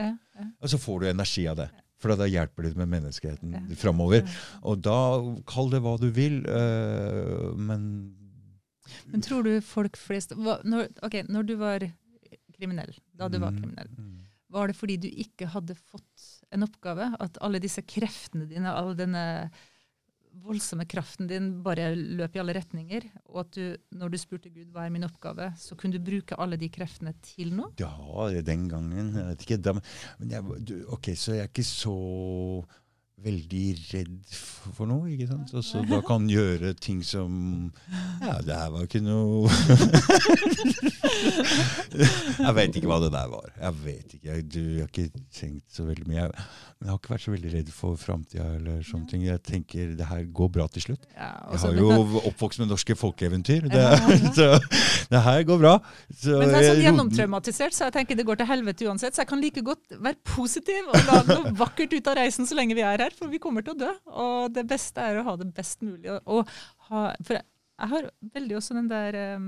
[0.57, 1.67] og så får du energi av det.
[2.03, 3.61] For da hjelper det med menneskeheten Ja.
[3.79, 4.27] framover.
[4.67, 4.97] Og da,
[5.47, 7.87] kall det hva du vil, eh, men
[9.09, 11.85] Men tror du folk flest hva, når, ok, når du var
[12.57, 14.17] kriminell, da du var Mm, kriminell, mm.
[14.53, 17.07] var det fordi du ikke hadde fått en oppgave?
[17.23, 19.49] At alle disse kreftene dine, all denne
[20.43, 23.05] voldsomme kraften din bare løp i alle retninger?
[23.29, 26.37] Og at du, når du spurte Gud hva er min oppgave, så kunne du bruke
[26.41, 27.73] alle de kreftene til noe?
[27.81, 27.93] Ja,
[28.45, 29.13] den gangen.
[29.19, 29.59] Jeg vet ikke.
[29.63, 29.75] Da,
[30.19, 31.97] men jeg, du, ok, så jeg er ikke så
[33.23, 33.63] veldig
[33.93, 34.35] redd
[34.75, 35.53] for noe, ikke sant?
[35.57, 37.71] Og så da kan gjøre ting som
[38.21, 39.49] Ja, det her var ikke noe
[42.43, 43.49] Jeg vet ikke hva det der var.
[43.55, 44.27] Jeg vet ikke.
[44.27, 46.23] Jeg, du, jeg har ikke tenkt så veldig mye.
[46.23, 46.45] Jeg,
[46.79, 49.25] men jeg har ikke vært så veldig redd for framtida eller sånne ting.
[49.27, 51.05] Jeg tenker det her går bra til slutt.
[51.15, 53.69] Ja, Jeg har jo oppvokst med norske folkeeventyr.
[53.71, 53.83] Det,
[54.37, 54.49] så
[55.13, 55.75] det her går bra.
[56.11, 59.15] Så Men det er sånn gjennomtraumatisert, så jeg tenker det går til helvete uansett.
[59.15, 62.57] Så jeg kan like godt være positiv og lage noe vakkert ut av reisen så
[62.59, 63.91] lenge vi er her, for vi kommer til å dø.
[64.13, 66.09] Og det beste er å ha det best mulig.
[66.27, 67.45] Ha, for jeg,
[67.79, 69.47] jeg har veldig også den der um,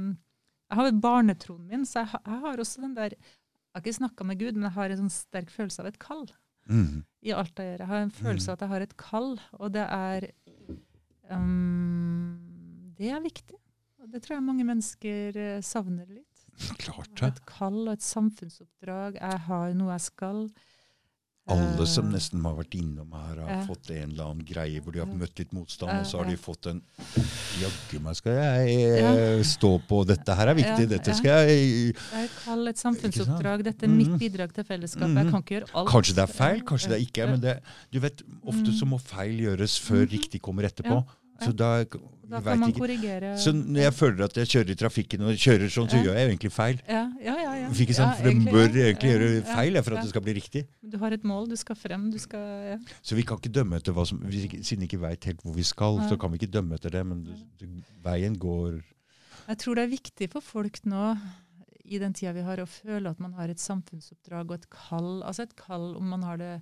[0.71, 3.97] Jeg har barnetroen min, så jeg, har- jeg har også den der Jeg har ikke
[3.99, 6.25] snakka med Gud, men jeg har en sånn sterk følelse av et kall
[6.65, 7.03] Mm.
[7.21, 7.81] i alt jeg gjør.
[7.83, 10.25] Jeg har en følelse av at jeg har et kall, og det er
[11.29, 13.57] um, Det er viktig.
[14.01, 16.43] Og det tror jeg mange mennesker eh, savner litt.
[16.83, 17.27] Klart det.
[17.33, 19.17] Et kall og et samfunnsoppdrag.
[19.19, 20.41] Jeg har noe jeg skal.
[21.47, 23.57] Alle som Eh, nesten har vært innom her, har ja.
[23.67, 26.37] fått en eller annen greie hvor de har møtt litt motstand, og så har de
[26.41, 26.79] fått en
[27.61, 29.11] Jaggu meg skal jeg ja.
[29.45, 33.63] stå på, dette her er viktig, Ja, dette skal jeg Jeg kaller et samfunnsoppdrag.
[33.63, 33.97] Dette er Mhm.
[33.97, 35.15] mitt bidrag til fellesskapet.
[35.21, 35.89] Jeg kan ikke gjøre alt.
[35.93, 37.59] Kanskje det er feil, kanskje det ikke er, men det,
[37.91, 38.79] du vet, ofte Mm.
[38.79, 41.05] så må feil gjøres før riktig kommer etterpå.
[41.43, 41.83] Så da,
[42.25, 42.79] Da kan man ikke.
[42.79, 43.37] korrigere.
[43.37, 46.29] Så når jeg føler at jeg kjører i trafikken og kjører sånn, så gjør jeg
[46.31, 46.79] egentlig feil.
[46.87, 47.67] ja, ja, ja, ja.
[47.69, 48.17] Ikke sant?
[48.17, 50.63] For egentlig, bør egentlig gjøre feil for at det skal bli riktig.
[50.81, 52.79] Du har et mål, du skal frem, du skal.
[53.03, 55.53] Så vi kan ikke dømme etter hva som vi, Siden vi ikke veit helt hvor
[55.53, 57.05] vi skal, så kan vi ikke dømme etter det.
[57.05, 57.27] Men
[58.03, 58.81] veien går
[59.47, 61.17] Jeg tror det er viktig for folk nå
[61.85, 65.21] i den tida vi har, å føle at man har et samfunnsoppdrag og et kall.
[65.21, 66.53] Altså et kall om man har det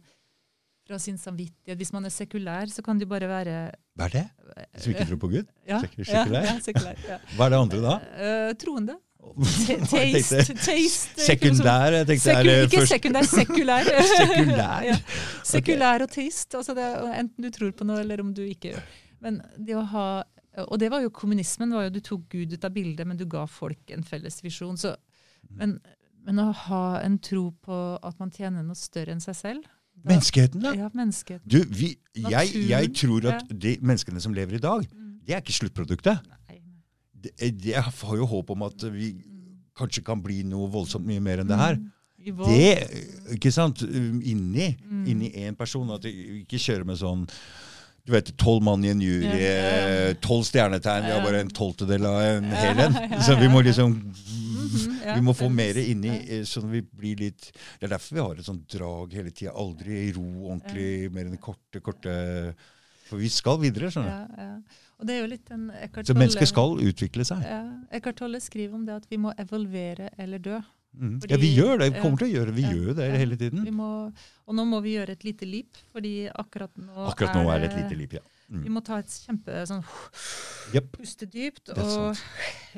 [0.87, 1.77] fra sin samvittighet.
[1.79, 3.55] Hvis man er sekulær, så kan jo bare være
[3.95, 4.25] Hva er det?
[4.73, 5.49] Hvis du ikke tror på Gud?
[5.67, 6.43] ja, sekulær?
[6.43, 7.17] Ja, sekulær ja.
[7.37, 7.95] Hva er det andre da?
[8.19, 8.97] Uh, troende.
[9.63, 10.57] Tenkte Taste.
[10.59, 11.95] taste Sekundær?
[11.95, 13.87] Jeg tenkte er ikke først sekundær, sekulær.
[14.19, 14.83] Sekulær?
[14.89, 14.97] ja.
[15.47, 16.57] Sekulær og teist.
[16.59, 18.83] Altså det, enten du tror på noe, eller om du ikke gjør.
[19.23, 20.07] Men det å ha,
[20.67, 21.71] og det var jo kommunismen.
[21.71, 24.75] var jo Du tok Gud ut av bildet, men du ga folk en felles visjon.
[24.77, 24.91] Så,
[25.55, 25.77] men,
[26.27, 29.71] men å ha en tro på at man tjener noe større enn seg selv
[30.05, 30.73] Menneskeheten, da?
[30.75, 31.47] Ja, menneskeheten.
[31.49, 35.19] Du, vi, jeg, jeg tror at de menneskene som lever i dag, Mm.
[35.25, 36.19] det er ikke sluttproduktet.
[37.39, 39.13] Jeg har jo håp om at vi
[39.79, 41.77] kanskje kan bli noe voldsomt mye mer enn det her.
[41.79, 41.89] Mm.
[42.23, 45.05] Det, ikke sant, inni, Mm.
[45.07, 45.89] inni én person.
[45.91, 47.25] At vi ikke kjører med sånn
[48.05, 50.13] du vet, Tolv mann i en jury, ja.
[50.19, 51.05] tolv stjernetegn.
[51.07, 52.97] Vi har bare en tolvtedel av en hel en.
[53.23, 53.93] Så vi må liksom
[54.73, 57.49] Mhm, Vi må få mer inni, eh, sånn vi blir litt
[57.79, 59.51] Det er derfor vi har et sånt drag hele tida.
[59.53, 62.55] Aldri i ro ordentlig, mer enn korte, korte
[63.09, 64.33] For vi skal videre, skjønner du.
[64.41, 64.79] Ja, ja.
[64.99, 67.43] Og det er jo litt en Eckhart Så mennesket skal utvikle seg.
[67.45, 67.61] Ja,
[67.91, 70.61] Eckhart Tolle skriver om det at vi må evolvere eller dø.
[70.93, 71.19] Mm.
[71.21, 71.93] Fordi- ja, vi gjør det.
[71.93, 72.51] Vi kommer til å gjøre.
[72.53, 73.63] Vi ja, gjør det hele tiden.
[73.65, 73.87] Vi må,
[74.47, 77.71] og nå må vi gjøre et lite lip, fordi akkurat nå, Akkurat nå er det
[77.71, 78.19] et lite lip, ja.
[78.49, 78.73] Vi Mm.
[78.75, 79.83] må ta et kjempe sånn
[80.91, 82.15] puste dypt, og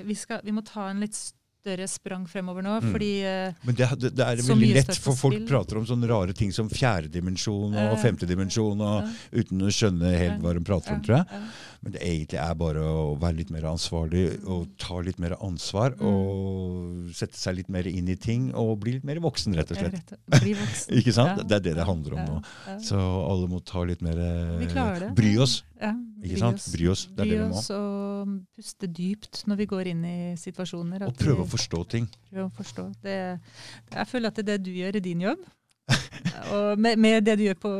[0.05, 1.33] vi, skal, vi må ta en litt
[1.65, 2.91] større sprang fremover nå, Mm.
[2.93, 5.47] fordi eh, Men det, det, det er veldig lett, for folk spill.
[5.49, 8.99] prater om sånne rare ting som fjerde dimensjon og femtedimensjon, ja,
[9.33, 11.41] uten å skjønne helt hva de prater om, tror jeg.
[11.85, 15.93] Men det egentlig er bare å være litt mer ansvarlig og ta litt mer ansvar.
[15.99, 16.05] Mm.
[16.09, 19.77] Og sette seg litt mer inn i ting og bli litt mer voksen, rett og
[19.81, 20.15] slett.
[20.39, 20.95] Bli voksen.
[21.01, 21.43] Ikke sant?
[21.45, 22.39] Det er det det handler om nå.
[22.81, 25.13] Så alle må ta litt mer eh.
[25.17, 25.59] Bry oss.
[25.81, 25.91] Ja,
[26.23, 26.64] Ikke sant?
[26.72, 27.06] Bry oss.
[27.11, 27.60] Det er Bry det vi må.
[27.60, 31.03] oss og puste dypt når vi går inn i situasjoner.
[31.07, 32.07] Og prøve å forstå ting.
[32.31, 32.85] Prøve å forstå.
[33.03, 33.18] Det,
[33.91, 35.43] jeg føler at det er det du gjør i din jobb.
[36.56, 37.72] og med, med det du gjør på,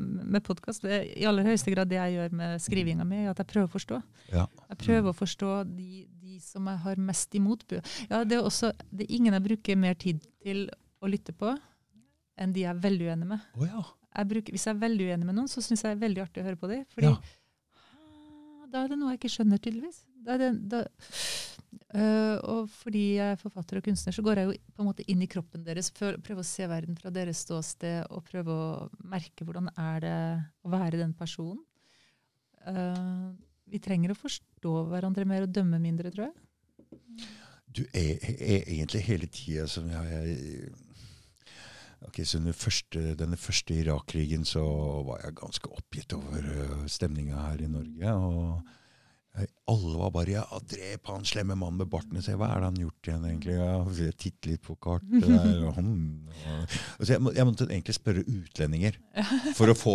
[0.00, 3.68] med podkast, i aller høyeste grad det jeg gjør med skrivinga mi, at jeg prøver
[3.68, 3.98] å forstå.
[4.32, 4.46] Ja.
[4.70, 7.66] Jeg prøver å forstå de, de som jeg har mest imot.
[8.08, 10.68] Ja, det er også det er ingen jeg bruker mer tid til
[11.02, 11.52] å lytte på
[12.40, 13.42] enn de jeg er veldig uenig med.
[13.58, 13.82] Oh, ja.
[14.16, 16.22] Jeg bruker, hvis jeg er veldig uenig med noen, så syns jeg det er veldig
[16.24, 16.86] artig å høre på dem.
[16.94, 17.18] Fordi Ja.
[18.70, 20.02] Da er det noe jeg ikke skjønner, tydeligvis.
[20.24, 20.84] Da det, da,
[21.90, 25.06] Øh, og fordi jeg er forfatter og kunstner, så går jeg jo på en måte
[25.10, 25.90] inn i kroppen deres.
[25.90, 30.20] Prøver å se verden fra deres ståsted og prøve å merke hvordan er det
[30.62, 31.62] å være den personen.
[32.60, 33.34] Uh,
[33.70, 37.28] vi trenger å forstå hverandre mer og dømme mindre, tror jeg.
[37.70, 40.70] Du er, er egentlig hele tida som jeg, jeg
[42.08, 44.62] Ok, så under første, denne første Irak-krigen så
[45.04, 48.14] var jeg ganske oppgitt over uh, stemninga her i Norge.
[48.14, 48.79] og
[49.70, 52.80] alle var bare ja, 'Drep han slemme mannen med barten.' Se, Hva er det han
[52.82, 53.54] gjort igjen, egentlig?
[53.54, 55.60] Ja, Titt litt på kartet der.
[55.68, 55.92] Og han,
[56.98, 58.98] altså, jeg, må, jeg måtte egentlig spørre utlendinger
[59.58, 59.94] for å få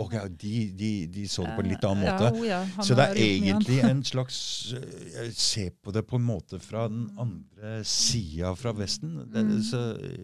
[0.00, 2.30] Ok, de, de, de så det på en litt annen måte.
[2.32, 4.40] Ja, oh ja, Så det er egentlig en slags
[4.72, 9.18] øh, Jeg ser på det på en måte fra den andre sida fra Vesten.
[9.28, 9.62] Det, Mm.
[9.66, 9.78] så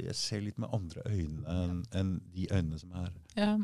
[0.09, 3.11] jeg ser litt med andre øyne enn en de øynene som er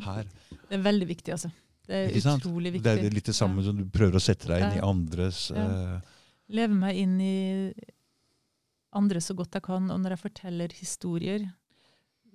[0.05, 0.25] her.
[0.69, 1.49] Det er veldig viktig, altså.
[1.87, 4.79] Det er utrolig Det er litt det samme som du prøver å sette deg inn
[4.79, 6.01] i andres øh,
[6.49, 7.75] leve meg inn i
[8.95, 9.91] andre så godt jeg kan.
[9.91, 11.47] Og når jeg forteller historier,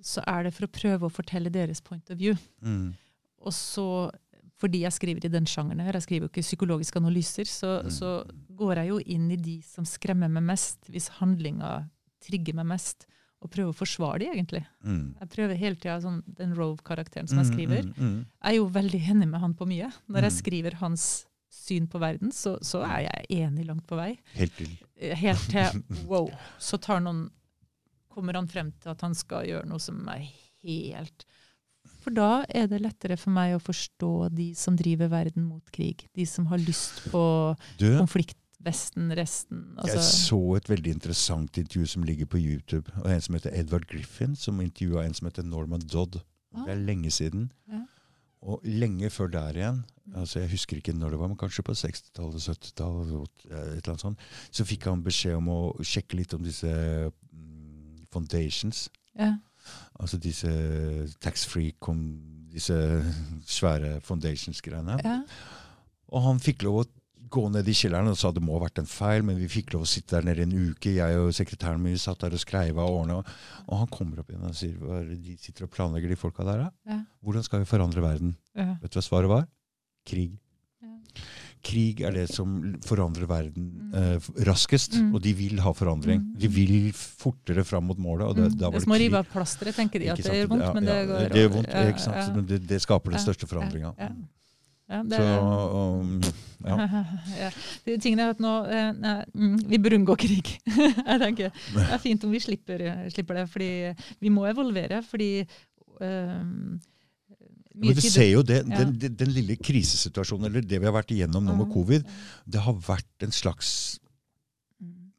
[0.04, 2.36] så er det for å prøve å fortelle deres point of view.
[2.62, 2.94] mm,
[3.42, 4.12] Og så,
[4.60, 7.90] fordi jeg skriver i den sjangeren her, jeg skriver jo ikke psykologiske analyser, så, Mm.
[7.92, 8.12] så
[8.56, 11.90] går jeg jo inn i de som skremmer meg mest, hvis handlinga
[12.22, 13.06] trigger meg mest,
[13.42, 14.66] og prøver å forsvare de, egentlig.
[14.84, 15.16] mm.
[15.22, 17.86] Jeg prøver hele tida sånn, den Rove-karakteren som jeg skriver.
[17.88, 18.26] Mm, mm, mm.
[18.44, 19.92] Jeg er jo veldig enig med han på mye.
[20.10, 20.40] Når jeg Mm.
[20.42, 21.06] skriver hans
[21.50, 24.18] syn på verden, så, så er jeg enig langt på vei.
[24.36, 24.74] Helt til.
[25.16, 26.28] Helt til wow.
[26.60, 27.30] Så tar noen,
[28.12, 30.26] kommer han frem til at han skal gjøre noe som er
[30.64, 31.26] helt
[32.04, 36.06] For da er det lettere for meg å forstå de som driver verden mot krig.
[36.16, 37.88] De som har lyst på Du,
[38.60, 39.78] konfliktvesten, resten.
[39.86, 42.92] jeg Altså, så et veldig interessant intervju som ligger på YouTube.
[43.04, 46.22] Og En som heter Edward Griffin, som intervjua en som heter Norman Dodd.
[46.52, 47.52] Det er lenge siden.
[47.68, 47.86] Ja.
[48.42, 51.74] Og lenge før der igjen, altså jeg husker ikke når det var, men kanskje på
[51.74, 54.20] 60-tallet, 70-tallet, et eller annet sånt,
[54.52, 58.90] så fikk han beskjed om å sjekke litt om disse mm, foundations.
[59.20, 59.36] Ja.
[60.00, 60.50] Altså disse
[61.20, 61.74] tax-free,
[62.54, 63.04] disse
[63.46, 65.02] svære foundations-greiene.
[65.04, 65.20] Ja.
[66.08, 66.88] Og han fikk lov å
[67.30, 69.74] gå ned i kjelleren og sa det må ha vært en feil, men vi fikk
[69.74, 70.94] lov å sitte der nede en uke.
[70.96, 73.20] Jeg og sekretæren min satt der og skreiv av årene.
[73.68, 76.68] Og, han kommer opp igjen og sier hva de sitter og planlegger, de folka der?
[76.90, 77.00] Ja.
[77.24, 78.36] Hvordan skal vi forandre verden?
[78.56, 78.76] Ja.
[78.82, 79.48] Vet du hva svaret var?
[80.10, 80.38] Krig.
[80.82, 80.96] Ja.
[81.62, 82.54] Krig er det som
[82.88, 83.94] forandrer verden Mm.
[83.96, 85.14] eh, raskest, Mm.
[85.16, 86.22] og de vil ha forandring.
[86.22, 86.40] Mm.
[86.40, 88.28] De vil fortere fram mot målet.
[88.28, 88.58] og det, Mm.
[88.58, 90.48] da var det det er som å rive av plasteret, tenker de at det gjør
[90.48, 92.36] vondt, men det går det gjør vondt, ikke sant?
[92.36, 93.94] Men det, det skaper den største forandringa.
[94.90, 95.26] Ja, ja, det, Så
[96.02, 96.22] um,
[96.66, 96.76] ja.
[97.44, 97.50] ja.
[97.86, 100.54] De tingene er at nå eh, nei, mm, Vi bør unngå krig.
[101.10, 103.72] jeg tenker Det er fint om vi slipper, slipper det, fordi
[104.20, 105.04] vi må evolvere.
[105.06, 106.42] fordi eh,
[107.80, 110.96] mye Men du ser jo det, den, den, den lille krisesituasjonen, eller det vi har
[110.96, 112.08] vært igjennom nå med covid,
[112.50, 114.00] det har vært en slags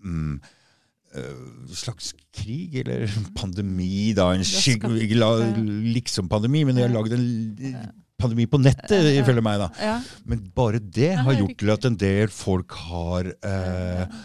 [0.01, 0.09] Mm.
[0.13, 0.41] mm,
[1.21, 4.31] øh, slags krig, eller pandemi, da.
[4.35, 4.87] En skygg,
[5.93, 7.27] liksom pandemi, men de har lagd en.
[8.23, 9.63] Pandemi på nettet, ifølge meg.
[9.63, 9.97] da.
[10.29, 14.21] Men bare det har gjort til at en del folk har eh,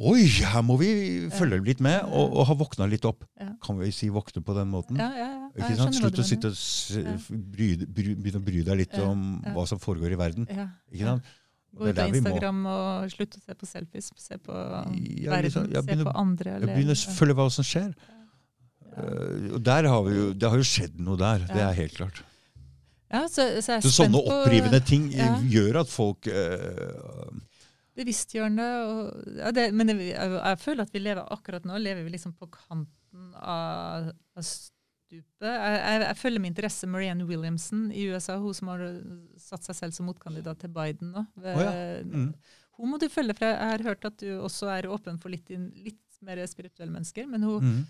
[0.00, 0.88] Oi, her må vi
[1.36, 3.26] følge litt med, og, og har våkna litt opp.
[3.36, 3.50] Ja.
[3.60, 4.96] Kan vi si våkne på den måten?
[4.96, 5.50] ja, ja, ja.
[5.58, 5.98] Ikke sant?
[5.98, 7.26] Slutt å sitte og
[7.58, 10.46] begynne å bry deg litt om hva som foregår i verden.
[10.48, 11.28] Ikke sant?
[11.70, 12.06] Gå ut på.
[12.18, 14.08] Instagram og slutt å se på selfies.
[14.18, 16.56] Se på verden, liksom, jeg se på andre.
[16.56, 17.92] Jeg begynner å følge hva som skjer.
[18.90, 21.46] Eh, og der har vi jo, Det har jo skjedd noe der.
[21.50, 22.24] Det er helt klart.
[23.10, 25.32] Ja, så, så Så sånne på opprivende ting ja.
[25.50, 27.30] gjør at folk eh,
[27.98, 28.66] bevisstgjørende.
[28.86, 32.36] Og, ja, det, men jeg, jeg, føler at vi lever akkurat nå lever vi liksom
[32.38, 35.42] på kanten av, av stupet.
[35.42, 38.86] Jeg, jeg, jeg følger med interesse Marianne Williamson i USA, hun som har
[39.42, 41.26] satt seg selv som motkandidat til Biden nå.
[41.42, 42.28] Ved, oh.
[42.28, 42.30] Mm.
[42.80, 45.50] Hun må du følge, for jeg har hørt at du også er åpen for litt,
[45.76, 47.26] litt mer spirituelle mennesker.
[47.28, 47.80] Men hun, mm.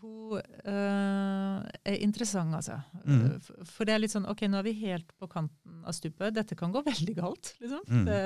[0.00, 2.80] Hun øh, er interessant, altså.
[3.04, 3.40] Mm.
[3.44, 6.34] For, for det er litt sånn OK, nå er vi helt på kanten av stupet.
[6.36, 7.84] Dette kan gå veldig galt, liksom.
[7.88, 8.08] Mm.
[8.08, 8.20] Det,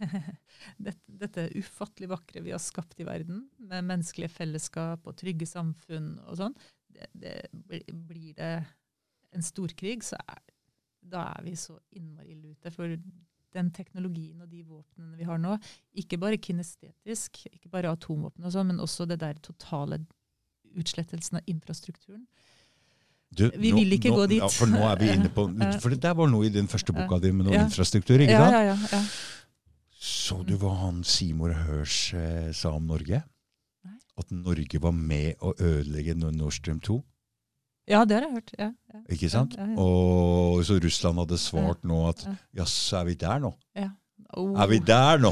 [0.88, 6.16] dette, dette ufattelig vakre vi har skapt i verden, med menneskelige fellesskap og trygge samfunn
[6.26, 6.56] og sånn,
[6.94, 8.56] det, det, blir det
[9.34, 10.42] en storkrig, så er,
[11.04, 12.72] da er vi så innmari ille ute.
[12.74, 12.94] For
[13.54, 15.56] den teknologien og de våpnene vi har nå,
[16.02, 20.02] ikke bare kinestetisk, ikke bare atomvåpen og sånn, men også det der totale
[20.76, 22.26] utslettelsen av infrastrukturen.
[23.34, 24.38] Du, Vi vil ikke nå, gå dit.
[24.38, 25.48] Ja, for nå er vi inne på
[25.82, 27.64] For det der var noe i den første boka di med noe Ja.
[27.66, 28.20] infrastruktur.
[28.22, 28.52] ikke Ja, sant?
[28.52, 29.00] ja, ja, ja.
[30.04, 33.22] Så du hva han Simor Hersh eh, sa om Norge?
[33.84, 33.96] Nei.
[34.20, 37.02] At Norge var med å ødelegge Nord Stream 2.
[37.88, 38.52] ja, det har jeg hørt.
[38.58, 39.00] Ja, ja.
[39.10, 39.56] Ikke sant?
[39.58, 39.80] Ja, ja, ja.
[39.80, 42.34] Og så Russland hadde svart nå at Ja.
[42.60, 43.54] ja, så er vi der nå.
[44.34, 44.54] Oh.
[44.58, 45.30] Er vi der nå?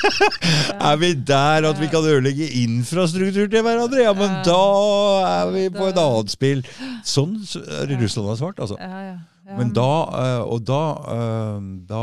[0.90, 4.00] er vi der at vi kan ødelegge infrastruktur til hverandre?
[4.02, 4.62] Ja, men da
[5.28, 6.64] er vi på et annet spill.
[7.06, 7.92] Sånn er.
[8.00, 8.80] Russland har svart, altså.
[9.58, 12.02] Men da eh, Og da eh, Da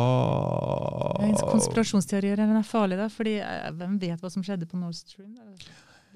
[1.47, 5.31] Konspirasjonsteorier er farlig, da, fordi eh, hvem vet hva som skjedde på Nord Stream?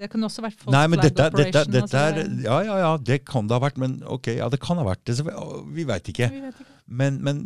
[0.02, 3.22] Det kunne også vært Nei, men dette, dette, dette er altså, Ja, ja, ja, det
[3.28, 3.78] kan det ha vært.
[3.82, 5.20] Men ok, ja, det kan ha vært det.
[5.20, 5.28] så
[5.76, 6.32] Vi, veit ikke.
[6.32, 6.70] Ikke.
[6.90, 7.44] Men, men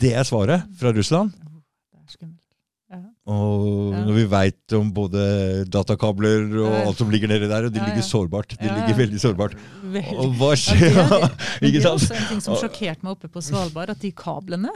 [0.00, 1.34] det er svaret fra Russland.
[2.10, 2.40] Skummelt.
[2.92, 2.98] Ja.
[3.32, 5.22] Og når vi veit om både
[5.72, 7.90] datakabler og alt som ligger nedi der, og de Ja, ja.
[7.90, 8.52] ligger sårbart.
[8.60, 9.56] De ligger veldig sårbart.
[9.82, 10.18] Veldig.
[10.20, 10.92] Og hva skjer?
[10.92, 11.30] det er
[11.64, 11.72] det.
[11.72, 14.70] Det er også en ting som sjokkerte meg oppe på Svalbard, at de kablene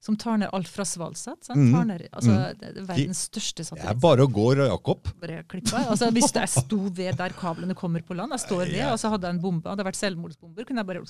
[0.00, 1.50] som tar ned alt fra Svalseth.
[1.50, 1.72] Mm.
[2.12, 2.58] Altså, Mm.
[2.60, 5.08] det er verdens største Det er bare å gå, Jakob.
[5.20, 5.74] bare klippe.
[5.90, 9.10] Altså, hvis jeg sto ved der kablene kommer på land, jeg står ved, og så
[9.10, 11.00] hadde jeg en bombe, hadde det vært selvmordsbomber, kunne jeg bare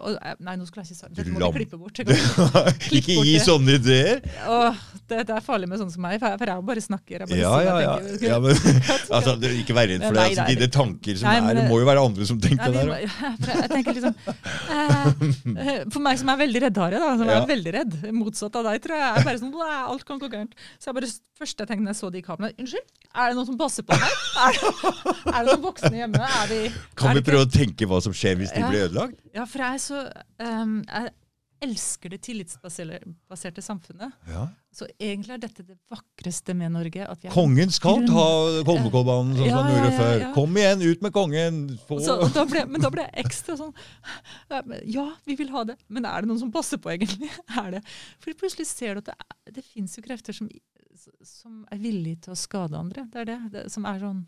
[0.00, 1.98] og, Nei, nå skulle jeg ikke si Dette må du klippe bort.
[1.98, 2.06] Jeg
[3.02, 3.44] ikke gi det.
[3.44, 4.22] sånne ideer.
[4.48, 4.74] Åh,
[5.10, 7.18] det, det er farlig med sånne som meg, for jeg, for jeg bare snakker.
[7.20, 7.94] Jeg bare Ja, ja, ja.
[7.98, 8.28] tenker.
[8.30, 8.56] ja men,
[9.20, 10.20] altså, dere, ikke vær redd for det.
[10.20, 12.40] Nei, Altså, dine tanker som nei, men er Det det- må jo være andre som
[12.40, 12.96] tenker det der.
[12.96, 13.10] jeg,
[13.60, 14.14] jeg tenker liksom
[14.80, 17.96] eh, For meg som er veldig redd, jeg da, som er veldig redd,
[18.30, 20.54] motsatt av deg, tror jeg, er bare sånn Alt kan gå gærent.
[20.78, 21.10] Så jeg bare,
[21.40, 24.16] første jeg tenkte jeg så de kameraene, Unnskyld, er det noen som passer på her?
[24.40, 24.70] Er det,
[25.34, 26.28] er det noen voksne hjemme?
[26.50, 26.60] Vi,
[26.96, 28.68] Kan vi prøve å tenke hva som skjer hvis de Ja.
[28.70, 29.18] blir ødelagt?
[29.34, 30.04] Ja, for jeg er så
[30.46, 31.10] um, Jeg
[31.66, 34.14] elsker det tillitsbaserte samfunnet.
[34.30, 34.46] Ja.
[34.70, 37.06] Så egentlig er dette det vakreste med Norge.
[37.34, 38.26] Kongen skal grunn- ta
[38.68, 40.12] Holmenkollbanen sånn Ja, som han ja, gjorde ja, før.
[40.22, 40.28] ja.
[40.36, 41.56] Kom igjen, ut med kongen!
[42.06, 43.72] Så, da ble, men da ble jeg ekstra sånn
[44.96, 47.30] ja, vi vil ha det, men er det noen som passer på, egentlig?
[47.60, 47.80] Er det?
[48.22, 50.46] Fordi plutselig ser du at det, det fins jo krefter som,
[51.26, 53.08] som er villige til å skade andre.
[53.10, 54.22] Det er det, det som er sånn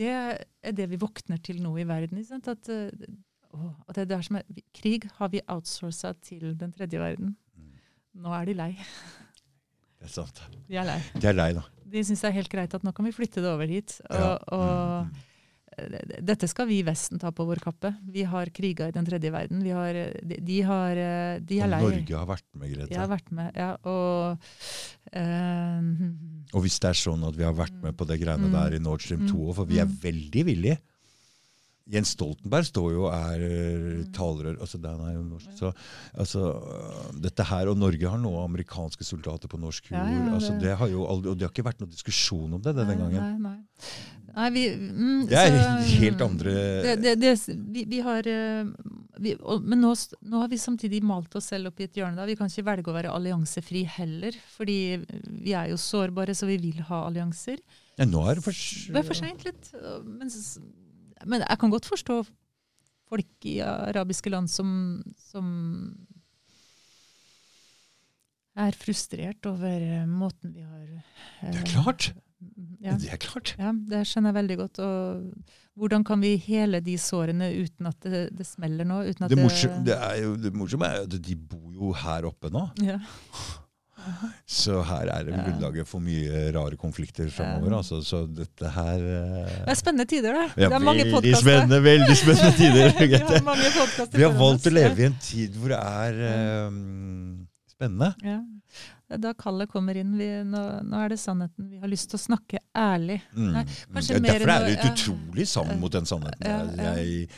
[0.00, 2.18] Det er det vi våkner til nå i verden.
[2.50, 2.90] At, eh,
[3.54, 7.36] å, det er det som er, krig har vi outsourca til den tredje verden.
[8.14, 8.70] Nå er de lei.
[10.00, 10.40] Det er sant.
[10.68, 11.00] De er lei.
[11.20, 11.62] De er lei, da.
[11.90, 14.00] De syns det er helt greit at nå kan vi flytte det over hit.
[14.08, 14.38] Og, Ja.
[14.56, 15.08] og
[15.78, 17.92] eh, dette skal vi i Vesten ta på vår kappe.
[18.10, 19.62] Vi har kriga i den tredje verden.
[19.62, 21.80] Vi har, de, de, har, eh, de er Og lei.
[21.82, 22.98] Norge har vært med, Jeg Grete.
[22.98, 23.76] har vært med, ja.
[23.84, 24.38] Og
[25.12, 25.80] eh,
[26.54, 28.52] Og hvis det er sånn at vi har vært med på det greiene Mm.
[28.52, 29.54] der i Nord Stream 2, Mm.
[29.54, 29.96] for vi er Mm.
[30.00, 30.78] veldig villige
[31.90, 35.72] Jens Stoltenberg står jo og er eh, talerør altså, den er jo norsk, så,
[36.14, 39.98] altså, øh, Dette her, og Norge har nå amerikanske soldater på norsk jord.
[39.98, 42.52] Ja, ja, altså, det- det har jo aldri, og det har ikke vært noen diskusjon
[42.54, 43.18] om det denne gangen.
[43.18, 43.58] Nei, nei.
[44.36, 46.52] nei vi, mm, Det er så, helt andre
[46.86, 47.32] det, det, det,
[47.74, 48.64] vi, vi har eh,
[49.18, 49.90] vi, og, Men nå,
[50.22, 52.16] nå har vi samtidig malt oss selv opp i et hjørne.
[52.16, 52.24] da.
[52.24, 54.78] Vi kan ikke velge å være alliansefri heller, fordi
[55.44, 57.58] vi er jo sårbare, så vi vil ha allianser.
[57.98, 59.72] ja, Nå er det for, Det er for seint litt.
[60.06, 60.58] Men, s-
[61.26, 62.22] men jeg kan godt forstå
[63.10, 64.70] folk i arabiske land som,
[65.18, 65.46] som
[68.60, 72.12] er frustrert over eh, måten vi har eh, Det er klart!
[72.80, 72.94] Ja.
[72.96, 73.50] Det er klart.
[73.60, 74.78] Ja, det skjønner jeg veldig godt.
[74.80, 79.02] Og hvordan kan vi hele de sårene uten at det, det smeller nå?
[79.20, 82.48] Det, morsomme, det, er jo, det morsomme er jo at de bor jo her oppe
[82.54, 82.64] nå.
[82.80, 82.96] Ja.
[84.50, 87.76] Så her er det grunnlaget for mye rare konflikter framover.
[87.80, 89.50] Altså, så dette her uh...
[89.50, 90.46] Det er spennende tider, da.
[90.54, 91.44] ja, det er mange podkaster.
[91.44, 92.94] spennende, veldig spennende tider.
[93.00, 96.24] vi har mange Vi har valgt å leve i en tid hvor det er
[96.70, 98.14] um, spennende.
[98.26, 98.40] Ja.
[99.18, 100.12] Da kallet kommer inn.
[100.18, 101.66] Vi, nå, nå er det sannheten.
[101.70, 103.18] Vi har lyst til å snakke ærlig.
[103.34, 103.48] Mm.
[103.56, 103.64] Nei,
[103.94, 106.46] kanskje Ja, mer Derfor er det et utrolig sammen mot den sannheten.
[106.46, 106.92] Ja, ja.
[107.00, 107.30] Jeg,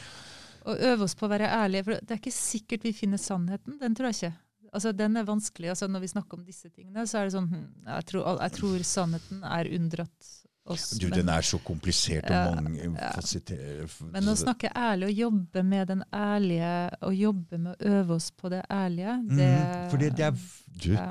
[0.69, 1.87] Og øve oss på å være ærlige.
[1.89, 3.79] For det er ikke sikkert vi finner sannheten.
[3.81, 4.35] Den tror jeg ikke.
[4.73, 5.69] Altså, Den er vanskelig.
[5.75, 8.55] Altså, når vi snakker om disse tingene, så er det sånn hm, jeg, tror, jeg
[8.57, 10.31] tror sannheten er unndratt
[10.73, 10.91] oss.
[10.97, 13.11] du, den er så komplisert og Ja, mange ja.
[14.15, 18.31] Men å snakke ærlig og jobbe med den ærlige, og jobbe med å øve oss
[18.31, 20.37] på det ærlige, det mm, For det, det er
[20.87, 21.09] du, ja,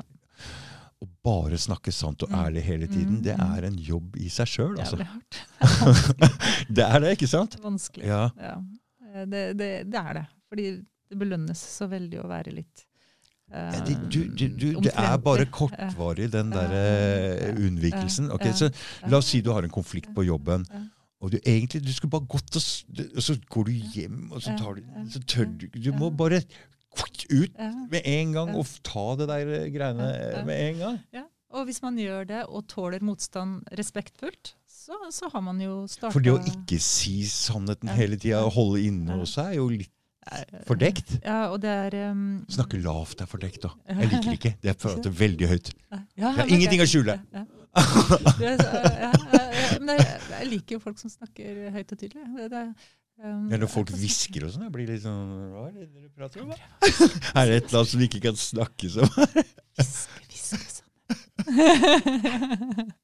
[1.01, 2.37] Å bare snakke sant og Mm.
[2.45, 3.53] ærlig hele tiden, Mm, det mm.
[3.57, 4.75] er en jobb i seg sjøl.
[4.79, 4.97] Altså.
[5.01, 6.67] er hardt.
[6.69, 7.57] Det er det, ikke sant?
[7.61, 8.05] Vanskelig.
[8.07, 8.29] Ja.
[8.37, 8.55] Ja.
[9.13, 10.25] Eh, Det, det, det er det.
[10.49, 10.67] Fordi
[11.09, 12.85] det belønnes så veldig å være litt
[13.51, 18.31] Ja, det, du, du, du, det er bare kortvarig, den der eh, unnvikelsen.
[18.31, 18.71] Ok, så
[19.11, 20.65] La oss si du har en konflikt på jobben.
[21.21, 22.63] Og du egentlig, du skulle bare gått og,
[23.11, 25.67] og så går du hjem, og så, tar du, så tør du.
[25.75, 26.41] Du må bare
[27.31, 27.59] ut
[27.91, 30.09] med en gang og ta det der eh, greiene
[30.47, 30.97] med en gang.
[31.15, 31.27] Ja.
[31.51, 36.13] Og hvis man gjør det og tåler motstand respektfullt, så, så har man jo starta
[36.15, 39.67] For det å ikke si sannheten hele tida og holde inne hos seg, er jo
[39.71, 39.91] litt
[40.67, 41.15] fordekt.
[41.23, 43.71] Ja, og det er um, Snakke lavt er fordekt, da.
[43.89, 44.53] Jeg liker ikke.
[44.61, 45.73] Det er prater veldig høyt.
[46.17, 47.17] Jeg har ingenting å skjule.
[47.33, 47.45] Ja, ja.
[48.35, 49.11] Det ja,
[49.79, 52.25] men jeg, jeg liker jo folk som snakker høyt og tydelig.
[52.35, 52.63] Det, det,
[53.23, 55.21] um, Ja, når folk hvisker og sånn, jeg blir litt sånn
[55.53, 56.51] Hva er det dere prater om?
[57.39, 59.07] Er det et eller annet som vi ikke kan snakke som
[59.79, 60.89] Hviske, hviske sånn.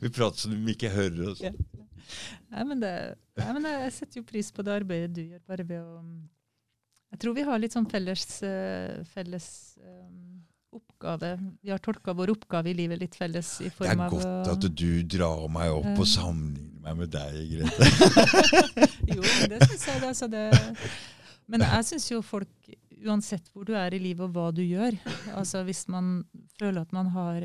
[0.00, 1.42] Vi prater som vi ikke hører oss.
[2.54, 2.92] Nei, men, det,
[3.40, 6.02] nei, men jeg setter jo pris på det arbeidet du gjør, bare ved å
[7.14, 10.44] Jeg tror vi har litt sånn felles, eh, felles um,
[10.74, 11.36] oppgave.
[11.62, 14.52] Vi har tolka vår oppgave i livet litt felles i Det er form av godt
[14.56, 18.88] at du drar meg opp uh, og sammenligner meg med deg, Grete.
[19.14, 20.00] Jo, det syns jeg.
[20.00, 20.48] Det, altså det.
[21.50, 22.72] Men jeg syns jo folk,
[23.04, 24.96] uansett hvor du er i livet og hva du gjør
[25.36, 26.22] altså Hvis man
[26.56, 27.44] føler at man har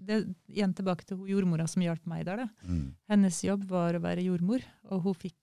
[0.00, 2.46] det, Igjen tilbake til jordmora som hjalp meg der.
[2.64, 2.94] Mm.
[3.10, 5.36] Hennes jobb var å være jordmor, og hun fikk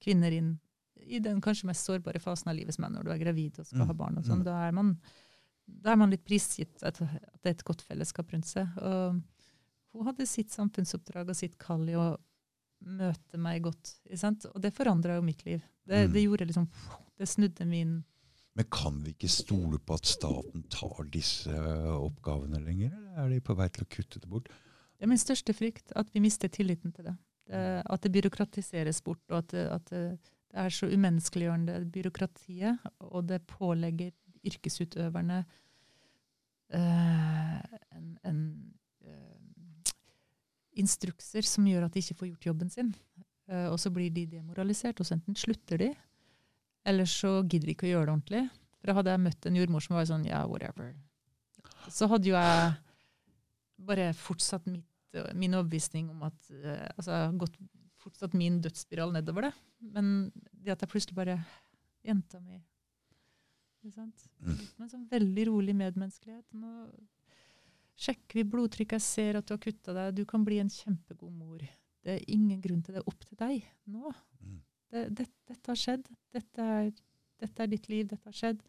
[0.00, 0.52] kvinner inn
[1.04, 3.66] i den kanskje mest sårbare fasen av livet som er når du er gravid og
[3.66, 3.86] skal Mm.
[3.86, 4.18] ha barn.
[4.18, 4.40] og sånn.
[4.40, 4.44] Mm.
[4.44, 4.94] Da, man,
[5.66, 8.66] da er man litt prisgitt at, at det er et godt fellesskap rundt seg.
[8.80, 9.20] Og
[9.94, 12.16] hun hadde sitt samfunnsoppdrag og sitt kall i å
[12.84, 13.96] møte meg godt.
[14.16, 14.46] Sant?
[14.54, 15.62] Og det forandra jo mitt liv.
[15.86, 16.12] Det, Mm.
[16.12, 16.68] det gjorde liksom
[17.18, 18.04] Det snudde min
[18.54, 21.54] Men kan vi ikke stole på at staten tar disse
[21.94, 22.92] oppgavene lenger?
[22.94, 24.50] Eller er de på vei til å kutte det bort?
[24.94, 27.16] Det er min største frykt, at vi mister tilliten til det.
[27.50, 30.18] at det byråkratiseres bort, og at at det,
[30.54, 32.78] er så umenneskeliggjørende, byråkratiet.
[32.98, 34.12] Og det pålegger
[34.44, 35.44] yrkesutøverne
[36.74, 37.58] eh,
[37.96, 38.40] en, en
[39.02, 39.92] eh,
[40.80, 42.94] instrukser som gjør at de ikke får gjort jobben sin.
[43.48, 45.90] Eh, og så blir de demoralisert, og så enten slutter de,
[46.84, 48.42] eller så gidder vi ikke å gjøre det ordentlig.
[48.80, 50.92] For hadde jeg møtt en jordmor som var sånn ja, whatever,
[51.92, 52.74] så hadde jo jeg
[53.84, 54.88] bare fortsatt mitt,
[55.36, 57.56] min overbevisning om at eh, altså, gått
[58.04, 59.54] fortsatt min dødsspiral nedover det.
[59.94, 60.14] Men
[60.52, 61.38] det at jeg plutselig bare
[62.04, 62.58] Jenta mi
[63.84, 64.26] ikke sant?
[64.40, 64.60] Mm.
[64.80, 66.46] Men sånn veldig rolig medmenneskelighet.
[66.56, 66.88] Nå
[68.00, 70.14] sjekker vi blodtrykket, jeg ser at du har kutta deg.
[70.16, 71.60] Du kan bli en kjempegod mor.
[72.04, 73.04] Det er ingen grunn til det.
[73.08, 74.12] Opp til deg nå.
[74.94, 75.14] Mm.
[75.14, 76.06] Det, det, dette har skjedd.
[76.34, 76.90] Dette er,
[77.42, 78.06] dette er ditt liv.
[78.10, 78.60] Dette har skjedd.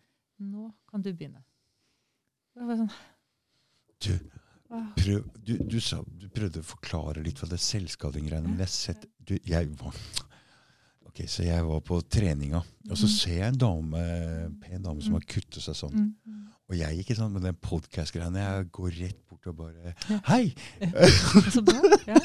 [0.42, 1.44] Nå kan du begynne.
[2.56, 2.92] Det var sånn,
[4.06, 4.12] Du,
[4.98, 9.06] prøv, du, du, sa, du prøvde å forklare litt hva det selvskading-greiene men jeg sett,
[9.20, 9.95] du, jeg var,
[11.06, 13.14] Ok, Så jeg var på treninga, og så Mhm.
[13.16, 14.02] ser jeg en dame,
[14.60, 16.10] pen dame som har kuttet seg sånn.
[16.66, 18.42] Og jeg ikke sånn med den podkast-greiene.
[18.42, 19.92] Jeg går rett bort og bare
[20.32, 20.48] Hei!
[21.53, 21.77] Så bra.
[22.10, 22.18] Ja.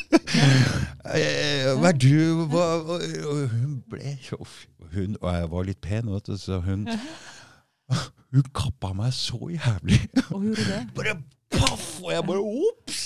[1.12, 2.64] Eh, Hva er du hva,
[2.96, 3.04] og,
[3.52, 4.14] hun ble
[4.94, 6.86] hun, Og jeg var litt pen, vet du, så hun
[8.30, 9.98] Hun kappa meg så jævlig.
[10.30, 10.80] Og gjorde det.
[10.94, 11.16] Bare
[11.50, 11.86] paff!
[12.02, 13.00] Og jeg bare ops!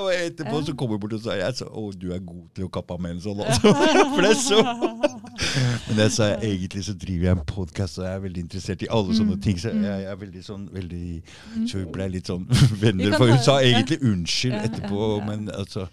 [0.00, 2.66] Og etterpå så kommer jeg bort og sier jeg så, å, du er god til
[2.66, 3.40] å kappe av menn sånn.
[3.44, 3.72] Altså.
[4.14, 4.60] For det er så
[5.90, 8.90] Men jeg sa egentlig så driver jeg en podkast, og jeg er veldig interessert i
[8.92, 9.58] alle sånne Mm, ting.
[9.62, 11.04] Så jeg, er veldig sånn veldig.
[11.70, 12.46] Så vi ble litt sånn
[12.84, 15.88] venner, for hun sa egentlig unnskyld etterpå, men altså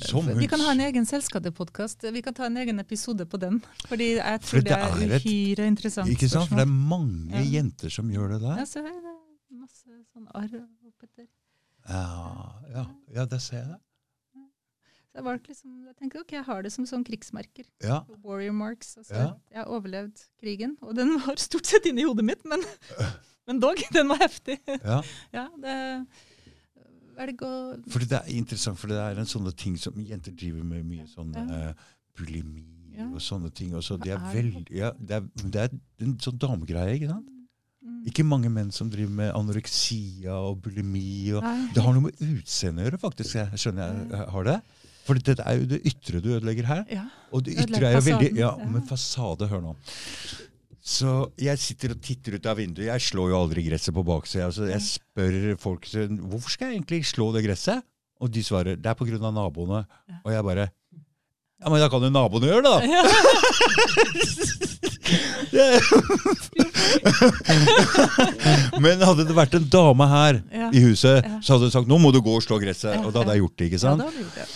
[0.00, 2.06] som hun Vi kan ha en egen selvskadepodkast.
[2.14, 3.58] Vi kan ta en egen episode på den.
[3.90, 6.48] Fordi jeg tror det det er er et- uhyre interessant Ikke sant?
[6.48, 7.42] For det er mange Ja.
[7.60, 8.56] jenter som gjør det der.
[8.62, 9.16] Ja, så er det
[9.60, 10.48] masse sånn arr
[11.00, 11.28] oppetter.
[11.88, 12.02] Ja,
[12.74, 12.84] ja,
[13.16, 13.78] ja det ser jeg.
[15.10, 17.66] Så jeg, valgte liksom, jeg tenkte ok, jeg har det som sånn krigsmerker.
[17.82, 18.02] Ja.
[18.22, 18.92] Warrior marks.
[19.00, 19.30] Altså, Ja.
[19.50, 22.62] Jeg har overlevd krigen, og den var stort sett inni hodet mitt, men,
[23.50, 24.60] men dog, den var heftig.
[24.68, 25.00] ja.
[25.36, 25.78] Ja, det
[27.20, 27.52] Velg å
[27.92, 31.08] Fordi det er interessant, for det er en sånne ting som jenter driver med mye
[31.10, 31.74] sånn eh,
[32.16, 32.64] bulimi
[33.10, 33.74] og sånne ting.
[33.76, 33.98] Også.
[34.00, 37.28] det er veldig, ja, det er, det er en sånn damegreie, ikke sant?
[38.00, 41.32] Mm, Ikke mange menn som driver med anoreksia og bulimi.
[41.36, 43.38] Og, det har noe med utseendet å gjøre, faktisk.
[43.40, 44.60] Jeg skjønner jeg har det.
[45.06, 46.84] For dette er jo det ytre du ødelegger her.
[46.92, 47.06] Ja.
[47.34, 48.68] Og det ytre er jo veldig Ja, ja.
[48.70, 49.76] men fasade, hør nå.
[50.90, 52.88] Så jeg sitter og titter ut av vinduet.
[52.88, 54.48] Jeg slår jo aldri gresset på baksida.
[54.54, 57.84] Så jeg spør folk hvorfor skal jeg egentlig slå det gresset.
[58.20, 59.30] Og de svarer det er pga.
[59.32, 59.84] naboene.
[60.24, 60.68] Og jeg bare
[61.60, 62.78] Ja, men da kan jo naboene gjøre det, da!
[62.88, 63.02] Ja.
[68.84, 70.68] Men hadde det vært en dame her Ja.
[70.72, 73.04] i huset, så hadde hun sagt 'nå må du gå og slå gresset'.
[73.04, 73.64] Og da hadde jeg gjort det.
[73.70, 74.00] ikke sant?
[74.02, 74.46] Ja, det gjort det.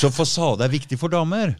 [0.00, 1.54] Så fasade er viktig for damer.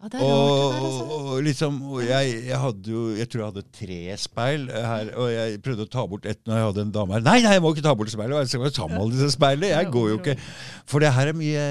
[0.00, 1.16] Ja, det er Og, rart det der, altså.
[1.30, 5.26] og liksom, og jeg, jeg hadde jo, jeg tror jeg hadde tre speil her, og
[5.28, 7.20] jeg prøvde å ta bort ett når jeg hadde en dame her.
[7.26, 8.38] Nei, nei, jeg må ikke ta bort speilet!
[8.40, 9.68] Jeg skal jo ta disse speilene!
[9.74, 10.36] Jeg går jo ikke
[10.88, 11.66] For det her er mye,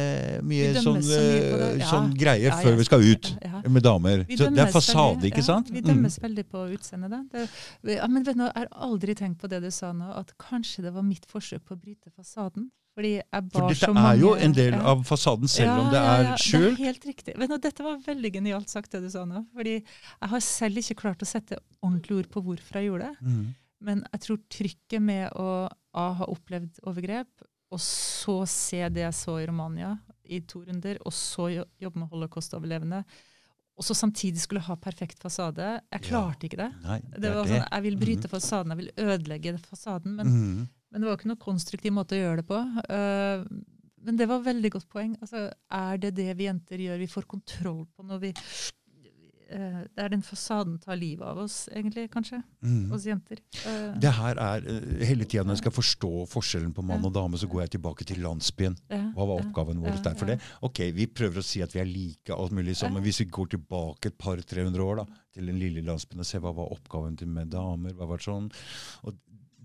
[0.45, 1.71] mye sånn, så mye det.
[1.71, 1.89] eh, Ja.
[1.89, 3.31] sånn greie Ja, før vi skal ut
[3.65, 4.25] med damer.
[4.29, 5.71] Så det er fasade, ikke sant?
[5.73, 5.87] Vi Mm.
[5.95, 7.09] dømmes veldig på utseendet.
[7.09, 7.47] da.
[7.81, 10.83] Det, men vet du, jeg har aldri tenkt på det du sa nå, at kanskje
[10.85, 12.69] det var mitt forsøk på å bryte fasaden.
[12.99, 14.79] Fordi jeg For dette så er jo en del ja.
[14.91, 16.65] av fasaden, selv Ja, om det er ja, skjult.
[16.75, 17.35] Det er helt riktig.
[17.39, 19.45] Men, dette var veldig genialt sagt, det du sa nå.
[19.55, 23.23] Fordi jeg har selv ikke klart å sette ordentlig ord på hvorfor jeg gjorde det.
[23.29, 23.45] Mm.
[23.87, 25.47] Men jeg tror trykket med å
[25.95, 27.29] A, ha opplevd overgrep,
[27.71, 29.93] og så se det jeg så i Romania
[30.29, 32.99] i to runder, og så jobbe med holocaust-overlevende,
[33.79, 36.67] og så samtidig skulle ha perfekt fasade Jeg klarte ikke det.
[36.83, 37.53] Nei, Det det var det.
[37.55, 37.69] sånn.
[37.71, 40.15] Jeg vil bryte fasaden, jeg vil ødelegge fasaden.
[40.19, 40.67] Men, Mm.
[40.91, 42.59] Men det var ikke noe konstruktiv måte å gjøre det på.
[42.89, 43.45] Eh,
[44.05, 45.15] men det var veldig godt poeng.
[45.21, 47.01] Altså, er det det vi jenter gjør?
[47.03, 48.29] Vi får kontroll på når vi
[49.51, 52.39] eh, Det er den fasaden tar livet av oss, egentlig, kanskje.
[52.63, 52.93] Mm.
[52.95, 53.41] Oss jenter.
[53.67, 54.65] Eh, Det her er
[55.03, 58.07] Hele tida når jeg skal forstå forskjellen på mann og dame, så går jeg tilbake
[58.07, 58.77] til landsbyen.
[58.89, 60.17] Hva var oppgaven vår der?
[60.19, 63.03] For det, ok, Vi prøver å si at vi er like, alt mulig sånn, men
[63.05, 66.55] hvis vi går tilbake et par-300 år da, til den lille landsbyen og ser hva
[66.55, 68.47] var oppgaven til med damer hva var det sånn,
[69.05, 69.19] og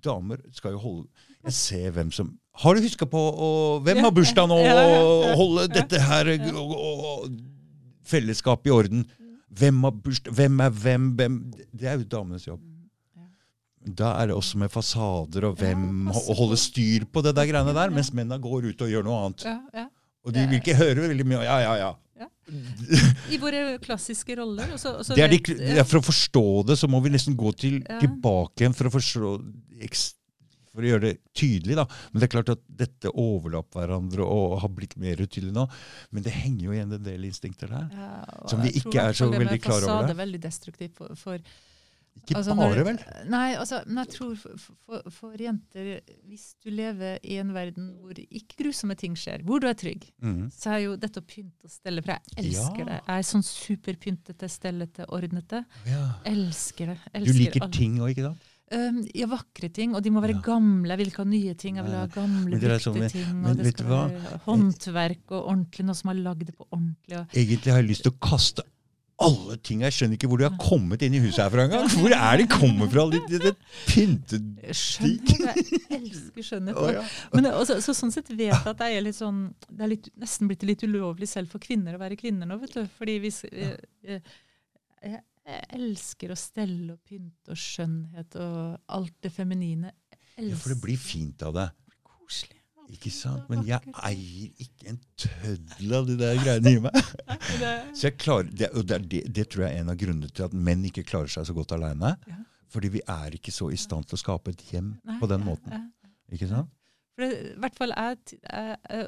[0.05, 1.05] Damer skal jo holde
[1.47, 2.31] Jeg ser hvem som
[2.63, 4.61] Har du huska på og, Hvem har bursdag nå?
[4.85, 7.35] Og holde dette her og, og,
[8.05, 9.05] fellesskapet i orden.
[9.49, 10.35] Hvem har bursdag?
[10.37, 11.11] Hvem er hvem?
[11.17, 11.39] hvem?
[11.73, 12.61] Det er jo damenes jobb.
[13.85, 17.75] Da er det også med fasader og hvem Å holde styr på det der greiene
[17.77, 19.45] der, mens mennene går ut og gjør noe annet.
[19.49, 19.87] Ja, ja.
[20.25, 21.91] Og de vil ikke høre veldig mye Ja, ja, ja.
[23.35, 24.75] I våre klassiske roller.
[24.77, 27.81] Også, også Det det er for å forstå det, så må vi nesten gå til,
[27.89, 27.99] Ja.
[28.03, 29.33] tilbake igjen for å forstå
[30.75, 31.77] for å gjøre det tydelig.
[31.79, 31.85] da.
[32.13, 35.69] Men det er klart at dette overlapper hverandre og har blitt mer utydelig nå.
[36.11, 37.87] Men det henger jo igjen en del instinkter der.
[37.95, 40.17] Ja, Som vi ikke er så veldig klar over det.
[40.17, 41.39] er veldig destruktivt for, for
[42.25, 42.99] Ikke altså, bare, når- vel?
[43.29, 47.91] Nei, altså, men jeg tror for, for, for jenter, hvis du lever i en verden
[48.01, 50.47] hvor ikke grusomme ting skjer, hvor du er trygg, mm.
[50.55, 52.89] så er jo dette å pynte og stelle For jeg elsker Ja.
[52.93, 53.01] det.
[53.09, 55.65] Jeg er sånn superpyntete, stellete, ordnete.
[55.91, 56.07] Ja.
[56.25, 56.99] Elsker det.
[57.27, 57.73] Du liker alt.
[57.77, 58.51] ting òg, ikke sant?
[58.73, 59.93] Um, ja, vakre ting.
[59.95, 60.41] Og de må være Ja.
[60.41, 60.89] gamle.
[60.89, 61.77] Jeg vil ikke ha nye ting.
[61.77, 63.43] Jeg vil ha gamle, brukte sånn ting.
[63.43, 65.85] men Og det skal være håndverk og ordentlig.
[65.85, 67.19] Noe som har lagd det på ordentlig.
[67.19, 68.63] Og, Egentlig har jeg lyst til å kaste
[69.23, 71.87] alle ting Jeg skjønner ikke hvor de har kommet inn i huset her fra engang.
[71.93, 73.05] Hvor er de kommet fra?
[73.13, 73.53] Det, det,
[74.33, 75.61] det Skjønnhet.
[75.61, 76.79] Jeg elsker skjønnhet.
[76.85, 77.05] Oh, ja.
[77.35, 80.09] Men også, så sånn sett vet jeg at det er litt sånn Det er litt,
[80.21, 82.83] nesten blitt litt ulovlig selv for kvinner å være kvinner nå, vet du.
[82.99, 84.35] Fordi hvis eh, eh,
[85.05, 89.95] jeg, jeg elsker å stelle og pynte og skjønnhet og alt det feminine.
[90.35, 91.69] Jeg ja, for det blir fint av det.
[92.03, 92.54] koselig.
[92.93, 93.47] Ikke sant?
[93.49, 96.99] Men jeg eier ikke en tøddel av de der greiene i meg.
[97.97, 100.47] Så jeg klarer, det, og det, det, det tror jeg er en av grunnene til
[100.47, 102.15] at menn ikke klarer seg så godt alene.
[102.75, 105.91] Fordi vi er ikke så i stand til å skape et hjem på den måten.
[106.35, 106.73] Ikke sant?
[107.15, 108.17] For det, i hvert fall er,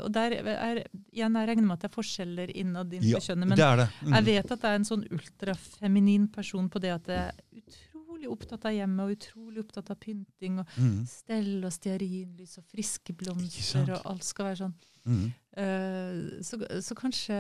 [0.05, 0.79] og der er,
[1.11, 3.49] igjen, Jeg regner med at det er forskjeller innad Ja, innenfor kjønnet.
[3.51, 3.87] Men det det.
[3.99, 4.13] Mm.
[4.15, 7.96] jeg vet at det er en sånn ultrafeminin person på det at det er utrolig
[8.25, 11.05] opptatt av hjemmet og utrolig opptatt av pynting og Mm.
[11.07, 14.75] stell og stearinlys og friske blomster, og alt skal være sånn.
[15.07, 15.27] Mm.
[15.57, 17.37] Uh, så, så kanskje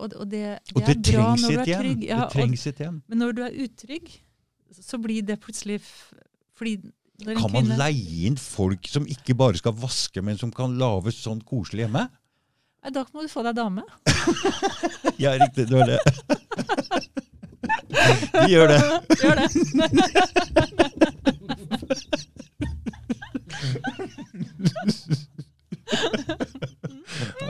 [0.00, 2.02] Og, og det, det, Og det er bra når du er trygg.
[2.08, 3.02] Ja, det trengs et hjem.
[3.06, 4.08] men når du er utrygg,
[4.80, 5.78] så blir det plutselig
[6.58, 6.74] Fordi
[7.38, 11.40] Kan man leie inn folk som ikke bare skal vaske, men som kan lage sånn
[11.46, 12.08] koselig hjemme?
[12.82, 13.84] Nei, Da må du få deg dame.
[15.22, 15.68] Ja, riktig.
[15.70, 16.00] Det var det.
[17.62, 18.80] De gjør det.
[19.22, 19.48] Gjør det.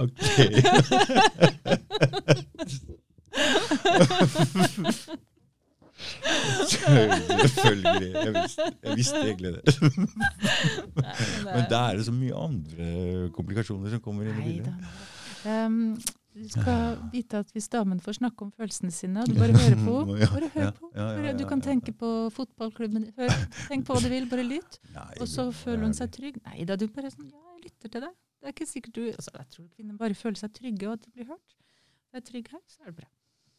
[0.03, 0.19] Ok.
[7.39, 8.13] Selvfølgelig.
[8.15, 9.63] Jeg visste, jeg visste egentlig det.
[11.45, 14.75] Men da er det så mye andre komplikasjoner som kommer inn i bildet.
[15.47, 15.97] Um,
[16.33, 19.79] du skal vite at hvis damen får snakke om følelsene sine, og du bare hører
[19.85, 19.97] på
[20.35, 20.91] bare hør på.
[20.97, 23.11] Bare, du kan tenke på fotballklubben.
[23.19, 23.35] Hør,
[23.69, 24.79] tenk på hva du vil, bare lytt.
[25.21, 26.39] Og så føler er hun seg trygg.
[26.49, 28.15] Nei da, du bare sånn Ja, jeg lytter til deg.
[28.43, 31.05] Det er ikke sikkert du altså, Jeg tror kvinner bare føler seg trygge, og at
[31.05, 31.59] de blir hørt.
[32.13, 33.11] Det er trygg her, så er det bra.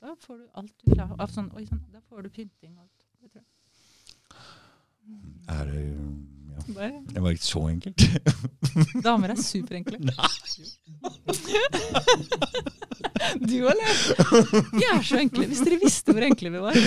[0.03, 1.27] Da får du alt du vil ha.
[1.31, 3.05] Sånn, oi, sånn, da får du pynting og alt.
[3.21, 3.49] Det tror jeg.
[5.49, 6.89] Er det ja.
[7.13, 8.03] Det var ikke så enkelt.
[9.05, 9.99] damer er superenkle.
[13.39, 13.93] Du òg, eller?
[14.73, 15.47] Vi er så enkle.
[15.49, 16.77] Hvis dere visste hvor enkle vi var.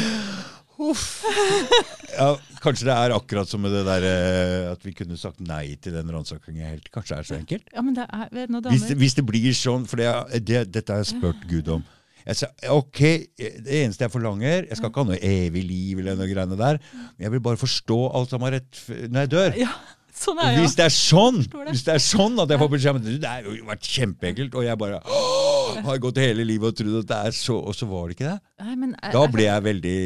[2.13, 2.29] Ja,
[2.61, 5.97] kanskje det er akkurat som med det der eh, at vi kunne sagt nei til
[5.97, 6.91] den ransakingen helt.
[6.93, 7.71] Kanskje det er så enkelt?
[7.73, 10.13] Ja, men det er du, Hvis det, hvis det blir sånn, for det,
[10.45, 11.87] det, dette har jeg spurt Gud om.
[12.27, 13.01] Jeg sa, ok,
[13.39, 16.81] Det eneste jeg forlanger Jeg skal ikke ha noe evig liv, eller noe greiene der,
[16.97, 19.61] men jeg vil bare forstå alt som har rett når jeg dør.
[19.63, 19.71] Ja,
[20.17, 21.63] sånn er Hvis det er sånn det.
[21.71, 24.59] Hvis det er sånn at jeg får beskjed om det det har jo vært kjempeenkelt,
[24.59, 27.79] og jeg bare åh, har gått hele livet og trodd at det er så, og
[27.79, 28.37] så var det ikke det.
[28.65, 29.97] Nei, men, er, Da ble jeg veldig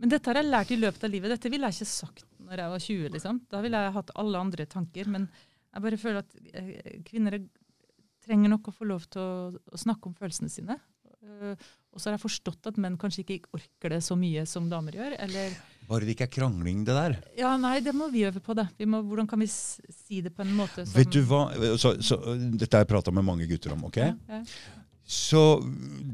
[0.00, 1.32] men dette har jeg lært i løpet av livet.
[1.34, 3.08] Dette ville jeg ikke sagt når jeg var 20.
[3.14, 3.40] liksom.
[3.52, 5.10] Da ville jeg hatt alle andre tanker.
[5.12, 5.26] Men
[5.74, 7.36] jeg bare føler at eh, kvinner
[8.24, 10.78] trenger nok å få lov til å, å snakke om følelsene sine.
[11.20, 11.54] Eh,
[11.90, 14.94] og så har jeg forstått at menn kanskje ikke orker det så mye som damer
[14.96, 15.16] gjør.
[15.26, 15.56] Eller
[15.90, 17.16] Bare det ikke er krangling, det der.
[17.40, 18.68] Ja, nei, det må vi øve på, det.
[18.78, 21.48] Vi må, hvordan kan vi si det på en måte som Vet du hva?
[21.80, 22.20] Så, så,
[22.54, 23.82] dette har jeg prata med mange gutter om.
[23.90, 23.98] ok?
[23.98, 24.42] Ja, ja,
[25.10, 25.42] Så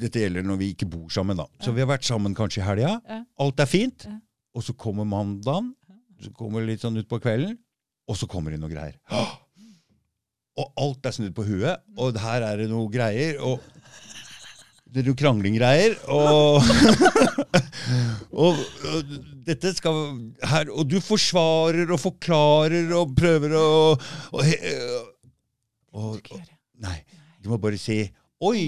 [0.00, 1.36] Dette gjelder når vi ikke bor sammen.
[1.36, 1.44] da.
[1.60, 2.96] Så vi har vært sammen kanskje i helga.
[3.36, 4.08] Alt er fint.
[4.56, 5.74] Og så kommer mandagen,
[6.24, 7.58] så kommer det litt sånn utpå kvelden,
[8.08, 8.96] og så kommer det noe greier.
[10.56, 13.36] Og alt er snudd på huet, og her er det noe greier.
[13.44, 13.60] og
[14.86, 16.62] det er jo kranglinggreier, og,
[18.46, 18.60] og,
[18.92, 19.14] og
[19.46, 19.98] dette skal
[20.46, 23.68] her, Og du forsvarer og forklarer og prøver å.
[26.86, 26.98] Nei,
[27.42, 28.02] du må bare si
[28.44, 28.62] Oi!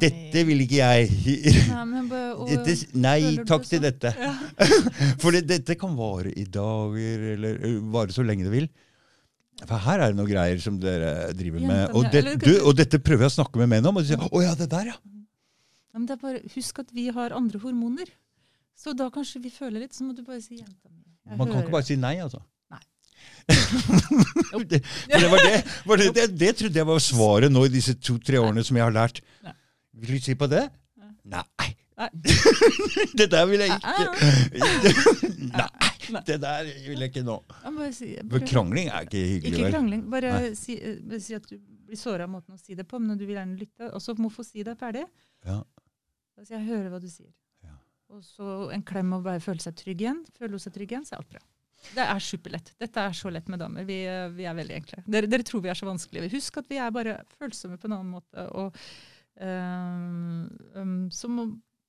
[0.00, 1.08] Dette vil ikke jeg.
[2.48, 3.84] Dette, nei takk til sånn?
[3.84, 4.12] dette.
[5.22, 7.60] For dette kan vare i dager, eller
[7.92, 8.70] vare så lenge det vil.
[9.62, 11.92] For her er det noen greier som dere driver med.
[11.94, 13.96] Og, det, du, og dette prøver jeg å snakke med menn om.
[14.00, 14.98] Og de sier 'Å ja, det der, ja'.
[15.92, 18.08] Ja, men det er bare, husk at vi har andre hormoner.
[18.74, 21.36] Så da kanskje vi føler litt, så må du bare si 'jenta mi'.
[21.36, 22.40] Man kan ikke bare si nei, altså.
[23.46, 27.94] Det, det, var det, var det, det, det trodde jeg var svaret nå i disse
[27.94, 29.20] to-tre årene som jeg har lært.
[29.94, 30.64] Vil du si på det?
[31.24, 31.44] Nei.
[31.98, 32.08] Nei.
[33.18, 34.92] det der vil jeg Ah, ikke.
[35.60, 35.68] Nei,
[36.28, 37.36] det der vil jeg ikke nå.
[37.94, 39.58] Si, For krangling er ikke hyggelig.
[39.58, 40.02] ikke krangling.
[40.12, 43.00] Bare si, eh, bare si at du blir såra av måten å si det på,
[43.02, 43.92] men du vil gjerne lytte.
[43.92, 45.04] Og så må få si det ferdig.
[45.46, 45.62] Ja.
[46.42, 47.34] Sier jeg 'hører hva du sier'.
[47.62, 47.76] Ja.
[48.10, 50.24] Og så en klem og bare føle seg trygg igjen.
[50.38, 51.42] Føler hun seg trygg igjen, så er alt bra.
[51.90, 52.72] Det er superlett.
[52.78, 53.84] Dette er så lett med damer.
[53.84, 55.02] Vi, eh, vi er veldig enkle.
[55.06, 56.30] Dere, dere tror vi er så vanskelige.
[56.36, 58.46] Husk at vi er bare følsomme på en annen måte.
[58.54, 58.76] Og
[59.42, 61.48] eh, um, så må,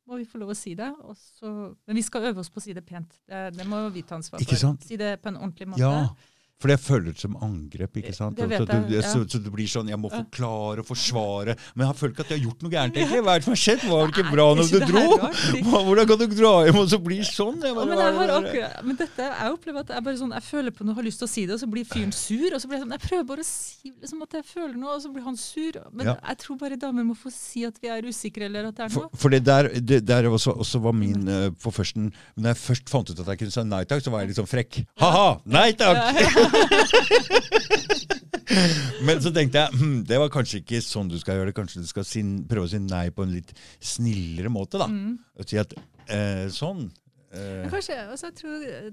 [0.09, 0.89] må vi få lov å si det.
[1.07, 1.51] Også,
[1.87, 3.15] men vi skal øve oss på å si det pent.
[3.29, 4.77] Det, det må vi ta ansvar for.
[4.83, 5.81] Si det på en ordentlig måte.
[5.81, 6.32] Ja.
[6.63, 7.97] For det som angrep.
[7.99, 8.37] ikke sant?
[8.37, 9.01] Det vet jeg, ja.
[9.03, 11.57] så, så det blir sånn, Jeg må forklare og forsvare.
[11.75, 12.99] Men jeg føler ikke at jeg har gjort noe gærent.
[12.99, 13.19] egentlig.
[13.25, 13.83] Hva er det som har skjedd?
[13.91, 15.03] Var det ikke bra når du dro?
[15.83, 17.57] Hvordan kan du dra hjem og så bli sånn?
[17.59, 20.47] Jeg Ja, men, jeg har akkurat, men dette, jeg opplever at jeg bare sånn, jeg
[20.47, 22.47] føler på noe, har lyst til å si det, og så blir fyren sur.
[22.47, 24.95] og så blir Jeg sånn, jeg prøver bare å si liksom at jeg føler noe,
[24.95, 25.79] og så blir han sur.
[25.91, 26.15] Men Ja.
[26.31, 28.95] jeg tror bare damer må få si at vi er usikre, eller at det er
[28.95, 29.09] noe.
[29.19, 32.89] for det der, det der også, også var min uh, på førsten Når jeg først
[32.89, 34.83] fant ut at jeg kunne si nei takk, så var jeg litt sånn frekk.
[35.03, 35.27] Ha-ha!
[35.45, 36.23] Nei takk!
[39.07, 41.57] Men så tenkte jeg hm, det var kanskje ikke sånn du skal gjøre det.
[41.57, 43.51] Kanskje du skal si, prøve å si nei på en litt
[43.83, 44.79] snillere måte.
[44.81, 44.87] da.
[44.91, 45.13] Mm.
[45.39, 45.71] Og si at
[46.07, 46.87] eh, sånn.
[47.33, 48.91] eh, Kanskje, altså jeg tror eh,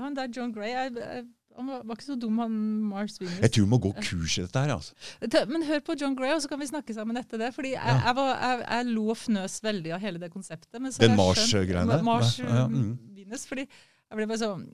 [0.00, 2.54] Han der John Gray jeg, jeg, han var, var ikke så dum, han
[2.90, 3.36] Mars Venus.
[3.44, 4.72] jeg tror vi må gå kurs i dette her.
[4.74, 5.44] altså.
[5.52, 7.52] Men hør på John Gray, og så kan vi snakke sammen etter det.
[7.54, 10.80] fordi jeg, jeg, var, jeg, jeg lo og fnøs veldig av hele det konseptet.
[10.82, 12.08] Men så Den Mars-greiene Mars.
[12.08, 12.88] Mars, Ja, ja, mm.
[13.20, 14.66] Venus, fordi jeg ble bare sånn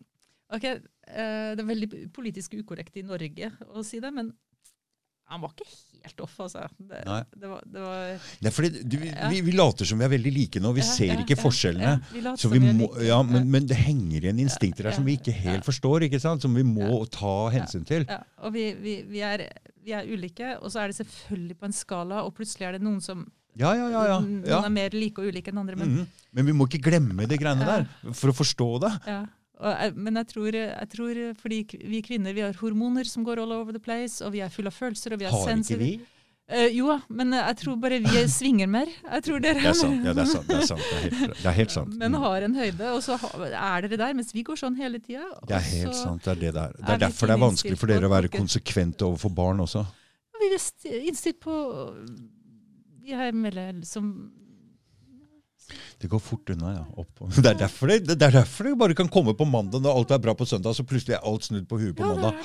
[0.51, 0.65] Ok,
[1.57, 4.33] det er veldig politisk ukorrekt i Norge å si det, men
[5.31, 5.67] han var ikke
[6.03, 6.65] helt off, altså.
[6.81, 7.01] Det,
[7.39, 8.07] det var, det var
[8.43, 9.29] Det er fordi du, vi, Ja.
[9.31, 10.73] vi, vi later som vi er veldig like nå.
[10.75, 11.93] Vi Ja, ser ikke ja, forskjellene.
[12.01, 13.05] ja, vi Så vi må, like.
[13.07, 16.19] ja, men, men det henger igjen instinkter der Ja, som vi ikke helt forstår, ikke
[16.21, 16.43] sant?
[16.43, 18.07] som vi må ta hensyn til.
[18.11, 19.47] Ja, og vi, vi, vi, er,
[19.87, 22.83] vi er ulike, og så er det selvfølgelig på en skala, og plutselig er det
[22.83, 23.23] noen som
[23.59, 24.03] Ja, ja, ja.
[24.07, 25.77] ja, Noen er mer like og ulike enn andre.
[25.77, 26.07] Men, Mhm.
[26.33, 27.79] Men vi må ikke glemme de greiene Ja.
[27.83, 28.91] der for å forstå det.
[29.61, 31.59] Og, men jeg tror, jeg tror fordi
[31.91, 34.73] vi kvinner vi har hormoner som går all over the place, og vi er fulle
[34.73, 35.13] av følelser.
[35.13, 35.93] og vi er Har ikke vi?
[36.51, 38.89] Uh, jo, men jeg tror bare vi svinger mer.
[39.05, 40.01] Jeg tror dere Det er sant.
[40.05, 40.49] Ja, det er sant.
[40.49, 40.81] Det er, sant.
[40.83, 41.95] Det er, helt, det er helt sant.
[42.01, 42.21] Men Mm.
[42.25, 45.29] har en høyde, og så er dere der, mens vi går sånn hele tida.
[45.47, 46.25] Det er helt sant.
[46.25, 46.73] Det er, det der.
[46.75, 49.85] det er er derfor det er vanskelig for dere å være konsekvente overfor barn også.
[50.41, 51.55] Vi er st- innstilt på
[53.05, 54.11] Vi er som
[56.01, 56.85] Det går fort unna, ja.
[57.01, 57.23] Opp.
[57.37, 60.15] Det er derfor det, det er derfor det bare kan komme på mandag når alt
[60.17, 62.41] er bra på søndag, så plutselig er alt snudd på huet på Ja, mandag.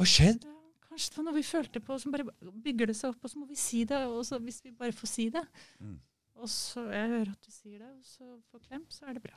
[0.00, 0.46] Hva skjedde?
[0.90, 2.26] Kanskje det var noe vi følte på, som bare
[2.64, 4.00] bygger det seg opp, og så må vi si det.
[4.10, 5.44] Og så hvis vi bare får si det,
[5.80, 5.98] Mm.
[6.40, 9.22] og så jeg hører at du sier det, og så får klem, så er det
[9.22, 9.36] bra.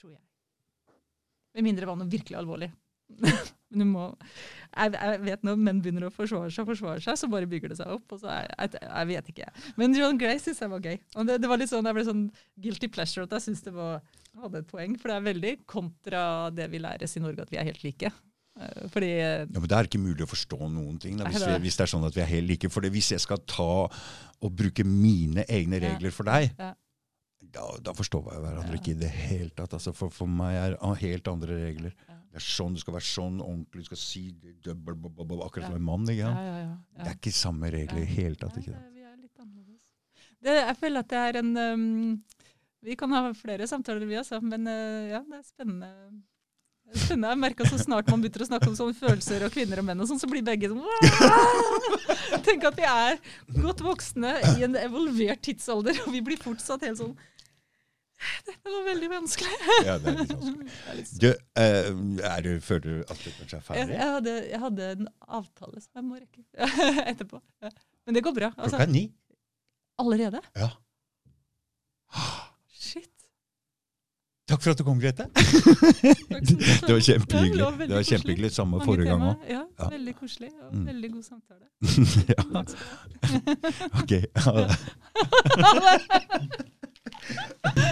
[0.00, 0.20] Tror jeg.
[1.54, 2.68] Med mindre det var noe virkelig alvorlig.
[3.74, 4.04] Må
[4.74, 7.78] jeg, jeg vet når menn begynner å forsvare seg, forsvare seg, så bare bygger det
[7.80, 8.12] seg opp.
[8.22, 9.48] jeg, jeg, jeg vet ikke.
[9.80, 10.98] Men John Gray syns jeg var gøy.
[11.18, 12.22] Og det, det var litt sånn, Jeg ble sånn
[12.62, 13.98] guilty pleasure at jeg syns det var,
[14.44, 14.94] hadde et poeng.
[15.00, 16.22] For det er veldig kontra
[16.54, 18.12] det vi læres i Norge, at vi er helt like.
[18.60, 21.42] Eh, Fordi eh, Ja, men Det er ikke mulig å forstå noen ting da, hvis,
[21.42, 22.70] vi, hvis det er sånn at vi er helt like.
[22.70, 25.88] For hvis jeg skal ta og bruke mine egne Ja.
[25.96, 26.72] regler for deg, Ja.
[27.54, 28.80] da, da forstår vi hverandre Ja.
[28.82, 29.74] ikke i det hele tatt.
[29.74, 31.94] Altså, for, for meg er helt andre regler.
[32.06, 32.13] Ja.
[32.34, 35.68] Det er sånn, Du skal være sånn ordentlig, du skal si det, døbbel, bob, akkurat
[35.70, 36.02] som en mann.
[36.10, 36.48] ikke Ja, sant?
[36.48, 37.04] ja, ja.
[37.04, 38.56] Det er ikke samme regler i hele tatt.
[38.58, 38.82] ikke sant?
[38.88, 39.86] det- vi er litt annerledes.
[40.42, 42.22] Det, jeg føler at det er en um,
[42.84, 45.88] Vi kan ha flere samtaler, vi også, men uh, ja, det er spennende.
[46.84, 47.30] Det spennende.
[47.32, 50.00] Jeg merker så snart man begynner å snakke om sånne følelser og kvinner og menn,
[50.04, 50.82] og sånn, så blir begge sånn
[52.44, 53.16] Tenk at vi er
[53.62, 57.14] godt voksne i en evolvert tidsalder, og vi blir fortsatt helt sånn
[58.46, 59.56] Dette var veldig vanskelig.
[59.84, 60.70] Ja, det er litt vanskelig.
[61.24, 61.28] Du,
[61.60, 63.94] er du, føler du at du kanskje er ferdig?
[63.98, 65.08] jeg, hadde, jeg hadde en
[65.40, 66.42] avtale som jeg må rekke
[67.12, 67.40] etterpå.
[68.06, 68.48] Men det går bra.
[68.56, 69.04] Altså, Klokka ni.
[69.98, 70.40] allerede?
[70.56, 70.70] Ja.
[72.84, 73.10] Shit.
[74.48, 75.24] Takk for at du kom, Grete.
[75.32, 77.64] Det var kjempehyggelig.
[77.88, 78.50] Det var kjempehyggelig.
[78.52, 79.32] Samme Mange forrige gang tema.
[79.34, 79.38] òg.
[79.50, 79.88] Ja, Ja.
[79.94, 80.50] veldig koselig.
[80.62, 80.86] Og Mm.
[80.86, 81.66] veldig god samtale.
[82.28, 82.42] ja.
[84.00, 84.12] Ok.
[84.44, 84.68] Ha det.